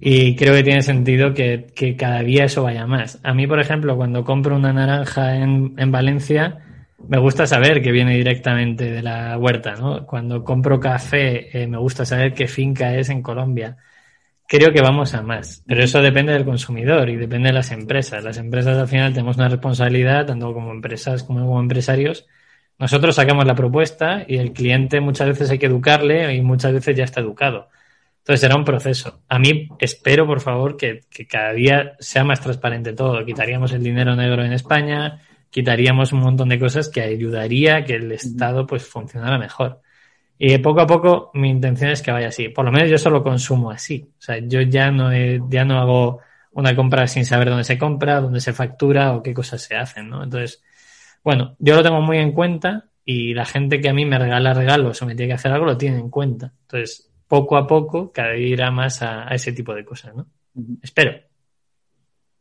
y 0.00 0.36
creo 0.36 0.54
que 0.54 0.62
tiene 0.62 0.82
sentido 0.82 1.34
que, 1.34 1.66
que 1.74 1.96
cada 1.96 2.20
día 2.22 2.44
eso 2.44 2.62
vaya 2.62 2.86
más. 2.86 3.18
A 3.22 3.34
mí, 3.34 3.46
por 3.46 3.60
ejemplo, 3.60 3.96
cuando 3.96 4.24
compro 4.24 4.56
una 4.56 4.72
naranja 4.72 5.36
en, 5.36 5.74
en 5.76 5.90
Valencia, 5.92 6.58
me 7.08 7.18
gusta 7.18 7.46
saber 7.46 7.82
que 7.82 7.92
viene 7.92 8.16
directamente 8.16 8.90
de 8.90 9.02
la 9.02 9.38
huerta, 9.38 9.74
¿no? 9.76 10.06
Cuando 10.06 10.44
compro 10.44 10.80
café, 10.80 11.62
eh, 11.62 11.66
me 11.66 11.78
gusta 11.78 12.04
saber 12.04 12.34
qué 12.34 12.46
finca 12.48 12.94
es 12.94 13.08
en 13.08 13.22
Colombia 13.22 13.76
creo 14.48 14.72
que 14.72 14.80
vamos 14.80 15.14
a 15.14 15.22
más, 15.22 15.62
pero 15.66 15.84
eso 15.84 16.00
depende 16.00 16.32
del 16.32 16.44
consumidor 16.44 17.10
y 17.10 17.16
depende 17.16 17.48
de 17.48 17.52
las 17.54 17.70
empresas. 17.70 18.24
Las 18.24 18.38
empresas 18.38 18.78
al 18.78 18.88
final 18.88 19.12
tenemos 19.12 19.36
una 19.36 19.48
responsabilidad, 19.48 20.26
tanto 20.26 20.52
como 20.54 20.72
empresas 20.72 21.22
como 21.22 21.40
como 21.40 21.60
empresarios. 21.60 22.26
Nosotros 22.78 23.16
sacamos 23.16 23.46
la 23.46 23.54
propuesta 23.54 24.24
y 24.26 24.38
el 24.38 24.52
cliente 24.52 25.00
muchas 25.00 25.28
veces 25.28 25.50
hay 25.50 25.58
que 25.58 25.66
educarle 25.66 26.34
y 26.34 26.40
muchas 26.42 26.72
veces 26.72 26.96
ya 26.96 27.04
está 27.04 27.20
educado. 27.20 27.68
Entonces 28.28 28.42
será 28.42 28.56
un 28.56 28.64
proceso. 28.66 29.22
A 29.26 29.38
mí 29.38 29.70
espero, 29.78 30.26
por 30.26 30.42
favor, 30.42 30.76
que, 30.76 31.00
que 31.08 31.26
cada 31.26 31.54
día 31.54 31.96
sea 31.98 32.24
más 32.24 32.42
transparente 32.42 32.92
todo. 32.92 33.24
Quitaríamos 33.24 33.72
el 33.72 33.82
dinero 33.82 34.14
negro 34.14 34.44
en 34.44 34.52
España, 34.52 35.22
quitaríamos 35.48 36.12
un 36.12 36.20
montón 36.20 36.50
de 36.50 36.58
cosas 36.58 36.90
que 36.90 37.00
ayudaría 37.00 37.76
a 37.76 37.84
que 37.86 37.94
el 37.94 38.12
Estado 38.12 38.66
pues 38.66 38.84
funcionara 38.86 39.38
mejor. 39.38 39.80
Y 40.36 40.58
poco 40.58 40.82
a 40.82 40.86
poco 40.86 41.30
mi 41.32 41.48
intención 41.48 41.90
es 41.90 42.02
que 42.02 42.12
vaya 42.12 42.28
así. 42.28 42.50
Por 42.50 42.66
lo 42.66 42.70
menos 42.70 42.90
yo 42.90 42.98
solo 42.98 43.22
consumo 43.22 43.70
así. 43.70 44.06
O 44.18 44.20
sea, 44.20 44.36
yo 44.40 44.60
ya 44.60 44.90
no, 44.90 45.10
ya 45.48 45.64
no 45.64 45.78
hago 45.78 46.20
una 46.52 46.76
compra 46.76 47.06
sin 47.06 47.24
saber 47.24 47.48
dónde 47.48 47.64
se 47.64 47.78
compra, 47.78 48.20
dónde 48.20 48.40
se 48.40 48.52
factura 48.52 49.16
o 49.16 49.22
qué 49.22 49.32
cosas 49.32 49.62
se 49.62 49.74
hacen, 49.74 50.10
¿no? 50.10 50.22
Entonces, 50.22 50.62
bueno, 51.24 51.56
yo 51.60 51.76
lo 51.76 51.82
tengo 51.82 52.02
muy 52.02 52.18
en 52.18 52.32
cuenta 52.32 52.90
y 53.06 53.32
la 53.32 53.46
gente 53.46 53.80
que 53.80 53.88
a 53.88 53.94
mí 53.94 54.04
me 54.04 54.18
regala 54.18 54.52
regalos 54.52 55.00
o 55.00 55.06
me 55.06 55.14
tiene 55.14 55.30
que 55.30 55.36
hacer 55.36 55.50
algo 55.50 55.64
lo 55.64 55.78
tiene 55.78 55.98
en 55.98 56.10
cuenta. 56.10 56.52
Entonces, 56.60 57.07
poco 57.28 57.56
a 57.56 57.66
poco 57.66 58.10
cada 58.10 58.30
vez 58.30 58.40
irá 58.40 58.70
más 58.70 59.02
a, 59.02 59.30
a 59.30 59.34
ese 59.34 59.52
tipo 59.52 59.74
de 59.74 59.84
cosas, 59.84 60.16
¿no? 60.16 60.26
Espero. 60.82 61.12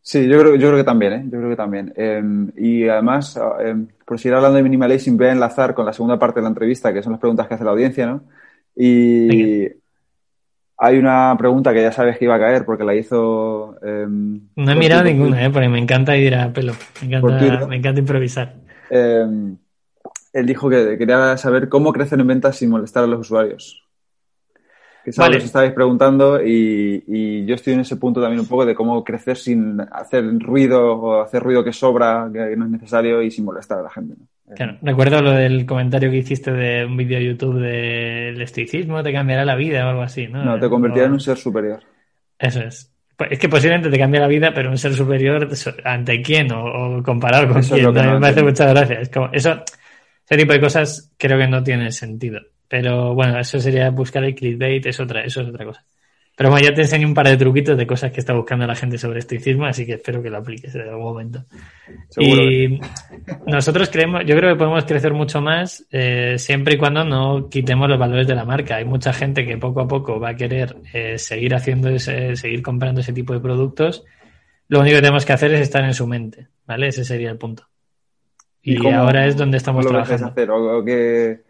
Sí, 0.02 0.26
yo 0.26 0.40
creo, 0.40 0.56
yo 0.56 0.68
creo 0.70 0.78
que 0.78 0.84
también, 0.86 1.14
¿eh? 1.14 1.24
Yo 1.26 1.38
creo 1.38 1.50
que 1.50 1.56
también. 1.58 1.94
Eh, 1.98 2.24
y 2.56 2.88
además, 2.88 3.38
eh, 3.60 3.76
por 4.06 4.18
seguir 4.18 4.36
hablando 4.36 4.56
de 4.56 4.64
minimalism, 4.64 5.18
voy 5.18 5.28
a 5.28 5.32
enlazar 5.34 5.74
con 5.74 5.86
la 5.86 5.92
segunda 5.92 6.18
parte 6.18 6.40
de 6.40 6.44
la 6.44 6.50
entrevista, 6.50 6.94
que 6.94 7.04
son 7.04 7.12
las 7.12 7.20
preguntas 7.20 7.46
que 7.46 7.56
hace 7.56 7.66
la 7.66 7.72
audiencia, 7.72 8.08
¿no? 8.08 8.24
Y 8.74 9.28
Venga. 9.28 9.76
hay 10.78 10.98
una 10.98 11.36
pregunta 11.38 11.74
que 11.74 11.82
ya 11.82 11.92
sabes 11.92 12.18
que 12.18 12.24
iba 12.24 12.36
a 12.36 12.40
caer 12.40 12.64
porque 12.64 12.86
la 12.86 12.96
hizo... 12.96 13.76
Em, 13.84 14.40
no 14.56 14.72
he 14.72 14.76
mirado 14.76 15.04
ninguna, 15.04 15.44
¿eh? 15.44 15.50
Porque 15.50 15.68
me 15.68 15.80
encanta 15.80 16.16
ir 16.16 16.36
a 16.36 16.54
pelo. 16.54 16.72
Me 17.02 17.08
encanta, 17.08 17.68
me 17.68 17.76
encanta 17.76 18.00
improvisar. 18.00 18.56
Em, 18.90 19.58
él 20.32 20.46
dijo 20.46 20.70
que 20.70 20.98
quería 20.98 21.36
saber 21.36 21.68
cómo 21.68 21.92
crecen 21.92 22.22
en 22.22 22.28
ventas 22.28 22.56
sin 22.56 22.70
molestar 22.70 23.04
a 23.04 23.08
los 23.08 23.20
usuarios 23.20 23.87
que 25.08 25.22
algo 25.22 25.30
vale. 25.30 25.38
os 25.38 25.46
estabais 25.46 25.72
preguntando 25.72 26.44
y, 26.44 27.02
y, 27.08 27.46
yo 27.46 27.56
estoy 27.56 27.74
en 27.74 27.80
ese 27.80 27.96
punto 27.96 28.20
también 28.20 28.42
un 28.42 28.48
poco 28.48 28.66
de 28.66 28.76
cómo 28.76 29.04
crecer 29.06 29.38
sin 29.38 29.80
hacer 29.80 30.26
ruido 30.40 30.96
o 30.98 31.22
hacer 31.22 31.42
ruido 31.42 31.64
que 31.64 31.72
sobra, 31.72 32.30
que 32.32 32.58
no 32.58 32.66
es 32.66 32.72
necesario 32.72 33.22
y 33.22 33.32
sin 33.32 33.46
molestar 33.46 33.80
a 33.80 33.84
la 33.84 33.90
gente. 33.90 34.16
¿no? 34.18 34.56
Claro, 34.56 34.78
recuerdo 34.82 35.22
lo 35.22 35.32
del 35.32 35.66
comentario 35.66 36.12
que 36.12 36.18
hiciste 36.18 36.52
de 36.52 36.86
un 36.86 36.98
vídeo 36.98 37.20
de 37.20 37.26
YouTube 37.26 37.60
del 37.60 38.42
estoicismo, 38.42 39.02
te 39.02 39.14
cambiará 39.14 39.46
la 39.46 39.56
vida 39.56 39.86
o 39.86 39.90
algo 39.90 40.02
así, 40.02 40.28
¿no? 40.28 40.44
No, 40.44 40.60
te 40.60 40.70
convertirá 40.70 41.06
en 41.06 41.14
un 41.14 41.20
ser 41.22 41.38
superior. 41.38 41.80
Eso 42.38 42.62
es. 42.62 42.94
Pues 43.16 43.32
es 43.32 43.40
que 43.40 43.50
posiblemente 43.50 43.90
te 43.90 43.98
cambie 43.98 44.20
la 44.20 44.28
vida, 44.28 44.54
pero 44.54 44.70
un 44.70 44.78
ser 44.78 44.94
superior 44.94 45.48
ante 45.86 46.22
quién 46.22 46.52
o, 46.52 46.98
o 46.98 47.04
comparado 47.04 47.48
con 47.48 47.60
eso 47.60 47.76
quién. 47.76 47.94
No, 47.94 48.20
me 48.20 48.28
hace 48.28 48.44
muchas 48.44 48.70
gracias. 48.70 49.10
Como, 49.10 49.30
eso, 49.32 49.64
ese 50.30 50.38
tipo 50.38 50.52
de 50.54 50.60
cosas 50.60 51.14
creo 51.18 51.38
que 51.38 51.48
no 51.48 51.64
tiene 51.64 51.92
sentido. 51.92 52.42
Pero 52.68 53.14
bueno, 53.14 53.40
eso 53.40 53.60
sería 53.60 53.90
buscar 53.90 54.24
el 54.24 54.36
clickbait, 54.36 54.86
es 54.86 55.00
otra, 55.00 55.22
eso 55.24 55.42
es 55.42 55.48
otra 55.48 55.66
cosa. 55.66 55.86
Pero 56.38 56.52
bueno, 56.52 56.68
ya 56.68 56.74
te 56.76 56.82
enseño 56.82 57.08
un 57.08 57.16
par 57.16 57.28
de 57.28 57.36
truquitos 57.36 57.76
de 57.76 57.88
cosas 57.88 58.12
que 58.12 58.20
está 58.20 58.32
buscando 58.34 58.68
la 58.68 58.76
gente 58.76 59.00
sobre 59.00 59.18
estoicismo, 59.18 59.66
así 59.66 59.88
que 59.88 59.94
espero 59.94 60.22
que 60.22 60.30
lo 60.30 60.38
apliques 60.38 60.76
en 60.76 60.82
algún 60.82 61.06
momento. 61.06 61.46
Seguro. 62.10 62.44
Y 62.44 62.80
nosotros 63.48 63.90
creemos, 63.90 64.22
yo 64.24 64.36
creo 64.36 64.54
que 64.54 64.60
podemos 64.60 64.86
crecer 64.86 65.16
mucho 65.16 65.42
más 65.42 65.88
eh, 65.90 66.36
siempre 66.38 66.76
y 66.76 66.78
cuando 66.78 67.04
no 67.04 67.50
quitemos 67.50 67.90
los 67.90 67.98
valores 67.98 68.28
de 68.28 68.36
la 68.36 68.46
marca. 68.46 68.76
Hay 68.76 68.86
mucha 68.86 69.14
gente 69.14 69.48
que 69.48 69.58
poco 69.58 69.82
a 69.82 69.88
poco 69.88 70.20
va 70.20 70.30
a 70.30 70.36
querer 70.36 70.76
eh, 70.94 71.18
seguir 71.18 71.56
haciendo 71.56 71.90
ese, 71.90 72.36
seguir 72.36 72.62
comprando 72.62 73.02
ese 73.02 73.14
tipo 73.14 73.34
de 73.34 73.40
productos. 73.40 74.06
Lo 74.68 74.82
único 74.82 74.98
que 74.98 75.02
tenemos 75.02 75.26
que 75.26 75.34
hacer 75.34 75.52
es 75.56 75.62
estar 75.62 75.84
en 75.86 75.96
su 75.96 76.06
mente, 76.06 76.50
¿vale? 76.68 76.90
Ese 76.90 77.04
sería 77.04 77.32
el 77.32 77.38
punto. 77.40 77.64
Y, 78.62 78.80
¿Y 78.80 78.92
ahora 78.92 79.26
es 79.26 79.36
donde 79.36 79.58
estamos 79.58 79.84
lo 79.86 79.90
trabajando. 79.90 80.28
Hacer? 80.28 80.52
¿O, 80.52 80.78
o 80.78 80.86
que 80.86 81.47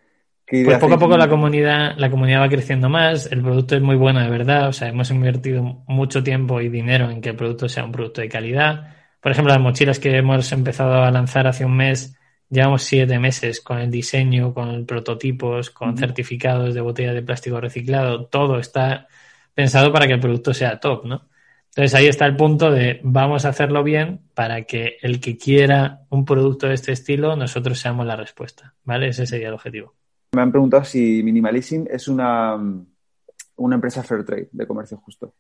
pues 0.49 0.79
poco 0.79 0.93
a 0.93 0.99
poco 0.99 1.17
la 1.17 1.27
comunidad, 1.27 1.95
la 1.97 2.09
comunidad 2.09 2.41
va 2.41 2.49
creciendo 2.49 2.87
más, 2.87 3.29
el 3.31 3.41
producto 3.41 3.75
es 3.75 3.81
muy 3.81 3.97
bueno 3.97 4.21
de 4.21 4.29
verdad, 4.29 4.69
o 4.69 4.73
sea, 4.73 4.87
hemos 4.87 5.11
invertido 5.11 5.83
mucho 5.87 6.23
tiempo 6.23 6.61
y 6.61 6.69
dinero 6.69 7.09
en 7.09 7.19
que 7.19 7.29
el 7.29 7.35
producto 7.35 7.67
sea 7.67 7.83
un 7.83 7.91
producto 7.91 8.21
de 8.21 8.29
calidad. 8.29 8.95
Por 9.19 9.33
ejemplo, 9.33 9.53
las 9.53 9.61
mochilas 9.61 9.99
que 9.99 10.15
hemos 10.15 10.49
empezado 10.53 11.03
a 11.03 11.11
lanzar 11.11 11.47
hace 11.47 11.65
un 11.65 11.75
mes, 11.75 12.17
llevamos 12.49 12.83
siete 12.83 13.19
meses 13.19 13.59
con 13.59 13.79
el 13.79 13.91
diseño, 13.91 14.53
con 14.53 14.85
prototipos, 14.85 15.69
con 15.69 15.97
certificados 15.97 16.73
de 16.73 16.79
botella 16.79 17.13
de 17.13 17.23
plástico 17.23 17.59
reciclado, 17.59 18.27
todo 18.27 18.57
está 18.59 19.07
pensado 19.53 19.91
para 19.91 20.07
que 20.07 20.13
el 20.13 20.21
producto 20.21 20.53
sea 20.53 20.79
top, 20.79 21.05
¿no? 21.05 21.29
Entonces 21.71 21.93
ahí 21.93 22.07
está 22.07 22.25
el 22.25 22.37
punto 22.37 22.71
de 22.71 23.01
vamos 23.03 23.43
a 23.43 23.49
hacerlo 23.49 23.83
bien 23.83 24.21
para 24.33 24.63
que 24.63 24.97
el 25.01 25.19
que 25.19 25.37
quiera 25.37 26.03
un 26.09 26.23
producto 26.23 26.67
de 26.67 26.75
este 26.75 26.93
estilo, 26.93 27.35
nosotros 27.35 27.79
seamos 27.79 28.05
la 28.05 28.15
respuesta, 28.15 28.75
¿vale? 28.85 29.09
Ese 29.09 29.27
sería 29.27 29.49
el 29.49 29.53
objetivo. 29.53 29.93
Me 30.31 30.41
han 30.41 30.51
preguntado 30.51 30.83
si 30.83 31.23
Minimalism 31.23 31.85
es 31.89 32.07
una, 32.07 32.55
una 33.57 33.75
empresa 33.75 34.03
fair 34.03 34.23
trade 34.23 34.49
de 34.51 34.67
comercio 34.67 34.97
justo. 34.97 35.33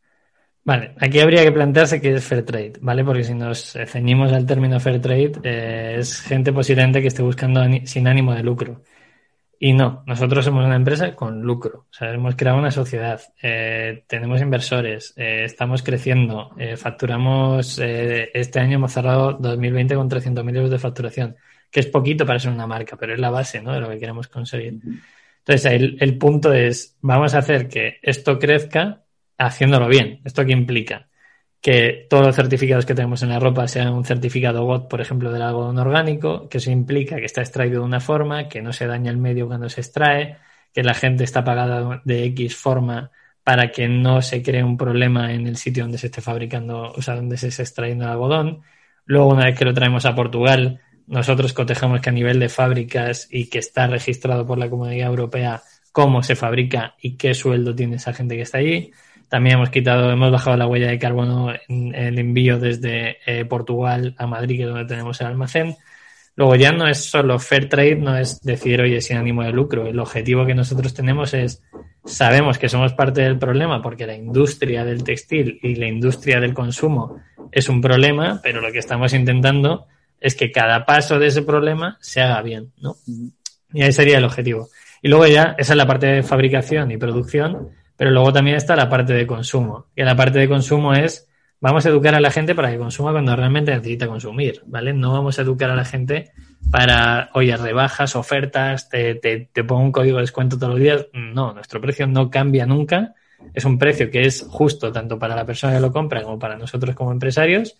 Vale, 0.67 0.95
aquí 0.99 1.21
habría 1.21 1.43
que 1.45 1.51
plantearse 1.53 2.01
qué 2.01 2.15
es 2.15 2.25
fair 2.25 2.43
trade, 2.43 2.73
¿vale? 2.81 3.05
Porque 3.05 3.23
si 3.23 3.33
nos 3.33 3.71
ceñimos 3.85 4.33
al 4.33 4.45
término 4.45 4.81
fair 4.81 4.99
trade, 5.01 5.31
eh, 5.43 5.95
es 5.99 6.19
gente 6.19 6.51
posiblemente 6.51 7.01
que 7.01 7.07
esté 7.07 7.21
buscando 7.23 7.61
sin 7.85 8.05
ánimo 8.05 8.33
de 8.33 8.43
lucro. 8.43 8.83
Y 9.59 9.71
no, 9.71 10.03
nosotros 10.05 10.43
somos 10.43 10.65
una 10.65 10.75
empresa 10.75 11.15
con 11.15 11.41
lucro. 11.41 11.85
O 11.89 11.93
sea, 11.93 12.13
hemos 12.13 12.35
creado 12.35 12.59
una 12.59 12.71
sociedad, 12.71 13.21
eh, 13.41 14.03
tenemos 14.07 14.41
inversores, 14.41 15.13
eh, 15.15 15.45
estamos 15.45 15.83
creciendo, 15.83 16.51
facturamos, 16.75 17.79
este 17.79 18.59
año 18.59 18.75
hemos 18.75 18.91
cerrado 18.91 19.33
2020 19.39 19.95
con 19.95 20.09
300.000 20.09 20.55
euros 20.57 20.69
de 20.71 20.79
facturación, 20.79 21.37
que 21.71 21.79
es 21.79 21.87
poquito 21.87 22.25
para 22.25 22.39
ser 22.39 22.51
una 22.51 22.67
marca, 22.67 22.95
pero 22.97 23.13
es 23.13 23.19
la 23.19 23.29
base 23.29 23.61
¿no? 23.61 23.73
de 23.73 23.81
lo 23.81 23.89
que 23.89 23.99
queremos 23.99 24.27
conseguir. 24.27 24.79
Entonces, 25.39 25.65
el, 25.65 25.97
el 25.99 26.17
punto 26.17 26.53
es, 26.53 26.97
vamos 27.01 27.33
a 27.33 27.39
hacer 27.39 27.67
que 27.67 27.99
esto 28.01 28.39
crezca 28.39 29.03
haciéndolo 29.37 29.87
bien. 29.87 30.21
¿Esto 30.25 30.45
qué 30.45 30.51
implica? 30.51 31.07
que 31.61 32.07
todos 32.09 32.25
los 32.25 32.35
certificados 32.35 32.85
que 32.85 32.95
tenemos 32.95 33.23
en 33.23 33.29
la 33.29 33.39
ropa 33.39 33.67
sean 33.67 33.93
un 33.93 34.05
certificado 34.05 34.63
GOT, 34.65 34.89
por 34.89 35.01
ejemplo, 35.01 35.31
del 35.31 35.41
algodón 35.41 35.77
orgánico, 35.79 36.47
que 36.49 36.59
eso 36.59 36.71
implica 36.71 37.17
que 37.17 37.25
está 37.25 37.41
extraído 37.41 37.81
de 37.81 37.85
una 37.85 37.99
forma, 37.99 38.47
que 38.47 38.61
no 38.61 38.73
se 38.73 38.87
daña 38.87 39.11
el 39.11 39.17
medio 39.17 39.47
cuando 39.47 39.69
se 39.69 39.81
extrae, 39.81 40.37
que 40.73 40.83
la 40.83 40.93
gente 40.93 41.23
está 41.23 41.43
pagada 41.43 42.01
de 42.05 42.25
X 42.25 42.55
forma 42.55 43.11
para 43.43 43.71
que 43.71 43.87
no 43.87 44.21
se 44.21 44.43
cree 44.43 44.63
un 44.63 44.77
problema 44.77 45.33
en 45.33 45.47
el 45.47 45.57
sitio 45.57 45.83
donde 45.83 45.97
se 45.97 46.07
esté 46.07 46.21
fabricando, 46.21 46.91
o 46.91 47.01
sea, 47.01 47.15
donde 47.15 47.37
se 47.37 47.47
esté 47.47 47.63
extrayendo 47.63 48.05
el 48.05 48.11
algodón. 48.11 48.61
Luego, 49.05 49.29
una 49.29 49.45
vez 49.45 49.57
que 49.57 49.65
lo 49.65 49.73
traemos 49.73 50.05
a 50.05 50.15
Portugal, 50.15 50.81
nosotros 51.07 51.53
cotejamos 51.53 52.01
que 52.01 52.09
a 52.09 52.13
nivel 52.13 52.39
de 52.39 52.49
fábricas 52.49 53.27
y 53.31 53.49
que 53.49 53.59
está 53.59 53.87
registrado 53.87 54.45
por 54.45 54.57
la 54.57 54.69
Comunidad 54.69 55.07
Europea 55.07 55.63
cómo 55.91 56.21
se 56.21 56.35
fabrica 56.35 56.95
y 57.01 57.15
qué 57.17 57.33
sueldo 57.33 57.73
tiene 57.73 57.95
esa 57.95 58.13
gente 58.13 58.35
que 58.35 58.43
está 58.43 58.59
allí. 58.59 58.91
También 59.29 59.55
hemos 59.55 59.69
quitado, 59.69 60.11
hemos 60.11 60.31
bajado 60.31 60.55
la 60.55 60.67
huella 60.67 60.87
de 60.89 60.99
carbono 60.99 61.53
en 61.67 61.95
el 61.95 62.19
envío 62.19 62.59
desde 62.59 63.17
eh, 63.25 63.45
Portugal 63.45 64.13
a 64.17 64.27
Madrid, 64.27 64.57
que 64.57 64.63
es 64.63 64.69
donde 64.69 64.85
tenemos 64.85 65.19
el 65.19 65.27
almacén. 65.27 65.75
Luego 66.35 66.55
ya 66.55 66.71
no 66.71 66.87
es 66.87 67.03
solo 67.03 67.39
fair 67.39 67.67
trade, 67.67 67.95
no 67.95 68.15
es 68.15 68.39
decir, 68.41 68.79
oye, 68.79 69.01
sin 69.01 69.17
ánimo 69.17 69.43
de 69.43 69.51
lucro. 69.51 69.87
El 69.87 69.99
objetivo 69.99 70.45
que 70.45 70.53
nosotros 70.53 70.93
tenemos 70.93 71.33
es, 71.33 71.63
sabemos 72.05 72.59
que 72.59 72.69
somos 72.69 72.93
parte 72.93 73.21
del 73.21 73.39
problema 73.39 73.81
porque 73.81 74.05
la 74.05 74.15
industria 74.15 74.85
del 74.85 75.03
textil 75.03 75.59
y 75.63 75.75
la 75.75 75.87
industria 75.87 76.39
del 76.39 76.53
consumo 76.53 77.17
es 77.51 77.69
un 77.69 77.81
problema, 77.81 78.39
pero 78.43 78.61
lo 78.61 78.71
que 78.71 78.77
estamos 78.77 79.13
intentando 79.13 79.87
es 80.19 80.35
que 80.35 80.51
cada 80.51 80.85
paso 80.85 81.19
de 81.19 81.27
ese 81.27 81.41
problema 81.41 81.97
se 82.01 82.21
haga 82.21 82.41
bien, 82.41 82.71
¿no? 82.79 82.95
Y 83.73 83.81
ahí 83.81 83.91
sería 83.91 84.17
el 84.17 84.25
objetivo. 84.25 84.69
Y 85.01 85.09
luego 85.09 85.27
ya, 85.27 85.55
esa 85.57 85.73
es 85.73 85.77
la 85.77 85.87
parte 85.87 86.07
de 86.07 86.23
fabricación 86.23 86.91
y 86.91 86.97
producción, 86.97 87.69
pero 87.95 88.11
luego 88.11 88.33
también 88.33 88.57
está 88.57 88.75
la 88.75 88.89
parte 88.89 89.13
de 89.13 89.27
consumo. 89.27 89.87
Y 89.95 90.03
la 90.03 90.15
parte 90.15 90.39
de 90.39 90.47
consumo 90.47 90.93
es, 90.93 91.27
vamos 91.59 91.85
a 91.85 91.89
educar 91.89 92.15
a 92.15 92.19
la 92.19 92.31
gente 92.31 92.55
para 92.55 92.71
que 92.71 92.77
consuma 92.77 93.11
cuando 93.11 93.35
realmente 93.35 93.71
necesita 93.71 94.07
consumir, 94.07 94.61
¿vale? 94.65 94.93
No 94.93 95.13
vamos 95.13 95.37
a 95.39 95.41
educar 95.41 95.69
a 95.69 95.75
la 95.75 95.85
gente 95.85 96.31
para, 96.71 97.29
oye, 97.33 97.55
rebajas, 97.57 98.15
ofertas, 98.15 98.89
te, 98.89 99.15
te, 99.15 99.49
te 99.51 99.63
pongo 99.63 99.83
un 99.83 99.91
código 99.91 100.17
de 100.17 100.21
descuento 100.21 100.57
todos 100.57 100.73
los 100.73 100.81
días. 100.81 101.07
No, 101.13 101.53
nuestro 101.53 101.81
precio 101.81 102.07
no 102.07 102.29
cambia 102.29 102.65
nunca. 102.65 103.13
Es 103.53 103.65
un 103.65 103.77
precio 103.77 104.09
que 104.09 104.25
es 104.25 104.45
justo 104.49 104.91
tanto 104.91 105.19
para 105.19 105.35
la 105.35 105.45
persona 105.45 105.73
que 105.73 105.79
lo 105.79 105.91
compra 105.91 106.23
como 106.23 106.39
para 106.39 106.57
nosotros 106.57 106.95
como 106.95 107.11
empresarios. 107.11 107.77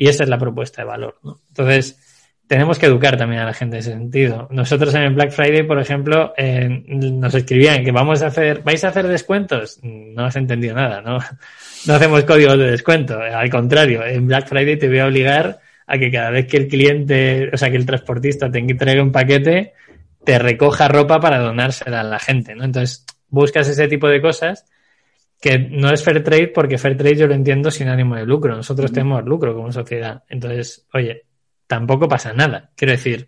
Y 0.00 0.08
esa 0.08 0.24
es 0.24 0.30
la 0.30 0.38
propuesta 0.38 0.80
de 0.80 0.88
valor, 0.88 1.18
¿no? 1.22 1.42
Entonces, 1.48 2.40
tenemos 2.46 2.78
que 2.78 2.86
educar 2.86 3.18
también 3.18 3.42
a 3.42 3.44
la 3.44 3.52
gente 3.52 3.76
en 3.76 3.80
ese 3.80 3.92
sentido. 3.92 4.48
Nosotros 4.50 4.94
en 4.94 5.02
el 5.02 5.12
Black 5.12 5.30
Friday, 5.30 5.62
por 5.64 5.78
ejemplo, 5.78 6.32
eh, 6.38 6.84
nos 6.88 7.34
escribían 7.34 7.84
que 7.84 7.92
vamos 7.92 8.22
a 8.22 8.28
hacer, 8.28 8.62
¿vais 8.62 8.82
a 8.82 8.88
hacer 8.88 9.06
descuentos? 9.06 9.78
No 9.82 10.24
has 10.24 10.36
entendido 10.36 10.74
nada, 10.74 11.02
¿no? 11.02 11.18
No 11.86 11.94
hacemos 11.94 12.24
códigos 12.24 12.56
de 12.56 12.70
descuento. 12.70 13.20
Al 13.20 13.50
contrario, 13.50 14.02
en 14.02 14.26
Black 14.26 14.48
Friday 14.48 14.78
te 14.78 14.88
voy 14.88 15.00
a 15.00 15.06
obligar 15.06 15.60
a 15.86 15.98
que 15.98 16.10
cada 16.10 16.30
vez 16.30 16.46
que 16.46 16.56
el 16.56 16.68
cliente, 16.68 17.50
o 17.52 17.58
sea, 17.58 17.70
que 17.70 17.76
el 17.76 17.84
transportista 17.84 18.50
te 18.50 18.58
entregue 18.58 19.02
un 19.02 19.12
paquete, 19.12 19.74
te 20.24 20.38
recoja 20.38 20.88
ropa 20.88 21.20
para 21.20 21.40
donársela 21.40 22.00
a 22.00 22.04
la 22.04 22.18
gente, 22.18 22.54
¿no? 22.54 22.64
Entonces, 22.64 23.04
buscas 23.28 23.68
ese 23.68 23.86
tipo 23.86 24.08
de 24.08 24.22
cosas 24.22 24.64
que 25.40 25.58
no 25.58 25.90
es 25.90 26.04
fair 26.04 26.22
trade 26.22 26.48
porque 26.48 26.76
fair 26.76 26.96
trade 26.96 27.16
yo 27.16 27.26
lo 27.26 27.34
entiendo 27.34 27.70
sin 27.70 27.88
ánimo 27.88 28.14
de 28.14 28.26
lucro. 28.26 28.54
Nosotros 28.54 28.92
tenemos 28.92 29.24
lucro 29.24 29.54
como 29.54 29.72
sociedad. 29.72 30.22
Entonces, 30.28 30.86
oye, 30.92 31.24
tampoco 31.66 32.06
pasa 32.06 32.32
nada. 32.34 32.70
Quiero 32.76 32.92
decir, 32.92 33.26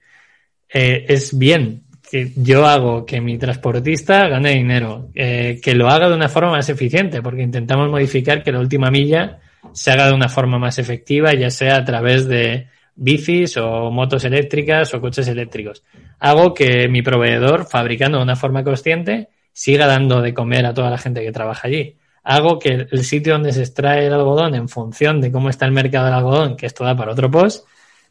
eh, 0.72 1.06
es 1.08 1.36
bien 1.36 1.84
que 2.10 2.32
yo 2.36 2.66
hago 2.66 3.06
que 3.06 3.20
mi 3.22 3.38
transportista 3.38 4.28
gane 4.28 4.50
dinero, 4.50 5.08
eh, 5.14 5.58
que 5.62 5.74
lo 5.74 5.88
haga 5.88 6.10
de 6.10 6.14
una 6.14 6.28
forma 6.28 6.50
más 6.50 6.68
eficiente, 6.68 7.22
porque 7.22 7.42
intentamos 7.42 7.88
modificar 7.88 8.42
que 8.42 8.52
la 8.52 8.60
última 8.60 8.90
milla 8.90 9.38
se 9.72 9.92
haga 9.92 10.08
de 10.08 10.12
una 10.12 10.28
forma 10.28 10.58
más 10.58 10.78
efectiva, 10.78 11.32
ya 11.32 11.50
sea 11.50 11.76
a 11.76 11.84
través 11.84 12.28
de 12.28 12.68
bicis 12.94 13.56
o 13.56 13.90
motos 13.90 14.24
eléctricas 14.24 14.92
o 14.92 15.00
coches 15.00 15.26
eléctricos. 15.28 15.82
Hago 16.18 16.52
que 16.52 16.88
mi 16.88 17.00
proveedor, 17.00 17.66
fabricando 17.66 18.18
de 18.18 18.24
una 18.24 18.36
forma 18.36 18.62
consciente, 18.62 19.30
siga 19.52 19.86
dando 19.86 20.20
de 20.20 20.34
comer 20.34 20.66
a 20.66 20.74
toda 20.74 20.90
la 20.90 20.98
gente 20.98 21.22
que 21.22 21.32
trabaja 21.32 21.68
allí. 21.68 21.96
Hago 22.24 22.58
que 22.58 22.86
el 22.90 23.04
sitio 23.04 23.32
donde 23.32 23.52
se 23.52 23.62
extrae 23.62 24.06
el 24.06 24.12
algodón, 24.12 24.54
en 24.54 24.68
función 24.68 25.20
de 25.20 25.32
cómo 25.32 25.48
está 25.48 25.66
el 25.66 25.72
mercado 25.72 26.06
del 26.06 26.14
algodón, 26.14 26.56
que 26.56 26.66
esto 26.66 26.84
da 26.84 26.96
para 26.96 27.12
otro 27.12 27.30
post, 27.30 27.66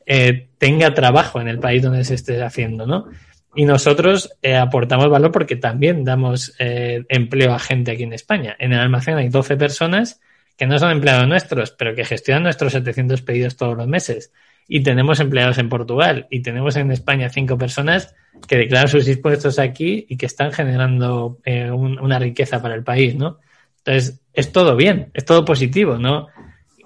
eh, 0.06 0.50
tenga 0.58 0.94
trabajo 0.94 1.40
en 1.40 1.48
el 1.48 1.60
país 1.60 1.82
donde 1.82 2.04
se 2.04 2.16
esté 2.16 2.42
haciendo, 2.44 2.86
¿no? 2.86 3.08
Y 3.54 3.66
nosotros 3.66 4.32
eh, 4.42 4.56
aportamos 4.56 5.10
valor 5.10 5.32
porque 5.32 5.58
también 5.58 6.06
damos 6.06 6.56
eh, 6.60 7.04
empleo 7.10 7.54
a 7.54 7.60
gente 7.60 7.92
aquí 7.92 8.04
en 8.04 8.14
España. 8.14 8.56
En 8.60 8.72
el 8.72 8.80
almacén 8.80 9.18
hay 9.18 9.30
12 9.30 9.58
personas 9.58 10.22
que 10.58 10.68
no 10.68 10.80
son 10.80 10.92
empleados 10.92 11.28
nuestros, 11.28 11.72
pero 11.72 11.94
que 11.96 12.06
gestionan 12.06 12.44
nuestros 12.44 12.72
700 12.74 13.22
pedidos 13.24 13.58
todos 13.58 13.76
los 13.76 13.88
meses. 13.88 14.32
Y 14.68 14.84
tenemos 14.84 15.20
empleados 15.20 15.58
en 15.58 15.68
Portugal 15.68 16.28
y 16.30 16.42
tenemos 16.42 16.78
en 16.78 16.92
España 16.92 17.30
cinco 17.30 17.58
personas 17.58 18.16
que 18.48 18.58
declaran 18.58 18.88
sus 18.88 19.08
impuestos 19.08 19.60
aquí 19.60 20.06
y 20.08 20.16
que 20.16 20.28
están 20.28 20.54
generando 20.54 21.40
eh, 21.44 21.70
un, 21.70 22.00
una 22.00 22.20
riqueza 22.20 22.62
para 22.62 22.76
el 22.76 22.84
país, 22.84 23.16
¿no? 23.16 23.40
Entonces, 23.86 24.22
es 24.34 24.52
todo 24.52 24.76
bien, 24.76 25.12
es 25.14 25.26
todo 25.26 25.44
positivo, 25.44 25.98
¿no? 25.98 26.28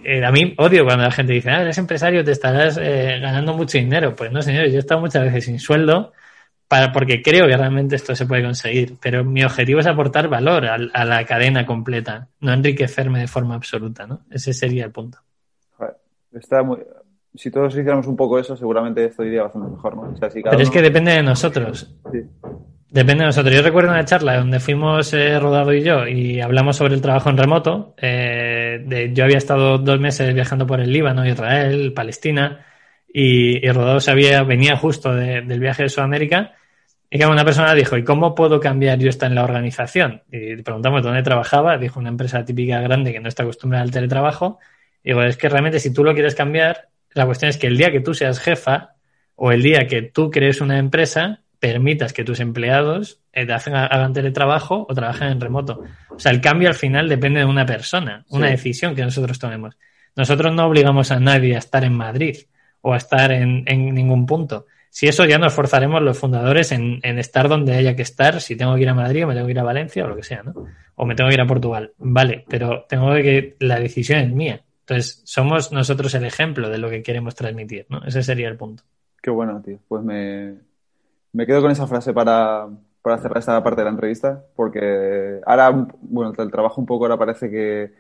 Eh, 0.04 0.24
a 0.24 0.32
mí 0.32 0.54
odio 0.58 0.86
cuando 0.86 1.04
la 1.04 1.12
gente 1.12 1.34
dice, 1.34 1.50
ah, 1.50 1.62
eres 1.62 1.78
empresario, 1.78 2.24
te 2.24 2.32
estarás 2.32 2.78
eh, 2.82 3.20
ganando 3.20 3.54
mucho 3.54 3.78
dinero. 3.78 4.16
Pues 4.16 4.32
no, 4.32 4.41
señores, 4.41 4.72
yo 4.72 4.78
he 4.78 4.80
estado 4.80 5.02
muchas 5.02 5.24
veces 5.24 5.46
sin 5.46 5.60
sueldo 5.60 6.14
para, 6.68 6.91
porque 6.91 7.22
creo 7.22 7.48
que 7.48 7.58
realmente 7.58 7.96
esto 7.96 8.16
se 8.16 8.26
puede 8.26 8.43
conseguir. 8.43 8.98
Pero 9.02 9.24
mi 9.24 9.43
objetivo 9.43 9.80
es 9.80 9.88
aportar 9.88 10.28
valor 10.28 10.66
a, 10.66 10.76
a 10.76 11.06
la 11.06 11.26
cadena 11.26 11.66
completa, 11.66 12.28
no 12.39 12.54
enriquecerme 12.54 13.20
de 13.20 13.28
forma 13.28 13.56
absoluta, 13.56 14.06
¿no? 14.06 14.22
Ese 14.30 14.54
sería 14.54 14.86
el 14.86 14.91
punto. 14.91 15.20
Está 16.36 16.64
muy... 16.64 16.80
Si 17.34 17.52
todos 17.52 17.74
hiciéramos 17.74 18.08
un 18.08 18.16
poco 18.16 18.39
eso, 18.39 18.56
seguramente 18.56 19.04
esto 19.06 19.24
iría 19.24 19.43
bastante 19.43 19.72
mejor, 19.72 19.96
¿no? 19.96 20.02
O 20.14 20.16
sea, 20.16 20.30
si 20.30 20.41
cada 20.41 20.52
Pero 20.52 20.64
es 20.64 20.70
que 20.70 20.82
depende 20.82 21.12
de 21.12 21.24
nosotros. 21.24 21.93
Sí. 22.12 22.20
Depende 22.96 23.24
de 23.24 23.26
nosotros. 23.26 23.54
Yo 23.54 23.62
recuerdo 23.62 23.89
una 23.91 24.06
charla 24.06 24.38
donde 24.38 24.62
fuimos 24.62 25.14
eh, 25.14 25.38
Rodado 25.38 25.74
y 25.74 25.84
yo 25.84 26.08
y 26.08 26.39
hablamos 26.39 26.78
sobre 26.78 26.93
el 26.93 27.02
trabajo 27.02 27.30
en 27.30 27.36
remoto. 27.38 27.93
Eh, 28.02 29.12
yo 29.14 29.26
había 29.26 29.38
estado 29.38 29.78
dos 29.80 30.00
meses 30.00 30.34
viajando 30.34 30.66
por 30.66 30.80
el 30.80 30.93
Líbano, 30.93 31.28
Israel, 31.28 31.91
Palestina 31.91 32.66
y, 33.14 33.60
Rodado 33.70 34.00
sabía, 34.00 34.43
venía 34.43 34.78
justo 34.78 35.14
de- 35.14 35.41
del 35.41 35.60
viaje 35.60 35.84
de 35.84 35.89
Sudamérica 35.89 36.54
y 37.10 37.22
una 37.26 37.43
persona 37.43 37.74
dijo, 37.74 37.98
¿y 37.98 38.06
cómo 38.06 38.34
puedo 38.34 38.62
cambiar 38.62 38.98
yo 39.00 39.10
esta 39.10 39.26
en 39.26 39.36
la 39.36 39.43
organización? 39.43 40.24
Y 40.32 40.62
preguntamos 40.62 41.04
dónde 41.04 41.22
trabajaba. 41.22 41.78
Dijo 41.78 42.00
una 42.00 42.10
empresa 42.10 42.46
típica 42.46 42.80
grande 42.80 43.12
que 43.12 43.20
no 43.20 43.28
está 43.28 43.43
acostumbrada 43.43 43.84
al 43.84 43.91
teletrabajo. 43.91 44.60
Y 45.04 45.10
digo, 45.10 45.22
es 45.22 45.36
que 45.36 45.50
realmente 45.50 45.82
si 45.82 45.93
tú 45.93 46.02
lo 46.06 46.14
quieres 46.14 46.34
cambiar, 46.34 46.88
la 47.14 47.26
cuestión 47.26 47.49
es 47.49 47.57
que 47.57 47.68
el 47.68 47.76
día 47.78 47.91
que 47.91 47.99
tú 47.99 48.14
seas 48.14 48.40
jefa 48.40 48.95
o 49.36 49.52
el 49.52 49.61
día 49.61 49.86
que 49.86 50.02
tú 50.02 50.32
crees 50.32 50.61
una 50.61 50.80
empresa, 50.80 51.41
permitas 51.68 52.14
que 52.14 52.24
tus 52.24 52.40
empleados 52.40 53.20
eh, 53.34 53.46
te 53.46 53.54
hacen- 53.54 53.76
hagan 53.76 54.14
teletrabajo 54.14 54.86
o 54.90 54.94
trabajen 54.94 55.30
en 55.30 55.42
remoto. 55.42 55.84
O 56.10 56.20
sea, 56.20 56.32
el 56.32 56.42
cambio 56.42 56.68
al 56.70 56.76
final 56.76 57.10
depende 57.10 57.40
de 57.40 57.46
una 57.46 57.66
persona, 57.66 58.24
una 58.30 58.48
Sí. 58.48 58.52
decisión 58.52 58.96
que 58.96 59.02
nosotros 59.04 59.40
tomemos. 59.40 59.78
Nosotros 60.16 60.54
no 60.54 60.66
obligamos 60.66 61.12
a 61.12 61.20
nadie 61.20 61.56
a 61.56 61.60
estar 61.60 61.84
en 61.84 61.94
Madrid 61.94 62.38
o 62.82 62.94
a 62.94 62.98
estar 62.98 63.32
en, 63.32 63.64
en 63.68 63.94
ningún 63.94 64.26
punto. 64.26 64.66
Si 64.90 65.08
eso 65.08 65.26
ya 65.26 65.38
nos 65.38 65.54
forzaremos 65.54 66.02
los 66.02 66.18
fundadores 66.18 66.72
en, 66.72 67.00
en 67.04 67.20
estar 67.20 67.50
donde 67.50 67.74
haya 67.76 67.96
que 67.96 68.04
estar, 68.04 68.40
si 68.40 68.56
tengo 68.56 68.76
que 68.76 68.82
ir 68.84 68.90
a 68.90 68.94
Madrid 68.94 69.26
o 69.26 69.28
me 69.28 69.34
tengo 69.34 69.48
que 69.48 69.52
ir 69.52 69.60
a 69.60 69.64
Valencia 69.64 70.06
o 70.06 70.08
lo 70.08 70.16
que 70.16 70.24
sea, 70.24 70.42
¿no? 70.44 70.54
O 70.96 71.06
me 71.06 71.16
tengo 71.16 71.28
que 71.30 71.34
ir 71.34 71.42
a 71.42 71.48
Portugal. 71.48 71.92
Vale, 71.98 72.46
pero 72.48 72.86
tengo 72.88 73.14
que, 73.16 73.56
la 73.60 73.80
decisión 73.80 74.20
es 74.20 74.32
mía. 74.32 74.62
Entonces, 74.82 75.22
somos 75.26 75.72
nosotros 75.74 76.14
el 76.14 76.26
ejemplo 76.26 76.70
de 76.70 76.78
lo 76.78 76.90
que 76.90 77.02
queremos 77.04 77.34
transmitir, 77.36 77.88
¿no? 77.90 78.04
Ese 78.06 78.22
sería 78.24 78.48
el 78.48 78.56
punto. 78.56 78.84
Qué 79.22 79.32
bueno, 79.32 79.60
tío. 79.66 79.80
Pues 79.90 80.04
me, 80.04 80.54
me 81.36 81.45
quedo 81.45 81.62
con 81.62 81.72
esa 81.72 81.88
frase 81.88 82.14
para, 82.14 82.68
para 83.02 83.18
cerrar 83.18 83.38
esta 83.40 83.64
parte 83.64 83.82
de 83.82 83.86
la 83.86 83.91
entrevista, 83.91 84.44
porque 84.56 85.40
ahora, 85.45 85.88
bueno, 86.02 86.34
el 86.38 86.52
trabajo 86.52 86.82
un 86.82 86.88
poco 86.88 87.06
ahora 87.06 87.18
parece 87.18 87.49
que 87.49 87.91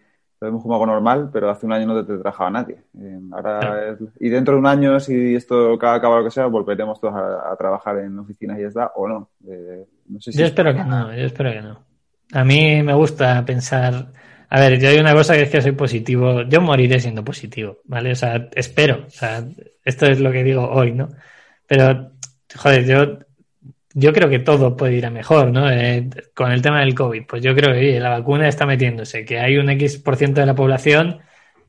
lo 0.41 0.47
vemos 0.47 0.61
como 0.61 0.73
algo 0.75 0.85
normal, 0.87 1.29
pero 1.31 1.49
hace 1.49 1.65
un 1.65 1.73
año 1.73 1.87
no 1.87 2.05
te 2.05 2.13
trabajaba 2.17 2.49
nadie. 2.51 2.77
Eh, 2.99 3.19
ahora 3.31 3.91
es- 3.93 3.99
y 4.19 4.29
dentro 4.29 4.53
de 4.55 4.59
un 4.59 4.67
año, 4.67 4.99
si 4.99 5.35
esto 5.35 5.73
acaba, 5.73 6.17
lo 6.19 6.25
que 6.25 6.31
sea, 6.31 6.45
volveremos 6.47 6.99
todos 6.99 7.15
a, 7.15 7.51
a 7.51 7.55
trabajar 7.55 7.99
en 7.99 8.19
oficinas 8.19 8.57
y 8.57 8.61
ya 8.63 8.67
está, 8.67 8.91
o 8.95 9.07
no. 9.07 9.29
Eh, 9.47 9.85
no 10.09 10.19
sé 10.21 10.31
si 10.31 10.39
Yo 10.39 10.45
espero 10.45 10.73
que 10.73 10.83
no, 10.83 11.13
yo 11.15 11.25
espero 11.25 11.51
que 11.51 11.61
no. 11.61 11.79
A 12.33 12.43
mí 12.43 12.81
me 12.83 12.93
gusta 12.93 13.45
pensar. 13.45 14.07
A 14.49 14.59
ver, 14.59 14.79
yo 14.79 14.89
hay 14.89 14.99
una 14.99 15.13
cosa 15.13 15.35
que 15.35 15.43
es 15.43 15.49
que 15.49 15.61
soy 15.61 15.71
positivo. 15.73 16.41
Yo 16.43 16.61
moriré 16.61 16.99
siendo 16.99 17.23
positivo, 17.23 17.77
¿vale? 17.85 18.11
O 18.11 18.15
sea, 18.15 18.49
espero. 18.55 19.05
O 19.07 19.09
sea, 19.09 19.43
esto 19.83 20.05
es 20.07 20.19
lo 20.19 20.31
que 20.31 20.43
digo 20.43 20.69
hoy, 20.69 20.91
¿no? 20.91 21.09
Pero, 21.67 22.11
joder, 22.55 22.85
yo 22.85 23.19
yo 23.95 24.11
creo 24.13 24.29
que 24.29 24.39
todo 24.39 24.75
puede 24.75 24.95
ir 24.95 25.05
a 25.05 25.09
mejor, 25.09 25.51
¿no? 25.51 25.71
Eh, 25.71 26.09
con 26.33 26.51
el 26.51 26.61
tema 26.61 26.81
del 26.81 26.93
COVID, 26.93 27.23
pues 27.27 27.41
yo 27.41 27.55
creo 27.55 27.73
que 27.73 27.97
la 27.99 28.09
vacuna 28.09 28.47
está 28.49 28.65
metiéndose, 28.65 29.23
que 29.23 29.39
hay 29.39 29.57
un 29.57 29.69
X% 29.69 30.03
por 30.03 30.17
ciento 30.17 30.41
de 30.41 30.47
la 30.47 30.53
población 30.55 31.21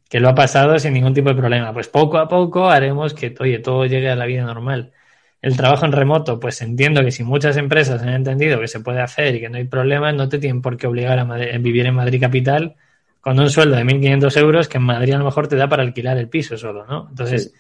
que 0.09 0.19
lo 0.21 0.29
ha 0.29 0.35
pasado 0.35 0.79
sin 0.81 0.93
ningún 0.95 1.15
tipo 1.15 1.29
de 1.29 1.37
problema. 1.37 1.73
Pues 1.73 1.89
poco 1.89 2.19
a 2.19 2.29
poco 2.29 2.69
haremos 2.69 3.15
que, 3.15 3.33
oye, 3.39 3.61
todo 3.61 3.87
llegue 3.87 4.11
a 4.11 4.17
la 4.17 4.27
vida 4.27 4.43
normal. 4.45 4.93
El 5.41 5.57
trabajo 5.57 5.87
en 5.87 5.93
remoto, 5.93 6.41
pues 6.41 6.61
entiendo 6.63 7.05
que 7.05 7.13
si 7.13 7.23
muchas 7.23 7.57
empresas 7.59 8.03
han 8.03 8.09
entendido 8.11 8.59
que 8.61 8.69
se 8.69 8.81
puede 8.81 9.01
hacer 9.01 9.37
y 9.37 9.41
que 9.41 9.49
no 9.49 9.59
hay 9.59 9.65
problema, 9.65 10.13
no 10.13 10.29
te 10.29 10.39
tienen 10.39 10.63
por 10.63 10.77
qué 10.77 10.89
obligar 10.89 11.21
a, 11.21 11.25
vivir 11.59 11.87
en 11.87 11.95
Madrid 11.95 12.21
capital 12.21 12.75
con 13.21 13.39
un 13.39 13.51
sueldo 13.51 13.77
de 13.77 13.85
1.500 13.85 14.37
euros 14.39 14.69
que 14.69 14.79
en 14.79 14.85
Madrid 14.85 15.15
a 15.15 15.19
lo 15.19 15.25
mejor 15.27 15.47
te 15.47 15.57
da 15.57 15.69
para 15.69 15.85
alquilar 15.85 16.19
el 16.19 16.29
piso 16.29 16.57
solo, 16.57 16.87
¿no? 16.87 17.07
Entonces, 17.11 17.55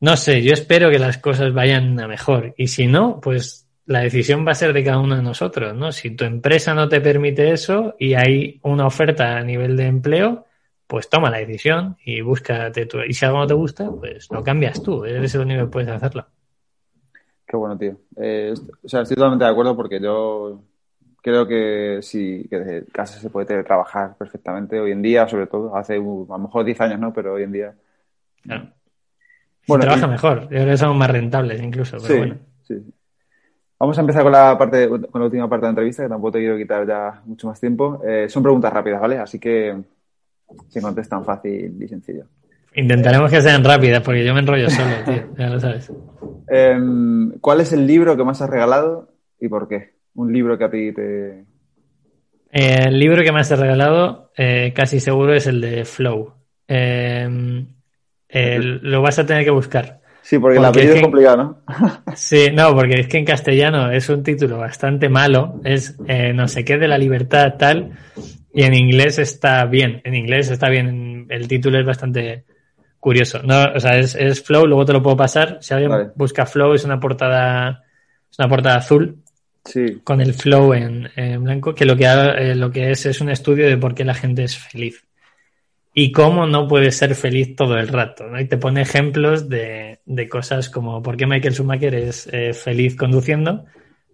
no 0.00 0.16
sé, 0.16 0.42
yo 0.42 0.52
espero 0.52 0.90
que 0.90 0.98
las 0.98 1.18
cosas 1.18 1.52
vayan 1.52 2.00
a 2.00 2.08
mejor. 2.08 2.54
Y 2.56 2.68
si 2.68 2.86
no, 2.86 3.20
pues 3.20 3.68
la 3.84 4.00
decisión 4.00 4.46
va 4.46 4.52
a 4.52 4.54
ser 4.54 4.72
de 4.72 4.82
cada 4.82 4.98
uno 4.98 5.16
de 5.16 5.22
nosotros, 5.22 5.74
¿no? 5.74 5.92
Si 5.92 6.10
tu 6.12 6.24
empresa 6.24 6.74
no 6.74 6.88
te 6.88 7.00
permite 7.00 7.52
eso 7.52 7.94
y 7.98 8.14
hay 8.14 8.60
una 8.62 8.86
oferta 8.86 9.36
a 9.36 9.42
nivel 9.42 9.76
de 9.76 9.86
empleo, 9.86 10.46
pues 10.86 11.08
toma 11.08 11.30
la 11.30 11.38
decisión 11.38 11.96
y 12.04 12.20
búscate 12.20 12.86
tú. 12.86 12.98
Y 13.06 13.12
si 13.12 13.26
algo 13.26 13.38
no 13.38 13.46
te 13.46 13.54
gusta, 13.54 13.90
pues 13.90 14.28
lo 14.30 14.42
cambias 14.42 14.82
tú. 14.82 15.04
Eres 15.04 15.34
el 15.34 15.42
único 15.42 15.64
que 15.64 15.70
puedes 15.70 15.90
hacerlo. 15.90 16.26
Qué 17.46 17.56
bueno, 17.56 17.76
tío. 17.76 17.96
Eh, 18.16 18.54
o 18.82 18.88
sea, 18.88 19.02
estoy 19.02 19.16
totalmente 19.16 19.44
de 19.44 19.50
acuerdo 19.50 19.76
porque 19.76 20.00
yo 20.00 20.62
creo 21.20 21.46
que 21.46 21.98
sí, 22.00 22.46
que 22.48 22.58
desde 22.58 22.86
casa 22.92 23.20
se 23.20 23.28
puede 23.28 23.62
trabajar 23.64 24.16
perfectamente 24.16 24.80
hoy 24.80 24.92
en 24.92 25.02
día, 25.02 25.28
sobre 25.28 25.46
todo. 25.46 25.76
Hace 25.76 25.94
a 25.94 25.98
lo 25.98 26.38
mejor 26.38 26.64
10 26.64 26.80
años, 26.80 27.00
¿no? 27.00 27.12
Pero 27.12 27.34
hoy 27.34 27.42
en 27.42 27.52
día. 27.52 27.74
Claro. 28.42 28.79
Bueno, 29.66 29.82
trabaja 29.82 30.06
mejor. 30.06 30.42
Yo 30.42 30.48
creo 30.48 30.66
que 30.66 30.76
son 30.76 30.96
más 30.96 31.10
rentables 31.10 31.62
incluso, 31.62 31.98
pero 32.02 32.18
bueno. 32.18 32.36
Sí. 32.62 32.76
Vamos 33.80 33.96
a 33.96 34.02
empezar 34.02 34.22
con 34.22 34.32
la 34.32 34.58
parte, 34.58 34.88
con 34.88 35.08
la 35.14 35.24
última 35.24 35.48
parte 35.48 35.62
de 35.62 35.68
la 35.68 35.70
entrevista, 35.70 36.02
que 36.02 36.08
tampoco 36.10 36.32
te 36.32 36.40
quiero 36.40 36.58
quitar 36.58 36.86
ya 36.86 37.22
mucho 37.24 37.48
más 37.48 37.58
tiempo. 37.58 38.02
Eh, 38.06 38.28
son 38.28 38.42
preguntas 38.42 38.70
rápidas, 38.70 39.00
¿vale? 39.00 39.18
Así 39.18 39.38
que 39.38 39.74
se 40.68 40.82
contestan 40.82 41.24
fácil 41.24 41.82
y 41.82 41.88
sencillo. 41.88 42.24
Intentaremos 42.74 43.30
que 43.30 43.40
sean 43.40 43.64
rápidas, 43.64 44.02
porque 44.02 44.22
yo 44.22 44.34
me 44.34 44.40
enrollo 44.40 44.68
solo, 44.68 44.90
tío, 45.06 45.34
ya 45.36 45.48
lo 45.48 45.58
sabes. 45.58 45.90
Em, 46.46 47.38
¿Cuál 47.40 47.62
es 47.62 47.72
el 47.72 47.86
libro 47.86 48.16
que 48.18 48.24
más 48.24 48.42
has 48.42 48.50
regalado 48.50 49.14
y 49.40 49.48
por 49.48 49.66
qué? 49.66 49.94
Un 50.14 50.30
libro 50.30 50.58
que 50.58 50.64
a 50.64 50.70
ti 50.70 50.92
te... 50.92 51.44
el 52.50 52.98
libro 52.98 53.22
que 53.22 53.32
más 53.32 53.50
he 53.50 53.56
regalado, 53.56 54.30
eh, 54.36 54.74
casi 54.74 55.00
seguro, 55.00 55.32
es 55.32 55.46
el 55.46 55.60
de 55.60 55.86
Flow. 55.86 56.34
Em, 58.32 58.78
lo 58.82 59.02
vas 59.02 59.18
a 59.18 59.26
tener 59.26 59.44
que 59.44 59.50
buscar. 59.50 60.00
Sí, 60.22 60.38
porque, 60.38 60.58
el 60.58 60.64
apellido 60.64 60.94
es, 60.94 61.02
complicado, 61.02 61.36
¿no? 61.36 61.58
sí, 62.14 62.50
no, 62.52 62.74
porque 62.74 63.00
es 63.00 63.08
que 63.08 63.18
en 63.18 63.24
castellano 63.24 63.90
es 63.90 64.08
un 64.08 64.22
título 64.22 64.58
bastante 64.58 65.08
malo, 65.08 65.60
es 65.64 65.96
eh, 66.06 66.32
no 66.32 66.46
sé 66.46 66.64
qué 66.64 66.76
de 66.76 66.86
la 66.86 66.98
libertad 66.98 67.54
tal, 67.58 67.92
y 68.52 68.62
en 68.62 68.74
inglés 68.74 69.18
está 69.18 69.64
bien, 69.64 70.00
en 70.04 70.14
inglés 70.14 70.50
está 70.50 70.68
bien, 70.68 71.26
el 71.30 71.48
título 71.48 71.80
es 71.80 71.86
bastante 71.86 72.44
curioso. 73.00 73.40
No, 73.42 73.72
o 73.74 73.80
sea, 73.80 73.98
es, 73.98 74.42
Flow, 74.42 74.66
luego 74.66 74.84
te 74.84 74.92
lo 74.92 75.02
puedo 75.02 75.16
pasar. 75.16 75.58
Si 75.62 75.72
alguien 75.72 76.12
busca 76.14 76.46
Flow, 76.46 76.74
es 76.74 76.84
una 76.84 77.00
portada, 77.00 77.82
es 78.30 78.38
una 78.38 78.48
portada 78.48 78.76
azul. 78.76 79.16
Sí. 79.64 80.00
Con 80.04 80.20
el 80.20 80.32
flow 80.32 80.72
en, 80.72 81.10
blanco, 81.42 81.74
que 81.74 81.84
lo 81.84 81.94
que, 81.94 82.04
eh, 82.04 82.54
lo 82.54 82.70
que 82.70 82.90
es 82.92 83.04
es 83.04 83.20
un 83.20 83.28
estudio 83.30 83.66
de 83.66 83.76
por 83.76 83.94
qué 83.94 84.04
la 84.04 84.14
gente 84.14 84.44
es 84.44 84.56
feliz 84.56 85.04
y 85.92 86.12
cómo 86.12 86.46
no 86.46 86.68
puede 86.68 86.92
ser 86.92 87.14
feliz 87.14 87.56
todo 87.56 87.78
el 87.78 87.88
rato. 87.88 88.26
¿no? 88.26 88.40
Y 88.40 88.46
te 88.46 88.56
pone 88.56 88.82
ejemplos 88.82 89.48
de, 89.48 90.00
de 90.04 90.28
cosas 90.28 90.70
como 90.70 91.02
por 91.02 91.16
qué 91.16 91.26
Michael 91.26 91.54
Schumacher 91.54 91.94
es 91.94 92.28
eh, 92.32 92.52
feliz 92.52 92.96
conduciendo, 92.96 93.64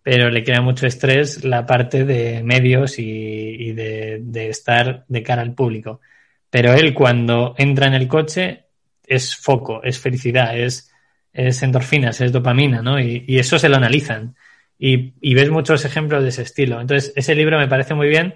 pero 0.03 0.31
le 0.31 0.45
crea 0.45 0.63
mucho 0.63 0.87
estrés 0.87 1.45
la 1.45 1.67
parte 1.67 2.05
de 2.05 2.43
medios 2.43 2.99
y, 2.99 3.03
y 3.03 3.73
de, 3.73 4.21
de, 4.23 4.49
estar 4.49 5.05
de 5.09 5.23
cara 5.23 5.43
al 5.43 5.55
público. 5.55 6.01
Pero 6.49 6.73
él 6.73 6.95
cuando 6.95 7.55
entra 7.59 7.87
en 7.89 7.95
el 7.95 8.09
coche 8.09 8.65
es 9.05 9.37
foco, 9.37 9.83
es 9.83 9.99
felicidad, 9.99 10.59
es, 10.59 10.93
es 11.33 11.63
endorfinas, 11.63 12.21
es 12.21 12.33
dopamina, 12.33 12.83
¿no? 12.83 12.99
Y, 13.01 13.25
y 13.27 13.39
eso 13.39 13.59
se 13.59 13.69
lo 13.69 13.77
analizan. 13.77 14.37
Y, 14.79 15.15
y, 15.21 15.35
ves 15.35 15.51
muchos 15.51 15.85
ejemplos 15.85 16.23
de 16.23 16.29
ese 16.29 16.43
estilo. 16.43 16.81
Entonces, 16.81 17.13
ese 17.17 17.35
libro 17.35 17.59
me 17.59 17.69
parece 17.69 17.95
muy 17.95 18.09
bien 18.09 18.35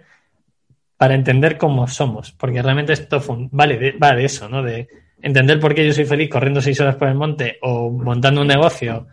para 1.01 1.15
entender 1.15 1.57
cómo 1.57 1.89
somos, 1.89 2.33
porque 2.33 2.61
realmente 2.61 2.93
esto 2.93 3.23
vale 3.53 3.79
de, 3.79 3.93
va 3.93 4.15
de 4.15 4.27
eso, 4.27 4.51
¿no? 4.51 4.63
De 4.63 4.87
entender 5.23 5.59
por 5.59 5.75
qué 5.75 5.87
yo 5.87 5.95
soy 5.95 6.05
feliz 6.05 6.29
corriendo 6.29 6.61
seis 6.61 6.79
horas 6.79 6.97
por 6.97 7.09
el 7.09 7.15
monte 7.15 7.57
o 7.63 7.89
montando 7.89 8.43
un 8.43 8.49
negocio 8.49 9.07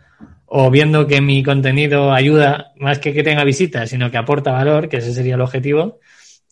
o 0.44 0.70
viendo 0.70 1.06
que 1.06 1.22
mi 1.22 1.42
contenido 1.42 2.12
ayuda 2.12 2.72
más 2.76 2.98
que 2.98 3.14
que 3.14 3.22
tenga 3.22 3.42
visitas, 3.42 3.88
sino 3.88 4.10
que 4.10 4.18
aporta 4.18 4.52
valor, 4.52 4.90
que 4.90 4.98
ese 4.98 5.14
sería 5.14 5.36
el 5.36 5.40
objetivo, 5.40 5.98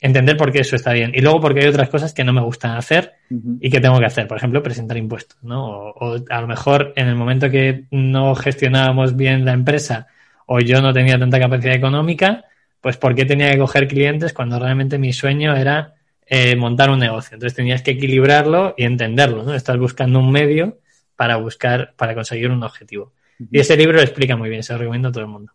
entender 0.00 0.38
por 0.38 0.50
qué 0.50 0.60
eso 0.60 0.74
está 0.74 0.94
bien. 0.94 1.12
Y 1.14 1.20
luego 1.20 1.38
porque 1.38 1.60
hay 1.60 1.66
otras 1.66 1.90
cosas 1.90 2.14
que 2.14 2.24
no 2.24 2.32
me 2.32 2.40
gustan 2.40 2.74
hacer 2.74 3.16
y 3.60 3.68
que 3.68 3.82
tengo 3.82 3.98
que 3.98 4.06
hacer. 4.06 4.26
Por 4.26 4.38
ejemplo, 4.38 4.62
presentar 4.62 4.96
impuestos, 4.96 5.36
¿no? 5.42 5.66
O, 5.66 6.16
a 6.30 6.40
lo 6.40 6.46
mejor 6.46 6.94
en 6.96 7.08
el 7.08 7.14
momento 7.14 7.50
que 7.50 7.84
no 7.90 8.34
gestionábamos 8.34 9.14
bien 9.14 9.44
la 9.44 9.52
empresa 9.52 10.06
o 10.46 10.60
yo 10.60 10.80
no 10.80 10.94
tenía 10.94 11.18
tanta 11.18 11.38
capacidad 11.38 11.74
económica, 11.74 12.46
pues 12.81 12.97
¿por 12.97 13.15
qué 13.15 13.24
tenía 13.24 13.51
que 13.51 13.59
coger 13.59 13.89
clientes 13.89 14.32
cuando 14.32 14.59
realmente 14.59 14.98
mi 14.98 15.12
sueño 15.12 15.55
era 15.55 15.94
eh, 16.27 16.57
montar 16.57 16.90
un 16.90 16.98
negocio? 16.98 17.35
Entonces 17.35 17.57
tenías 17.57 17.82
que 17.82 17.93
equilibrarlo 17.93 18.74
y 18.77 18.85
entenderlo, 18.85 19.43
¿no? 19.43 19.55
Estás 19.55 19.78
buscando 19.78 20.19
un 20.19 20.31
medio 20.31 20.78
para 21.16 21.36
buscar, 21.36 21.94
para 21.97 22.15
conseguir 22.15 22.51
un 22.51 22.62
objetivo. 22.62 23.12
Y 23.51 23.59
ese 23.59 23.77
libro 23.77 23.94
lo 23.94 24.03
explica 24.03 24.36
muy 24.36 24.48
bien, 24.48 24.62
se 24.62 24.73
lo 24.73 24.78
recomiendo 24.78 25.09
a 25.09 25.12
todo 25.12 25.24
el 25.24 25.31
mundo. 25.31 25.53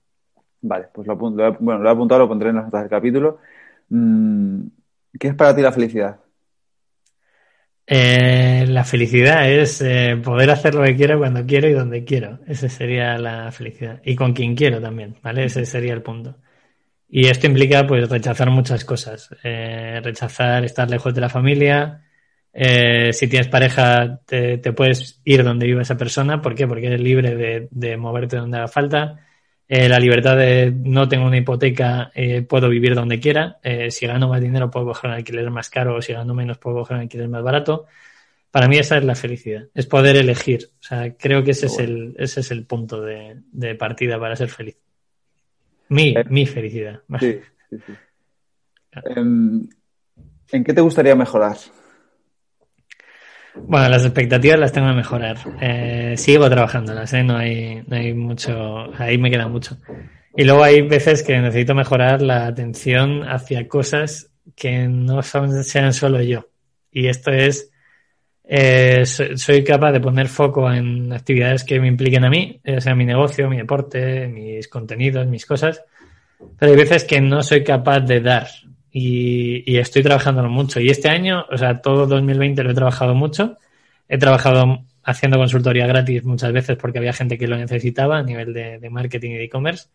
Vale, 0.62 0.88
pues 0.94 1.08
lo, 1.08 1.14
apunto, 1.14 1.58
bueno, 1.60 1.82
lo 1.82 1.90
he 1.90 1.92
apuntado, 1.92 2.22
lo 2.22 2.28
pondré 2.28 2.50
en 2.50 2.56
las 2.58 2.66
notas 2.66 2.82
del 2.82 2.90
capítulo. 2.90 3.40
Mm, 3.90 4.62
¿Qué 5.20 5.30
es 5.30 5.36
para 5.36 5.56
ti 5.56 5.62
la 5.62 5.72
felicidad? 5.72 6.18
Eh, 7.88 8.66
la 8.68 8.84
felicidad 8.84 9.50
es 9.50 9.82
eh, 9.82 10.20
poder 10.24 10.52
hacer 10.52 10.76
lo 10.76 10.84
que 10.84 10.96
quiero 10.96 11.18
cuando 11.18 11.46
quiero 11.46 11.68
y 11.68 11.74
donde 11.74 12.06
quiero. 12.06 12.40
Esa 12.48 12.70
sería 12.70 13.18
la 13.18 13.52
felicidad. 13.52 14.02
Y 14.06 14.16
con 14.16 14.34
quien 14.34 14.56
quiero 14.56 14.80
también, 14.80 15.16
¿vale? 15.24 15.46
Ese 15.46 15.66
sería 15.66 15.94
el 15.94 16.02
punto. 16.02 16.36
Y 17.12 17.28
esto 17.28 17.48
implica, 17.48 17.86
pues, 17.86 18.10
rechazar 18.10 18.50
muchas 18.50 18.86
cosas. 18.86 19.30
Eh, 19.44 20.00
rechazar 20.04 20.64
estar 20.66 20.90
lejos 20.90 21.14
de 21.14 21.22
la 21.22 21.30
familia. 21.30 22.02
si 22.54 23.28
tienes 23.28 23.48
pareja, 23.48 24.22
te, 24.26 24.58
puedes 24.74 25.22
ir 25.26 25.44
donde 25.44 25.68
vive 25.68 25.82
esa 25.84 25.98
persona. 25.98 26.42
¿Por 26.42 26.56
qué? 26.56 26.68
Porque 26.68 26.88
eres 26.88 27.02
libre 27.02 27.36
de, 27.36 27.68
de 27.72 27.98
moverte 27.98 28.38
donde 28.38 28.58
haga 28.58 28.68
falta. 28.68 29.20
Eh, 29.74 29.88
la 29.88 30.00
libertad 30.00 30.36
de 30.36 30.70
no 30.70 31.08
tengo 31.08 31.26
una 31.28 31.38
hipoteca, 31.38 32.12
eh, 32.14 32.42
puedo 32.42 32.68
vivir 32.68 32.94
donde 32.94 33.22
quiera. 33.22 33.58
Eh, 33.64 33.90
si 33.90 34.06
gano 34.06 34.28
más 34.28 34.42
dinero, 34.42 34.70
puedo 34.70 34.88
coger 34.88 35.12
un 35.12 35.16
alquiler 35.16 35.50
más 35.50 35.70
caro, 35.70 35.96
o 35.96 36.02
si 36.02 36.12
gano 36.12 36.34
menos, 36.34 36.58
puedo 36.58 36.80
coger 36.80 36.98
un 36.98 37.04
alquiler 37.04 37.30
más 37.30 37.42
barato. 37.42 37.86
Para 38.52 38.68
mí 38.68 38.78
esa 38.78 38.98
es 38.98 39.06
la 39.06 39.16
felicidad, 39.16 39.70
es 39.74 39.86
poder 39.86 40.18
elegir. 40.18 40.72
O 40.82 40.84
sea, 40.84 41.16
creo 41.16 41.42
que 41.46 41.52
ese, 41.52 41.68
es, 41.68 41.80
el, 41.80 42.14
ese 42.20 42.42
es 42.42 42.52
el 42.52 42.66
punto 42.66 43.00
de, 43.02 43.76
partida 43.80 44.20
para 44.20 44.36
ser 44.36 44.50
feliz. 44.50 44.78
Mi, 45.92 46.16
mi 46.30 46.46
felicidad. 46.46 47.02
Sí, 47.20 47.42
sí, 47.70 47.78
sí. 47.86 47.94
Em, 49.14 49.68
¿En 50.50 50.64
qué 50.64 50.74
te 50.74 50.80
gustaría 50.80 51.16
mejorar? 51.16 51.58
Bueno, 53.56 53.90
las 53.90 54.06
expectativas 54.06 54.58
las 54.58 54.72
tengo 54.72 54.88
que 54.88 54.96
mejorar. 54.96 55.38
Eh, 55.60 56.14
sigo 56.16 56.50
trabajándolas, 56.50 57.12
¿eh? 57.12 57.24
no, 57.26 57.36
hay, 57.36 57.84
no 57.88 57.98
hay 57.98 58.14
mucho, 58.14 58.90
ahí 58.98 59.18
me 59.18 59.30
queda 59.30 59.50
mucho. 59.50 59.78
Y 60.38 60.46
luego 60.46 60.64
hay 60.64 60.82
veces 60.82 61.24
que 61.24 61.38
necesito 61.38 61.76
mejorar 61.76 62.22
la 62.22 62.48
atención 62.48 63.24
hacia 63.28 63.68
cosas 63.68 64.32
que 64.56 64.88
no 64.88 65.22
son, 65.24 65.62
sean 65.66 65.94
solo 65.94 66.22
yo. 66.22 66.48
Y 66.90 67.08
esto 67.08 67.32
es, 67.32 67.71
eh, 68.54 69.06
soy, 69.06 69.64
capaz 69.64 69.94
de 69.94 70.02
poner 70.02 70.28
foco 70.28 70.70
en 70.70 71.14
actividades 71.14 71.64
que 71.64 71.80
me 71.80 71.88
impliquen 71.88 72.26
a 72.26 72.30
mí, 72.30 72.60
o 72.66 72.82
sea 72.82 72.94
mi 72.96 73.06
negocio, 73.06 73.50
mi 73.50 73.56
deporte, 73.56 74.28
mis 74.28 74.68
contenidos, 74.68 75.26
mis 75.26 75.46
cosas. 75.46 75.82
Pero 76.60 76.74
hay 76.74 76.78
veces 76.78 77.06
que 77.06 77.22
no 77.22 77.44
soy 77.44 77.64
capaz 77.64 78.02
de 78.02 78.20
dar 78.20 78.48
y, 78.92 79.78
estoy 79.78 80.04
trabajándolo 80.04 80.50
mucho. 80.50 80.82
Y 80.82 80.90
este 80.90 81.08
año, 81.08 81.46
o 81.50 81.58
sea, 81.58 81.80
todo 81.80 82.06
2020 82.08 82.62
lo 82.64 82.72
he 82.72 82.74
trabajado 82.74 83.16
mucho. 83.16 83.58
He 84.10 84.18
trabajado 84.18 84.84
haciendo 85.02 85.38
consultoría 85.38 85.88
gratis 85.88 86.26
muchas 86.26 86.52
veces 86.52 86.76
porque 86.76 86.98
había 86.98 87.14
gente 87.14 87.38
que 87.38 87.48
lo 87.48 87.56
necesitaba 87.56 88.18
a 88.18 88.24
nivel 88.24 88.54
de, 88.54 88.90
marketing 88.90 89.32
y 89.32 89.38
de 89.38 89.44
e-commerce. 89.46 89.88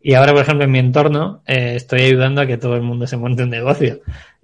Y 0.00 0.14
ahora, 0.14 0.32
por 0.32 0.42
ejemplo, 0.42 0.64
en 0.64 0.70
mi 0.70 0.78
entorno 0.78 1.42
eh, 1.44 1.72
estoy 1.74 2.02
ayudando 2.02 2.40
a 2.40 2.46
que 2.46 2.56
todo 2.56 2.76
el 2.76 2.82
mundo 2.82 3.08
se 3.08 3.16
monte 3.16 3.42
un 3.42 3.50
negocio. 3.50 4.00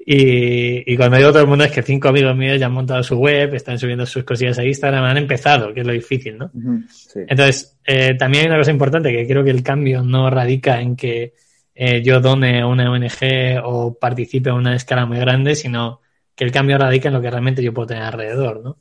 Y, 0.08 0.92
y, 0.92 0.96
cuando 0.96 1.16
digo 1.16 1.30
todo 1.30 1.42
el 1.42 1.48
mundo 1.48 1.64
es 1.64 1.72
que 1.72 1.82
cinco 1.82 2.08
amigos 2.08 2.36
míos 2.36 2.60
ya 2.60 2.66
han 2.66 2.72
montado 2.72 3.02
su 3.02 3.16
web, 3.16 3.52
están 3.54 3.76
subiendo 3.76 4.06
sus 4.06 4.22
cosillas 4.22 4.56
a 4.56 4.64
Instagram, 4.64 5.02
han 5.02 5.16
empezado, 5.16 5.74
que 5.74 5.80
es 5.80 5.86
lo 5.86 5.92
difícil, 5.92 6.38
¿no? 6.38 6.48
Entonces, 7.26 7.76
eh, 7.84 8.14
también 8.14 8.44
hay 8.44 8.50
una 8.50 8.58
cosa 8.58 8.70
importante 8.70 9.10
que 9.10 9.26
creo 9.26 9.42
que 9.42 9.50
el 9.50 9.64
cambio 9.64 10.04
no 10.04 10.30
radica 10.30 10.80
en 10.80 10.94
que 10.94 11.34
eh, 11.74 12.02
yo 12.04 12.20
done 12.20 12.60
a 12.60 12.68
una 12.68 12.88
ONG 12.88 13.60
o 13.64 13.98
participe 13.98 14.50
a 14.50 14.54
una 14.54 14.76
escala 14.76 15.06
muy 15.06 15.18
grande, 15.18 15.56
sino 15.56 16.00
que 16.36 16.44
el 16.44 16.52
cambio 16.52 16.78
radica 16.78 17.08
en 17.08 17.14
lo 17.14 17.20
que 17.20 17.30
realmente 17.30 17.60
yo 17.60 17.74
puedo 17.74 17.88
tener 17.88 18.04
alrededor, 18.04 18.62
¿no? 18.62 18.78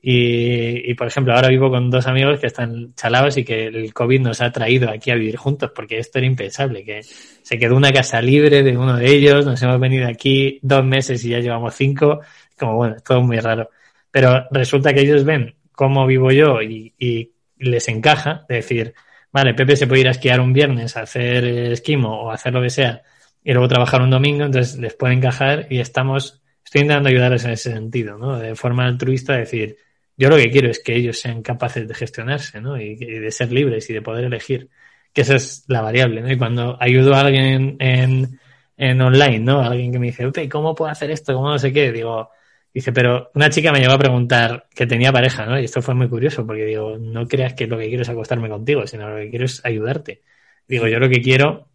Y, 0.00 0.90
y, 0.90 0.94
por 0.94 1.08
ejemplo, 1.08 1.34
ahora 1.34 1.48
vivo 1.48 1.70
con 1.70 1.90
dos 1.90 2.06
amigos 2.06 2.38
que 2.38 2.46
están 2.46 2.94
chalados 2.94 3.36
y 3.38 3.44
que 3.44 3.66
el 3.66 3.92
COVID 3.92 4.20
nos 4.20 4.40
ha 4.40 4.52
traído 4.52 4.90
aquí 4.90 5.10
a 5.10 5.16
vivir 5.16 5.36
juntos, 5.36 5.72
porque 5.74 5.98
esto 5.98 6.18
era 6.18 6.26
impensable, 6.26 6.84
que 6.84 7.02
se 7.02 7.58
quedó 7.58 7.76
una 7.76 7.92
casa 7.92 8.22
libre 8.22 8.62
de 8.62 8.76
uno 8.76 8.96
de 8.96 9.06
ellos, 9.12 9.44
nos 9.44 9.60
hemos 9.62 9.80
venido 9.80 10.06
aquí 10.06 10.60
dos 10.62 10.84
meses 10.84 11.24
y 11.24 11.30
ya 11.30 11.40
llevamos 11.40 11.74
cinco, 11.74 12.20
como 12.58 12.76
bueno, 12.76 12.96
todo 13.04 13.20
muy 13.22 13.40
raro. 13.40 13.70
Pero 14.10 14.46
resulta 14.50 14.94
que 14.94 15.00
ellos 15.00 15.24
ven 15.24 15.56
cómo 15.72 16.06
vivo 16.06 16.30
yo 16.30 16.62
y, 16.62 16.94
y 16.98 17.32
les 17.58 17.88
encaja, 17.88 18.44
de 18.48 18.56
decir, 18.56 18.94
vale, 19.32 19.54
Pepe 19.54 19.76
se 19.76 19.86
puede 19.86 20.02
ir 20.02 20.08
a 20.08 20.12
esquiar 20.12 20.40
un 20.40 20.52
viernes, 20.52 20.96
a 20.96 21.02
hacer 21.02 21.44
esquimo 21.44 22.22
o 22.22 22.30
hacer 22.30 22.52
lo 22.52 22.62
que 22.62 22.70
sea, 22.70 23.02
y 23.42 23.52
luego 23.52 23.68
trabajar 23.68 24.02
un 24.02 24.10
domingo, 24.10 24.44
entonces 24.44 24.78
les 24.78 24.94
puede 24.94 25.14
encajar 25.14 25.66
y 25.70 25.78
estamos, 25.78 26.42
estoy 26.64 26.82
intentando 26.82 27.08
ayudarles 27.08 27.44
en 27.44 27.50
ese 27.52 27.72
sentido, 27.72 28.18
¿no? 28.18 28.38
De 28.38 28.54
forma 28.54 28.86
altruista, 28.86 29.36
decir, 29.36 29.76
yo 30.16 30.30
lo 30.30 30.36
que 30.36 30.50
quiero 30.50 30.70
es 30.70 30.80
que 30.80 30.94
ellos 30.94 31.18
sean 31.18 31.42
capaces 31.42 31.86
de 31.86 31.94
gestionarse, 31.94 32.60
¿no? 32.60 32.80
Y, 32.80 32.96
de 32.96 33.30
ser 33.30 33.52
libres 33.52 33.88
y 33.90 33.92
de 33.92 34.02
poder 34.02 34.24
elegir. 34.24 34.70
Que 35.12 35.22
esa 35.22 35.36
es 35.36 35.64
la 35.68 35.82
variable, 35.82 36.22
¿no? 36.22 36.30
Y 36.32 36.38
cuando 36.38 36.76
ayudo 36.80 37.14
a 37.14 37.20
alguien 37.20 37.76
en, 37.80 38.40
en 38.76 39.00
online, 39.00 39.40
¿no? 39.40 39.60
Alguien 39.60 39.92
que 39.92 39.98
me 39.98 40.06
dice, 40.06 40.30
¿cómo 40.48 40.74
puedo 40.74 40.90
hacer 40.90 41.10
esto? 41.10 41.34
¿Cómo 41.34 41.50
no 41.50 41.58
sé 41.58 41.72
qué? 41.72 41.92
Digo, 41.92 42.30
dice, 42.72 42.92
pero 42.92 43.30
una 43.34 43.50
chica 43.50 43.72
me 43.72 43.80
llegó 43.80 43.92
a 43.92 43.98
preguntar 43.98 44.68
que 44.74 44.86
tenía 44.86 45.12
pareja, 45.12 45.46
¿no? 45.46 45.60
Y 45.60 45.64
esto 45.64 45.82
fue 45.82 45.94
muy 45.94 46.08
curioso 46.08 46.46
porque 46.46 46.64
digo, 46.64 46.98
no 46.98 47.26
creas 47.28 47.54
que 47.54 47.66
lo 47.66 47.78
que 47.78 47.88
quiero 47.88 48.02
es 48.02 48.08
acostarme 48.08 48.48
contigo, 48.48 48.86
sino 48.86 49.08
lo 49.10 49.16
que 49.16 49.30
quiero 49.30 49.44
es 49.44 49.64
ayudarte. 49.64 50.22
Digo, 50.68 50.88
yo 50.88 50.98
lo 50.98 51.08
que 51.08 51.20
quiero 51.20 51.68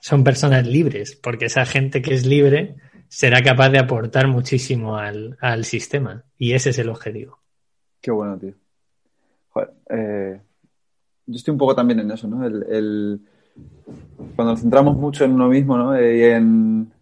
son 0.00 0.24
personas 0.24 0.66
libres, 0.66 1.16
porque 1.16 1.46
esa 1.46 1.66
gente 1.66 2.02
que 2.02 2.14
es 2.14 2.26
libre 2.26 2.76
será 3.08 3.42
capaz 3.42 3.70
de 3.70 3.78
aportar 3.78 4.28
muchísimo 4.28 4.96
al, 4.96 5.36
al 5.40 5.64
sistema. 5.64 6.24
Y 6.38 6.52
ese 6.52 6.70
es 6.70 6.78
el 6.78 6.88
objetivo. 6.88 7.40
Qué 8.00 8.10
bueno, 8.10 8.38
tío. 8.38 8.54
Joder, 9.50 9.70
eh, 9.90 10.40
yo 11.26 11.36
estoy 11.36 11.52
un 11.52 11.58
poco 11.58 11.74
también 11.74 12.00
en 12.00 12.10
eso, 12.10 12.28
¿no? 12.28 12.46
El, 12.46 13.20
cuando 14.36 14.52
nos 14.52 14.60
centramos 14.60 14.96
mucho 14.96 15.24
en 15.24 15.32
uno 15.32 15.48
mismo, 15.48 15.76
¿no? 15.76 16.00
Y 16.00 16.22
en 16.22 16.92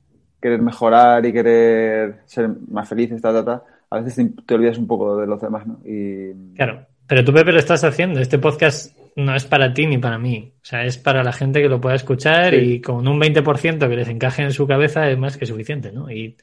querer 0.41 0.63
mejorar 0.63 1.25
y 1.27 1.33
querer 1.33 2.21
ser 2.27 2.49
más 2.69 2.89
felices, 2.89 3.21
ta, 3.21 3.33
ta, 3.33 3.45
ta, 3.45 3.65
a 3.91 4.01
veces 4.01 4.31
te, 4.47 4.55
olvidas 4.55 4.79
un 4.79 4.87
poco 4.87 5.17
de 5.17 5.27
los 5.27 5.41
demás, 5.41 5.67
¿no? 5.67 5.81
Y... 5.85 6.55
Claro, 6.55 6.87
pero 7.07 7.25
tú, 7.25 7.33
Pepe, 7.33 7.53
lo 7.53 7.59
estás 7.59 7.85
haciendo. 7.85 8.21
Este 8.21 8.39
podcast 8.39 8.97
no 9.17 9.35
es 9.35 9.47
para 9.47 9.73
ti 9.73 9.87
ni 9.87 9.99
para 9.99 10.19
mí. 10.19 10.53
O 10.57 10.65
sea, 10.65 10.85
es 10.85 10.99
para 10.99 11.25
la 11.25 11.33
gente 11.33 11.61
que 11.61 11.69
lo 11.69 11.81
pueda 11.81 11.97
escuchar 11.97 12.55
y 12.55 12.81
con 12.81 13.07
un 13.09 13.21
20% 13.21 13.89
que 13.89 13.97
les 13.97 14.09
encaje 14.09 14.43
en 14.43 14.53
su 14.53 14.67
cabeza 14.67 15.11
es 15.11 15.19
más 15.19 15.37
que 15.37 15.47
suficiente, 15.47 15.91
¿no? 15.91 16.11
Y 16.11 16.37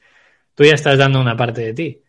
tú 0.54 0.64
ya 0.64 0.74
estás 0.74 0.98
dando 0.98 1.20
una 1.20 1.36
parte 1.36 1.62
de 1.62 1.72
ti. 1.72 2.02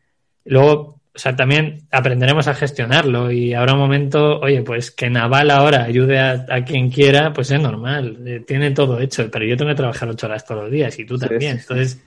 Luego, 0.45 0.96
o 1.17 1.19
sea, 1.19 1.35
también 1.35 1.87
aprenderemos 1.91 2.47
a 2.47 2.53
gestionarlo 2.53 3.31
y 3.31 3.55
habrá 3.55 3.73
un 3.73 3.79
momento, 3.79 4.39
oye, 4.39 4.61
pues 4.61 4.91
que 4.91 5.09
Naval 5.09 5.49
ahora 5.49 5.85
ayude 5.85 6.19
a, 6.19 6.63
quien 6.63 6.91
quiera, 6.91 7.33
pues 7.33 7.49
es 7.49 7.59
normal, 7.59 8.19
eh, 8.27 8.43
tiene 8.45 8.69
todo 8.69 8.99
hecho, 8.99 9.27
pero 9.31 9.43
yo 9.43 9.57
tengo 9.57 9.71
que 9.71 9.77
trabajar 9.77 10.07
ocho 10.09 10.27
horas 10.27 10.45
todos 10.45 10.65
los 10.65 10.71
días 10.71 10.99
y 10.99 11.05
tú 11.05 11.17
también. 11.17 11.57
Entonces, 11.57 12.05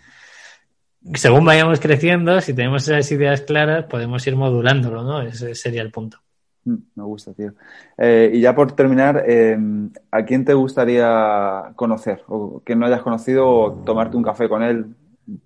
según 1.14 1.44
vayamos 1.44 1.80
creciendo, 1.80 2.40
si 2.40 2.54
tenemos 2.54 2.86
esas 2.86 3.10
ideas 3.10 3.40
claras, 3.40 3.86
podemos 3.86 4.24
ir 4.28 4.36
modulándolo, 4.36 5.02
¿no? 5.02 5.22
Ese 5.22 5.56
sería 5.56 5.82
el 5.82 5.90
punto. 5.90 6.18
Mm, 6.66 6.76
me 6.94 7.02
gusta, 7.02 7.34
tío. 7.34 7.52
Eh, 7.98 8.30
y 8.32 8.40
ya 8.40 8.54
por 8.54 8.70
terminar, 8.76 9.24
em, 9.28 9.90
¿a 10.12 10.24
quién 10.24 10.44
te 10.44 10.54
gustaría 10.54 11.72
conocer? 11.74 12.22
O 12.28 12.62
que 12.64 12.76
no 12.76 12.86
hayas 12.86 13.02
conocido 13.02 13.48
o 13.48 13.72
tomarte 13.84 14.16
un 14.16 14.22
café 14.22 14.48
con 14.48 14.62
él. 14.62 14.86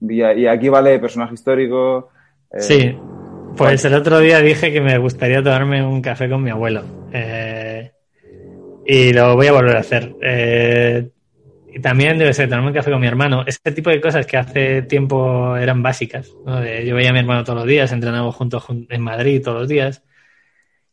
Y, 0.03 0.21
aquí 0.21 0.69
vale 0.69 0.99
personaje 0.99 1.33
histórico. 1.33 2.11
Eh, 2.51 2.61
sí, 2.61 2.99
pues 3.57 3.85
el 3.85 3.95
otro 3.95 4.19
día 4.19 4.41
dije 4.41 4.73
que 4.73 4.81
me 4.81 4.99
gustaría 4.99 5.43
tomarme 5.43 5.85
un 5.85 6.03
café 6.03 6.29
con 6.29 6.43
mi 6.43 6.51
abuelo. 6.51 6.83
Eh, 7.13 7.93
y 8.87 9.13
lo 9.13 9.35
voy 9.35 9.47
a 9.47 9.53
volver 9.53 9.77
a 9.77 9.81
hacer. 9.81 10.15
Eh, 10.23 11.09
y 11.73 11.81
también 11.81 12.19
debe 12.19 12.33
ser 12.33 12.49
tomarme 12.49 12.69
un 12.69 12.75
café 12.75 12.91
con 12.91 13.01
mi 13.01 13.07
hermano. 13.07 13.45
Este 13.47 13.73
tipo 13.73 13.91
de 13.91 14.01
cosas 14.01 14.27
que 14.27 14.37
hace 14.37 14.83
tiempo 14.83 15.57
eran 15.57 15.83
básicas. 15.83 16.29
yo 16.29 16.95
veía 16.95 17.11
a 17.11 17.13
mi 17.13 17.19
hermano 17.19 17.45
todos 17.45 17.61
los 17.61 17.69
días, 17.69 17.93
entrenábamos 17.93 18.35
juntos 18.35 18.65
en 18.89 19.03
Madrid 19.03 19.43
todos 19.43 19.61
los 19.61 19.69
días. 19.69 20.03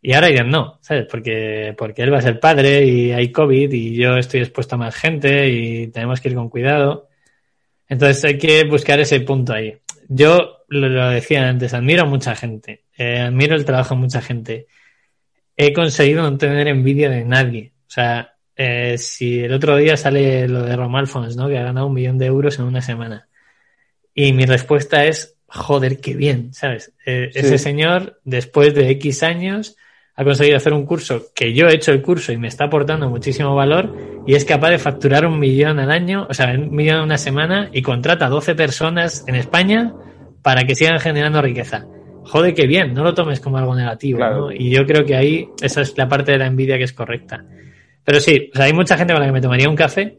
Y 0.02 0.14
ahora 0.14 0.32
ya 0.32 0.44
no, 0.44 0.80
¿sabes? 0.82 1.06
Porque, 1.10 1.76
porque 1.78 2.02
él 2.02 2.12
va 2.12 2.18
a 2.18 2.24
ser 2.24 2.40
padre 2.40 2.86
y 2.86 3.12
hay 3.12 3.32
COVID 3.32 3.72
y 3.72 3.96
yo 3.96 4.18
estoy 4.18 4.40
expuesto 4.40 4.76
a 4.76 4.80
más 4.80 4.96
gente 4.96 5.48
y 5.50 5.88
tenemos 5.88 6.20
que 6.20 6.30
ir 6.30 6.36
con 6.36 6.50
cuidado. 6.50 7.10
Entonces 7.88 8.24
hay 8.24 8.38
que 8.38 8.64
buscar 8.64 9.00
ese 9.00 9.20
punto 9.22 9.54
ahí. 9.54 9.78
Yo 10.08 10.61
lo, 10.72 11.10
decía 11.10 11.50
antes, 11.50 11.74
admiro 11.74 12.04
a 12.04 12.06
mucha 12.06 12.34
gente, 12.36 12.86
eh, 12.98 13.20
admiro 13.20 13.56
el 13.56 13.66
trabajo 13.66 13.96
de 13.96 14.02
mucha 14.02 14.22
gente. 14.22 14.68
He 15.58 15.74
conseguido 15.74 16.24
no 16.24 16.38
tener 16.38 16.68
envidia 16.68 17.10
de 17.10 17.26
nadie. 17.26 17.74
O 17.88 17.92
sea, 17.92 18.36
eh, 18.56 18.98
si 18.98 19.42
el 19.42 19.54
otro 19.54 19.76
día 19.76 19.98
sale 19.98 20.48
lo 20.48 20.64
de 20.64 20.76
Romalfons, 20.76 21.36
¿no? 21.36 21.50
Que 21.50 21.58
ha 21.58 21.64
ganado 21.64 21.88
un 21.88 21.94
millón 21.94 22.18
de 22.18 22.28
euros 22.28 22.58
en 22.58 22.66
una 22.66 22.82
semana. 22.82 23.28
Y 24.14 24.32
mi 24.32 24.46
respuesta 24.46 25.06
es, 25.06 25.38
joder, 25.46 26.00
qué 26.00 26.14
bien, 26.14 26.54
¿sabes? 26.54 26.94
Eh, 27.06 27.30
ese 27.34 27.58
señor, 27.58 28.22
después 28.24 28.74
de 28.74 28.90
X 28.92 29.24
años, 29.24 29.76
ha 30.16 30.24
conseguido 30.24 30.56
hacer 30.56 30.74
un 30.74 30.86
curso 30.86 31.34
que 31.36 31.54
yo 31.54 31.68
he 31.68 31.76
hecho 31.76 31.92
el 31.92 32.02
curso 32.02 32.32
y 32.32 32.38
me 32.38 32.48
está 32.48 32.66
aportando 32.66 33.10
muchísimo 33.10 33.56
valor 33.56 34.24
y 34.26 34.36
es 34.36 34.46
capaz 34.46 34.70
de 34.70 34.80
facturar 34.80 35.26
un 35.26 35.40
millón 35.40 35.80
al 35.80 35.92
año, 35.92 36.28
o 36.30 36.34
sea, 36.34 36.52
un 36.52 36.74
millón 36.74 36.98
en 36.98 37.04
una 37.04 37.18
semana 37.18 37.70
y 37.74 37.82
contrata 37.82 38.28
a 38.28 38.30
12 38.30 38.56
personas 38.56 39.26
en 39.28 39.36
España 39.36 39.94
para 40.42 40.64
que 40.64 40.76
sigan 40.76 41.00
generando 41.00 41.42
riqueza. 41.42 41.86
Joder, 42.24 42.54
qué 42.54 42.68
bien, 42.68 42.94
no 42.94 43.04
lo 43.04 43.14
tomes 43.14 43.40
como 43.40 43.58
algo 43.58 43.76
negativo, 43.76 44.20
¿no? 44.20 44.52
Y 44.52 44.70
yo 44.70 44.86
creo 44.86 45.06
que 45.06 45.16
ahí 45.16 45.50
esa 45.62 45.82
es 45.82 45.98
la 45.98 46.08
parte 46.08 46.32
de 46.32 46.38
la 46.38 46.46
envidia 46.46 46.78
que 46.78 46.84
es 46.84 46.94
correcta. 46.94 47.44
Pero 48.04 48.20
sí, 48.20 48.50
o 48.54 48.56
sea, 48.56 48.66
hay 48.66 48.74
mucha 48.74 48.98
gente 48.98 49.14
con 49.14 49.22
la 49.22 49.28
que 49.28 49.34
me 49.34 49.42
tomaría 49.42 49.70
un 49.70 49.76
café, 49.76 50.18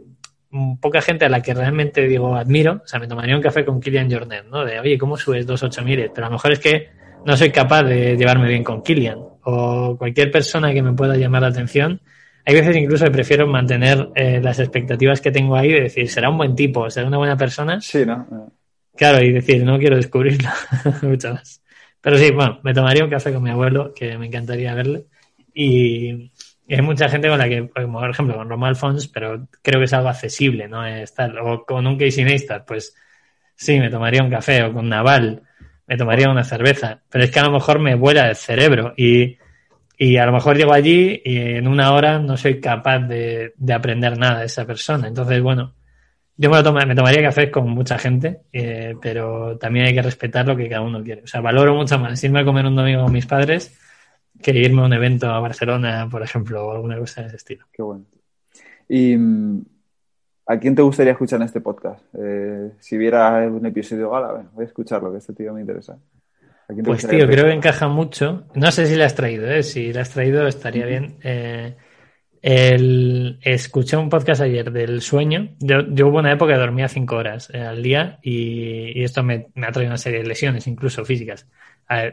poca 0.81 1.01
gente 1.01 1.25
a 1.25 1.29
la 1.29 1.41
que 1.41 1.55
realmente 1.55 2.07
digo 2.07 2.37
admiro, 2.37 2.83
o 2.85 2.87
sea, 2.87 3.01
me 3.01 3.07
tomaría 3.07 3.37
un 3.37 3.43
café 3.43 3.65
con 3.65 3.81
Kilian 3.81 4.11
Jornet, 4.11 4.47
¿no? 4.47 4.65
De, 4.65 4.79
oye, 4.81 4.99
¿cómo 4.99 5.17
subes 5.17 5.47
dos 5.47 5.63
ocho 5.63 5.83
miles? 5.83 6.11
Pero 6.15 6.27
a 6.27 6.31
lo 6.31 6.35
mejor 6.35 6.53
es 6.53 6.59
que 6.59 6.89
no 7.25 7.37
soy 7.37 7.51
capaz 7.51 7.85
de 7.85 8.17
llevarme 8.17 8.49
bien 8.49 8.65
con 8.65 8.83
Kilian 8.83 9.19
o 9.45 9.97
cualquier 9.97 10.31
persona 10.31 10.73
que 10.73 10.83
me 10.83 10.93
pueda 10.93 11.17
llamar 11.17 11.43
la 11.43 11.49
atención. 11.49 12.01
Hay 12.45 12.55
veces 12.55 12.77
incluso 12.77 13.05
que 13.05 13.11
prefiero 13.13 13.47
mantener 13.47 14.09
eh, 14.15 14.41
las 14.43 14.59
expectativas 14.59 15.21
que 15.21 15.31
tengo 15.31 15.57
ahí 15.57 15.73
de 15.73 15.83
decir, 15.83 16.09
será 16.09 16.29
un 16.29 16.39
buen 16.39 16.57
tipo, 16.57 16.91
será 16.91 17.07
una 17.07 17.19
buena 17.19 17.37
persona. 17.37 17.81
Sí, 17.81 18.05
¿no? 18.05 18.53
Claro, 18.97 19.23
y 19.23 19.33
decir, 19.33 19.65
no 19.65 19.79
quiero 19.79 19.97
descubrirlo 19.97 20.51
mucho 21.03 21.33
más. 21.33 21.63
Pero 22.01 22.19
sí, 22.19 22.31
bueno, 22.31 22.61
me 22.63 22.75
tomaría 22.75 23.05
un 23.05 23.11
café 23.11 23.33
con 23.33 23.43
mi 23.43 23.51
abuelo, 23.51 23.93
que 23.95 24.19
me 24.19 24.27
encantaría 24.27 24.75
verle. 24.75 25.07
Y, 25.55 26.31
hay 26.69 26.83
mucha 26.83 27.09
gente 27.09 27.29
con 27.29 27.39
la 27.39 27.49
que, 27.49 27.69
como 27.69 28.01
por 28.01 28.11
ejemplo 28.11 28.37
con 28.37 28.49
Roma 28.49 28.69
Alfons, 28.69 29.09
pero 29.09 29.47
creo 29.63 29.79
que 29.81 29.85
es 29.85 29.93
algo 29.93 30.09
accesible, 30.09 30.69
¿no? 30.69 30.87
Estar, 30.87 31.37
o 31.39 31.65
con 31.65 31.87
un 31.87 31.99
Casey 31.99 32.25
Neistat, 32.25 32.67
pues 32.67 32.95
sí, 33.55 33.79
me 33.79 33.91
tomaría 33.91 34.23
un 34.23 34.31
café, 34.31 34.63
o 34.65 34.73
con 34.73 34.89
Naval, 34.89 35.43
me 35.87 35.97
tomaría 35.97 36.31
una 36.31 36.45
cerveza. 36.45 37.03
Pero 37.11 37.25
es 37.25 37.31
que 37.31 37.41
a 37.41 37.45
lo 37.45 37.53
mejor 37.53 37.79
me 37.79 37.95
vuela 37.95 38.29
el 38.29 38.37
cerebro 38.37 38.95
y, 38.97 39.39
y 39.99 40.17
a 40.17 40.27
lo 40.27 40.33
mejor 40.33 40.57
llego 40.57 40.73
allí 40.73 41.21
y 41.25 41.37
en 41.39 41.69
una 41.69 41.93
hora 41.93 42.19
no 42.19 42.37
soy 42.37 42.61
capaz 42.61 43.01
de, 43.01 43.55
de 43.57 43.73
aprender 43.75 44.19
nada 44.19 44.41
de 44.41 44.47
esa 44.47 44.67
persona. 44.67 45.09
Entonces, 45.09 45.43
bueno, 45.43 45.75
yo 46.37 46.51
me, 46.51 46.63
lo 46.63 46.73
me 46.73 46.95
tomaría 46.95 47.23
café 47.23 47.51
con 47.51 47.69
mucha 47.69 47.99
gente, 47.99 48.43
eh, 48.53 48.95
pero 49.01 49.59
también 49.59 49.87
hay 49.87 49.95
que 49.95 50.03
respetar 50.03 50.47
lo 50.47 50.57
que 50.57 50.69
cada 50.69 50.83
uno 50.83 51.03
quiere. 51.03 51.23
O 51.23 51.27
sea, 51.27 51.41
valoro 51.41 51.75
mucho 51.75 51.99
más 51.99 52.23
irme 52.25 52.41
a 52.41 52.45
comer 52.45 52.67
un 52.67 52.77
domingo 52.77 53.05
con 53.05 53.13
mis 53.13 53.27
padres 53.27 53.79
que 54.41 54.53
irme 54.53 54.83
a 54.83 54.87
un 54.87 54.93
evento 54.93 55.31
a 55.31 55.41
Barcelona, 55.41 56.09
por 56.11 56.23
ejemplo, 56.23 56.67
o 56.67 56.73
alguna 56.73 56.99
cosa 56.99 57.21
de 57.21 57.29
ese 57.29 57.37
estilo. 57.37 57.67
Qué 57.73 57.83
bueno. 57.83 58.05
¿Y 58.89 59.17
mm, 59.17 59.65
a 60.47 60.59
quién 60.59 60.75
te 60.75 60.83
gustaría 60.83 61.13
escuchar 61.13 61.41
en 61.41 61.47
este 61.47 61.61
podcast? 61.61 62.03
Eh, 62.19 62.73
si 62.81 62.97
viera 62.97 63.47
un 63.49 63.65
episodio, 63.67 64.11
gala, 64.11 64.45
voy 64.53 64.65
a 64.65 64.67
escucharlo, 64.67 65.13
que 65.13 65.19
este 65.19 65.35
tío 65.35 65.53
me 65.53 65.61
interesa. 65.61 65.99
Pues 66.85 67.07
tío, 67.07 67.27
creo 67.27 67.45
que 67.45 67.53
encaja 67.53 67.89
mucho. 67.89 68.45
No 68.55 68.71
sé 68.71 68.87
si 68.87 68.95
la 68.97 69.07
has 69.07 69.15
traído, 69.15 69.51
¿eh? 69.51 69.63
Si 69.63 69.93
la 69.93 70.03
has 70.03 70.11
traído 70.11 70.47
estaría 70.47 70.87
bien. 70.87 71.17
Eh, 71.23 71.77
el, 72.43 73.39
escuché 73.41 73.97
un 73.97 74.11
podcast 74.11 74.43
ayer 74.43 74.73
del 74.73 75.01
sueño. 75.01 75.55
Yo, 75.61 75.87
yo 75.89 76.09
hubo 76.09 76.19
una 76.19 76.33
época 76.33 76.55
que 76.55 76.59
dormía 76.59 76.89
cinco 76.89 77.17
horas 77.17 77.49
eh, 77.53 77.61
al 77.61 77.83
día 77.83 78.19
y, 78.23 79.03
esto 79.03 79.23
me, 79.23 79.47
ha 79.63 79.73
traído 79.73 79.91
una 79.91 79.99
serie 79.99 80.21
de 80.21 80.27
lesiones, 80.27 80.67
incluso 80.67 81.05
físicas. 81.05 81.47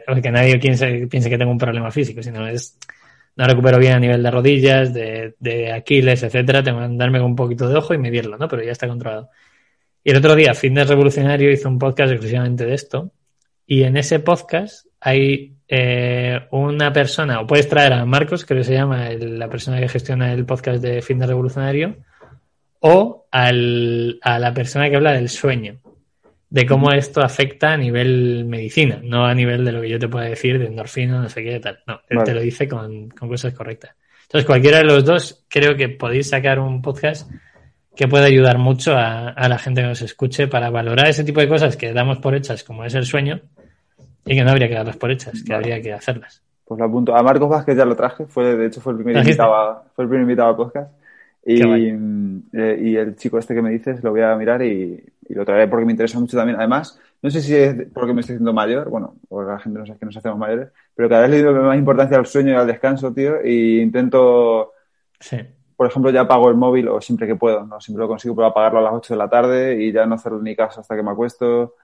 porque 0.06 0.30
nadie 0.30 0.58
piense, 0.58 1.08
piense 1.08 1.28
que 1.28 1.36
tengo 1.38 1.50
un 1.50 1.58
problema 1.58 1.90
físico, 1.90 2.22
sino 2.22 2.46
es 2.46 2.78
no 3.36 3.46
recupero 3.46 3.78
bien 3.78 3.94
a 3.94 4.00
nivel 4.00 4.22
de 4.22 4.30
rodillas, 4.30 4.94
de, 4.94 5.34
de 5.38 5.72
Aquiles, 5.72 6.22
etcétera. 6.22 6.62
Tengo 6.62 6.78
que 6.78 6.84
andarme 6.84 7.18
con 7.18 7.30
un 7.30 7.36
poquito 7.36 7.68
de 7.68 7.76
ojo 7.76 7.94
y 7.94 7.98
medirlo, 7.98 8.38
¿no? 8.38 8.48
Pero 8.48 8.62
ya 8.62 8.72
está 8.72 8.86
controlado. 8.86 9.30
Y 10.04 10.10
el 10.10 10.16
otro 10.16 10.34
día, 10.34 10.54
Fitness 10.54 10.88
Revolucionario 10.88 11.50
hizo 11.50 11.68
un 11.68 11.78
podcast 11.78 12.12
exclusivamente 12.12 12.66
de 12.66 12.74
esto. 12.74 13.12
Y 13.66 13.82
en 13.82 13.96
ese 13.96 14.20
podcast 14.20 14.86
hay 15.00 15.56
eh, 15.72 16.48
una 16.50 16.92
persona, 16.92 17.40
o 17.40 17.46
puedes 17.46 17.68
traer 17.68 17.92
a 17.92 18.04
Marcos, 18.04 18.44
que 18.44 18.64
se 18.64 18.72
llama 18.72 19.08
la 19.10 19.48
persona 19.48 19.78
que 19.78 19.88
gestiona 19.88 20.32
el 20.32 20.44
podcast 20.44 20.82
de 20.82 21.00
Fin 21.00 21.20
de 21.20 21.28
Revolucionario, 21.28 21.96
o 22.80 23.28
al, 23.30 24.18
a 24.20 24.40
la 24.40 24.52
persona 24.52 24.90
que 24.90 24.96
habla 24.96 25.12
del 25.12 25.28
sueño. 25.28 25.78
de 26.48 26.66
cómo 26.66 26.90
esto 26.90 27.20
afecta 27.22 27.74
a 27.74 27.76
nivel 27.76 28.44
medicina, 28.46 28.98
no 29.00 29.24
a 29.24 29.32
nivel 29.32 29.64
de 29.64 29.70
lo 29.70 29.80
que 29.80 29.90
yo 29.90 30.00
te 30.00 30.08
pueda 30.08 30.26
decir 30.26 30.58
de 30.58 30.66
endorfina, 30.66 31.20
no 31.20 31.28
sé 31.28 31.44
qué, 31.44 31.60
tal. 31.60 31.78
No, 31.86 32.00
él 32.08 32.24
te 32.24 32.34
lo 32.34 32.40
dice 32.40 32.66
con, 32.66 33.08
con 33.10 33.28
cosas 33.28 33.54
correctas. 33.54 33.94
Entonces, 34.22 34.46
cualquiera 34.46 34.78
de 34.78 34.84
los 34.84 35.04
dos, 35.04 35.46
creo 35.48 35.76
que 35.76 35.88
podéis 35.88 36.30
sacar 36.30 36.58
un 36.58 36.82
podcast 36.82 37.30
que 37.94 38.08
puede 38.08 38.26
ayudar 38.26 38.58
mucho 38.58 38.96
a, 38.96 39.28
a, 39.28 39.48
la 39.48 39.58
gente 39.58 39.82
que 39.82 39.86
nos 39.86 40.02
escuche 40.02 40.48
para 40.48 40.70
valorar 40.70 41.06
ese 41.06 41.22
tipo 41.22 41.38
de 41.38 41.46
cosas 41.46 41.76
que 41.76 41.92
damos 41.92 42.18
por 42.18 42.34
hechas, 42.34 42.64
como 42.64 42.84
es 42.84 42.94
el 42.94 43.06
sueño, 43.06 43.42
y 44.24 44.34
que 44.34 44.44
no 44.44 44.50
habría 44.50 44.68
que 44.68 44.74
darlas 44.74 44.96
por 44.96 45.10
hechas, 45.10 45.42
que 45.42 45.54
habría 45.54 45.80
que 45.80 45.92
hacerlas. 45.92 46.42
Pues 46.64 46.78
lo 46.78 46.86
apunto. 46.86 47.16
A 47.16 47.22
Marcos 47.22 47.48
Vázquez 47.48 47.76
ya 47.76 47.84
lo 47.84 47.96
traje, 47.96 48.26
fue, 48.26 48.56
de 48.56 48.66
hecho 48.66 48.80
fue 48.80 48.92
el 48.92 48.98
primer 48.98 49.16
invitado 49.16 49.54
a, 49.54 49.84
fue 49.94 50.04
el 50.04 50.08
primer 50.08 50.22
invitado 50.22 50.50
a 50.50 50.56
podcast. 50.56 50.92
Y, 51.44 51.62
eh, 51.62 52.78
y 52.82 52.96
el 52.96 53.16
chico 53.16 53.38
este 53.38 53.54
que 53.54 53.62
me 53.62 53.70
dices 53.70 54.04
lo 54.04 54.10
voy 54.10 54.20
a 54.20 54.36
mirar 54.36 54.62
y, 54.62 55.02
y, 55.26 55.34
lo 55.34 55.44
traeré 55.46 55.68
porque 55.68 55.86
me 55.86 55.92
interesa 55.92 56.20
mucho 56.20 56.36
también. 56.36 56.58
Además, 56.58 57.00
no 57.22 57.30
sé 57.30 57.42
si 57.42 57.54
es 57.54 57.74
porque 57.92 58.14
me 58.14 58.20
estoy 58.20 58.34
haciendo 58.34 58.52
mayor, 58.52 58.88
bueno, 58.88 59.16
porque 59.28 59.50
la 59.50 59.58
gente 59.58 59.78
no 59.78 59.86
sabe 59.86 59.98
que 59.98 60.06
nos 60.06 60.16
hacemos 60.16 60.38
mayores, 60.38 60.68
pero 60.94 61.08
cada 61.08 61.22
vez 61.22 61.30
le 61.30 61.42
doy 61.42 61.54
más 61.54 61.76
importancia 61.76 62.16
al 62.16 62.26
sueño 62.26 62.52
y 62.52 62.54
al 62.54 62.66
descanso, 62.66 63.12
tío, 63.12 63.44
y 63.44 63.80
intento, 63.80 64.72
sí. 65.18 65.38
por 65.76 65.86
ejemplo, 65.86 66.10
ya 66.10 66.22
apago 66.22 66.48
el 66.48 66.56
móvil 66.56 66.88
o 66.88 67.00
siempre 67.00 67.26
que 67.26 67.36
puedo, 67.36 67.66
¿no? 67.66 67.80
Siempre 67.80 68.02
lo 68.02 68.08
consigo, 68.08 68.34
pero 68.34 68.48
apagarlo 68.48 68.78
a 68.78 68.82
las 68.82 68.92
8 68.94 69.14
de 69.14 69.18
la 69.18 69.28
tarde 69.28 69.82
y 69.82 69.92
ya 69.92 70.06
no 70.06 70.14
hacerlo 70.14 70.40
ni 70.40 70.56
caso 70.56 70.80
hasta 70.80 70.96
que 70.96 71.02
me 71.02 71.10
acuesto. 71.10 71.74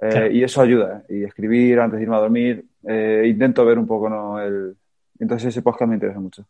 Eh, 0.00 0.08
claro. 0.10 0.30
Y 0.30 0.42
eso 0.44 0.60
ayuda. 0.60 1.04
Y 1.08 1.24
escribir 1.24 1.80
antes 1.80 1.98
de 1.98 2.04
irme 2.04 2.16
a 2.16 2.20
dormir. 2.20 2.64
Eh, 2.86 3.24
intento 3.26 3.64
ver 3.64 3.78
un 3.78 3.86
poco, 3.86 4.08
¿no? 4.08 4.40
El... 4.40 4.76
Entonces 5.18 5.48
ese 5.48 5.62
podcast 5.62 5.88
me 5.88 5.96
interesa 5.96 6.20
mucho. 6.20 6.46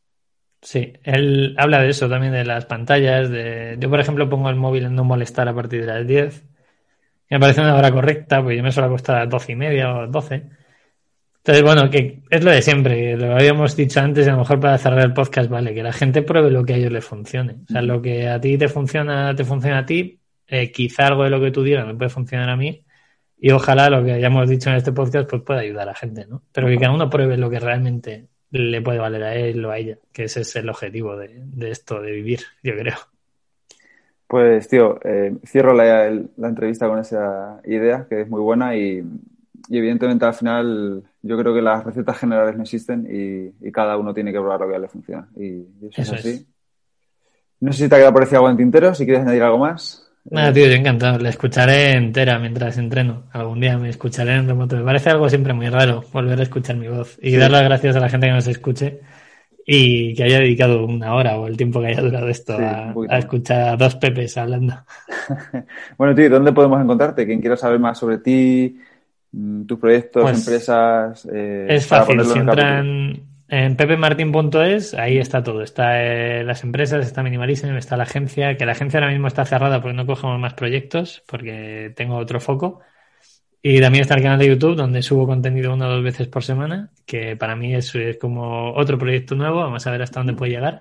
Sí, 0.60 0.92
él 1.04 1.54
habla 1.58 1.80
de 1.80 1.90
eso 1.90 2.08
también, 2.08 2.32
de 2.32 2.44
las 2.44 2.66
pantallas. 2.66 3.30
De... 3.30 3.76
Yo, 3.78 3.88
por 3.88 4.00
ejemplo, 4.00 4.28
pongo 4.28 4.50
el 4.50 4.56
móvil 4.56 4.86
en 4.86 4.94
no 4.94 5.04
molestar 5.04 5.48
a 5.48 5.54
partir 5.54 5.80
de 5.82 5.86
las 5.86 6.06
10. 6.06 6.44
Me 7.30 7.40
parece 7.40 7.60
una 7.60 7.76
hora 7.76 7.90
correcta, 7.92 8.42
pues 8.42 8.56
yo 8.56 8.62
me 8.62 8.72
suelo 8.72 8.88
acostar 8.88 9.16
a 9.16 9.20
las 9.20 9.30
12 9.30 9.52
y 9.52 9.56
media 9.56 9.94
o 9.94 10.06
12. 10.06 10.42
Entonces, 11.38 11.62
bueno, 11.62 11.88
que 11.90 12.22
es 12.28 12.42
lo 12.42 12.50
de 12.50 12.62
siempre, 12.62 13.16
lo 13.16 13.34
habíamos 13.34 13.76
dicho 13.76 14.00
antes 14.00 14.26
y 14.26 14.28
a 14.28 14.32
lo 14.32 14.40
mejor 14.40 14.58
para 14.58 14.78
cerrar 14.78 15.00
el 15.00 15.12
podcast, 15.12 15.48
vale, 15.48 15.74
que 15.74 15.82
la 15.82 15.92
gente 15.92 16.22
pruebe 16.22 16.50
lo 16.50 16.64
que 16.64 16.74
a 16.74 16.76
ellos 16.76 16.90
les 16.90 17.04
funcione. 17.04 17.58
O 17.68 17.72
sea, 17.72 17.82
lo 17.82 18.02
que 18.02 18.28
a 18.28 18.40
ti 18.40 18.58
te 18.58 18.68
funciona, 18.68 19.34
te 19.34 19.44
funciona 19.44 19.78
a 19.78 19.86
ti, 19.86 20.18
eh, 20.48 20.72
quizá 20.72 21.06
algo 21.06 21.22
de 21.22 21.30
lo 21.30 21.40
que 21.40 21.52
tú 21.52 21.62
digas 21.62 21.86
me 21.86 21.94
puede 21.94 22.10
funcionar 22.10 22.48
a 22.48 22.56
mí 22.56 22.85
y 23.38 23.50
ojalá 23.50 23.90
lo 23.90 24.04
que 24.04 24.12
hayamos 24.12 24.48
dicho 24.48 24.70
en 24.70 24.76
este 24.76 24.92
podcast 24.92 25.28
pues 25.28 25.42
pueda 25.42 25.60
ayudar 25.60 25.88
a 25.88 25.94
gente, 25.94 26.26
¿no? 26.26 26.42
Pero 26.52 26.68
que 26.68 26.78
cada 26.78 26.92
uno 26.92 27.10
pruebe 27.10 27.36
lo 27.36 27.50
que 27.50 27.60
realmente 27.60 28.28
le 28.50 28.80
puede 28.80 28.98
valer 28.98 29.22
a 29.22 29.34
él 29.34 29.64
o 29.64 29.70
a 29.70 29.78
ella, 29.78 29.98
que 30.12 30.24
ese 30.24 30.40
es 30.40 30.56
el 30.56 30.68
objetivo 30.68 31.16
de, 31.16 31.42
de 31.44 31.70
esto, 31.70 32.00
de 32.00 32.12
vivir, 32.12 32.40
yo 32.62 32.74
creo. 32.76 32.96
Pues, 34.26 34.68
tío, 34.68 34.98
eh, 35.04 35.36
cierro 35.44 35.72
la, 35.72 36.10
la, 36.36 36.48
entrevista 36.48 36.88
con 36.88 36.98
esa 36.98 37.60
idea, 37.64 38.06
que 38.08 38.22
es 38.22 38.28
muy 38.28 38.40
buena 38.40 38.74
y, 38.76 39.04
y, 39.68 39.78
evidentemente 39.78 40.24
al 40.24 40.34
final 40.34 41.04
yo 41.22 41.38
creo 41.38 41.54
que 41.54 41.62
las 41.62 41.84
recetas 41.84 42.18
generales 42.18 42.56
no 42.56 42.62
existen 42.62 43.06
y, 43.08 43.66
y 43.68 43.70
cada 43.70 43.96
uno 43.96 44.12
tiene 44.12 44.32
que 44.32 44.38
probar 44.38 44.60
lo 44.60 44.68
que 44.68 44.78
le 44.78 44.88
funciona. 44.88 45.28
Y, 45.36 45.60
eso, 45.86 46.02
eso, 46.02 46.02
es 46.02 46.12
así. 46.12 46.28
Es. 46.30 46.46
No 47.60 47.72
sé 47.72 47.84
si 47.84 47.88
te 47.88 47.94
ha 47.94 47.98
quedado 47.98 48.12
por 48.12 48.22
decir 48.22 48.36
algo 48.36 48.50
en 48.50 48.56
tintero, 48.56 48.94
si 48.94 49.04
quieres 49.04 49.22
añadir 49.22 49.42
algo 49.42 49.58
más. 49.58 50.05
Nada, 50.30 50.52
tío, 50.52 50.66
yo 50.66 50.72
encantado. 50.72 51.18
La 51.18 51.28
escucharé 51.28 51.92
entera 51.92 52.38
mientras 52.38 52.78
entreno. 52.78 53.24
Algún 53.32 53.60
día 53.60 53.78
me 53.78 53.88
escucharé 53.88 54.34
en 54.34 54.48
remoto. 54.48 54.76
Me 54.76 54.82
parece 54.82 55.10
algo 55.10 55.28
siempre 55.28 55.52
muy 55.52 55.68
raro 55.68 56.04
volver 56.12 56.40
a 56.40 56.42
escuchar 56.42 56.76
mi 56.76 56.88
voz 56.88 57.18
y 57.22 57.30
sí. 57.30 57.36
dar 57.36 57.50
las 57.50 57.62
gracias 57.62 57.96
a 57.96 58.00
la 58.00 58.08
gente 58.08 58.26
que 58.26 58.32
nos 58.32 58.46
escuche 58.46 59.00
y 59.64 60.14
que 60.14 60.24
haya 60.24 60.38
dedicado 60.40 60.84
una 60.84 61.14
hora 61.14 61.38
o 61.38 61.46
el 61.46 61.56
tiempo 61.56 61.80
que 61.80 61.88
haya 61.88 62.00
durado 62.00 62.28
esto 62.28 62.56
sí, 62.56 62.62
a, 62.62 62.94
a, 63.08 63.18
escuchar 63.18 63.68
a 63.68 63.76
dos 63.76 63.96
pepes 63.96 64.36
hablando. 64.36 64.74
bueno, 65.98 66.14
tío, 66.14 66.30
¿dónde 66.30 66.52
podemos 66.52 66.80
encontrarte? 66.80 67.26
Quien 67.26 67.40
quiera 67.40 67.56
saber 67.56 67.78
más 67.78 67.98
sobre 67.98 68.18
ti, 68.18 68.78
mm, 69.32 69.64
tus 69.64 69.78
proyectos, 69.78 70.22
pues 70.22 70.38
empresas. 70.38 71.28
Eh, 71.32 71.66
es 71.70 71.86
fácil, 71.86 72.24
si 72.24 72.38
entran 72.38 73.35
en 73.48 73.76
pepemartin.es, 73.76 74.94
ahí 74.94 75.18
está 75.18 75.42
todo. 75.42 75.62
Está 75.62 76.02
eh, 76.02 76.44
las 76.44 76.64
empresas, 76.64 77.06
está 77.06 77.22
Minimalism, 77.22 77.76
está 77.76 77.96
la 77.96 78.02
agencia, 78.04 78.56
que 78.56 78.66
la 78.66 78.72
agencia 78.72 78.98
ahora 78.98 79.12
mismo 79.12 79.28
está 79.28 79.44
cerrada 79.44 79.80
porque 79.80 79.96
no 79.96 80.06
cogemos 80.06 80.38
más 80.40 80.54
proyectos, 80.54 81.22
porque 81.26 81.92
tengo 81.94 82.16
otro 82.16 82.40
foco. 82.40 82.80
Y 83.62 83.80
también 83.80 84.02
está 84.02 84.14
el 84.14 84.22
canal 84.22 84.38
de 84.38 84.48
YouTube, 84.48 84.76
donde 84.76 85.02
subo 85.02 85.26
contenido 85.26 85.72
una 85.74 85.88
o 85.88 85.90
dos 85.90 86.04
veces 86.04 86.28
por 86.28 86.44
semana, 86.44 86.90
que 87.04 87.36
para 87.36 87.56
mí 87.56 87.74
es, 87.74 87.94
es 87.94 88.16
como 88.18 88.72
otro 88.74 88.98
proyecto 88.98 89.34
nuevo, 89.34 89.58
vamos 89.58 89.86
a 89.86 89.90
ver 89.90 90.02
hasta 90.02 90.20
dónde 90.20 90.34
puede 90.34 90.52
llegar. 90.52 90.80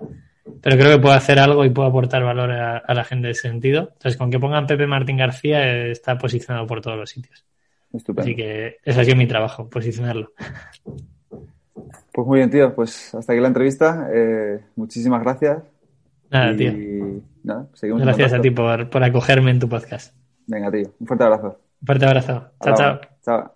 Pero 0.62 0.76
creo 0.76 0.96
que 0.96 1.02
puedo 1.02 1.14
hacer 1.14 1.38
algo 1.40 1.64
y 1.64 1.70
puedo 1.70 1.88
aportar 1.88 2.22
valor 2.22 2.52
a, 2.52 2.78
a 2.78 2.94
la 2.94 3.04
gente 3.04 3.26
en 3.26 3.32
ese 3.32 3.48
sentido. 3.48 3.90
Entonces, 3.94 4.16
con 4.16 4.30
que 4.30 4.38
pongan 4.38 4.66
Pepe 4.66 4.86
Martín 4.86 5.16
García, 5.16 5.66
eh, 5.66 5.90
está 5.90 6.16
posicionado 6.16 6.66
por 6.66 6.80
todos 6.80 6.96
los 6.96 7.10
sitios. 7.10 7.44
Estupendo. 7.92 8.22
Así 8.22 8.36
que 8.36 8.76
ese 8.84 9.00
ha 9.00 9.04
sido 9.04 9.16
mi 9.16 9.26
trabajo, 9.26 9.68
posicionarlo. 9.68 10.32
Pues 12.16 12.26
muy 12.26 12.38
bien, 12.38 12.50
tío. 12.50 12.74
Pues 12.74 13.14
hasta 13.14 13.34
aquí 13.34 13.42
la 13.42 13.48
entrevista. 13.48 14.08
Eh, 14.10 14.64
muchísimas 14.74 15.22
gracias. 15.22 15.62
Nada, 16.30 16.52
y, 16.52 16.56
tío. 16.56 16.72
Nada, 17.44 17.66
seguimos 17.74 18.00
gracias 18.00 18.32
a 18.32 18.40
ti 18.40 18.50
por, 18.50 18.88
por, 18.88 19.04
acogerme 19.04 19.50
en 19.50 19.58
tu 19.58 19.68
podcast. 19.68 20.16
Venga, 20.46 20.70
tío. 20.70 20.94
Un 20.98 21.06
fuerte 21.06 21.24
abrazo. 21.24 21.60
Un 21.82 21.86
fuerte 21.86 22.06
abrazo. 22.06 22.50
Chao, 22.64 22.74
chao. 22.74 23.00
Chao. 23.22 23.54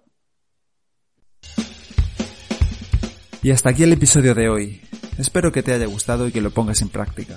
Y 3.42 3.50
hasta 3.50 3.70
aquí 3.70 3.82
el 3.82 3.94
episodio 3.94 4.34
de 4.34 4.50
hoy. 4.50 4.82
Espero 5.16 5.52
que 5.52 5.62
te 5.62 5.72
haya 5.72 5.86
gustado 5.86 6.28
y 6.28 6.30
que 6.30 6.42
lo 6.42 6.50
pongas 6.50 6.82
en 6.82 6.90
práctica. 6.90 7.36